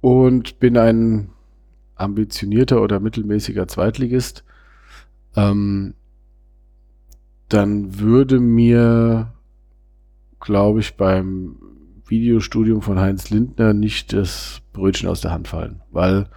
und 0.00 0.58
bin 0.58 0.76
ein 0.76 1.30
ambitionierter 1.94 2.82
oder 2.82 3.00
mittelmäßiger 3.00 3.66
Zweitligist, 3.68 4.44
ähm, 5.34 5.94
dann 7.48 7.98
würde 7.98 8.40
mir, 8.40 9.32
glaube 10.40 10.80
ich, 10.80 10.96
beim 10.96 11.56
Videostudium 12.06 12.82
von 12.82 12.98
Heinz 12.98 13.30
Lindner 13.30 13.72
nicht 13.72 14.12
das 14.12 14.60
Brötchen 14.72 15.08
aus 15.08 15.20
der 15.20 15.32
Hand 15.32 15.48
fallen, 15.48 15.80
weil 15.90 16.28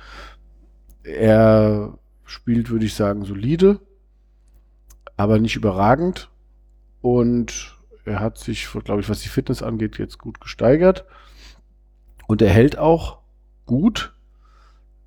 er 1.04 1.98
spielt, 2.26 2.70
würde 2.70 2.86
ich 2.86 2.94
sagen, 2.94 3.26
solide, 3.26 3.80
aber 5.18 5.40
nicht 5.40 5.56
überragend. 5.56 6.30
Und 7.02 7.79
er 8.10 8.20
hat 8.20 8.38
sich, 8.38 8.68
glaube 8.84 9.02
ich, 9.02 9.10
was 9.10 9.22
die 9.22 9.30
Fitness 9.30 9.64
angeht, 9.64 9.98
jetzt 9.98 10.18
gut 10.18 10.42
gesteigert. 10.42 11.06
Und 12.28 12.42
er 12.42 12.50
hält 12.50 12.78
auch 12.78 13.20
gut. 13.66 14.14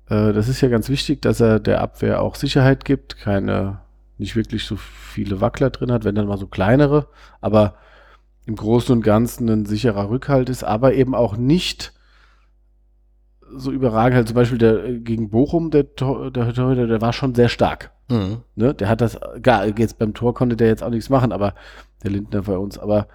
Äh, 0.09 0.33
das 0.33 0.47
ist 0.47 0.61
ja 0.61 0.69
ganz 0.69 0.89
wichtig, 0.89 1.21
dass 1.21 1.39
er 1.39 1.59
der 1.59 1.81
Abwehr 1.81 2.21
auch 2.21 2.35
Sicherheit 2.35 2.85
gibt, 2.85 3.17
keine, 3.17 3.81
nicht 4.17 4.35
wirklich 4.35 4.65
so 4.65 4.75
viele 4.75 5.41
Wackler 5.41 5.69
drin 5.69 5.91
hat, 5.91 6.05
wenn 6.05 6.15
dann 6.15 6.27
mal 6.27 6.37
so 6.37 6.47
kleinere, 6.47 7.07
aber 7.41 7.75
im 8.45 8.55
Großen 8.55 8.93
und 8.93 9.03
Ganzen 9.03 9.49
ein 9.49 9.65
sicherer 9.65 10.09
Rückhalt 10.09 10.49
ist, 10.49 10.63
aber 10.63 10.93
eben 10.93 11.15
auch 11.15 11.37
nicht 11.37 11.93
so 13.55 13.71
überragend. 13.71 14.15
Halt 14.15 14.27
zum 14.27 14.35
Beispiel 14.35 14.57
der 14.57 14.83
äh, 14.85 14.99
gegen 14.99 15.29
Bochum, 15.29 15.71
der 15.71 15.83
der, 15.83 15.95
Torhüter, 15.95 16.87
der 16.87 17.01
war 17.01 17.13
schon 17.13 17.35
sehr 17.35 17.49
stark. 17.49 17.91
Mhm. 18.09 18.39
Ne? 18.55 18.73
Der 18.73 18.89
hat 18.89 19.01
das, 19.01 19.19
gar, 19.41 19.65
jetzt 19.65 19.97
beim 19.97 20.13
Tor 20.13 20.33
konnte 20.33 20.55
der 20.55 20.67
jetzt 20.67 20.83
auch 20.83 20.89
nichts 20.89 21.09
machen, 21.09 21.31
aber 21.31 21.53
der 22.03 22.11
Lindner 22.11 22.41
bei 22.43 22.57
uns, 22.57 22.77
aber 22.77 23.07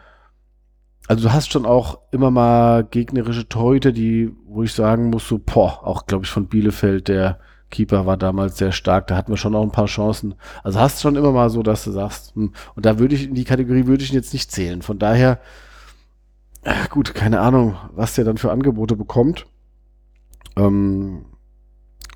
also 1.08 1.26
du 1.26 1.32
hast 1.32 1.50
schon 1.50 1.64
auch 1.64 1.98
immer 2.10 2.30
mal 2.30 2.84
gegnerische 2.84 3.48
Torhüter, 3.48 3.92
die, 3.92 4.30
wo 4.46 4.62
ich 4.62 4.74
sagen 4.74 5.08
muss, 5.08 5.26
so, 5.26 5.38
boah, 5.38 5.80
auch 5.82 6.06
glaube 6.06 6.24
ich 6.24 6.30
von 6.30 6.48
Bielefeld, 6.48 7.08
der 7.08 7.38
Keeper 7.70 8.06
war 8.06 8.16
damals 8.16 8.58
sehr 8.58 8.72
stark, 8.72 9.06
da 9.06 9.16
hatten 9.16 9.32
wir 9.32 9.38
schon 9.38 9.54
auch 9.54 9.62
ein 9.62 9.72
paar 9.72 9.86
Chancen. 9.86 10.34
Also 10.62 10.80
hast 10.80 11.00
schon 11.00 11.16
immer 11.16 11.32
mal 11.32 11.48
so, 11.48 11.62
dass 11.62 11.84
du 11.84 11.92
sagst, 11.92 12.34
hm, 12.34 12.52
und 12.74 12.86
da 12.86 12.98
würde 12.98 13.14
ich, 13.14 13.24
in 13.24 13.34
die 13.34 13.44
Kategorie 13.44 13.86
würde 13.86 14.04
ich 14.04 14.10
ihn 14.10 14.16
jetzt 14.16 14.32
nicht 14.34 14.52
zählen. 14.52 14.82
Von 14.82 14.98
daher, 14.98 15.40
ach 16.64 16.90
gut, 16.90 17.14
keine 17.14 17.40
Ahnung, 17.40 17.76
was 17.94 18.14
der 18.14 18.24
dann 18.24 18.38
für 18.38 18.52
Angebote 18.52 18.96
bekommt. 18.96 19.46
Ähm, 20.58 21.24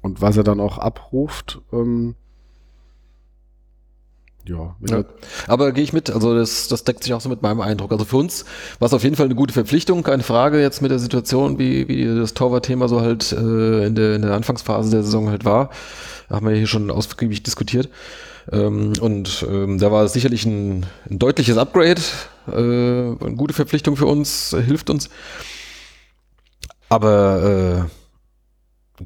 und 0.03 0.21
was 0.21 0.37
er 0.37 0.43
dann 0.43 0.61
auch 0.61 0.79
abruft. 0.79 1.61
Ähm, 1.73 2.15
ja, 4.45 4.75
Ja. 4.89 4.97
er- 4.99 5.05
Aber 5.47 5.71
gehe 5.71 5.85
ich 5.85 5.93
mit, 5.93 6.11
also 6.11 6.35
das, 6.35 6.67
das 6.67 6.83
deckt 6.83 7.05
sich 7.05 7.15
auch 7.15 7.21
so 7.21 7.29
mit 7.29 7.43
meinem 7.43 7.61
Eindruck. 7.61 7.93
Also 7.93 8.05
für 8.05 8.17
uns 8.17 8.45
war 8.81 8.87
es 8.87 8.93
auf 8.95 9.05
jeden 9.05 9.15
Fall 9.15 9.27
eine 9.27 9.37
gute 9.37 9.55
Verpflichtung, 9.55 10.03
keine 10.03 10.25
Frage 10.25 10.61
jetzt 10.61 10.83
mit 10.83 10.91
der 10.91 10.99
Situation, 10.99 11.61
wie, 11.61 11.87
wie 11.87 12.05
das 12.05 12.35
Torwart-Thema 12.35 12.89
so 12.89 13.01
halt 13.01 13.31
äh, 13.31 13.87
in, 13.87 13.95
der, 13.95 14.17
in 14.17 14.23
der 14.23 14.33
Anfangsphase 14.33 14.91
der 14.91 15.05
Saison 15.05 15.29
halt 15.31 15.45
war. 15.45 15.71
Da 16.29 16.37
haben 16.37 16.49
wir 16.49 16.57
hier 16.57 16.67
schon 16.67 16.91
ausgiebig 16.91 17.45
diskutiert. 17.45 17.89
Ähm, 18.51 18.95
und 19.01 19.47
ähm, 19.49 19.79
da 19.79 19.93
war 19.93 20.03
es 20.03 20.13
sicherlich 20.15 20.45
ein, 20.45 20.87
ein 21.09 21.21
deutliches 21.21 21.57
Upgrade, 21.57 22.01
äh, 22.49 22.53
eine 22.57 23.35
gute 23.37 23.55
Verpflichtung 23.55 23.95
für 23.95 24.07
uns, 24.07 24.57
hilft 24.67 24.91
uns. 24.91 25.09
Aber 26.89 27.87
äh, 27.89 28.02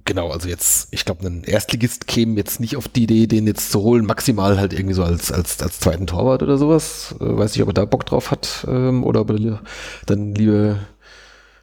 genau, 0.04 0.30
also 0.30 0.48
jetzt, 0.48 0.88
ich 0.90 1.04
glaube, 1.04 1.26
ein 1.26 1.44
Erstligist 1.44 2.06
käme 2.06 2.36
jetzt 2.36 2.60
nicht 2.60 2.76
auf 2.76 2.88
die 2.88 3.04
Idee, 3.04 3.26
den 3.26 3.46
jetzt 3.46 3.70
zu 3.70 3.80
holen, 3.80 4.06
maximal 4.06 4.58
halt 4.58 4.72
irgendwie 4.72 4.94
so 4.94 5.04
als, 5.04 5.32
als, 5.32 5.62
als 5.62 5.80
zweiten 5.80 6.06
Torwart 6.06 6.42
oder 6.42 6.58
sowas. 6.58 7.14
Äh, 7.20 7.36
weiß 7.36 7.52
nicht, 7.54 7.62
ob 7.62 7.68
er 7.70 7.74
da 7.74 7.84
Bock 7.84 8.06
drauf 8.06 8.30
hat 8.30 8.66
ähm, 8.68 9.04
oder 9.04 9.22
ob 9.22 9.30
er 9.30 9.60
dann 10.06 10.34
lieber 10.34 10.78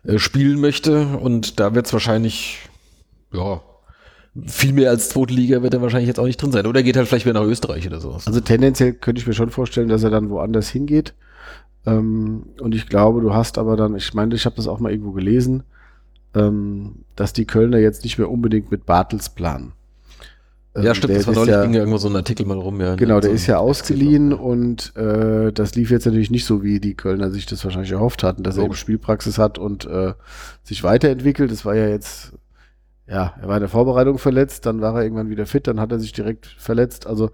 äh, 0.04 0.18
spielen 0.20 0.60
möchte. 0.60 1.18
Und 1.18 1.60
da 1.60 1.76
wird 1.76 1.86
es 1.86 1.94
wahrscheinlich, 1.94 2.60
ja, 3.32 3.62
viel 4.48 4.74
mehr 4.74 4.90
als 4.90 5.10
zweite 5.10 5.34
Liga 5.34 5.62
wird 5.62 5.74
er 5.74 5.82
wahrscheinlich 5.82 6.08
jetzt 6.08 6.20
auch 6.20 6.26
nicht 6.26 6.42
drin 6.42 6.52
sein. 6.52 6.66
Oder 6.66 6.80
er 6.80 6.84
geht 6.84 6.98
halt 6.98 7.08
vielleicht 7.08 7.26
wieder 7.26 7.40
nach 7.40 7.48
Österreich 7.48 7.86
oder 7.86 8.00
sowas. 8.00 8.26
Also 8.26 8.40
tendenziell 8.40 8.94
könnte 8.94 9.22
ich 9.22 9.28
mir 9.28 9.34
schon 9.34 9.52
vorstellen, 9.52 9.90
dass 9.90 10.04
er 10.04 10.10
dann 10.10 10.30
woanders 10.30 10.70
hingeht. 10.70 11.14
Ähm, 11.86 12.48
und 12.60 12.74
ich 12.74 12.88
glaube, 12.88 13.22
du 13.22 13.34
hast 13.34 13.58
aber 13.58 13.76
dann, 13.76 13.96
ich 13.96 14.14
meine, 14.14 14.34
ich 14.36 14.46
habe 14.46 14.56
das 14.56 14.68
auch 14.68 14.80
mal 14.80 14.92
irgendwo 14.92 15.12
gelesen, 15.12 15.64
ähm, 16.36 17.06
dass 17.16 17.34
die 17.34 17.46
Kölner 17.46 17.78
jetzt 17.78 18.04
nicht 18.04 18.18
mehr 18.18 18.30
unbedingt 18.30 18.72
mit 18.72 18.86
Bartels 18.86 19.30
planen. 19.30 19.74
Ähm, 20.76 20.84
ja, 20.84 20.96
stimmt, 20.96 21.16
das 21.16 21.28
war 21.28 21.36
neulich, 21.36 21.52
ja, 21.52 21.62
ging 21.64 21.74
ja 21.74 21.82
irgendwo 21.82 22.00
so 22.00 22.08
ein 22.08 22.16
Artikel 22.16 22.46
mal 22.46 22.58
rum. 22.58 22.82
Ja, 22.82 22.96
Genau, 22.96 23.20
der 23.20 23.30
so 23.30 23.36
ist 23.36 23.48
ja 23.48 23.58
ausgeliehen 23.60 24.34
und 24.34 24.96
äh, 24.96 25.52
das 25.52 25.76
lief 25.76 25.92
jetzt 25.92 26.06
natürlich 26.06 26.32
nicht 26.32 26.46
so, 26.46 26.64
wie 26.64 26.80
die 26.80 26.96
Kölner 26.96 27.30
sich 27.30 27.46
das 27.46 27.64
wahrscheinlich 27.64 27.92
erhofft 27.92 28.24
hatten, 28.24 28.44
dass 28.44 28.58
er 28.58 28.66
eben. 28.66 28.74
Spielpraxis 28.74 29.38
hat 29.38 29.60
und 29.60 29.86
äh, 29.86 30.14
sich 30.64 30.84
weiterentwickelt. 30.84 31.52
Das 31.52 31.64
war 31.64 31.76
ja 31.76 31.88
jetzt, 31.88 32.34
ja, 33.08 33.36
er 33.40 33.48
war 33.48 33.58
in 33.58 33.62
der 33.62 33.70
Vorbereitung 33.70 34.18
verletzt, 34.18 34.66
dann 34.66 34.82
war 34.82 34.96
er 34.96 35.04
irgendwann 35.04 35.30
wieder 35.30 35.46
fit, 35.46 35.68
dann 35.68 35.80
hat 35.80 35.92
er 35.92 36.00
sich 36.00 36.12
direkt 36.12 36.48
verletzt. 36.48 37.06
Also 37.06 37.30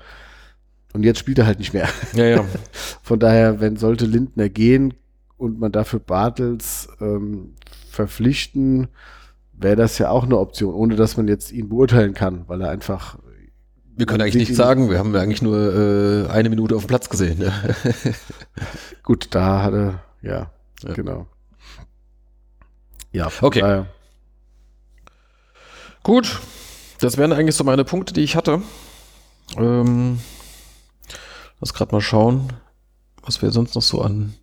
und 0.93 1.03
jetzt 1.03 1.19
spielt 1.19 1.37
er 1.37 1.45
halt 1.45 1.59
nicht 1.59 1.73
mehr. 1.73 1.87
Ja, 2.13 2.25
ja. 2.25 2.45
Von 3.03 3.19
daher, 3.19 3.61
wenn 3.61 3.77
sollte 3.77 4.05
Lindner 4.05 4.49
gehen 4.49 4.95
und 5.37 5.59
man 5.59 5.71
dafür 5.71 5.99
Bartels 5.99 6.89
ähm, 6.99 7.53
verpflichten, 8.07 8.87
wäre 9.53 9.75
das 9.75 9.97
ja 9.97 10.09
auch 10.09 10.23
eine 10.23 10.37
Option, 10.37 10.73
ohne 10.73 10.95
dass 10.95 11.17
man 11.17 11.27
jetzt 11.27 11.51
ihn 11.51 11.67
beurteilen 11.69 12.13
kann, 12.13 12.45
weil 12.47 12.61
er 12.61 12.69
einfach 12.69 13.17
Wir 13.97 14.05
können 14.05 14.21
eigentlich 14.21 14.35
nichts 14.35 14.55
sagen. 14.55 14.89
Wir 14.89 14.97
haben 14.99 15.13
eigentlich 15.15 15.41
nur 15.41 15.57
äh, 15.57 16.29
eine 16.31 16.49
Minute 16.49 16.75
auf 16.77 16.83
dem 16.83 16.87
Platz 16.87 17.09
gesehen. 17.09 17.41
Ja. 17.41 17.51
gut, 19.03 19.27
da 19.31 19.63
hat 19.63 19.73
er, 19.73 20.03
ja, 20.21 20.49
Ja. 20.83 20.93
genau. 20.93 21.27
Ja, 23.11 23.29
Okay. 23.41 23.59
daher- 23.61 23.87
Gut, 26.03 26.39
das 27.01 27.17
wären 27.17 27.33
eigentlich 27.33 27.55
so 27.55 27.63
meine 27.65 27.83
Punkte, 27.83 28.13
die 28.13 28.21
ich 28.21 28.35
hatte. 28.37 28.61
Ähm, 29.57 30.19
lass 31.59 31.73
gerade 31.73 31.93
mal 31.93 31.99
schauen, 32.01 32.53
was 33.23 33.41
wir 33.41 33.51
sonst 33.51 33.75
noch 33.75 33.81
so 33.81 34.01
an, 34.01 34.33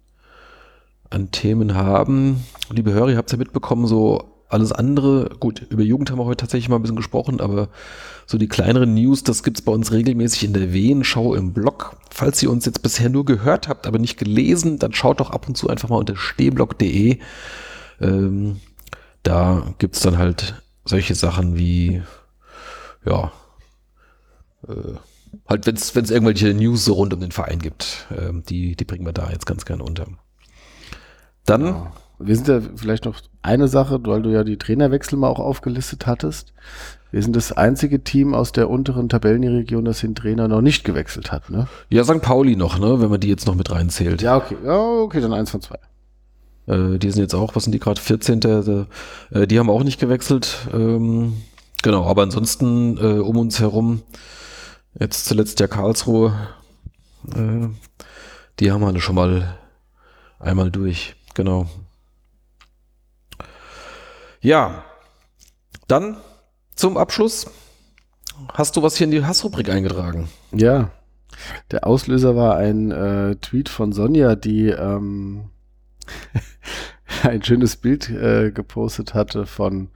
an 1.11 1.31
Themen 1.31 1.75
haben. 1.75 2.45
Liebe 2.71 2.93
Hörer, 2.93 3.11
ihr 3.11 3.17
habt 3.17 3.33
ja 3.33 3.39
mitbekommen, 3.39 3.87
so 3.87 4.37
alles 4.49 4.73
andere, 4.73 5.31
gut, 5.41 5.67
über 5.71 5.83
Jugend 5.83 6.11
haben 6.11 6.19
wir 6.19 6.25
heute 6.25 6.43
tatsächlich 6.43 6.69
mal 6.69 6.77
ein 6.77 6.83
bisschen 6.83 6.97
gesprochen, 6.97 7.41
aber 7.41 7.69
so 8.27 8.39
die 8.39 8.49
kleineren 8.49 8.95
News, 8.95 9.25
das 9.25 9.43
gibt's 9.43 9.63
bei 9.63 9.73
uns 9.73 9.93
regelmäßig 9.93 10.45
in 10.45 10.53
der 10.53 10.73
Wehenschau 10.73 11.35
im 11.35 11.53
Blog. 11.53 11.97
Falls 12.11 12.43
ihr 12.43 12.51
uns 12.51 12.65
jetzt 12.65 12.83
bisher 12.83 13.09
nur 13.09 13.25
gehört 13.25 13.69
habt, 13.69 13.87
aber 13.87 13.99
nicht 13.99 14.19
gelesen, 14.19 14.79
dann 14.79 14.93
schaut 14.93 15.21
doch 15.21 15.31
ab 15.31 15.49
und 15.49 15.57
zu 15.57 15.69
einfach 15.69 15.89
mal 15.89 15.97
unter 15.97 16.17
stehblog.de. 16.17 17.19
Ähm, 18.01 18.61
da 19.23 19.75
gibt's 19.79 20.01
dann 20.01 20.19
halt 20.19 20.63
solche 20.85 21.17
Sachen 21.17 21.57
wie, 21.57 22.03
ja, 23.05 23.33
äh, 24.69 24.95
halt, 25.49 25.67
wenn 25.67 25.75
es 25.75 26.11
irgendwelche 26.11 26.55
News 26.55 26.85
so 26.85 26.95
rund 26.95 27.13
um 27.13 27.21
den 27.21 27.33
Verein 27.33 27.59
gibt, 27.59 28.07
ähm, 28.17 28.45
die, 28.49 28.77
die 28.77 28.85
bringen 28.85 29.07
wir 29.07 29.13
da 29.13 29.31
jetzt 29.31 29.47
ganz 29.47 29.65
gerne 29.65 29.83
unter. 29.83 30.07
Dann 31.47 31.65
Ja. 31.67 31.93
wir 32.19 32.37
sind 32.37 32.49
ja 32.49 32.61
vielleicht 32.77 33.05
noch 33.05 33.21
eine 33.43 33.69
Sache, 33.69 34.01
weil 34.05 34.23
du 34.23 34.31
ja 34.31 34.45
die 34.45 34.57
Trainerwechsel 34.59 35.19
mal 35.19 35.29
auch 35.29 35.39
aufgelistet 35.39 36.07
hattest. 36.07 36.53
Wir 37.13 37.23
sind 37.23 37.37
das 37.37 37.53
einzige 37.53 38.03
Team 38.03 38.35
aus 38.35 38.53
der 38.53 38.69
unteren 38.69 39.09
Tabellenregion, 39.09 39.85
das 39.85 40.01
den 40.01 40.15
Trainer 40.15 40.49
noch 40.49 40.61
nicht 40.61 40.85
gewechselt 40.85 41.31
hat, 41.33 41.49
ne? 41.51 41.69
Ja, 41.89 42.05
St. 42.05 42.21
Pauli 42.21 42.57
noch, 42.57 42.79
ne, 42.79 43.01
wenn 43.01 43.09
man 43.09 43.21
die 43.21 43.29
jetzt 43.29 43.47
noch 43.47 43.55
mit 43.55 43.71
reinzählt. 43.71 44.23
Ja, 44.23 44.37
okay. 44.37 44.57
Ja, 44.65 44.77
okay, 44.77 45.21
dann 45.21 45.33
eins 45.33 45.51
von 45.51 45.63
zwei. 45.63 45.79
Äh, 46.67 46.99
die 46.99 47.11
sind 47.11 47.23
jetzt 47.23 47.35
auch, 47.35 47.55
was 47.55 47.63
sind 47.65 47.73
die 47.73 47.79
gerade, 47.79 48.01
14. 48.01 48.87
Äh, 49.31 49.47
die 49.47 49.59
haben 49.59 49.71
auch 49.71 49.85
nicht 49.85 50.01
gewechselt. 50.01 50.69
Ähm, 50.75 51.35
genau, 51.83 52.05
aber 52.05 52.23
ansonsten 52.23 52.99
äh, 52.99 53.21
um 53.21 53.37
uns 53.39 53.61
herum, 53.61 54.03
jetzt 54.99 55.27
zuletzt 55.27 55.61
ja 55.61 55.69
Karlsruhe, 55.69 56.35
äh, 57.35 57.69
die 58.59 58.73
haben 58.73 58.83
alle 58.85 59.01
schon 59.01 59.15
mal 59.15 59.57
einmal 60.41 60.71
durch. 60.73 61.15
Genau. 61.37 61.67
Ja, 64.41 64.85
dann 65.87 66.17
zum 66.75 66.97
Abschluss. 66.97 67.51
Hast 68.55 68.75
du 68.77 68.83
was 68.83 68.97
hier 68.97 69.05
in 69.05 69.11
die 69.11 69.23
Hassrubrik 69.23 69.69
eingetragen? 69.69 70.31
Ja. 70.53 70.93
Der 71.71 71.87
Auslöser 71.87 72.37
war 72.37 72.57
ein 72.57 72.91
äh, 72.91 73.37
Tweet 73.37 73.69
von 73.69 73.93
Sonja, 73.93 74.35
die 74.35 74.69
ähm, 74.69 75.51
ein 77.23 77.43
schönes 77.43 77.77
Bild 77.77 78.09
äh, 78.09 78.51
gepostet 78.51 79.13
hatte 79.13 79.45
von 79.45 79.91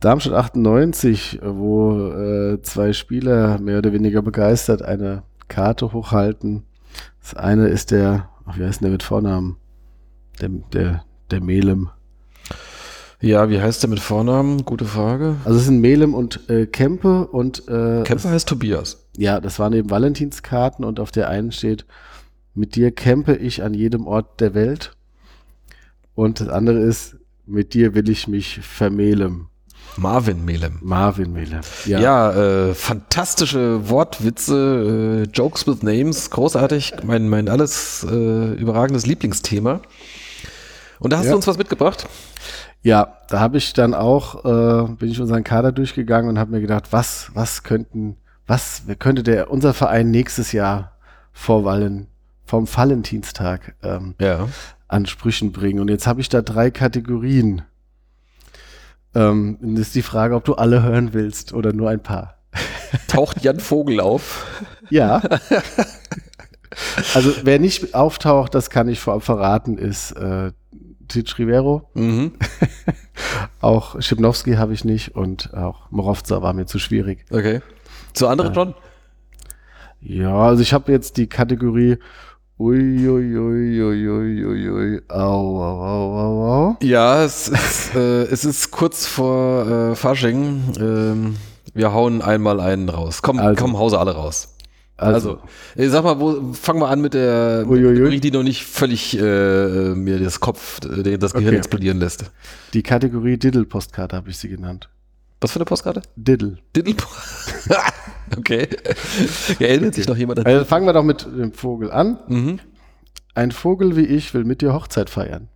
Darmstadt 0.00 0.34
98, 0.34 1.38
wo 1.40 2.08
äh, 2.08 2.62
zwei 2.62 2.92
Spieler 2.92 3.60
mehr 3.60 3.78
oder 3.78 3.92
weniger 3.92 4.22
begeistert 4.22 4.82
eine 4.82 5.22
Karte 5.46 5.92
hochhalten. 5.92 6.64
Das 7.20 7.34
eine 7.34 7.68
ist 7.68 7.92
der, 7.92 8.28
ach, 8.44 8.58
wie 8.58 8.64
heißt 8.64 8.82
der 8.82 8.90
mit 8.90 9.04
Vornamen? 9.04 9.56
Der, 10.40 10.48
der, 10.48 11.04
der 11.30 11.40
Melem. 11.40 11.90
Ja, 13.20 13.50
wie 13.50 13.60
heißt 13.60 13.82
der 13.82 13.90
mit 13.90 13.98
Vornamen? 13.98 14.64
Gute 14.64 14.84
Frage. 14.84 15.36
Also 15.44 15.58
es 15.58 15.64
sind 15.64 15.80
Melem 15.80 16.14
und 16.14 16.48
äh, 16.48 16.66
Kempe 16.66 17.26
und 17.26 17.66
äh, 17.68 18.04
Kempe 18.04 18.30
heißt 18.30 18.48
Tobias. 18.48 19.08
Ja, 19.16 19.40
das 19.40 19.58
waren 19.58 19.72
eben 19.72 19.90
Valentinskarten 19.90 20.84
und 20.84 21.00
auf 21.00 21.10
der 21.10 21.28
einen 21.28 21.50
steht, 21.50 21.84
mit 22.54 22.76
dir 22.76 22.92
campe 22.92 23.34
ich 23.34 23.62
an 23.62 23.74
jedem 23.74 24.06
Ort 24.06 24.40
der 24.40 24.54
Welt. 24.54 24.96
Und 26.14 26.40
das 26.40 26.48
andere 26.48 26.78
ist, 26.78 27.16
mit 27.46 27.74
dir 27.74 27.94
will 27.94 28.08
ich 28.08 28.28
mich 28.28 28.60
vermählen. 28.60 29.46
Marvin 29.96 30.44
Melem. 30.44 30.78
Marvin 30.82 31.32
Melem. 31.32 31.60
Ja, 31.86 32.00
ja 32.00 32.68
äh, 32.68 32.74
fantastische 32.74 33.88
Wortwitze, 33.88 35.24
äh, 35.26 35.30
Jokes 35.32 35.66
with 35.66 35.82
Names, 35.82 36.30
großartig. 36.30 36.94
Mein, 37.04 37.28
mein 37.28 37.48
alles 37.48 38.06
äh, 38.08 38.52
überragendes 38.54 39.06
Lieblingsthema. 39.06 39.80
Und 41.00 41.12
da 41.12 41.18
hast 41.18 41.26
ja. 41.26 41.30
du 41.32 41.36
uns 41.36 41.46
was 41.46 41.58
mitgebracht? 41.58 42.06
Ja, 42.82 43.18
da 43.28 43.40
habe 43.40 43.58
ich 43.58 43.72
dann 43.72 43.94
auch, 43.94 44.44
äh, 44.44 44.92
bin 44.94 45.10
ich 45.10 45.20
unseren 45.20 45.44
Kader 45.44 45.72
durchgegangen 45.72 46.28
und 46.30 46.38
habe 46.38 46.52
mir 46.52 46.60
gedacht, 46.60 46.86
was, 46.90 47.30
was 47.34 47.62
könnten, 47.62 48.16
was 48.46 48.82
könnte 48.98 49.22
der, 49.22 49.50
unser 49.50 49.74
Verein 49.74 50.10
nächstes 50.10 50.52
Jahr 50.52 50.92
vor 51.32 51.64
Wallen, 51.64 52.08
vom 52.44 52.66
Valentinstag 52.72 53.74
ähm, 53.82 54.14
ja. 54.20 54.48
an 54.86 55.06
Sprüchen 55.06 55.52
bringen. 55.52 55.80
Und 55.80 55.88
jetzt 55.88 56.06
habe 56.06 56.20
ich 56.20 56.28
da 56.28 56.40
drei 56.40 56.70
Kategorien. 56.70 57.62
Ähm, 59.14 59.58
ist 59.76 59.94
die 59.94 60.02
Frage, 60.02 60.34
ob 60.34 60.44
du 60.44 60.54
alle 60.54 60.82
hören 60.82 61.12
willst 61.12 61.52
oder 61.52 61.72
nur 61.72 61.90
ein 61.90 62.02
paar. 62.02 62.38
Taucht 63.08 63.42
Jan 63.42 63.60
Vogel 63.60 64.00
auf? 64.00 64.46
Ja. 64.88 65.22
Also 67.14 67.32
wer 67.42 67.58
nicht 67.58 67.94
auftaucht, 67.94 68.54
das 68.54 68.70
kann 68.70 68.88
ich 68.88 69.00
vorab 69.00 69.22
verraten, 69.22 69.78
ist 69.78 70.12
äh, 70.12 70.52
Titsch 71.08 71.38
Rivero. 71.38 71.88
Mhm. 71.94 72.32
auch 73.60 74.00
Schipnowski 74.00 74.54
habe 74.54 74.72
ich 74.74 74.84
nicht 74.84 75.14
und 75.16 75.54
auch 75.54 75.90
Morovza 75.90 76.42
war 76.42 76.52
mir 76.52 76.66
zu 76.66 76.78
schwierig. 76.78 77.24
Okay. 77.30 77.60
Zu 78.12 78.28
anderen, 78.28 78.54
John? 78.54 78.74
Ja, 80.00 80.34
also 80.34 80.62
ich 80.62 80.72
habe 80.72 80.92
jetzt 80.92 81.16
die 81.16 81.26
Kategorie 81.26 81.98
Uiuiuiuiui, 82.60 83.80
au, 85.08 85.62
au, 85.62 85.82
au, 85.84 86.18
au, 86.18 86.44
au. 86.44 86.76
Ja, 86.82 87.22
es 87.22 87.46
ist, 87.48 87.94
äh, 87.94 88.24
es 88.24 88.44
ist 88.44 88.72
kurz 88.72 89.06
vor 89.06 89.66
äh, 89.66 89.94
Fasching. 89.94 90.74
Ähm, 90.80 91.36
wir 91.72 91.92
hauen 91.92 92.20
einmal 92.20 92.58
einen 92.58 92.88
raus. 92.88 93.22
Komm, 93.22 93.38
also. 93.38 93.62
komm, 93.62 93.78
Hause 93.78 94.00
alle 94.00 94.16
raus. 94.16 94.56
Also, 94.98 95.38
also 95.76 95.90
sag 95.90 96.02
mal, 96.02 96.18
wo 96.18 96.52
fangen 96.52 96.80
wir 96.80 96.88
an 96.88 97.00
mit 97.00 97.14
der 97.14 97.64
Kategorie, 97.68 98.18
die 98.18 98.32
noch 98.32 98.42
nicht 98.42 98.64
völlig 98.64 99.16
äh, 99.16 99.94
mir 99.94 100.18
das 100.18 100.40
Kopf, 100.40 100.80
äh, 100.84 101.16
das 101.16 101.32
Gehirn 101.32 101.50
okay. 101.50 101.56
explodieren 101.56 102.00
lässt. 102.00 102.24
Die 102.74 102.82
Kategorie 102.82 103.36
Diddle-Postkarte 103.36 104.16
habe 104.16 104.30
ich 104.30 104.38
sie 104.38 104.48
genannt. 104.48 104.88
Was 105.40 105.52
für 105.52 105.58
eine 105.58 105.66
Postkarte? 105.66 106.02
Diddle. 106.16 106.58
Diddle. 106.74 106.96
okay. 108.36 108.68
Ja, 109.60 109.68
erinnert 109.68 109.90
okay. 109.90 110.00
sich 110.00 110.08
noch 110.08 110.16
jemand 110.16 110.40
an 110.40 110.46
Also 110.46 110.64
fangen 110.64 110.86
wir 110.86 110.92
doch 110.92 111.04
mit 111.04 111.24
dem 111.24 111.52
Vogel 111.52 111.92
an. 111.92 112.18
Mhm. 112.26 112.58
Ein 113.36 113.52
Vogel 113.52 113.96
wie 113.96 114.04
ich 114.04 114.34
will 114.34 114.42
mit 114.42 114.62
dir 114.62 114.74
Hochzeit 114.74 115.10
feiern. 115.10 115.46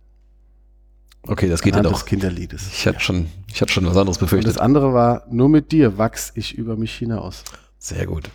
Okay, 1.23 1.49
das 1.49 1.61
geht 1.61 1.75
ja 1.75 1.81
doch. 1.81 2.05
Kinderliedes. 2.05 2.67
Ich 2.71 2.87
hatte 2.87 3.01
schon, 3.01 3.27
ich 3.47 3.61
hatte 3.61 3.73
schon 3.73 3.85
was 3.85 3.97
anderes 3.97 4.19
befürchtet. 4.19 4.47
Und 4.47 4.55
das 4.55 4.61
andere 4.61 4.93
war, 4.93 5.25
nur 5.29 5.49
mit 5.49 5.73
dir 5.73 5.97
wachs 5.97 6.31
ich 6.35 6.57
über 6.57 6.77
mich 6.77 6.95
hinaus. 6.95 7.43
Sehr 7.77 8.05
gut. 8.05 8.29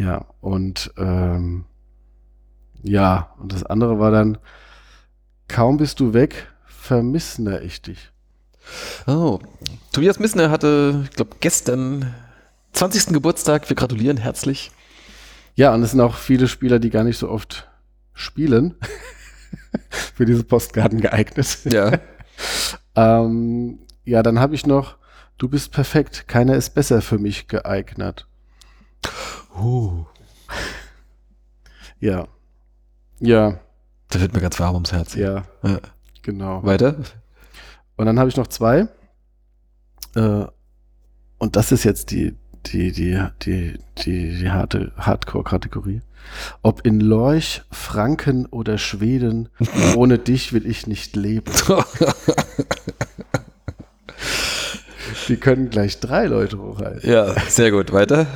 Ja, 0.00 0.24
und 0.40 0.90
ähm, 0.96 1.66
ja, 2.82 3.34
und 3.38 3.52
das 3.52 3.64
andere 3.64 3.98
war 3.98 4.10
dann, 4.10 4.38
kaum 5.46 5.76
bist 5.76 6.00
du 6.00 6.14
weg, 6.14 6.48
vermissne 6.64 7.60
ich 7.60 7.82
dich. 7.82 8.10
Oh, 9.06 9.40
Tobias 9.92 10.18
Missner 10.18 10.48
hatte, 10.48 11.02
ich 11.04 11.10
glaube, 11.10 11.36
gestern 11.40 12.14
20. 12.72 13.12
Geburtstag. 13.12 13.68
Wir 13.68 13.76
gratulieren 13.76 14.16
herzlich. 14.16 14.70
Ja, 15.54 15.74
und 15.74 15.82
es 15.82 15.90
sind 15.90 16.00
auch 16.00 16.14
viele 16.14 16.48
Spieler, 16.48 16.78
die 16.78 16.88
gar 16.88 17.04
nicht 17.04 17.18
so 17.18 17.28
oft 17.28 17.68
spielen, 18.14 18.76
für 19.90 20.24
diese 20.24 20.44
Postkarten 20.44 21.02
geeignet. 21.02 21.58
Ja. 21.64 21.98
ähm, 22.96 23.80
ja, 24.06 24.22
dann 24.22 24.38
habe 24.38 24.54
ich 24.54 24.64
noch, 24.64 24.96
du 25.36 25.50
bist 25.50 25.72
perfekt, 25.72 26.26
keiner 26.26 26.56
ist 26.56 26.70
besser 26.70 27.02
für 27.02 27.18
mich 27.18 27.48
geeignet. 27.48 28.26
Uh. 29.58 30.04
Ja. 32.00 32.26
Ja. 33.18 33.58
Da 34.08 34.20
wird 34.20 34.32
mir 34.32 34.40
ganz 34.40 34.58
warm 34.58 34.74
ums 34.74 34.92
Herz. 34.92 35.14
Ja. 35.14 35.44
ja. 35.62 35.78
Genau. 36.22 36.64
Weiter? 36.64 36.96
Und 37.96 38.06
dann 38.06 38.18
habe 38.18 38.28
ich 38.28 38.36
noch 38.36 38.46
zwei. 38.46 38.88
Äh, 40.14 40.44
und 41.38 41.56
das 41.56 41.72
ist 41.72 41.84
jetzt 41.84 42.10
die, 42.10 42.34
die, 42.66 42.92
die, 42.92 43.22
die, 43.42 43.78
die, 43.98 44.38
die 44.38 44.50
harte 44.50 44.92
Hardcore-Kategorie. 44.96 46.02
Ob 46.62 46.84
in 46.86 47.00
Lorch, 47.00 47.62
Franken 47.70 48.46
oder 48.46 48.78
Schweden, 48.78 49.48
ohne 49.96 50.18
dich 50.18 50.52
will 50.52 50.66
ich 50.66 50.86
nicht 50.86 51.16
leben. 51.16 51.52
Die 55.28 55.36
können 55.36 55.70
gleich 55.70 56.00
drei 56.00 56.26
Leute 56.26 56.58
hochhalten. 56.58 57.08
Ja, 57.08 57.32
sehr 57.48 57.70
gut. 57.70 57.92
Weiter. 57.92 58.26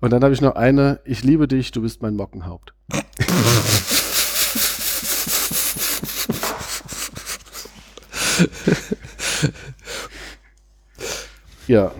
Und 0.00 0.12
dann 0.12 0.22
habe 0.22 0.32
ich 0.32 0.40
noch 0.40 0.54
eine, 0.54 1.00
ich 1.04 1.24
liebe 1.24 1.48
dich, 1.48 1.72
du 1.72 1.82
bist 1.82 2.02
mein 2.02 2.14
Mockenhaupt. 2.14 2.72
ja. 11.66 11.90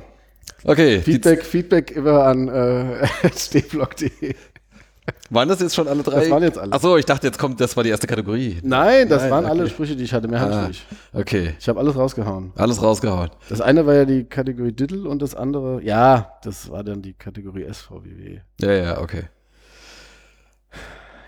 Okay. 0.63 1.01
Feedback, 1.03 1.45
Feedback 1.45 1.91
immer 1.91 2.25
an 2.25 2.49
äh, 2.49 3.07
stblog.de. 3.37 4.35
Waren 5.31 5.49
das 5.49 5.61
jetzt 5.61 5.75
schon 5.75 5.89
alle 5.89 6.03
drei? 6.03 6.21
Das 6.21 6.31
waren 6.31 6.43
jetzt 6.43 6.59
alle. 6.59 6.73
Achso, 6.73 6.97
ich 6.97 7.05
dachte, 7.05 7.27
jetzt 7.27 7.39
kommt, 7.39 7.61
das 7.61 7.77
war 7.77 7.85
die 7.85 7.91
erste 7.91 8.07
Kategorie. 8.07 8.59
Nein, 8.63 9.09
das 9.09 9.23
Nein, 9.23 9.31
waren 9.31 9.45
okay. 9.45 9.51
alle 9.53 9.69
Sprüche, 9.69 9.97
die 9.97 10.05
ich 10.05 10.13
hatte. 10.13 10.29
Mehr 10.29 10.41
hatte 10.41 10.53
ich 10.53 10.59
ah, 10.59 10.69
nicht. 10.69 10.87
Okay. 11.13 11.55
Ich 11.59 11.69
habe 11.69 11.79
alles 11.79 11.97
rausgehauen. 11.97 12.53
Alles 12.57 12.83
rausgehauen. 12.83 13.31
Das 13.49 13.61
eine 13.61 13.87
war 13.87 13.95
ja 13.95 14.05
die 14.05 14.25
Kategorie 14.25 14.73
Diddle 14.73 15.09
und 15.09 15.21
das 15.23 15.35
andere, 15.35 15.83
ja, 15.83 16.33
das 16.43 16.71
war 16.71 16.85
dann 16.85 17.03
die 17.03 17.15
Kategorie 17.15 17.67
SVWW. 17.71 18.41
Ja, 18.61 18.73
ja, 18.73 19.01
okay. 19.01 19.25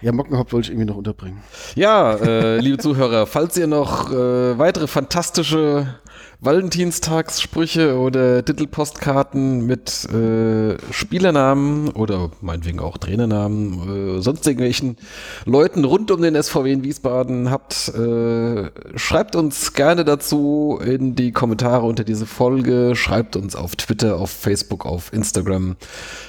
Ja, 0.02 0.12
Mockenhaupt 0.12 0.52
wollte 0.54 0.66
ich 0.66 0.70
irgendwie 0.70 0.88
noch 0.88 0.96
unterbringen. 0.96 1.42
Ja, 1.74 2.14
äh, 2.14 2.58
liebe 2.58 2.78
Zuhörer, 2.78 3.26
falls 3.26 3.58
ihr 3.58 3.66
noch 3.66 4.10
äh, 4.10 4.58
weitere 4.58 4.86
fantastische 4.86 5.94
Valentinstagssprüche 6.42 7.98
oder 7.98 8.42
Titelpostkarten 8.42 9.66
mit 9.66 10.06
äh, 10.10 10.78
Spielernamen 10.90 11.90
oder 11.90 12.30
meinetwegen 12.40 12.80
auch 12.80 12.96
Trainernamen, 12.96 14.18
äh, 14.18 14.22
sonst 14.22 14.46
irgendwelchen 14.46 14.96
Leuten 15.44 15.84
rund 15.84 16.10
um 16.10 16.22
den 16.22 16.42
SVW 16.42 16.72
in 16.72 16.82
Wiesbaden 16.82 17.50
habt, 17.50 17.88
äh, 17.88 18.70
schreibt 18.96 19.36
uns 19.36 19.74
gerne 19.74 20.06
dazu 20.06 20.80
in 20.82 21.14
die 21.14 21.32
Kommentare 21.32 21.84
unter 21.84 22.04
diese 22.04 22.24
Folge, 22.24 22.96
schreibt 22.96 23.36
uns 23.36 23.54
auf 23.54 23.76
Twitter, 23.76 24.16
auf 24.16 24.30
Facebook, 24.30 24.86
auf 24.86 25.12
Instagram, 25.12 25.76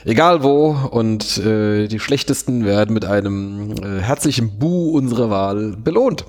egal 0.03 0.43
wo 0.43 0.71
und 0.91 1.37
äh, 1.37 1.87
die 1.87 2.01
schlechtesten 2.01 2.65
werden 2.65 2.93
mit 2.93 3.05
einem 3.05 3.75
äh, 3.81 4.01
herzlichen 4.01 4.59
Bu 4.59 4.89
unserer 4.89 5.29
Wahl 5.29 5.77
belohnt. 5.77 6.25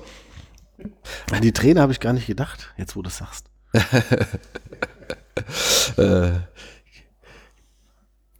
An 1.31 1.41
die 1.41 1.51
Trainer 1.51 1.81
habe 1.81 1.91
ich 1.91 1.99
gar 1.99 2.13
nicht 2.13 2.27
gedacht, 2.27 2.73
jetzt 2.77 2.95
wo 2.95 3.01
du 3.01 3.09
es 3.09 3.17
sagst. 3.17 3.52
äh, 5.97 6.31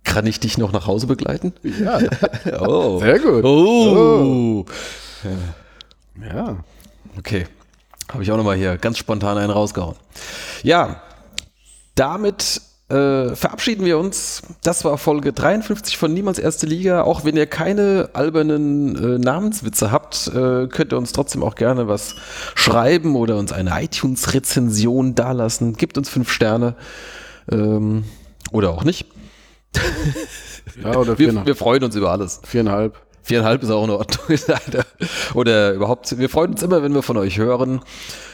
kann 0.03 0.27
ich 0.27 0.39
dich 0.39 0.57
noch 0.57 0.72
nach 0.72 0.85
Hause 0.85 1.07
begleiten? 1.07 1.53
Ja. 1.64 1.99
oh. 2.60 2.99
Sehr 2.99 3.19
gut. 3.19 3.43
Oh. 3.43 4.65
Ja. 6.22 6.57
Okay. 7.18 7.47
Habe 8.11 8.23
ich 8.23 8.31
auch 8.31 8.38
nochmal 8.38 8.57
hier 8.57 8.77
ganz 8.77 8.99
spontan 8.99 9.38
einen 9.38 9.49
rausgehauen. 9.49 9.95
Ja, 10.61 11.01
damit 11.95 12.61
äh, 12.94 13.36
verabschieden 13.36 13.86
wir 13.86 13.98
uns. 13.98 14.44
Das 14.64 14.86
war 14.86 14.98
Folge 14.98 15.34
53 15.34 15.98
von 15.98 16.14
Niemals 16.14 16.38
Erste 16.38 16.68
Liga. 16.68 17.03
Auch 17.03 17.26
wenn 17.26 17.36
ihr 17.36 17.48
keine 17.48 18.10
albernen 18.14 18.95
äh, 18.95 19.18
Namenswitze 19.18 19.91
habt, 19.91 20.28
äh, 20.28 20.68
könnt 20.68 20.94
ihr 20.94 20.98
uns 20.98 21.11
trotzdem 21.11 21.41
auch 21.41 21.56
gerne 21.56 21.88
was 21.88 22.15
schreiben 22.53 23.15
oder 23.15 23.38
uns 23.38 23.52
eine 23.52 23.82
iTunes-Rezension 23.82 25.15
dalassen. 25.15 25.74
Gebt 25.74 25.98
uns 25.98 26.10
fünf 26.10 26.32
Sterne. 26.32 26.76
Ähm, 27.52 28.03
oder 28.52 28.70
auch 28.70 28.84
nicht. 28.84 29.07
Ja, 30.84 30.95
oder 30.95 31.18
wir, 31.18 31.45
wir 31.45 31.56
freuen 31.56 31.84
uns 31.84 31.95
über 31.95 32.11
alles. 32.11 32.41
Viereinhalb. 32.44 32.99
Viereinhalb 33.24 33.64
ist 33.64 33.72
auch 33.72 33.86
in 33.86 33.90
Ordnung. 33.90 34.38
Oder 35.34 35.72
überhaupt, 35.72 36.20
wir 36.20 36.28
freuen 36.28 36.52
uns 36.52 36.61
immer, 36.61 36.84
wenn 36.84 36.94
wir 36.94 37.02
von 37.02 37.15
euch 37.15 37.38
hören. 37.38 37.80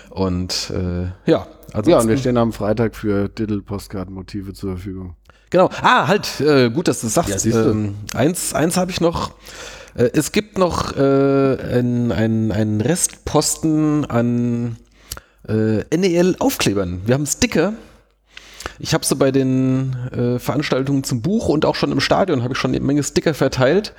Und 0.10 0.72
äh, 0.72 1.30
ja, 1.30 1.46
also. 1.74 1.92
Ja, 1.92 2.00
und 2.00 2.08
wir 2.08 2.18
stehen 2.18 2.38
am 2.38 2.54
Freitag 2.54 2.96
für 2.96 3.30
Diddle-Postkartenmotive 3.30 4.54
zur 4.54 4.72
Verfügung. 4.76 5.16
Genau. 5.50 5.70
Ah, 5.82 6.08
halt, 6.08 6.40
äh, 6.42 6.70
gut, 6.70 6.88
dass 6.88 7.02
du 7.02 7.08
sagst. 7.08 7.46
Ja, 7.46 7.70
ähm, 7.70 7.96
eins 8.14 8.54
eins 8.54 8.78
habe 8.78 8.92
ich 8.92 9.02
noch. 9.02 9.32
Äh, 9.96 10.10
es 10.14 10.32
gibt 10.32 10.58
noch 10.58 10.96
äh, 10.96 11.00
einen 11.00 12.52
ein 12.52 12.82
Restposten 12.82 14.06
an 14.06 14.78
äh, 15.48 15.84
NEL-Aufklebern. 15.96 17.02
Wir 17.06 17.16
haben 17.16 17.26
Sticker 17.26 17.74
ich 18.80 18.94
habe 18.94 19.06
so 19.06 19.16
bei 19.16 19.32
den 19.32 19.96
äh, 20.12 20.40
Veranstaltungen 20.40 21.04
zum 21.04 21.22
Buch 21.22 21.50
und 21.50 21.66
auch 21.66 21.76
schon 21.76 21.92
im 21.92 22.00
Stadion 22.00 22.44
habe 22.44 22.54
ich 22.54 22.60
schon 22.60 22.72
eine 22.72 22.80
Menge 22.80 23.04
Sticker 23.04 23.34
verteilt. 23.34 23.94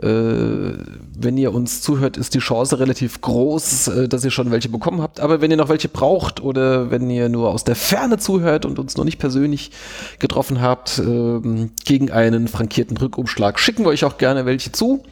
Äh, 0.00 0.06
wenn 0.06 1.36
ihr 1.36 1.52
uns 1.52 1.82
zuhört, 1.82 2.16
ist 2.16 2.34
die 2.34 2.38
Chance 2.38 2.78
relativ 2.78 3.20
groß, 3.20 3.88
äh, 3.88 4.08
dass 4.08 4.24
ihr 4.24 4.30
schon 4.30 4.50
welche 4.50 4.70
bekommen 4.70 5.02
habt. 5.02 5.20
Aber 5.20 5.40
wenn 5.42 5.50
ihr 5.50 5.58
noch 5.58 5.68
welche 5.68 5.88
braucht 5.88 6.42
oder 6.42 6.90
wenn 6.90 7.10
ihr 7.10 7.28
nur 7.28 7.50
aus 7.50 7.64
der 7.64 7.76
Ferne 7.76 8.16
zuhört 8.16 8.64
und 8.64 8.78
uns 8.78 8.96
noch 8.96 9.04
nicht 9.04 9.18
persönlich 9.18 9.70
getroffen 10.18 10.62
habt, 10.62 10.98
ähm, 10.98 11.72
gegen 11.84 12.10
einen 12.10 12.48
frankierten 12.48 12.96
Rückumschlag 12.96 13.58
schicken 13.58 13.84
wir 13.84 13.90
euch 13.90 14.04
auch 14.04 14.16
gerne 14.16 14.46
welche 14.46 14.72
zu. 14.72 15.02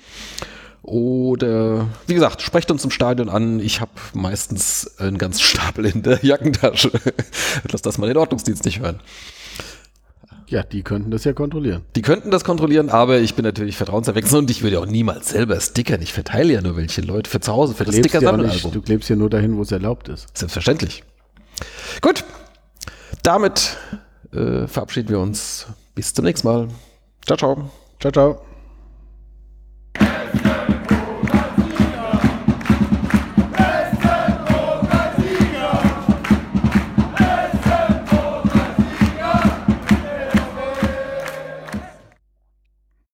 Oder 0.82 1.86
wie 2.06 2.14
gesagt, 2.14 2.40
sprecht 2.40 2.70
uns 2.70 2.82
im 2.82 2.90
Stadion 2.90 3.28
an. 3.28 3.60
Ich 3.60 3.82
habe 3.82 3.92
meistens 4.14 4.98
einen 4.98 5.18
ganzen 5.18 5.42
Stapel 5.42 5.84
in 5.84 6.02
der 6.02 6.24
Jackentasche. 6.24 6.90
Lass 7.70 7.82
das 7.82 7.98
mal 7.98 8.06
den 8.06 8.16
Ordnungsdienst 8.16 8.64
nicht 8.64 8.80
hören. 8.80 8.98
Ja, 10.50 10.64
die 10.64 10.82
könnten 10.82 11.12
das 11.12 11.22
ja 11.22 11.32
kontrollieren. 11.32 11.82
Die 11.94 12.02
könnten 12.02 12.32
das 12.32 12.42
kontrollieren, 12.42 12.90
aber 12.90 13.20
ich 13.20 13.36
bin 13.36 13.44
natürlich 13.44 13.76
vertrauenserweckend 13.76 14.32
und 14.32 14.50
ich 14.50 14.64
würde 14.64 14.80
auch 14.80 14.86
niemals 14.86 15.28
selber 15.28 15.60
Sticker. 15.60 16.00
Ich 16.00 16.12
verteile 16.12 16.52
ja 16.54 16.60
nur 16.60 16.76
welche 16.76 17.02
Leute 17.02 17.30
für 17.30 17.38
zu 17.38 17.52
Hause, 17.52 17.74
für 17.74 17.84
das 17.84 17.94
Sticker-Sammelalbum. 17.94 18.72
Du 18.72 18.82
klebst 18.82 19.08
ja 19.08 19.14
nur 19.14 19.30
dahin, 19.30 19.56
wo 19.56 19.62
es 19.62 19.70
erlaubt 19.70 20.08
ist. 20.08 20.26
Selbstverständlich. 20.36 21.04
Gut, 22.00 22.24
damit 23.22 23.76
äh, 24.32 24.66
verabschieden 24.66 25.10
wir 25.10 25.20
uns. 25.20 25.66
Bis 25.94 26.12
zum 26.14 26.24
nächsten 26.24 26.48
Mal. 26.48 26.68
Ciao, 27.24 27.36
ciao. 27.36 27.70
Ciao, 28.00 28.10
ciao. 28.10 28.49